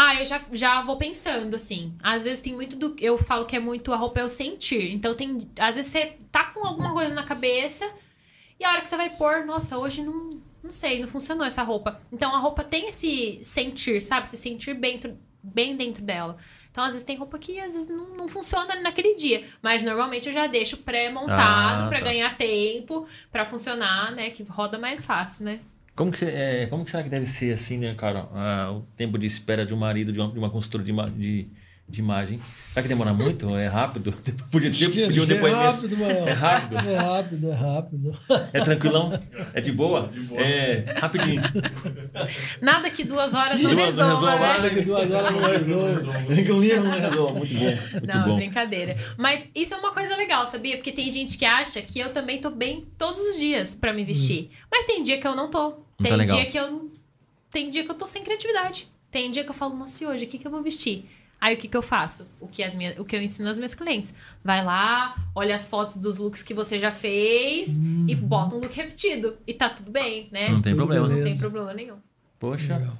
Ah, 0.00 0.14
eu 0.14 0.24
já, 0.24 0.40
já 0.52 0.80
vou 0.80 0.96
pensando, 0.96 1.56
assim. 1.56 1.92
Às 2.02 2.22
vezes 2.22 2.40
tem 2.40 2.54
muito 2.54 2.76
do. 2.76 2.94
Eu 3.00 3.18
falo 3.18 3.44
que 3.44 3.56
é 3.56 3.60
muito 3.60 3.92
a 3.92 3.96
roupa 3.96 4.20
é 4.20 4.24
o 4.24 4.28
sentir. 4.28 4.92
Então 4.94 5.12
tem. 5.14 5.38
Às 5.58 5.74
vezes 5.74 5.90
você 5.90 6.16
tá 6.30 6.44
com 6.44 6.64
alguma 6.64 6.92
coisa 6.92 7.12
na 7.12 7.24
cabeça 7.24 7.84
e 8.60 8.64
a 8.64 8.70
hora 8.70 8.80
que 8.80 8.88
você 8.88 8.96
vai 8.96 9.10
pôr, 9.10 9.44
nossa, 9.44 9.76
hoje 9.76 10.02
não. 10.02 10.30
Não 10.62 10.72
sei, 10.72 11.00
não 11.00 11.08
funcionou 11.08 11.44
essa 11.46 11.62
roupa. 11.62 12.00
Então 12.12 12.34
a 12.34 12.38
roupa 12.38 12.62
tem 12.62 12.88
esse 12.88 13.38
sentir, 13.42 14.02
sabe? 14.02 14.28
Se 14.28 14.36
sentir 14.36 14.74
bem, 14.74 15.00
bem 15.42 15.76
dentro 15.76 16.02
dela. 16.02 16.36
Então, 16.70 16.84
às 16.84 16.92
vezes 16.92 17.04
tem 17.06 17.16
roupa 17.16 17.38
que 17.38 17.58
às 17.58 17.72
vezes 17.72 17.88
não, 17.88 18.10
não 18.16 18.28
funciona 18.28 18.74
naquele 18.76 19.14
dia. 19.14 19.44
Mas 19.62 19.82
normalmente 19.82 20.26
eu 20.28 20.32
já 20.32 20.46
deixo 20.46 20.76
pré-montado 20.76 21.84
Ah, 21.84 21.88
pra 21.88 21.98
tá. 22.00 22.04
ganhar 22.04 22.36
tempo, 22.36 23.06
pra 23.32 23.44
funcionar, 23.44 24.12
né? 24.12 24.30
Que 24.30 24.42
roda 24.44 24.78
mais 24.78 25.06
fácil, 25.06 25.44
né? 25.46 25.60
Como 25.98 26.12
que, 26.12 26.24
é, 26.24 26.66
como 26.68 26.84
que 26.84 26.92
será 26.92 27.02
que 27.02 27.08
deve 27.08 27.26
ser 27.26 27.52
assim, 27.52 27.76
né, 27.76 27.92
cara? 27.96 28.28
ah, 28.32 28.70
o 28.70 28.82
tempo 28.94 29.18
de 29.18 29.26
espera 29.26 29.66
de 29.66 29.74
um 29.74 29.76
marido, 29.76 30.12
de 30.12 30.20
uma, 30.20 30.30
de 30.30 30.38
uma 30.38 30.48
de, 31.10 31.50
de 31.88 32.00
imagem. 32.00 32.38
Será 32.72 32.82
que 32.82 32.88
demora 32.88 33.14
muito? 33.14 33.56
É 33.56 33.66
rápido? 33.66 34.12
Podia 34.52 34.70
ter 34.70 34.90
pedir 34.90 35.20
um 35.20 35.46
é 35.46 35.50
rápido, 35.50 35.96
mano. 35.96 36.12
É 36.12 36.32
rápido? 36.32 36.88
É 36.88 36.96
rápido, 36.96 37.50
é 37.50 37.54
rápido. 37.54 38.18
É 38.52 38.60
tranquilão? 38.60 39.22
É 39.54 39.60
de 39.60 39.72
boa? 39.72 40.12
É 40.32 40.84
rapidinho. 40.98 41.42
Nada 42.60 42.90
que 42.90 43.04
duas 43.04 43.32
horas 43.32 43.60
não 43.60 43.70
Duas 43.70 43.86
resolva, 43.86 44.14
resolva 44.14 44.36
né? 44.36 44.48
nada. 44.48 44.70
Que 44.70 44.80
duas 44.82 45.10
horas 45.10 45.32
não 45.66 45.86
resolve. 45.86 46.44
Que 46.44 46.52
um 46.52 46.60
livro 46.60 46.84
não 46.84 46.90
resolve. 46.90 47.38
Muito 47.38 47.54
bom. 47.54 47.64
Muito 47.92 48.06
Não, 48.06 48.22
é 48.22 48.26
bom. 48.28 48.36
brincadeira. 48.36 48.96
Mas 49.16 49.48
isso 49.54 49.72
é 49.72 49.76
uma 49.78 49.92
coisa 49.92 50.14
legal, 50.14 50.46
sabia? 50.46 50.76
Porque 50.76 50.92
tem 50.92 51.10
gente 51.10 51.38
que 51.38 51.44
acha 51.44 51.80
que 51.80 51.98
eu 51.98 52.12
também 52.12 52.38
tô 52.38 52.50
bem 52.50 52.86
todos 52.98 53.18
os 53.20 53.38
dias 53.38 53.74
pra 53.74 53.92
me 53.92 54.04
vestir. 54.04 54.50
Mas 54.70 54.84
tem 54.84 55.02
dia 55.02 55.18
que 55.18 55.26
eu 55.26 55.34
não 55.34 55.50
tô. 55.50 55.72
Tem 55.96 56.10
tá 56.10 56.16
legal. 56.16 56.36
dia 56.36 56.46
que 56.46 56.58
eu. 56.58 56.92
Tem 57.50 57.68
dia 57.70 57.82
que 57.82 57.90
eu 57.90 57.94
tô 57.94 58.04
sem 58.04 58.22
criatividade. 58.22 58.88
Tem 59.10 59.30
dia 59.30 59.42
que 59.42 59.48
eu 59.50 59.54
falo, 59.54 59.74
nossa, 59.74 60.04
e 60.04 60.06
hoje, 60.06 60.24
o 60.24 60.28
que, 60.28 60.36
que 60.36 60.46
eu 60.46 60.50
vou 60.50 60.62
vestir? 60.62 61.08
Aí 61.40 61.54
o 61.54 61.58
que, 61.58 61.68
que 61.68 61.76
eu 61.76 61.82
faço? 61.82 62.26
O 62.40 62.48
que, 62.48 62.62
as 62.64 62.74
minhas, 62.74 62.98
o 62.98 63.04
que 63.04 63.14
eu 63.14 63.22
ensino 63.22 63.48
às 63.48 63.56
minhas 63.58 63.74
clientes. 63.74 64.12
Vai 64.44 64.64
lá, 64.64 65.14
olha 65.34 65.54
as 65.54 65.68
fotos 65.68 65.96
dos 65.96 66.18
looks 66.18 66.42
que 66.42 66.52
você 66.52 66.78
já 66.78 66.90
fez 66.90 67.76
e 68.08 68.14
bota 68.14 68.56
um 68.56 68.58
look 68.58 68.74
repetido. 68.74 69.36
E 69.46 69.54
tá 69.54 69.68
tudo 69.68 69.90
bem, 69.90 70.28
né? 70.32 70.48
Não 70.48 70.60
tem 70.60 70.72
Tudo 70.72 70.78
problema. 70.78 71.06
Não 71.06 71.14
beleza. 71.14 71.28
tem 71.30 71.38
problema 71.38 71.72
nenhum. 71.74 71.96
Poxa, 72.38 72.76
Legal. 72.76 72.92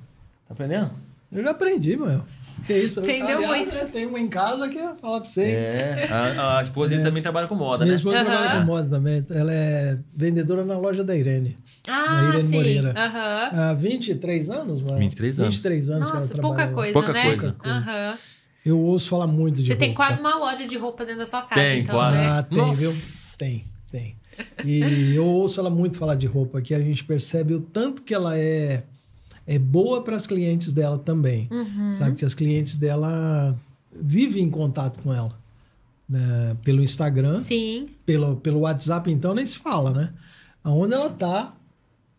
tá 0.47 0.55
aprendendo? 0.55 0.91
Eu 1.32 1.43
já 1.43 1.51
aprendi, 1.51 1.97
mano. 1.97 2.24
Que 2.67 2.73
isso? 2.75 3.01
Aprendeu 3.01 3.39
Aliás, 3.39 3.57
muito. 3.57 3.75
né, 3.75 3.85
Tem 3.93 4.07
uma 4.07 4.21
em 4.21 4.29
casa 4.29 4.69
que 4.69 4.77
eu 4.79 4.95
falo 4.97 5.21
pra 5.21 5.29
você. 5.31 5.43
É, 5.43 6.09
a, 6.11 6.59
a 6.59 6.63
esposa 6.63 6.91
dele 6.91 7.03
também 7.03 7.23
trabalha 7.23 7.47
com 7.49 7.55
moda, 7.55 7.85
Minha 7.85 7.93
né? 7.93 7.97
esposa 7.99 8.25
trabalha 8.25 8.47
Aham. 8.51 8.61
com 8.61 8.67
moda 8.67 8.89
também. 8.89 9.25
Ela 9.31 9.55
é 9.55 9.99
vendedora 10.15 10.65
na 10.65 10.79
loja 10.79 11.03
da 11.03 11.17
Irene. 11.17 11.57
Ah, 11.89 12.23
Irene 12.25 12.49
sim. 12.49 12.57
Moreira. 12.57 12.95
Aham. 12.97 13.51
Há 13.71 13.73
23 13.75 14.51
anos, 14.51 14.83
mano? 14.83 14.99
23 14.99 15.41
anos. 15.41 15.55
23 15.57 15.91
anos 15.91 16.09
que 16.11 16.15
Nossa, 16.17 16.33
ela 16.35 16.43
pouca 16.43 16.57
trabalha 16.57 16.75
coisa, 16.75 16.93
Pouca 16.93 17.13
né? 17.13 17.23
coisa. 17.25 17.57
Aham. 17.65 18.19
Eu 18.67 18.79
ouço 18.79 19.09
falar 19.09 19.27
muito 19.27 19.63
de 19.63 19.69
Você 19.69 19.77
tem 19.77 19.89
roupa. 19.91 20.05
quase 20.05 20.21
uma 20.21 20.37
loja 20.37 20.67
de 20.67 20.77
roupa 20.77 21.05
dentro 21.05 21.21
da 21.21 21.27
sua 21.27 21.41
casa, 21.43 21.63
Tem, 21.63 21.81
então, 21.81 21.95
quase. 21.95 22.19
né? 22.19 22.27
Ah, 22.27 22.43
tem, 22.43 22.59
Nossa. 22.59 22.81
viu? 22.81 22.93
Tem, 23.39 23.65
tem. 23.91 24.17
E 24.65 25.15
eu 25.15 25.25
ouço 25.25 25.59
ela 25.59 25.71
muito 25.71 25.97
falar 25.97 26.17
de 26.17 26.27
roupa, 26.27 26.61
que 26.61 26.75
a 26.75 26.81
gente 26.81 27.03
percebe 27.05 27.55
o 27.55 27.61
tanto 27.61 28.03
que 28.03 28.13
ela 28.13 28.37
é, 28.37 28.83
é 29.49 29.59
boa 29.59 30.03
para 30.03 30.14
as 30.14 30.26
clientes 30.26 30.74
dela 30.74 30.99
também. 30.99 31.49
Uhum. 31.51 31.94
Sabe 31.99 32.16
que 32.16 32.24
as 32.24 32.34
clientes 32.34 32.76
dela 32.76 33.57
vivem 33.90 34.44
em 34.44 34.51
contato 34.51 35.01
com 35.03 35.12
ela. 35.12 35.34
né? 36.09 36.55
Pelo 36.62 36.82
Instagram, 36.82 37.34
Sim. 37.36 37.86
pelo, 38.05 38.36
pelo 38.36 38.61
WhatsApp, 38.61 39.11
então 39.11 39.34
nem 39.34 39.46
se 39.46 39.57
fala, 39.59 39.90
né? 39.90 40.12
Aonde 40.62 40.92
ela 40.92 41.09
tá, 41.09 41.51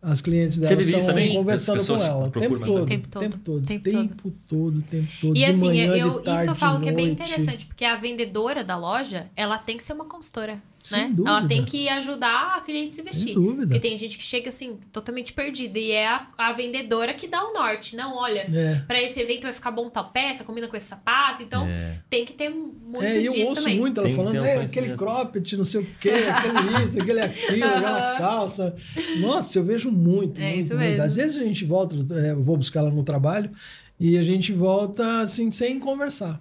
as 0.02 0.20
clientes 0.20 0.58
dela 0.58 0.82
estão 0.82 1.28
conversando 1.34 1.86
com 1.86 1.96
ela. 1.96 2.26
O 2.26 2.30
tempo 2.30 2.58
todo, 2.64 2.86
Tempo 2.86 3.08
todo. 3.08 3.20
tempo 3.20 3.38
todo, 3.38 3.66
Tempo 3.66 3.84
tempo 3.84 4.32
todo, 4.48 4.82
tempo 4.82 5.08
todo. 5.20 5.36
E 5.36 5.40
de 5.40 5.44
assim, 5.44 5.66
manhã, 5.68 5.86
eu, 5.94 6.18
de 6.18 6.24
tarde, 6.24 6.40
isso 6.40 6.50
eu 6.50 6.54
falo 6.56 6.80
que 6.80 6.88
é 6.88 6.92
bem 6.92 7.10
interessante, 7.10 7.64
porque 7.66 7.84
a 7.84 7.96
vendedora 7.96 8.64
da 8.64 8.76
loja, 8.76 9.26
ela 9.36 9.56
tem 9.58 9.76
que 9.76 9.84
ser 9.84 9.92
uma 9.92 10.06
consultora. 10.06 10.60
Sem 10.82 11.02
né? 11.02 11.08
dúvida. 11.08 11.30
Ela 11.30 11.46
tem 11.46 11.64
que 11.64 11.88
ajudar 11.88 12.56
a 12.56 12.60
cliente 12.60 12.92
a 12.92 12.94
se 12.94 13.02
vestir. 13.02 13.34
dúvida. 13.34 13.66
Porque 13.66 13.80
tem 13.80 13.96
gente 13.98 14.16
que 14.16 14.24
chega 14.24 14.48
assim, 14.48 14.78
totalmente 14.92 15.32
perdida. 15.32 15.78
E 15.78 15.90
é 15.92 16.08
a, 16.08 16.26
a 16.38 16.52
vendedora 16.52 17.12
que 17.12 17.28
dá 17.28 17.44
o 17.44 17.52
norte. 17.52 17.94
Não, 17.96 18.16
olha, 18.16 18.46
É. 18.52 18.82
pra 18.86 19.00
esse 19.02 19.20
evento 19.20 19.42
vai 19.42 19.52
ficar 19.52 19.70
bom 19.70 19.88
tal 19.90 20.10
peça, 20.10 20.42
combina 20.42 20.66
com 20.68 20.76
esse 20.76 20.86
sapato. 20.86 21.42
Então, 21.42 21.66
É. 21.66 21.98
tem 22.08 22.24
que 22.24 22.32
ter 22.32 22.48
muito 22.48 23.02
É, 23.02 23.20
e 23.20 23.26
eu 23.26 23.32
disso 23.32 23.50
ouço 23.50 23.60
também. 23.62 23.78
muito 23.78 24.00
ela 24.00 24.06
Tem 24.08 24.16
falando, 24.16 24.34
um 24.40 24.44
é, 24.44 24.56
aquele 24.62 24.96
cropped, 24.96 25.56
não 25.56 25.64
sei 25.64 25.80
o 25.82 25.86
quê, 26.00 26.10
aquele 26.10 26.58
isso, 26.88 27.00
aquele 27.00 27.20
aquilo, 27.20 27.64
aquela 27.64 28.18
calça. 28.18 28.74
Nossa, 29.20 29.58
eu 29.58 29.64
vejo 29.64 29.90
muito, 29.90 30.40
É 30.40 30.44
muito, 30.44 30.60
isso 30.60 30.74
muito. 30.74 30.88
mesmo. 30.88 31.02
Às 31.02 31.16
vezes 31.16 31.36
a 31.40 31.44
gente 31.44 31.64
volta, 31.64 31.94
é, 32.14 32.30
eu 32.30 32.42
vou 32.42 32.56
buscar 32.56 32.80
ela 32.80 32.90
no 32.90 33.02
trabalho, 33.04 33.50
e 33.98 34.16
a 34.16 34.22
gente 34.22 34.52
volta 34.52 35.20
assim, 35.20 35.50
sem 35.50 35.78
conversar. 35.78 36.40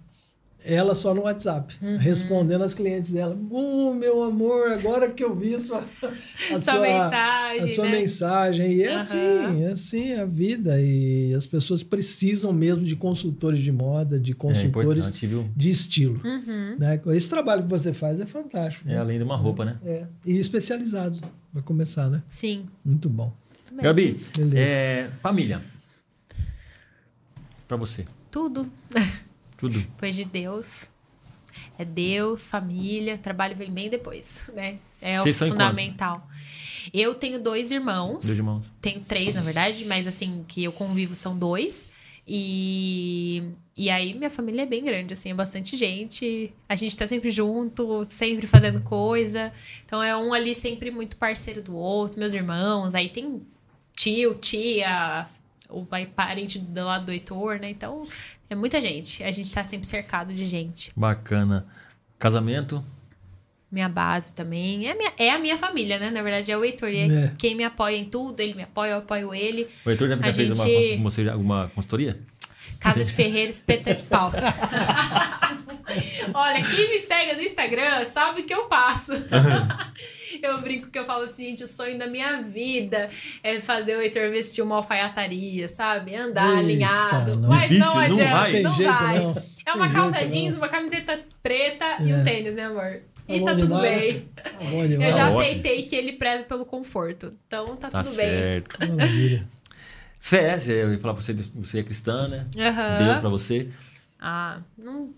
Ela 0.62 0.94
só 0.94 1.14
no 1.16 1.22
WhatsApp, 1.22 1.74
Uhum. 1.82 1.96
respondendo 1.98 2.64
as 2.66 2.74
clientes 2.74 3.12
dela. 3.12 3.38
Oh, 3.50 3.94
meu 3.94 4.22
amor, 4.24 4.72
agora 4.74 5.10
que 5.10 5.24
eu 5.24 5.34
vi 5.34 5.58
sua, 5.64 5.84
a 6.54 6.60
Sua 6.60 6.80
mensagem, 6.82 7.72
a 7.72 7.76
sua 7.76 7.86
né? 7.86 7.92
mensagem. 7.92 8.72
E 8.74 8.84
é 8.84 8.94
assim, 8.96 9.64
é 9.64 9.72
assim 9.72 10.14
a 10.16 10.26
vida. 10.26 10.80
E 10.82 11.34
as 11.34 11.46
pessoas 11.46 11.82
precisam 11.82 12.52
mesmo 12.52 12.84
de 12.84 12.96
consultores 12.96 13.62
de 13.62 13.72
moda, 13.72 14.20
de 14.20 14.34
É 14.34 14.36
consultores 14.36 15.10
viu? 15.12 15.50
de 15.56 15.70
estilo. 15.70 16.20
Uhum. 16.26 16.76
Né? 16.78 17.00
Esse 17.14 17.30
trabalho 17.30 17.64
que 17.64 17.70
você 17.70 17.94
faz 17.94 18.20
é 18.20 18.26
fantástico. 18.26 18.88
É 18.90 18.94
né? 18.94 19.00
além 19.00 19.18
de 19.18 19.24
uma 19.24 19.38
roupa, 19.38 19.64
né? 19.64 19.78
É, 19.86 20.06
E 20.26 20.38
especializado, 20.38 21.20
vai 21.54 21.64
começar, 21.64 22.10
né? 22.10 22.22
Sim. 22.28 22.66
Muito 22.84 23.08
bom. 23.10 23.32
mesmo. 23.72 23.82
Gabi, 23.82 24.20
é, 24.56 25.08
família. 25.22 25.62
Pra 27.66 27.78
você. 27.78 28.04
Tudo. 28.30 28.70
Tudo. 29.60 29.78
Depois 29.80 30.16
de 30.16 30.24
Deus. 30.24 30.90
É 31.78 31.84
Deus, 31.84 32.48
família, 32.48 33.18
trabalho 33.18 33.56
vem 33.56 33.72
bem 33.72 33.90
depois, 33.90 34.50
né? 34.54 34.80
É 35.02 35.20
Vocês 35.20 35.42
o 35.42 35.48
fundamental. 35.48 36.28
Eu 36.94 37.14
tenho 37.16 37.42
dois 37.42 37.72
irmãos. 37.72 38.26
Dois 38.26 38.38
irmãos. 38.38 38.72
Tenho 38.82 39.02
três, 39.02 39.36
na 39.36 39.42
verdade, 39.42 39.86
mas 39.86 40.08
assim, 40.08 40.44
que 40.48 40.64
eu 40.64 40.72
convivo 40.72 41.16
são 41.16 41.38
dois. 41.38 41.90
E, 42.28 43.44
e 43.76 43.90
aí 43.90 44.14
minha 44.14 44.30
família 44.30 44.62
é 44.62 44.66
bem 44.66 44.84
grande, 44.84 45.14
assim, 45.14 45.32
é 45.32 45.34
bastante 45.34 45.76
gente. 45.76 46.54
A 46.68 46.76
gente 46.76 46.96
tá 46.96 47.08
sempre 47.08 47.32
junto, 47.32 48.06
sempre 48.06 48.48
fazendo 48.48 48.82
coisa. 48.82 49.52
Então 49.86 50.02
é 50.02 50.16
um 50.16 50.34
ali 50.34 50.54
sempre 50.54 50.92
muito 50.92 51.18
parceiro 51.18 51.62
do 51.62 51.76
outro, 51.76 52.20
meus 52.20 52.34
irmãos. 52.34 52.94
Aí 52.96 53.10
tem 53.10 53.42
tio, 53.96 54.36
tia, 54.36 55.26
o 55.70 55.86
pai 55.86 56.06
parente 56.06 56.60
do 56.60 56.86
lado 56.86 57.06
do 57.06 57.12
Heitor, 57.12 57.60
né? 57.60 57.70
Então 57.70 58.08
é 58.50 58.56
muita 58.56 58.82
gente. 58.82 59.24
A 59.24 59.32
gente 59.32 59.54
tá 59.54 59.64
sempre 59.64 59.88
cercado 59.88 60.34
de 60.34 60.46
gente. 60.46 60.92
Bacana. 60.96 61.66
Casamento. 62.18 62.84
Minha 63.72 63.88
base 63.88 64.34
também. 64.34 64.88
É 64.88 64.92
a 64.92 64.96
minha, 64.96 65.14
é 65.18 65.32
a 65.32 65.40
minha 65.40 65.58
família, 65.58 66.00
né? 66.00 66.10
Na 66.10 66.24
verdade, 66.24 66.52
é 66.52 66.58
o 66.58 66.66
Heitor. 66.66 66.90
E 66.90 67.02
é, 67.12 67.32
quem 67.38 67.56
me 67.56 67.64
apoia 67.64 67.96
em 67.98 68.06
tudo, 68.06 68.40
ele 68.40 68.56
me 68.56 68.64
apoia, 68.64 68.92
eu 68.92 68.98
apoio 68.98 69.34
ele. 69.34 69.68
O 69.86 69.90
Heitor 69.92 70.08
já, 70.10 70.16
já 70.18 70.30
A 70.30 70.34
fez 70.34 70.60
uma, 70.60 70.66
gente- 71.10 71.30
alguma 71.30 71.72
consultoria? 71.76 72.20
Casa 72.80 73.04
de 73.04 73.14
Ferreira, 73.14 73.50
espeta 73.50 73.94
de 73.94 74.02
pau. 74.04 74.32
Olha, 76.34 76.62
quem 76.64 76.90
me 76.90 77.00
segue 77.00 77.36
no 77.36 77.42
Instagram 77.42 78.06
sabe 78.06 78.42
o 78.42 78.46
que 78.46 78.54
eu 78.54 78.66
passo. 78.66 79.12
eu 80.46 80.60
brinco 80.62 80.90
que 80.90 80.98
eu 81.00 81.06
falo 81.06 81.24
assim, 81.26 81.46
gente, 81.50 81.64
o 81.64 81.68
sonho 81.68 81.98
da 81.98 82.08
minha 82.08 82.42
vida 82.42 83.10
é 83.44 83.60
fazer 83.60 83.96
o 83.98 84.02
Heitor 84.02 84.30
vestir 84.30 84.62
uma 84.62 84.78
alfaiataria, 84.78 85.68
sabe? 85.68 86.16
Andar 86.16 86.48
Eita, 86.48 86.60
alinhado. 86.60 87.38
não. 87.40 87.50
Mas 87.50 87.70
Difícil, 87.70 87.86
não 87.86 87.94
não 87.96 88.02
adianta, 88.02 88.36
vai. 88.36 88.62
não 88.62 88.74
jeito, 88.76 88.92
vai. 88.94 89.20
não. 89.20 89.44
É 89.66 89.74
uma 89.74 89.86
Tem 89.86 89.94
calça 89.96 90.18
jeito, 90.20 90.32
jeans, 90.32 90.52
não. 90.54 90.62
uma 90.62 90.68
camiseta 90.70 91.20
preta 91.44 91.86
e 92.02 92.12
É. 92.12 92.16
um 92.16 92.24
tênis, 92.24 92.56
né, 92.56 92.64
amor? 92.66 93.02
E 93.28 93.40
Tá 93.42 93.52
tá 93.52 93.56
tudo 93.58 93.80
bem. 93.80 94.28
Tá 94.36 94.50
Eu 94.60 95.14
já 95.14 95.26
ótimo. 95.28 95.42
aceitei 95.42 95.84
que 95.84 95.96
ele 95.96 96.14
preza 96.14 96.44
pelo 96.44 96.66
conforto. 96.66 97.32
Então 97.46 97.76
tá, 97.76 97.88
Tá 97.90 98.02
tudo 98.02 98.16
bem. 98.16 98.26
certo. 98.28 98.88
Maravilha. 98.90 99.48
Fé, 100.20 100.58
eu 100.68 100.92
ia 100.94 101.00
falar 101.00 101.14
pra 101.14 101.22
você, 101.24 101.34
você 101.34 101.80
é 101.80 101.84
cristã, 101.84 102.28
né? 102.28 102.46
Aham. 102.58 102.98
Deus 103.06 103.20
pra 103.20 103.30
você. 103.30 103.70
Ah, 104.20 104.60
não. 104.78 105.12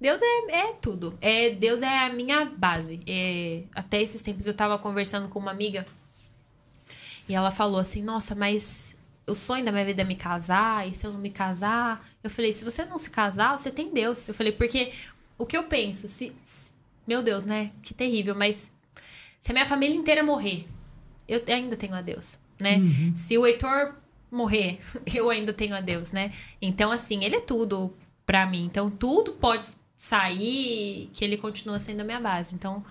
Deus 0.00 0.20
é, 0.22 0.50
é 0.50 0.72
tudo. 0.74 1.16
É, 1.20 1.50
Deus 1.50 1.82
é 1.82 1.98
a 1.98 2.12
minha 2.12 2.44
base. 2.44 3.00
É, 3.06 3.62
até 3.74 4.00
esses 4.00 4.20
tempos 4.22 4.46
eu 4.46 4.54
tava 4.54 4.78
conversando 4.78 5.28
com 5.28 5.38
uma 5.38 5.50
amiga 5.50 5.86
e 7.28 7.34
ela 7.34 7.50
falou 7.50 7.80
assim: 7.80 8.02
Nossa, 8.02 8.34
mas 8.34 8.96
o 9.26 9.34
sonho 9.34 9.64
da 9.64 9.72
minha 9.72 9.84
vida 9.84 10.02
é 10.02 10.04
me 10.04 10.14
casar, 10.16 10.88
e 10.88 10.92
se 10.92 11.06
eu 11.06 11.12
não 11.12 11.20
me 11.20 11.30
casar? 11.30 12.06
Eu 12.22 12.30
falei: 12.30 12.52
Se 12.52 12.64
você 12.64 12.84
não 12.84 12.98
se 12.98 13.10
casar, 13.10 13.58
você 13.58 13.70
tem 13.70 13.92
Deus. 13.92 14.26
Eu 14.28 14.34
falei: 14.34 14.52
Porque 14.52 14.92
o 15.38 15.46
que 15.46 15.56
eu 15.56 15.64
penso, 15.64 16.08
se. 16.08 16.32
se- 16.42 16.72
meu 17.06 17.22
Deus, 17.22 17.44
né? 17.44 17.70
Que 17.82 17.94
terrível, 17.94 18.34
mas 18.34 18.70
se 19.40 19.50
a 19.52 19.54
minha 19.54 19.64
família 19.66 19.94
inteira 19.96 20.24
morrer, 20.24 20.66
eu 21.28 21.40
ainda 21.48 21.76
tenho 21.76 21.94
a 21.94 22.02
Deus, 22.02 22.38
né? 22.60 22.78
Se 23.14 23.38
o 23.38 23.46
Heitor 23.46 23.94
morrer, 24.30 24.80
eu 25.14 25.30
ainda 25.30 25.52
tenho 25.52 25.74
a 25.76 25.80
Deus, 25.80 26.10
né? 26.10 26.32
Então, 26.60 26.90
assim, 26.90 27.24
ele 27.24 27.36
é 27.36 27.40
tudo 27.40 27.94
pra 28.26 28.44
mim. 28.44 28.64
Então, 28.64 28.90
tudo 28.90 29.32
pode 29.34 29.68
sair 29.96 31.10
que 31.14 31.24
ele 31.24 31.36
continua 31.36 31.78
sendo 31.78 32.02
a 32.02 32.04
minha 32.04 32.20
base. 32.20 32.54
Então, 32.54 32.84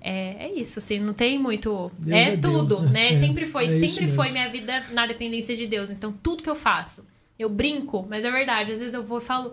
é, 0.00 0.46
é 0.46 0.52
isso, 0.54 0.78
assim, 0.78 0.98
não 0.98 1.12
tem 1.14 1.38
muito. 1.38 1.90
Deus 1.98 2.10
é, 2.18 2.32
é 2.32 2.36
tudo, 2.36 2.76
Deus, 2.80 2.90
né? 2.90 3.10
né? 3.10 3.12
É, 3.16 3.18
sempre 3.18 3.46
foi, 3.46 3.64
é 3.64 3.68
sempre 3.68 4.06
foi 4.06 4.30
minha 4.30 4.48
vida 4.48 4.84
na 4.92 5.06
dependência 5.06 5.54
de 5.56 5.66
Deus. 5.66 5.90
Então, 5.90 6.12
tudo 6.12 6.42
que 6.42 6.50
eu 6.50 6.54
faço, 6.54 7.06
eu 7.38 7.48
brinco, 7.48 8.06
mas 8.08 8.24
é 8.24 8.30
verdade. 8.30 8.72
Às 8.72 8.80
vezes 8.80 8.94
eu 8.94 9.02
vou 9.02 9.18
e 9.18 9.22
falo, 9.22 9.52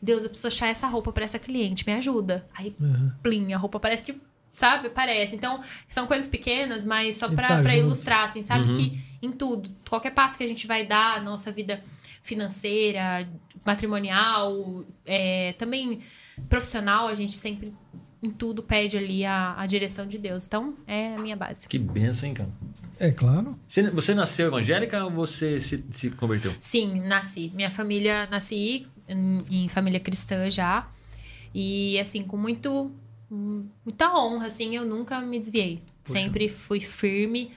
Deus, 0.00 0.22
eu 0.22 0.30
preciso 0.30 0.48
achar 0.48 0.68
essa 0.68 0.86
roupa 0.86 1.12
pra 1.12 1.24
essa 1.24 1.38
cliente, 1.38 1.86
me 1.86 1.92
ajuda. 1.94 2.46
Aí, 2.54 2.74
Uhum. 2.80 3.12
plim, 3.22 3.52
a 3.52 3.58
roupa 3.58 3.80
parece 3.80 4.02
que, 4.02 4.14
sabe, 4.56 4.90
parece. 4.90 5.34
Então, 5.34 5.60
são 5.88 6.06
coisas 6.06 6.28
pequenas, 6.28 6.84
mas 6.84 7.16
só 7.16 7.28
pra, 7.28 7.62
tá 7.62 7.74
ilustrar, 7.74 8.24
assim, 8.24 8.42
sabe? 8.42 8.70
Uhum. 8.70 8.74
Que 8.76 9.00
em 9.20 9.32
tudo, 9.32 9.68
qualquer 9.88 10.10
passo 10.10 10.38
que 10.38 10.44
a 10.44 10.48
gente 10.48 10.66
vai 10.66 10.84
dar, 10.86 11.22
nossa 11.22 11.50
vida 11.50 11.82
financeira, 12.28 13.26
matrimonial, 13.64 14.84
é, 15.06 15.54
também 15.54 16.00
profissional, 16.48 17.08
a 17.08 17.14
gente 17.14 17.32
sempre, 17.32 17.72
em 18.22 18.30
tudo, 18.30 18.62
pede 18.62 18.98
ali 18.98 19.24
a, 19.24 19.54
a 19.58 19.66
direção 19.66 20.06
de 20.06 20.18
Deus. 20.18 20.46
Então, 20.46 20.76
é 20.86 21.14
a 21.14 21.18
minha 21.18 21.36
base. 21.36 21.66
Que 21.66 21.78
benção, 21.78 22.28
hein, 22.28 22.34
cara? 22.34 22.50
É 23.00 23.10
claro. 23.10 23.58
Você, 23.66 23.90
você 23.90 24.14
nasceu 24.14 24.48
evangélica 24.48 25.04
ou 25.04 25.10
você 25.10 25.58
se, 25.58 25.82
se 25.92 26.10
converteu? 26.10 26.52
Sim, 26.60 27.00
nasci. 27.00 27.50
Minha 27.54 27.70
família, 27.70 28.26
nasci 28.26 28.86
em, 29.08 29.64
em 29.64 29.68
família 29.68 30.00
cristã 30.00 30.50
já. 30.50 30.88
E, 31.54 31.98
assim, 31.98 32.22
com 32.22 32.36
muito, 32.36 32.90
muita 33.84 34.12
honra, 34.14 34.46
assim, 34.46 34.76
eu 34.76 34.84
nunca 34.84 35.20
me 35.20 35.38
desviei. 35.38 35.82
Poxa. 36.02 36.20
Sempre 36.20 36.48
fui 36.48 36.80
firme, 36.80 37.52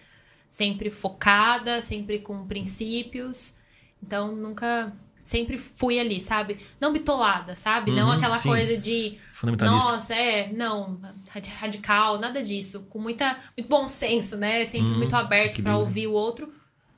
sempre 0.50 0.90
focada, 0.90 1.82
sempre 1.82 2.20
com 2.20 2.46
princípios. 2.48 3.60
Então, 4.04 4.36
nunca... 4.36 4.92
Sempre 5.24 5.60
fui 5.60 6.00
ali, 6.00 6.20
sabe? 6.20 6.58
Não 6.80 6.92
bitolada, 6.92 7.56
sabe? 7.56 7.92
não 7.92 8.08
Uhum, 8.08 8.14
aquela 8.14 8.38
sim. 8.38 8.50
coisa 8.50 8.76
de... 8.76 9.20
Fundamentalista. 9.32 9.92
Nossa, 9.92 10.16
é, 10.16 10.52
não, 10.52 11.00
radi- 11.30 11.52
radical, 11.52 12.18
nada 12.20 12.42
disso. 12.42 12.88
Com 12.90 12.98
muita, 12.98 13.38
muito 13.56 13.70
bom 13.70 13.88
senso, 13.88 14.36
né? 14.36 14.66
Sempre 14.66 14.90
Hum, 14.90 14.98
muito 14.98 15.16
aberto 15.16 15.58
lindo. 15.58 15.70
ouvir 15.78 16.08
o 16.08 16.14
outro, 16.14 16.52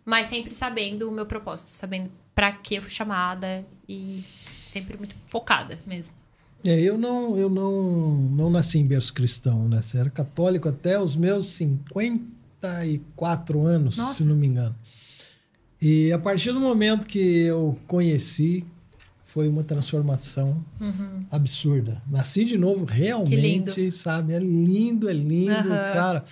mas 0.05 0.29
sempre 0.29 0.53
sabendo 0.53 1.09
o 1.09 1.11
meu 1.11 1.25
propósito, 1.25 1.67
sabendo 1.67 2.09
pra 2.33 2.49
que 2.53 2.75
eu 2.75 2.81
fui 2.81 2.91
chamada 2.91 3.65
e 3.89 4.23
sempre 4.65 4.95
muito 4.97 5.13
focada 5.27 5.77
mesmo. 5.85 6.15
É, 6.63 6.79
eu 6.79 6.97
não, 6.97 7.37
eu 7.37 7.49
não, 7.49 7.81
não 8.31 8.49
nasci 8.49 8.79
em 8.79 8.87
berço 8.87 9.13
cristão, 9.13 9.67
né? 9.67 9.81
Você 9.81 9.97
era 9.97 10.09
católico 10.09 10.69
até 10.69 10.97
os 10.97 11.13
meus 11.13 11.47
54 11.49 13.65
anos, 13.65 13.97
Nossa. 13.97 14.15
se 14.15 14.23
não 14.25 14.37
me 14.37 14.47
engano. 14.47 14.73
E 15.85 16.13
a 16.13 16.17
partir 16.17 16.53
do 16.53 16.61
momento 16.61 17.05
que 17.05 17.19
eu 17.19 17.77
conheci, 17.85 18.63
foi 19.25 19.49
uma 19.49 19.65
transformação 19.65 20.63
absurda. 21.29 22.01
Nasci 22.09 22.45
de 22.45 22.57
novo, 22.57 22.85
realmente, 22.85 23.91
sabe? 23.91 24.31
É 24.31 24.39
lindo, 24.39 25.09
é 25.09 25.13
lindo, 25.13 25.51
Aham. 25.51 25.93
cara. 25.93 26.25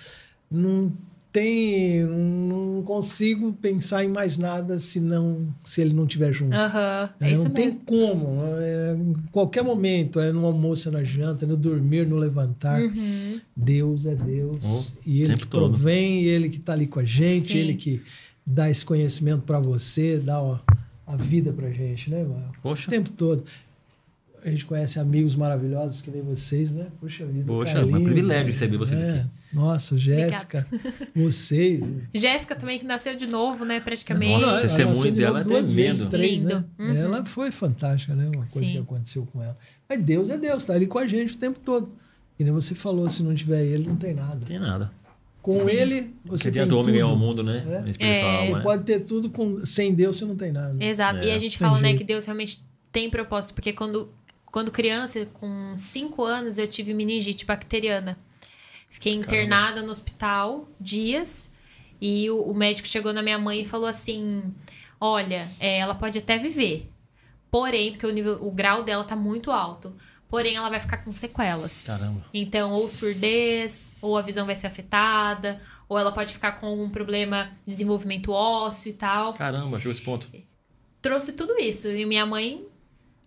Não 0.50 0.90
tem, 1.30 2.02
não 2.02 2.82
consigo 2.82 3.52
pensar 3.54 4.02
em 4.02 4.08
mais 4.08 4.38
nada 4.38 4.78
se 4.78 4.98
não, 5.00 5.48
se 5.64 5.82
ele 5.82 5.92
não 5.92 6.04
estiver 6.04 6.32
junto. 6.32 6.54
Aham, 6.56 7.10
é 7.20 7.30
isso 7.30 7.44
não 7.44 7.50
tem 7.50 7.66
mesmo. 7.66 7.80
como. 7.84 8.38
É, 8.56 8.94
em 8.94 9.14
qualquer 9.30 9.62
momento, 9.62 10.18
é 10.18 10.32
no 10.32 10.46
almoço, 10.46 10.90
na 10.90 11.04
janta, 11.04 11.44
no 11.44 11.58
dormir, 11.58 12.06
no 12.06 12.16
levantar. 12.16 12.80
Uhum. 12.80 13.38
Deus 13.54 14.06
é 14.06 14.14
Deus. 14.14 14.56
Oh, 14.64 14.82
e 15.04 15.22
ele 15.22 15.36
que 15.36 15.46
todo. 15.46 15.68
provém, 15.68 16.22
ele 16.24 16.48
que 16.48 16.56
está 16.56 16.72
ali 16.72 16.86
com 16.86 17.00
a 17.00 17.04
gente, 17.04 17.52
Sim. 17.52 17.58
ele 17.58 17.74
que 17.74 18.00
dá 18.46 18.68
esse 18.70 18.84
conhecimento 18.84 19.42
para 19.42 19.58
você, 19.58 20.18
dá 20.18 20.40
ó, 20.40 20.58
a 21.06 21.16
vida 21.16 21.52
para 21.52 21.70
gente, 21.70 22.10
né, 22.10 22.22
mano? 22.24 22.50
O 22.58 22.62
Poxa, 22.62 22.90
tempo 22.90 23.10
todo. 23.10 23.44
A 24.44 24.50
gente 24.50 24.66
conhece 24.66 24.98
amigos 24.98 25.36
maravilhosos 25.36 26.00
que 26.00 26.10
nem 26.10 26.20
vocês, 26.20 26.72
né? 26.72 26.88
Poxa 27.00 27.24
vida. 27.24 27.44
Poxa, 27.46 27.74
Carlinhos, 27.74 28.00
um 28.00 28.04
privilégio 28.04 28.46
receber 28.46 28.76
vocês 28.76 29.00
é. 29.00 29.20
aqui. 29.20 29.26
Nossa, 29.52 29.96
Jéssica, 29.96 30.66
vocês. 31.14 31.84
Jéssica 32.12 32.56
também, 32.56 32.76
que 32.80 32.84
nasceu 32.84 33.14
de 33.14 33.26
novo, 33.28 33.64
né, 33.64 33.78
praticamente. 33.78 34.40
Nossa, 34.40 34.46
Ela- 34.48 34.58
o 34.58 34.60
testemunho 34.62 35.12
dela 35.12 35.40
é 35.42 35.44
duas 35.44 35.76
vezes, 35.76 36.04
tremendo. 36.06 36.10
três, 36.10 36.38
Lindo. 36.40 36.54
né? 36.56 36.64
Uhum. 36.76 36.96
Ela 36.96 37.24
foi 37.24 37.52
fantástica, 37.52 38.16
né? 38.16 38.24
Uma 38.24 38.38
coisa 38.44 38.52
Sim. 38.58 38.72
que 38.72 38.78
aconteceu 38.78 39.28
com 39.32 39.40
ela. 39.40 39.56
Mas 39.88 40.02
Deus 40.02 40.28
é 40.28 40.36
Deus, 40.36 40.64
tá 40.64 40.72
ali 40.72 40.88
com 40.88 40.98
a 40.98 41.06
gente 41.06 41.34
o 41.34 41.38
tempo 41.38 41.60
todo. 41.60 41.88
Que 42.36 42.42
nem 42.42 42.52
você 42.52 42.74
falou, 42.74 43.08
se 43.08 43.22
não 43.22 43.36
tiver 43.36 43.62
ele, 43.64 43.86
não 43.86 43.94
tem 43.94 44.12
nada. 44.12 44.34
Não 44.34 44.46
tem 44.46 44.58
nada. 44.58 44.90
Com 45.42 45.50
Sim. 45.50 45.68
ele, 45.70 46.14
você 46.24 46.44
Você 46.44 46.52
tem 46.52 46.62
adianta 46.62 46.74
o 46.76 46.78
homem 46.78 46.94
tudo. 46.94 47.02
ganhar 47.02 47.12
o 47.12 47.16
mundo, 47.16 47.42
né? 47.42 47.84
É. 47.84 47.90
É. 47.98 48.46
Você 48.46 48.52
né? 48.52 48.60
pode 48.62 48.84
ter 48.84 49.00
tudo, 49.00 49.28
com... 49.28 49.66
sem 49.66 49.92
Deus 49.92 50.16
você 50.16 50.24
não 50.24 50.36
tem 50.36 50.52
nada. 50.52 50.82
Exato. 50.82 51.18
É, 51.18 51.26
e 51.26 51.30
a 51.32 51.38
gente 51.38 51.58
tem 51.58 51.68
fala, 51.68 51.80
né, 51.80 51.94
que 51.94 52.04
Deus 52.04 52.26
realmente 52.26 52.64
tem 52.92 53.10
propósito, 53.10 53.52
porque 53.52 53.72
quando, 53.72 54.08
quando 54.46 54.70
criança, 54.70 55.26
com 55.32 55.74
5 55.76 56.24
anos, 56.24 56.58
eu 56.58 56.66
tive 56.68 56.94
meningite 56.94 57.44
bacteriana. 57.44 58.16
Fiquei 58.88 59.14
internada 59.14 59.82
no 59.82 59.90
hospital 59.90 60.68
dias 60.78 61.50
e 62.00 62.30
o, 62.30 62.42
o 62.42 62.54
médico 62.54 62.86
chegou 62.86 63.12
na 63.12 63.22
minha 63.22 63.38
mãe 63.38 63.62
e 63.62 63.66
falou 63.66 63.86
assim: 63.86 64.42
Olha, 65.00 65.50
é, 65.58 65.78
ela 65.78 65.94
pode 65.94 66.18
até 66.18 66.36
viver, 66.38 66.90
porém, 67.50 67.92
porque 67.92 68.06
o, 68.06 68.12
nível, 68.12 68.38
o 68.44 68.50
grau 68.50 68.84
dela 68.84 69.02
tá 69.02 69.16
muito 69.16 69.50
alto, 69.50 69.94
porém 70.32 70.56
ela 70.56 70.70
vai 70.70 70.80
ficar 70.80 70.96
com 71.04 71.12
sequelas. 71.12 71.84
Caramba. 71.84 72.24
Então, 72.32 72.72
ou 72.72 72.88
surdez, 72.88 73.94
ou 74.00 74.16
a 74.16 74.22
visão 74.22 74.46
vai 74.46 74.56
ser 74.56 74.66
afetada, 74.66 75.60
ou 75.86 75.98
ela 75.98 76.10
pode 76.10 76.32
ficar 76.32 76.52
com 76.52 76.64
algum 76.68 76.88
problema 76.88 77.50
de 77.66 77.66
desenvolvimento 77.66 78.32
ósseo 78.32 78.88
e 78.88 78.92
tal 78.94 79.34
Caramba, 79.34 79.76
chegou 79.78 79.92
esse 79.92 80.00
ponto. 80.00 80.26
trouxe 81.02 81.34
tudo 81.34 81.58
isso. 81.58 81.86
E 81.90 82.06
minha 82.06 82.24
mãe 82.24 82.64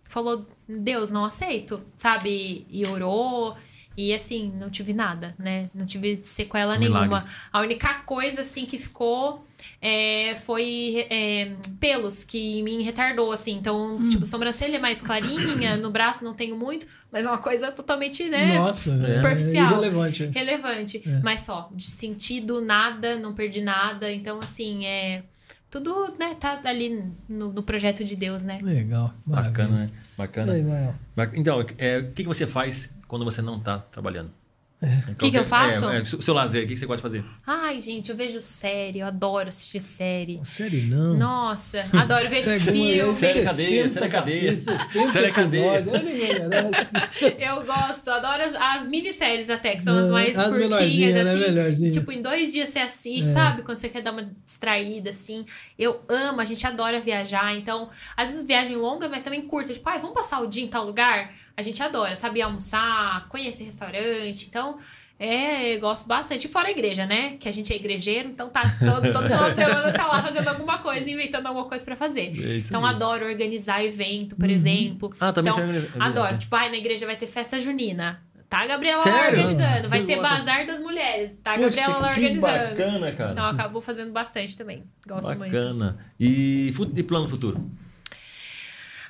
falou: 0.08 0.48
Deus, 0.68 1.12
não 1.12 1.24
aceito, 1.24 1.80
sabe? 1.96 2.66
E 2.68 2.84
orou. 2.88 3.56
E 3.96 4.12
assim, 4.12 4.52
não 4.58 4.68
tive 4.68 4.92
nada, 4.92 5.32
né? 5.38 5.70
Não 5.72 5.86
tive 5.86 6.16
sequela 6.16 6.74
Um 6.74 6.78
nenhuma. 6.80 7.24
A 7.52 7.60
única 7.60 7.94
coisa, 8.00 8.40
assim, 8.40 8.66
que 8.66 8.78
ficou 8.78 9.46
é, 9.88 10.34
foi 10.34 11.06
é, 11.08 11.52
pelos 11.78 12.24
que 12.24 12.60
me 12.64 12.82
retardou, 12.82 13.30
assim. 13.30 13.52
Então, 13.52 14.08
tipo, 14.08 14.26
sobrancelha 14.26 14.80
mais 14.80 15.00
clarinha, 15.00 15.76
no 15.76 15.92
braço 15.92 16.24
não 16.24 16.34
tenho 16.34 16.56
muito, 16.56 16.88
mas 17.12 17.24
é 17.24 17.28
uma 17.28 17.38
coisa 17.38 17.70
totalmente, 17.70 18.28
né? 18.28 18.58
Nossa, 18.58 18.92
é 19.04 19.08
superficial. 19.08 19.70
irrelevante. 19.70 20.24
relevante. 20.34 21.02
É. 21.06 21.20
Mas 21.22 21.42
só, 21.42 21.70
de 21.72 21.84
sentido, 21.84 22.60
nada, 22.60 23.14
não 23.14 23.32
perdi 23.32 23.60
nada. 23.60 24.10
Então, 24.10 24.40
assim, 24.42 24.84
é. 24.84 25.22
Tudo, 25.70 26.14
né, 26.18 26.34
tá 26.34 26.60
ali 26.64 27.04
no, 27.28 27.52
no 27.52 27.62
projeto 27.62 28.02
de 28.02 28.16
Deus, 28.16 28.42
né? 28.42 28.58
Legal. 28.62 29.14
Bacana, 29.24 29.68
maravilha. 29.68 29.86
né? 29.86 29.90
Bacana. 30.16 30.52
Aí, 30.52 30.64
Então, 31.34 31.64
é, 31.78 31.98
o 31.98 32.10
que, 32.10 32.22
que 32.22 32.28
você 32.28 32.46
faz 32.46 32.90
quando 33.06 33.24
você 33.24 33.40
não 33.40 33.60
tá 33.60 33.78
trabalhando? 33.78 34.32
É. 34.82 35.10
O 35.10 35.14
que 35.14 35.30
que 35.30 35.38
eu 35.38 35.44
faço? 35.44 35.88
É, 35.88 35.98
é, 35.98 36.00
o 36.02 36.22
seu 36.22 36.34
lazer, 36.34 36.64
o 36.64 36.66
que, 36.66 36.74
que 36.74 36.78
você 36.78 36.84
gosta 36.84 37.08
de 37.08 37.18
fazer? 37.18 37.30
Ai, 37.46 37.80
gente, 37.80 38.10
eu 38.10 38.16
vejo 38.16 38.38
série, 38.40 38.98
eu 38.98 39.06
adoro 39.06 39.48
assistir 39.48 39.80
série. 39.80 40.38
Série 40.44 40.82
não. 40.82 41.14
Nossa, 41.16 41.82
adoro 41.94 42.28
ver 42.28 42.42
filme. 42.60 43.12
Série 43.14 43.42
cadeia, 43.42 43.88
série 43.88 44.08
cadeia. 44.10 44.60
Série 45.08 45.32
cadeia. 45.32 45.82
Eu 47.38 47.64
gosto, 47.64 48.10
adoro 48.10 48.42
as, 48.42 48.54
as 48.54 48.86
minisséries 48.86 49.48
até, 49.48 49.76
que 49.76 49.82
são 49.82 49.96
as 49.98 50.06
Não, 50.08 50.12
mais 50.14 50.36
as 50.38 50.48
curtinhas, 50.54 51.14
né? 51.14 51.20
assim. 51.22 51.38
Melhorzinha. 51.40 51.90
Tipo, 51.90 52.12
em 52.12 52.20
dois 52.22 52.52
dias 52.52 52.68
você 52.68 52.78
assiste, 52.80 53.28
É. 53.30 53.32
sabe? 53.32 53.62
Quando 53.62 53.78
você 53.78 53.88
quer 53.88 54.02
dar 54.02 54.12
uma 54.12 54.30
distraída, 54.44 55.10
assim. 55.10 55.46
Eu 55.78 56.02
amo, 56.08 56.40
a 56.40 56.44
gente 56.44 56.66
adora 56.66 57.00
viajar. 57.00 57.54
Então, 57.56 57.88
às 58.16 58.28
vezes 58.30 58.44
viagem 58.46 58.76
longa, 58.76 59.08
mas 59.08 59.22
também 59.22 59.42
curta. 59.42 59.72
Tipo, 59.72 59.88
ai, 59.88 59.98
vamos 60.00 60.14
passar 60.14 60.40
o 60.40 60.46
dia 60.46 60.62
em 60.62 60.68
tal 60.68 60.84
lugar? 60.84 61.32
A 61.56 61.62
gente 61.62 61.82
adora, 61.82 62.14
sabe? 62.16 62.42
Almoçar, 62.42 63.26
conhecer 63.28 63.64
restaurante. 63.64 64.46
Então, 64.46 64.76
é, 65.18 65.78
gosto 65.78 66.06
bastante. 66.06 66.44
E 66.44 66.48
fora 66.48 66.68
a 66.68 66.70
igreja, 66.70 67.06
né? 67.06 67.36
Que 67.40 67.48
a 67.48 67.52
gente 67.52 67.72
é 67.72 67.76
igrejeiro, 67.76 68.28
então 68.28 68.48
tá 68.50 68.62
todo, 68.78 69.10
todo 69.12 69.24
final 69.28 69.50
de 69.50 69.56
semana 69.56 69.90
tá 69.92 70.06
lá 70.06 70.22
fazendo 70.22 70.48
alguma 70.48 70.78
coisa, 70.78 71.08
inventando 71.08 71.46
alguma 71.46 71.64
coisa 71.66 71.82
pra 71.84 71.96
fazer. 71.96 72.26
É 72.38 72.56
isso 72.56 72.68
então, 72.68 72.84
aí. 72.84 72.94
adoro 72.94 73.24
organizar 73.26 73.82
evento, 73.82 74.36
por 74.36 74.50
exemplo. 74.50 75.10
Ah, 75.18 75.32
também 75.32 75.50
então, 75.52 75.66
você 75.66 75.72
organiza- 75.76 76.04
Adoro. 76.04 76.36
Tipo, 76.38 76.56
ai, 76.56 76.68
na 76.70 76.76
igreja 76.76 77.06
vai 77.06 77.16
ter 77.16 77.26
festa 77.26 77.58
junina. 77.58 78.22
Tá 78.48 78.58
a 78.60 78.66
Gabriela 78.66 78.98
lá 78.98 79.02
Sério? 79.02 79.38
organizando. 79.40 79.88
Vai 79.88 80.00
Você 80.00 80.06
ter 80.06 80.16
gosta? 80.16 80.34
bazar 80.36 80.66
das 80.66 80.78
mulheres. 80.78 81.32
Tá 81.42 81.52
a 81.52 81.54
Poxa, 81.54 81.64
Gabriela 81.68 81.98
lá 81.98 82.08
que 82.10 82.20
organizando. 82.20 82.76
bacana, 82.76 83.12
cara. 83.12 83.32
Então, 83.32 83.46
acabou 83.46 83.82
fazendo 83.82 84.12
bastante 84.12 84.56
também. 84.56 84.84
Gosto 85.04 85.36
muito. 85.36 85.50
Bacana. 85.52 85.98
E, 86.20 86.72
e 86.94 87.02
plano 87.02 87.28
futuro? 87.28 87.68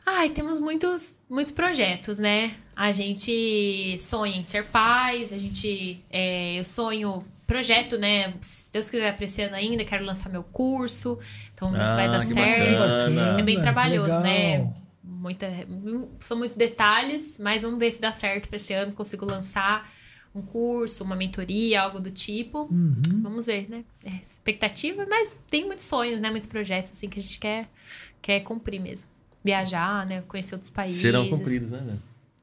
Ai, 0.09 0.31
temos 0.31 0.59
muitos, 0.61 1.19
muitos 1.29 1.51
projetos, 1.53 2.19
né? 2.19 2.55
A 2.77 2.93
gente 2.93 3.97
sonha 3.99 4.37
em 4.37 4.45
ser 4.45 4.65
pais, 4.67 5.33
a 5.33 5.39
gente. 5.39 6.03
é, 6.11 6.55
eu 6.59 6.65
sonho. 6.65 7.25
Projeto, 7.47 7.97
né? 7.97 8.35
Se 8.41 8.73
Deus 8.73 8.91
quiser 8.91 9.15
pra 9.15 9.25
esse 9.25 9.41
ano 9.43 9.55
ainda, 9.55 9.85
quero 9.85 10.05
lançar 10.05 10.29
meu 10.29 10.43
curso. 10.43 11.17
Então, 11.55 11.69
isso 11.69 11.95
vai 11.95 12.07
Ah, 12.07 12.13
dar 12.13 12.21
certo. 12.23 12.79
bacana. 12.79 13.37
É 13.39 13.43
bem 13.43 13.61
trabalhoso, 13.61 14.19
né? 14.21 14.73
Muita, 15.03 15.49
são 16.21 16.37
muitos 16.37 16.57
detalhes, 16.57 17.39
mas 17.39 17.63
vamos 17.63 17.79
ver 17.79 17.91
se 17.93 18.01
dá 18.01 18.11
certo 18.11 18.49
pra 18.49 18.57
esse 18.57 18.73
ano. 18.73 18.93
Consigo 18.93 19.25
lançar 19.25 19.89
um 20.35 20.43
curso, 20.43 21.05
uma 21.05 21.15
mentoria, 21.15 21.83
algo 21.83 22.01
do 22.01 22.11
tipo. 22.11 22.63
Uhum. 22.71 23.01
Vamos 23.23 23.47
ver, 23.47 23.69
né? 23.71 23.85
É, 24.05 24.11
expectativa, 24.21 25.07
mas 25.09 25.39
tem 25.49 25.65
muitos 25.67 25.85
sonhos, 25.85 26.21
né? 26.21 26.31
Muitos 26.31 26.49
projetos 26.49 26.93
assim 26.93 27.09
que 27.09 27.19
a 27.19 27.23
gente 27.23 27.39
quer, 27.39 27.69
quer 28.21 28.41
cumprir 28.41 28.81
mesmo. 28.81 29.09
Viajar, 29.47 30.05
né? 30.07 30.23
Conhecer 30.27 30.55
outros 30.57 30.71
países. 30.71 31.01
Serão 31.01 31.29
cumpridos, 31.29 31.71
né? 31.71 31.81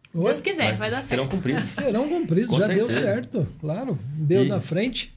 Se 0.02 0.22
Deus 0.22 0.42
quiser, 0.42 0.78
vai 0.78 0.90
dar 0.90 1.02
Serão 1.02 1.24
certo. 1.24 1.36
cumpridos. 1.36 1.64
Serão 1.70 2.08
cumpridos, 2.10 2.50
Com 2.50 2.60
já 2.62 2.68
deu 2.68 2.88
certeza. 2.88 3.00
certo, 3.06 3.48
claro. 3.60 4.00
Deus 4.16 4.46
E- 4.46 4.50
na 4.50 4.62
frente. 4.62 5.14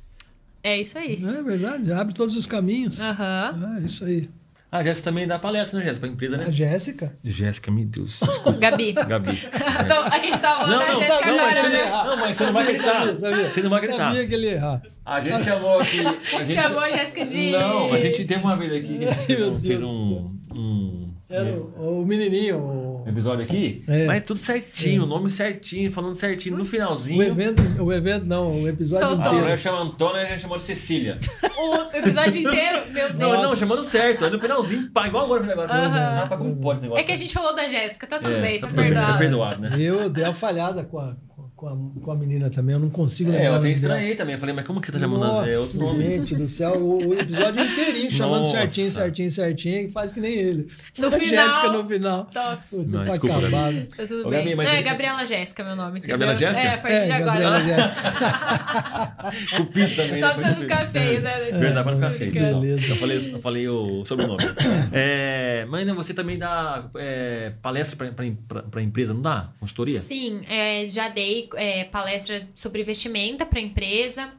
É 0.63 0.81
isso 0.81 0.99
aí. 0.99 1.17
Não 1.21 1.33
é 1.33 1.43
verdade? 1.43 1.93
Abre 1.93 2.13
todos 2.13 2.37
os 2.37 2.45
caminhos. 2.45 2.99
Aham. 3.01 3.77
É 3.81 3.87
isso 3.87 4.05
aí. 4.05 4.29
Ah, 4.73 4.79
a 4.79 4.83
Jéssica 4.83 5.11
também 5.11 5.25
dá 5.25 5.39
palestra, 5.39 5.79
né, 5.79 5.85
Jéssica? 5.87 6.01
Pra 6.07 6.13
empresa, 6.13 6.35
A 6.35 6.39
né? 6.39 6.51
Jéssica. 6.51 7.17
Jéssica, 7.23 7.71
meu 7.71 7.85
Deus. 7.85 8.19
Desculpa. 8.27 8.53
Gabi. 8.59 8.93
Gabi. 8.93 9.31
Então, 9.85 10.03
a 10.03 10.19
gente 10.19 10.39
tava 10.41 10.65
falando 10.65 10.73
Não, 10.73 10.87
da 10.87 10.93
não, 10.93 11.01
Jéssica 11.01 11.27
não, 11.27 11.37
mas 11.37 11.57
agora, 11.57 11.63
você 11.63 11.69
né? 11.69 11.91
não, 11.91 12.17
mas 12.17 12.37
você 12.37 12.45
não 12.47 12.53
vai. 12.53 12.77
Sabia? 12.77 13.51
Você 13.51 13.63
não 13.63 13.71
vai 13.71 13.79
acreditar. 13.79 14.05
Sabia 14.09 14.27
que 14.27 14.35
ele 14.35 14.47
ia 14.47 14.53
errar. 14.55 14.83
A 15.05 15.21
gente 15.21 15.45
chamou 15.45 15.79
aqui. 15.81 16.01
A 16.05 16.11
gente... 16.45 16.53
Chamou 16.53 16.81
a 16.81 16.91
Jéssica 16.91 17.25
de. 17.27 17.51
Não, 17.53 17.93
a 17.93 17.99
gente 18.01 18.25
teve 18.25 18.41
uma 18.43 18.57
vez 18.57 18.73
aqui 18.73 18.99
que 18.99 19.05
a 19.05 19.37
gente 19.37 19.61
fez 19.61 19.83
um, 19.83 20.35
um, 20.53 21.06
Era 21.29 21.51
o, 21.51 22.03
o 22.03 22.07
menininho, 22.07 22.59
o, 22.59 23.05
episódio 23.09 23.45
aqui, 23.45 23.83
É. 23.89 24.07
mas 24.07 24.23
tudo 24.23 24.39
certinho, 24.39 25.03
o 25.03 25.07
nome 25.07 25.29
certinho, 25.29 25.91
falando 25.91 26.15
certinho. 26.15 26.57
No 26.57 26.63
o 26.63 26.67
finalzinho, 26.67 27.21
evento. 27.23 27.63
O 27.83 27.93
evento 27.93 28.25
não, 28.25 28.63
o 28.63 28.69
episódio 28.69 29.07
Soltou. 29.09 29.21
inteiro. 29.27 29.39
mulher 29.45 29.59
chama 29.59 29.81
Antônia 29.83 30.21
e 30.23 30.27
a 30.27 30.29
gente 30.31 30.43
chamou 30.43 30.57
de 30.57 30.63
Cecília. 30.63 31.19
O 31.59 31.97
episódio 31.97 32.43
inteiro, 32.47 32.93
meu 32.93 33.09
Não, 33.15 33.31
Deus. 33.31 33.43
não, 33.43 33.57
chamando 33.57 33.83
certo. 33.83 34.27
Aí 34.27 34.31
no 34.31 34.39
finalzinho, 34.39 34.91
pá, 34.91 35.07
igual 35.07 35.25
agora. 35.25 35.41
eu 35.43 35.47
falei 35.49 35.65
Agora, 35.65 35.87
Aham. 35.87 36.15
Rapaz, 36.21 36.41
como 36.43 36.57
pode 36.57 36.75
esse 36.79 36.83
negócio? 36.83 37.01
É 37.03 37.05
que 37.07 37.13
a 37.13 37.17
gente 37.17 37.33
falou 37.33 37.57
da 37.57 37.67
Jéssica, 37.67 38.07
tá 38.07 38.19
tudo 38.19 38.35
É, 38.37 38.41
bem, 38.43 38.61
tá, 38.61 38.67
bem, 38.67 38.77
perdoado. 38.85 39.13
é 39.15 39.19
perdoado, 39.19 39.61
né? 39.63 39.77
Eu 39.81 40.11
dei 40.11 40.23
uma 40.25 40.35
falhada 40.35 40.85
com 40.85 40.99
a, 40.99 41.17
com, 41.57 41.69
a, 41.69 42.01
com 42.05 42.13
a 42.13 42.15
menina 42.15 42.51
também, 42.51 42.75
eu 42.75 42.79
não 42.79 42.91
consigo 42.91 43.31
É, 43.31 43.33
lembrar 43.33 43.47
eu 43.47 43.53
o 43.53 43.55
até 43.57 43.63
nome 43.69 43.75
dela. 43.81 43.93
estranhei 43.95 44.15
também. 44.15 44.35
Eu 44.35 44.41
falei, 44.41 44.55
mas 44.55 44.67
como 44.67 44.79
que 44.81 44.87
você 44.89 44.93
tá 44.93 44.99
chamando? 44.99 45.21
Nossa, 45.21 45.51
é 45.51 45.59
outro 45.59 45.79
nome. 45.79 46.05
gente 46.05 46.35
do 46.37 46.49
céu, 46.49 46.75
o, 46.77 47.09
o 47.09 47.15
episódio 47.19 47.65
inteirinho 47.65 48.11
chamando 48.11 48.43
Nossa. 48.45 48.59
certinho, 48.59 48.91
certinho, 48.91 49.31
certinho, 49.31 49.89
e 49.89 49.91
faz 49.91 50.13
que 50.13 50.21
nem 50.21 50.35
ele. 50.35 50.69
No 50.99 51.07
a 51.09 51.11
final- 51.13 51.47
Jéssica 51.47 51.69
no 51.73 51.89
final. 51.89 52.31
Nossa. 52.35 52.77
Não, 52.87 53.01
pra 53.01 53.05
desculpa, 53.11 53.41
né? 53.41 53.87
Tá 53.97 54.07
tudo 54.07 54.27
Ô, 54.27 54.31
bem. 54.31 54.39
Gabi, 54.45 54.55
mas 54.55 54.69
Não, 54.69 54.77
é 54.77 54.83
Gabriela 54.83 55.25
Jéssica, 55.25 55.65
meu 55.65 55.77
nome. 55.77 55.99
entendeu? 55.99 56.19
Gabriela 56.19 56.37
Jéssica? 56.39 56.67
É, 56.67 56.75
a 56.75 56.79
partir 56.79 56.95
É, 56.97 57.05
de 57.07 57.13
agora. 57.13 57.41
Gabriela 57.41 57.61
Jéssica. 57.65 59.57
Cupido 59.57 59.97
também. 59.97 60.21
Só 60.21 60.27
né? 60.29 60.33
pra 60.35 60.43
você 60.43 60.49
não 60.51 60.57
ficar 60.57 60.87
feio, 60.87 61.21
né? 61.23 61.39
Verdade, 61.53 61.83
pra 61.83 61.85
não 61.85 61.95
ficar 61.95 62.13
feio. 62.13 62.33
Beleza. 62.33 62.87
Eu 62.87 62.97
falei, 62.97 63.17
eu 63.35 63.39
falei 63.41 63.69
o 63.69 64.05
sobrenome. 64.05 64.45
é, 64.93 65.67
mas 65.69 65.87
né, 65.87 65.93
você 65.93 66.13
também 66.15 66.39
dá 66.39 66.85
é, 66.97 67.53
palestra 67.63 67.97
pra, 67.97 68.09
pra, 68.13 68.27
pra, 68.49 68.63
pra 68.63 68.83
empresa, 68.83 69.15
não 69.15 69.23
dá? 69.23 69.49
Consultoria? 69.59 69.99
Sim, 70.01 70.43
é, 70.49 70.87
já 70.87 71.09
dei 71.09 71.46
é, 71.55 71.85
palestra 71.85 72.49
sobre 72.55 72.83
vestimenta 72.83 73.45
para 73.47 73.61
empresa. 73.61 74.33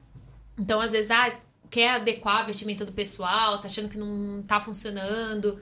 Então, 0.58 0.80
às 0.80 0.92
vezes, 0.92 1.12
ah, 1.12 1.36
quer 1.70 1.92
adequar 1.92 2.38
a 2.38 2.44
vestimenta 2.44 2.84
do 2.86 2.92
pessoal, 2.92 3.60
tá 3.60 3.68
achando 3.68 3.90
que 3.90 3.98
não 3.98 4.42
tá 4.44 4.60
funcionando. 4.60 5.60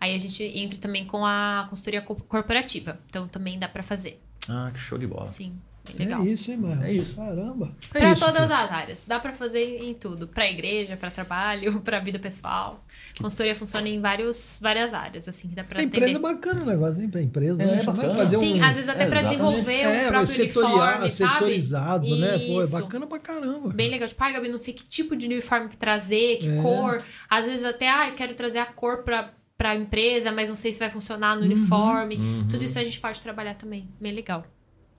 Aí 0.00 0.14
a 0.14 0.18
gente 0.18 0.42
entra 0.42 0.78
também 0.78 1.06
com 1.06 1.24
a 1.24 1.66
consultoria 1.70 2.02
co- 2.02 2.16
corporativa. 2.16 2.98
Então, 3.06 3.28
também 3.28 3.58
dá 3.58 3.68
para 3.68 3.82
fazer. 3.82 4.20
Ah, 4.50 4.70
que 4.72 4.78
show 4.80 4.98
de 4.98 5.06
bola. 5.06 5.26
Sim, 5.26 5.56
legal. 5.98 6.22
É 6.22 6.28
isso, 6.28 6.50
hein, 6.50 6.56
mano? 6.58 6.84
É 6.84 6.92
isso. 6.92 7.16
Caramba. 7.16 7.72
É 7.94 7.98
Para 7.98 8.12
isso, 8.12 8.24
todas 8.24 8.50
as 8.50 8.70
áreas. 8.70 9.04
Dá 9.06 9.18
para 9.18 9.32
fazer 9.34 9.82
em 9.82 9.94
tudo. 9.94 10.28
Para 10.28 10.48
igreja, 10.48 10.96
para 10.96 11.10
trabalho, 11.10 11.80
para 11.82 11.98
vida 11.98 12.18
pessoal. 12.18 12.84
Consultoria 13.20 13.54
funciona 13.56 13.88
em 13.88 14.00
vários, 14.00 14.58
várias 14.62 14.94
áreas, 14.94 15.28
assim, 15.28 15.48
que 15.48 15.54
dá 15.54 15.64
para 15.64 15.80
A 15.80 15.82
empresa 15.82 16.06
é 16.06 16.10
atender. 16.10 16.20
bacana 16.22 16.62
o 16.62 16.66
negócio, 16.66 17.02
hein? 17.02 17.08
Pra 17.10 17.20
empresa, 17.22 17.62
É, 17.62 17.66
né? 17.66 17.82
Bacana. 17.82 18.14
fazer 18.14 18.36
Sim, 18.36 18.60
um... 18.60 18.64
às 18.64 18.76
vezes 18.76 18.88
até 18.88 19.04
É, 19.04 19.06
para 19.08 19.22
desenvolver 19.22 19.86
o 19.86 19.90
É, 19.90 20.06
próprio 20.08 20.26
setorial, 20.34 20.72
uniforme, 20.78 21.10
sabe? 21.10 21.32
setorizado, 21.38 22.16
né? 22.16 22.38
Pô, 22.38 22.60
é 22.60 22.64
Isso. 22.64 22.72
bacana 22.80 23.06
pra 23.06 23.18
caramba. 23.18 23.68
Bem 23.70 23.90
legal. 23.90 24.06
Tipo, 24.08 24.22
ai, 24.24 24.32
Gabi, 24.32 24.48
não 24.48 24.58
sei 24.58 24.74
que 24.74 24.84
tipo 24.84 25.16
de 25.16 25.26
uniforme 25.26 25.68
trazer, 25.76 26.36
que 26.38 26.48
É. 26.48 26.62
cor. 26.62 27.02
Às 27.28 27.46
vezes 27.46 27.64
até, 27.64 27.88
ah, 27.88 28.08
eu 28.08 28.14
quero 28.14 28.34
trazer 28.34 28.58
a 28.60 28.66
cor 28.66 29.02
pra, 29.02 29.32
pra 29.58 29.74
empresa, 29.74 30.30
mas 30.32 30.48
não 30.48 30.56
sei 30.56 30.72
se 30.72 30.78
vai 30.78 30.88
funcionar 30.90 31.34
Uhum. 31.34 31.40
no 31.40 31.46
uniforme. 31.46 32.18
Tudo 32.48 32.62
isso 32.64 32.78
a 32.78 32.84
gente 32.84 33.00
pode 33.00 33.20
trabalhar 33.20 33.54
também. 33.54 33.88
Bem 34.00 34.12
legal. 34.12 34.44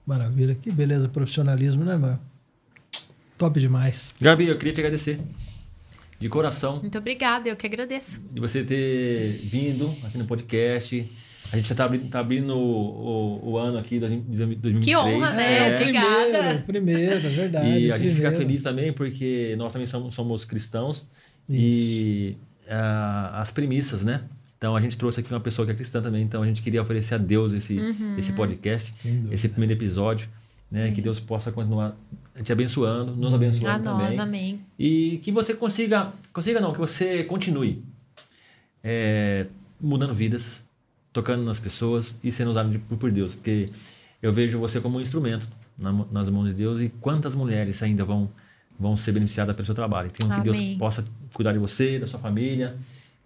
Maravilha, 0.06 0.56
que 0.56 0.70
beleza, 0.72 1.08
profissionalismo, 1.08 1.84
né, 1.84 1.96
mano? 1.96 2.20
Top 3.38 3.60
demais. 3.60 4.14
Gabi, 4.20 4.48
eu 4.48 4.58
queria 4.58 4.74
te 4.74 4.82
agradecer. 4.82 5.20
De 6.20 6.30
coração. 6.30 6.80
Muito 6.80 6.98
obrigada, 6.98 7.50
eu 7.50 7.56
que 7.56 7.66
agradeço. 7.66 8.22
de 8.32 8.40
você 8.40 8.64
ter 8.64 9.40
vindo 9.44 9.94
aqui 10.04 10.18
no 10.18 10.26
podcast, 10.26 11.12
A 11.52 11.58
gente 11.58 11.68
já 11.68 11.74
está 11.74 11.86
abrindo, 11.86 12.10
tá 12.10 12.20
abrindo 12.20 12.56
o, 12.56 13.42
o, 13.44 13.50
o, 13.52 13.58
ano 13.58 13.78
aqui 13.78 14.00
de 14.00 14.08
2023. 14.08 14.86
Que 14.86 14.96
honra, 14.96 15.34
né? 15.34 15.58
É, 15.58 15.82
Obrigada. 15.82 16.64
Primeiro, 16.66 16.66
primeiro, 16.66 17.28
é 17.28 17.30
verdade. 17.30 17.70
E 17.70 17.92
a 17.92 17.98
gente 17.98 18.16
fica 18.16 18.32
feliz 18.32 18.64
também 18.64 18.94
porque 18.94 19.56
nós 19.58 19.74
também 19.74 19.86
somos, 19.86 20.16
somos 20.16 20.46
cristãos. 20.46 21.10
Isso. 21.50 21.60
E 21.60 22.38
uh, 22.66 23.36
as 23.36 23.52
premissas, 23.52 24.04
né? 24.04 24.24
Então 24.64 24.77
a 24.77 24.80
gente 24.80 24.98
trouxe 24.98 25.19
aqui 25.19 25.30
uma 25.30 25.41
pessoa 25.41 25.65
que 25.65 25.73
é 25.73 25.76
cristã 25.76 26.02
também. 26.02 26.22
Então 26.22 26.41
a 26.41 26.45
gente 26.45 26.61
queria 26.61 26.81
oferecer 26.81 27.15
a 27.15 27.18
Deus 27.18 27.52
esse, 27.52 27.77
uhum. 27.77 28.18
esse 28.18 28.31
podcast, 28.31 28.95
esse 29.30 29.49
primeiro 29.49 29.73
episódio. 29.73 30.30
Né? 30.72 30.90
Que 30.91 31.02
Deus 31.02 31.19
possa 31.19 31.52
continuar 31.52 31.98
te 32.41 32.49
abençoando, 32.49 33.14
nos 33.14 33.34
abençoando 33.34 33.69
a 33.69 33.80
também. 33.80 34.07
Nós, 34.07 34.19
amém. 34.19 34.61
E 34.80 35.19
que 35.22 35.34
você 35.34 35.53
consiga, 35.53 36.14
consiga 36.31 36.61
não, 36.61 36.72
que 36.72 36.80
você 36.80 37.26
continue 37.26 37.84
é, 38.81 39.48
mudando 39.81 40.15
vidas, 40.15 40.64
tocando 41.11 41.44
nas 41.44 41.60
pessoas 41.60 42.15
e 42.23 42.31
sendo 42.31 42.52
usado 42.52 42.80
por 42.80 43.11
Deus, 43.11 43.34
porque 43.34 43.69
eu 44.22 44.31
vejo 44.31 44.57
você 44.60 44.80
como 44.80 44.98
um 44.98 45.02
instrumento 45.02 45.49
nas 46.10 46.30
mãos 46.30 46.48
de 46.48 46.53
Deus 46.53 46.80
e 46.80 46.88
quantas 47.02 47.35
mulheres 47.35 47.84
ainda 47.84 48.06
vão 48.06 48.31
vão 48.80 48.95
ser 48.95 49.11
beneficiadas 49.11 49.53
pelo 49.57 49.65
seu 49.65 49.76
trabalho. 49.76 50.10
Então 50.10 50.30
que 50.30 50.40
Deus 50.40 50.57
possa 50.80 51.06
cuidar 51.34 51.52
de 51.52 51.60
você, 51.60 51.99
da 51.99 52.07
sua 52.07 52.18
família, 52.18 52.77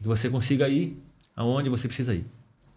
que 0.01 0.07
você 0.07 0.31
consiga 0.31 0.67
ir 0.67 0.97
aonde 1.37 1.69
você 1.69 1.87
precisa 1.87 2.13
ir. 2.13 2.25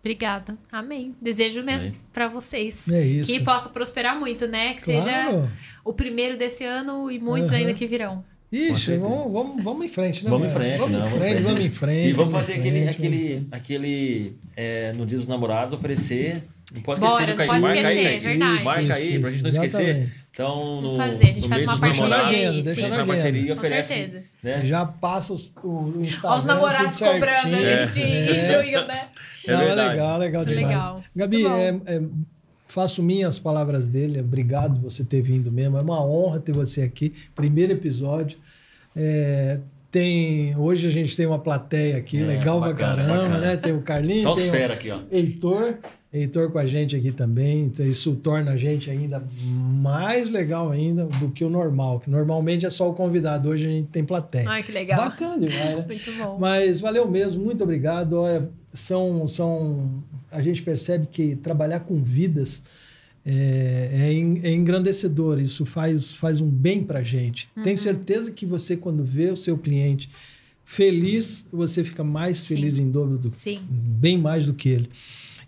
Obrigada. 0.01 0.57
Amém. 0.71 1.15
Desejo 1.21 1.61
mesmo 1.65 1.95
para 2.13 2.29
vocês. 2.29 2.89
É 2.89 3.05
isso. 3.05 3.31
Que 3.31 3.41
possa 3.41 3.69
prosperar 3.69 4.19
muito, 4.19 4.47
né? 4.47 4.75
Que 4.75 4.83
claro. 4.83 5.03
seja 5.03 5.51
o 5.85 5.93
primeiro 5.93 6.39
desse 6.39 6.65
ano 6.65 7.11
e 7.11 7.19
muitos 7.19 7.51
uhum. 7.51 7.57
ainda 7.57 7.75
que 7.75 7.87
virão. 7.87 8.25
Ixi, 8.53 8.97
vamos, 8.97 9.33
vamos, 9.33 9.63
vamos 9.63 9.87
em 9.87 9.89
frente, 9.89 10.25
né? 10.25 10.31
Vamos 10.31 10.49
em 10.49 10.53
frente, 10.53 10.79
vamos, 10.79 10.99
não, 10.99 11.07
em 11.07 11.19
frente, 11.19 11.43
vamos 11.43 11.65
em 11.65 11.71
frente. 11.71 12.09
E 12.09 12.13
vamos 12.13 12.33
fazer 12.33 12.55
aquele, 12.55 12.89
aquele, 12.89 13.47
aquele 13.53 14.37
é, 14.57 14.93
no 14.93 15.07
Dia 15.07 15.19
dos 15.19 15.29
Namorados, 15.29 15.73
oferecer. 15.73 16.43
Não 16.73 16.83
pode 16.83 17.01
esquecer 17.01 17.19
Bora, 17.19 17.33
do 17.33 17.37
Caí. 17.37 17.47
Pode 17.49 17.61
Marca 17.61 17.81
esquecer, 17.81 18.07
aí, 18.07 18.15
é 18.15 18.19
verdade. 18.19 18.65
Marca 18.65 18.95
aí, 18.95 19.19
pra 19.19 19.31
gente 19.31 19.43
não 19.43 19.51
esquecer. 19.51 20.13
Então, 20.31 20.81
no, 20.81 20.97
fazer, 20.97 21.29
a 21.29 21.33
gente 21.33 21.49
faz 21.49 21.63
uma 21.65 21.79
parceria 21.79 22.27
aí. 22.27 22.63
Deixa 22.63 22.87
uma 22.87 23.07
parceria 23.07 23.55
oferece. 23.55 23.93
Com 23.93 23.99
certeza. 24.01 24.25
Né? 24.43 24.67
Já 24.67 24.87
passa 24.87 25.33
o, 25.33 25.37
o 25.65 25.99
Instagram. 26.01 26.37
Os 26.37 26.45
namorados 26.45 26.97
cobrando 26.97 27.57
a 27.57 27.85
gente 27.87 28.03
é. 28.03 28.33
em 28.33 28.65
junho, 28.65 28.87
né? 28.87 29.09
É, 29.47 29.53
não, 29.53 29.63
é 29.63 29.75
legal, 29.75 30.19
legal 30.19 30.45
demais. 30.45 30.67
Legal. 30.67 31.05
Gabi, 31.17 31.47
é, 31.47 31.81
é, 31.87 32.03
faço 32.69 33.03
minhas 33.03 33.39
palavras 33.39 33.87
dele. 33.87 34.21
Obrigado 34.21 34.81
por 34.81 34.91
você 34.91 35.05
ter 35.05 35.23
vindo 35.23 35.51
mesmo. 35.51 35.77
É 35.77 35.81
uma 35.81 36.05
honra 36.05 36.39
ter 36.39 36.53
você 36.53 36.83
aqui. 36.83 37.15
Primeiro 37.35 37.73
episódio. 37.73 38.39
É, 38.97 39.61
tem, 39.91 40.57
hoje 40.57 40.87
a 40.87 40.91
gente 40.91 41.17
tem 41.17 41.27
uma 41.27 41.39
plateia 41.39 41.97
aqui, 41.97 42.19
é, 42.19 42.25
legal 42.25 42.61
bacana, 42.61 42.77
pra 42.77 43.05
caramba, 43.05 43.29
bacana. 43.29 43.39
né? 43.39 43.57
Tem 43.57 43.73
o 43.73 43.83
Carlinhos, 43.83 44.23
Só 44.23 44.35
tem 44.35 44.51
o 44.51 44.73
aqui, 44.73 44.91
ó. 44.91 45.01
Heitor, 45.11 45.79
Heitor 46.13 46.51
com 46.51 46.59
a 46.59 46.67
gente 46.67 46.97
aqui 46.97 47.13
também, 47.13 47.67
então 47.67 47.87
isso 47.87 48.17
torna 48.17 48.51
a 48.51 48.57
gente 48.57 48.91
ainda 48.91 49.23
mais 49.45 50.29
legal 50.29 50.71
ainda 50.71 51.05
do 51.05 51.31
que 51.31 51.45
o 51.45 51.49
normal, 51.49 52.01
que 52.01 52.11
normalmente 52.11 52.67
é 52.67 52.71
só 52.71 52.91
o 52.91 52.95
convidado, 52.95 53.49
hoje 53.49 53.67
a 53.67 53.71
gente 53.71 53.89
tem 53.89 54.05
plateia. 54.05 54.49
Ai, 54.49 54.63
que 54.65 54.73
legal. 54.73 54.99
Bacana 54.99 55.47
demais, 55.47 55.77
né? 55.77 55.85
Muito 55.87 56.13
bom. 56.19 56.37
Mas 56.39 56.81
valeu 56.81 57.09
mesmo, 57.09 57.45
muito 57.45 57.63
obrigado. 57.63 58.15
Olha, 58.15 58.51
são, 58.75 59.29
são, 59.29 60.03
a 60.33 60.43
gente 60.43 60.63
percebe 60.63 61.07
que 61.07 61.37
trabalhar 61.37 61.81
com 61.81 62.03
vidas 62.03 62.61
é, 63.25 63.91
é, 63.93 64.49
é 64.49 64.53
engrandecedor, 64.53 65.39
isso 65.39 65.65
faz, 65.65 66.13
faz 66.15 66.41
um 66.41 66.49
bem 66.49 66.83
para 66.83 67.01
a 67.01 67.03
gente. 67.05 67.49
Uhum. 67.57 67.63
Tenho 67.63 67.79
certeza 67.79 68.31
que 68.31 68.45
você, 68.45 68.77
quando 68.77 69.05
vê 69.05 69.31
o 69.31 69.37
seu 69.37 69.57
cliente 69.57 70.11
feliz, 70.65 71.47
você 71.53 71.85
fica 71.85 72.03
mais 72.03 72.39
Sim. 72.39 72.57
feliz 72.57 72.79
em 72.79 72.91
dobro, 72.91 73.19
do, 73.19 73.31
Sim. 73.33 73.59
bem 73.69 74.17
mais 74.17 74.47
do 74.47 74.55
que 74.55 74.69
ele. 74.69 74.91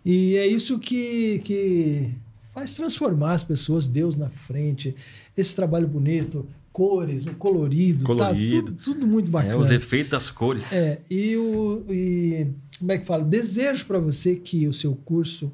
E 0.04 0.36
é 0.36 0.46
isso 0.46 0.78
que, 0.78 1.40
que 1.44 2.10
faz 2.52 2.74
transformar 2.74 3.34
as 3.34 3.42
pessoas, 3.42 3.88
Deus 3.88 4.16
na 4.16 4.28
frente, 4.28 4.94
esse 5.36 5.54
trabalho 5.54 5.86
bonito, 5.86 6.46
cores, 6.72 7.26
o 7.26 7.34
colorido, 7.34 8.04
colorido. 8.04 8.62
Tá, 8.62 8.72
tudo, 8.72 8.94
tudo, 8.94 9.06
muito 9.06 9.30
bacana. 9.30 9.54
É, 9.54 9.56
os 9.56 9.70
efeitos 9.70 10.10
das 10.10 10.30
cores. 10.30 10.72
É, 10.72 11.00
e, 11.08 11.36
o, 11.36 11.84
e 11.88 12.46
como 12.78 12.92
é 12.92 12.98
que 12.98 13.06
fala? 13.06 13.24
Desejo 13.24 13.84
para 13.86 13.98
você 13.98 14.36
que 14.36 14.66
o 14.66 14.72
seu 14.72 14.94
curso 14.94 15.50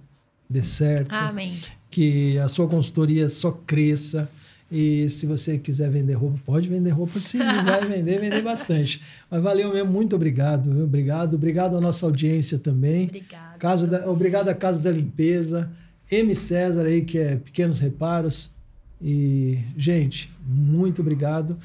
dê 0.48 0.62
certo. 0.62 1.12
Amém. 1.12 1.56
Que 1.90 2.38
a 2.38 2.48
sua 2.48 2.68
consultoria 2.68 3.28
só 3.28 3.50
cresça. 3.50 4.30
E 4.70 5.08
se 5.08 5.24
você 5.24 5.56
quiser 5.56 5.90
vender 5.90 6.14
roupa, 6.14 6.38
pode 6.44 6.68
vender 6.68 6.90
roupa 6.90 7.18
sim, 7.18 7.38
vai 7.64 7.84
vender, 7.86 8.20
vender 8.20 8.42
bastante. 8.42 9.02
Mas 9.30 9.42
valeu 9.42 9.72
mesmo, 9.72 9.90
muito 9.90 10.14
obrigado, 10.14 10.72
viu? 10.72 10.84
obrigado, 10.84 11.34
obrigado 11.34 11.76
à 11.76 11.80
nossa 11.80 12.04
audiência 12.04 12.58
também. 12.58 13.06
Obrigado. 13.06 13.58
Casa 13.58 13.86
da, 13.86 14.10
obrigado 14.10 14.48
à 14.48 14.54
Casa 14.54 14.82
da 14.82 14.90
Limpeza, 14.90 15.70
M 16.10 16.34
César 16.34 16.84
aí 16.84 17.02
que 17.02 17.18
é 17.18 17.36
Pequenos 17.36 17.80
Reparos. 17.80 18.50
E 19.00 19.58
gente, 19.76 20.30
muito 20.46 21.00
obrigado. 21.00 21.58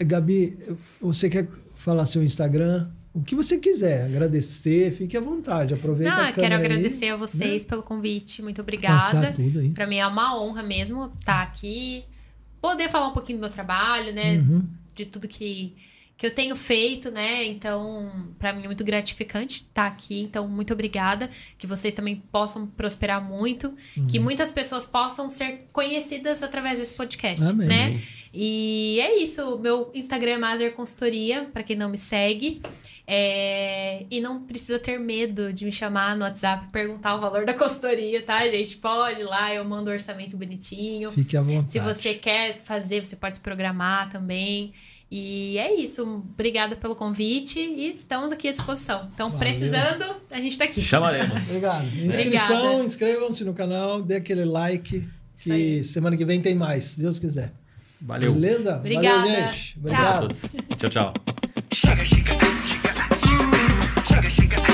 Gabi, 0.00 0.56
você 1.00 1.28
quer 1.28 1.46
falar 1.76 2.06
seu 2.06 2.22
Instagram? 2.22 2.88
o 3.12 3.22
que 3.22 3.34
você 3.34 3.58
quiser, 3.58 4.04
agradecer, 4.04 4.92
fique 4.92 5.16
à 5.16 5.20
vontade, 5.20 5.74
aproveita 5.74 6.14
Não, 6.14 6.24
a 6.24 6.32
quero 6.32 6.54
agradecer 6.54 7.06
aí, 7.06 7.10
a 7.10 7.16
vocês 7.16 7.64
né? 7.64 7.68
pelo 7.68 7.82
convite, 7.82 8.40
muito 8.40 8.60
obrigada. 8.60 9.34
Para 9.74 9.86
mim 9.86 9.96
é 9.96 10.06
uma 10.06 10.40
honra 10.40 10.62
mesmo 10.62 11.10
estar 11.18 11.42
aqui, 11.42 12.04
poder 12.60 12.88
falar 12.88 13.08
um 13.08 13.12
pouquinho 13.12 13.38
do 13.38 13.42
meu 13.42 13.50
trabalho, 13.50 14.12
né? 14.12 14.36
Uhum. 14.36 14.66
De 14.94 15.06
tudo 15.06 15.26
que, 15.26 15.74
que 16.16 16.26
eu 16.26 16.34
tenho 16.34 16.54
feito, 16.54 17.10
né? 17.10 17.44
Então, 17.44 18.12
para 18.38 18.52
mim 18.52 18.64
é 18.64 18.66
muito 18.66 18.84
gratificante 18.84 19.62
estar 19.62 19.86
aqui. 19.86 20.20
Então, 20.20 20.46
muito 20.48 20.72
obrigada. 20.72 21.30
Que 21.56 21.66
vocês 21.66 21.94
também 21.94 22.16
possam 22.30 22.66
prosperar 22.66 23.22
muito. 23.22 23.74
Uhum. 23.96 24.06
Que 24.06 24.18
muitas 24.18 24.50
pessoas 24.50 24.84
possam 24.86 25.30
ser 25.30 25.66
conhecidas 25.72 26.42
através 26.42 26.78
desse 26.78 26.94
podcast, 26.94 27.46
Amém. 27.46 27.68
né? 27.68 28.00
E 28.32 28.98
é 29.00 29.20
isso. 29.22 29.58
Meu 29.58 29.90
Instagram 29.94 30.32
é 30.32 30.38
Mazer 30.38 30.72
Consultoria, 30.74 31.48
para 31.52 31.62
quem 31.62 31.76
não 31.76 31.88
me 31.88 31.98
segue. 31.98 32.60
É... 33.12 34.06
E 34.08 34.20
não 34.20 34.40
precisa 34.44 34.78
ter 34.78 34.96
medo 35.00 35.52
de 35.52 35.64
me 35.64 35.72
chamar 35.72 36.14
no 36.14 36.22
WhatsApp 36.22 36.66
e 36.68 36.70
perguntar 36.70 37.16
o 37.16 37.20
valor 37.20 37.44
da 37.44 37.52
consultoria, 37.52 38.22
tá, 38.22 38.48
gente? 38.48 38.76
Pode 38.76 39.22
ir 39.22 39.24
lá, 39.24 39.52
eu 39.52 39.64
mando 39.64 39.90
o 39.90 39.92
orçamento 39.92 40.36
bonitinho. 40.36 41.10
Fique 41.10 41.36
à 41.36 41.42
vontade. 41.42 41.72
Se 41.72 41.80
você 41.80 42.14
quer 42.14 42.60
fazer, 42.60 43.04
você 43.04 43.16
pode 43.16 43.38
se 43.38 43.42
programar 43.42 44.08
também. 44.08 44.72
E 45.10 45.58
é 45.58 45.74
isso. 45.74 46.04
Obrigada 46.04 46.76
pelo 46.76 46.94
convite 46.94 47.58
e 47.58 47.90
estamos 47.90 48.30
aqui 48.30 48.46
à 48.46 48.52
disposição. 48.52 49.08
Então, 49.12 49.28
Valeu. 49.28 49.40
precisando, 49.40 50.04
a 50.30 50.36
gente 50.36 50.52
está 50.52 50.66
aqui. 50.66 50.80
Chamaremos. 50.80 51.48
Obrigado. 51.48 51.86
Inscrição, 52.06 52.84
inscrevam-se 52.84 53.42
no 53.42 53.52
canal, 53.52 54.00
dê 54.00 54.16
aquele 54.16 54.44
like. 54.44 55.04
Que 55.38 55.82
semana 55.82 56.16
que 56.16 56.24
vem 56.24 56.40
tem 56.40 56.54
mais, 56.54 56.84
se 56.84 57.00
Deus 57.00 57.18
quiser. 57.18 57.52
Valeu. 58.00 58.34
Beleza? 58.34 58.76
Obrigada. 58.76 59.18
Valeu, 59.18 59.52
gente. 59.52 59.78
Obrigado. 59.78 60.28
Tchau. 60.76 60.88
Tchau, 60.90 60.90
tchau. 60.90 62.80
Chega, 64.10 64.28
chega, 64.28 64.69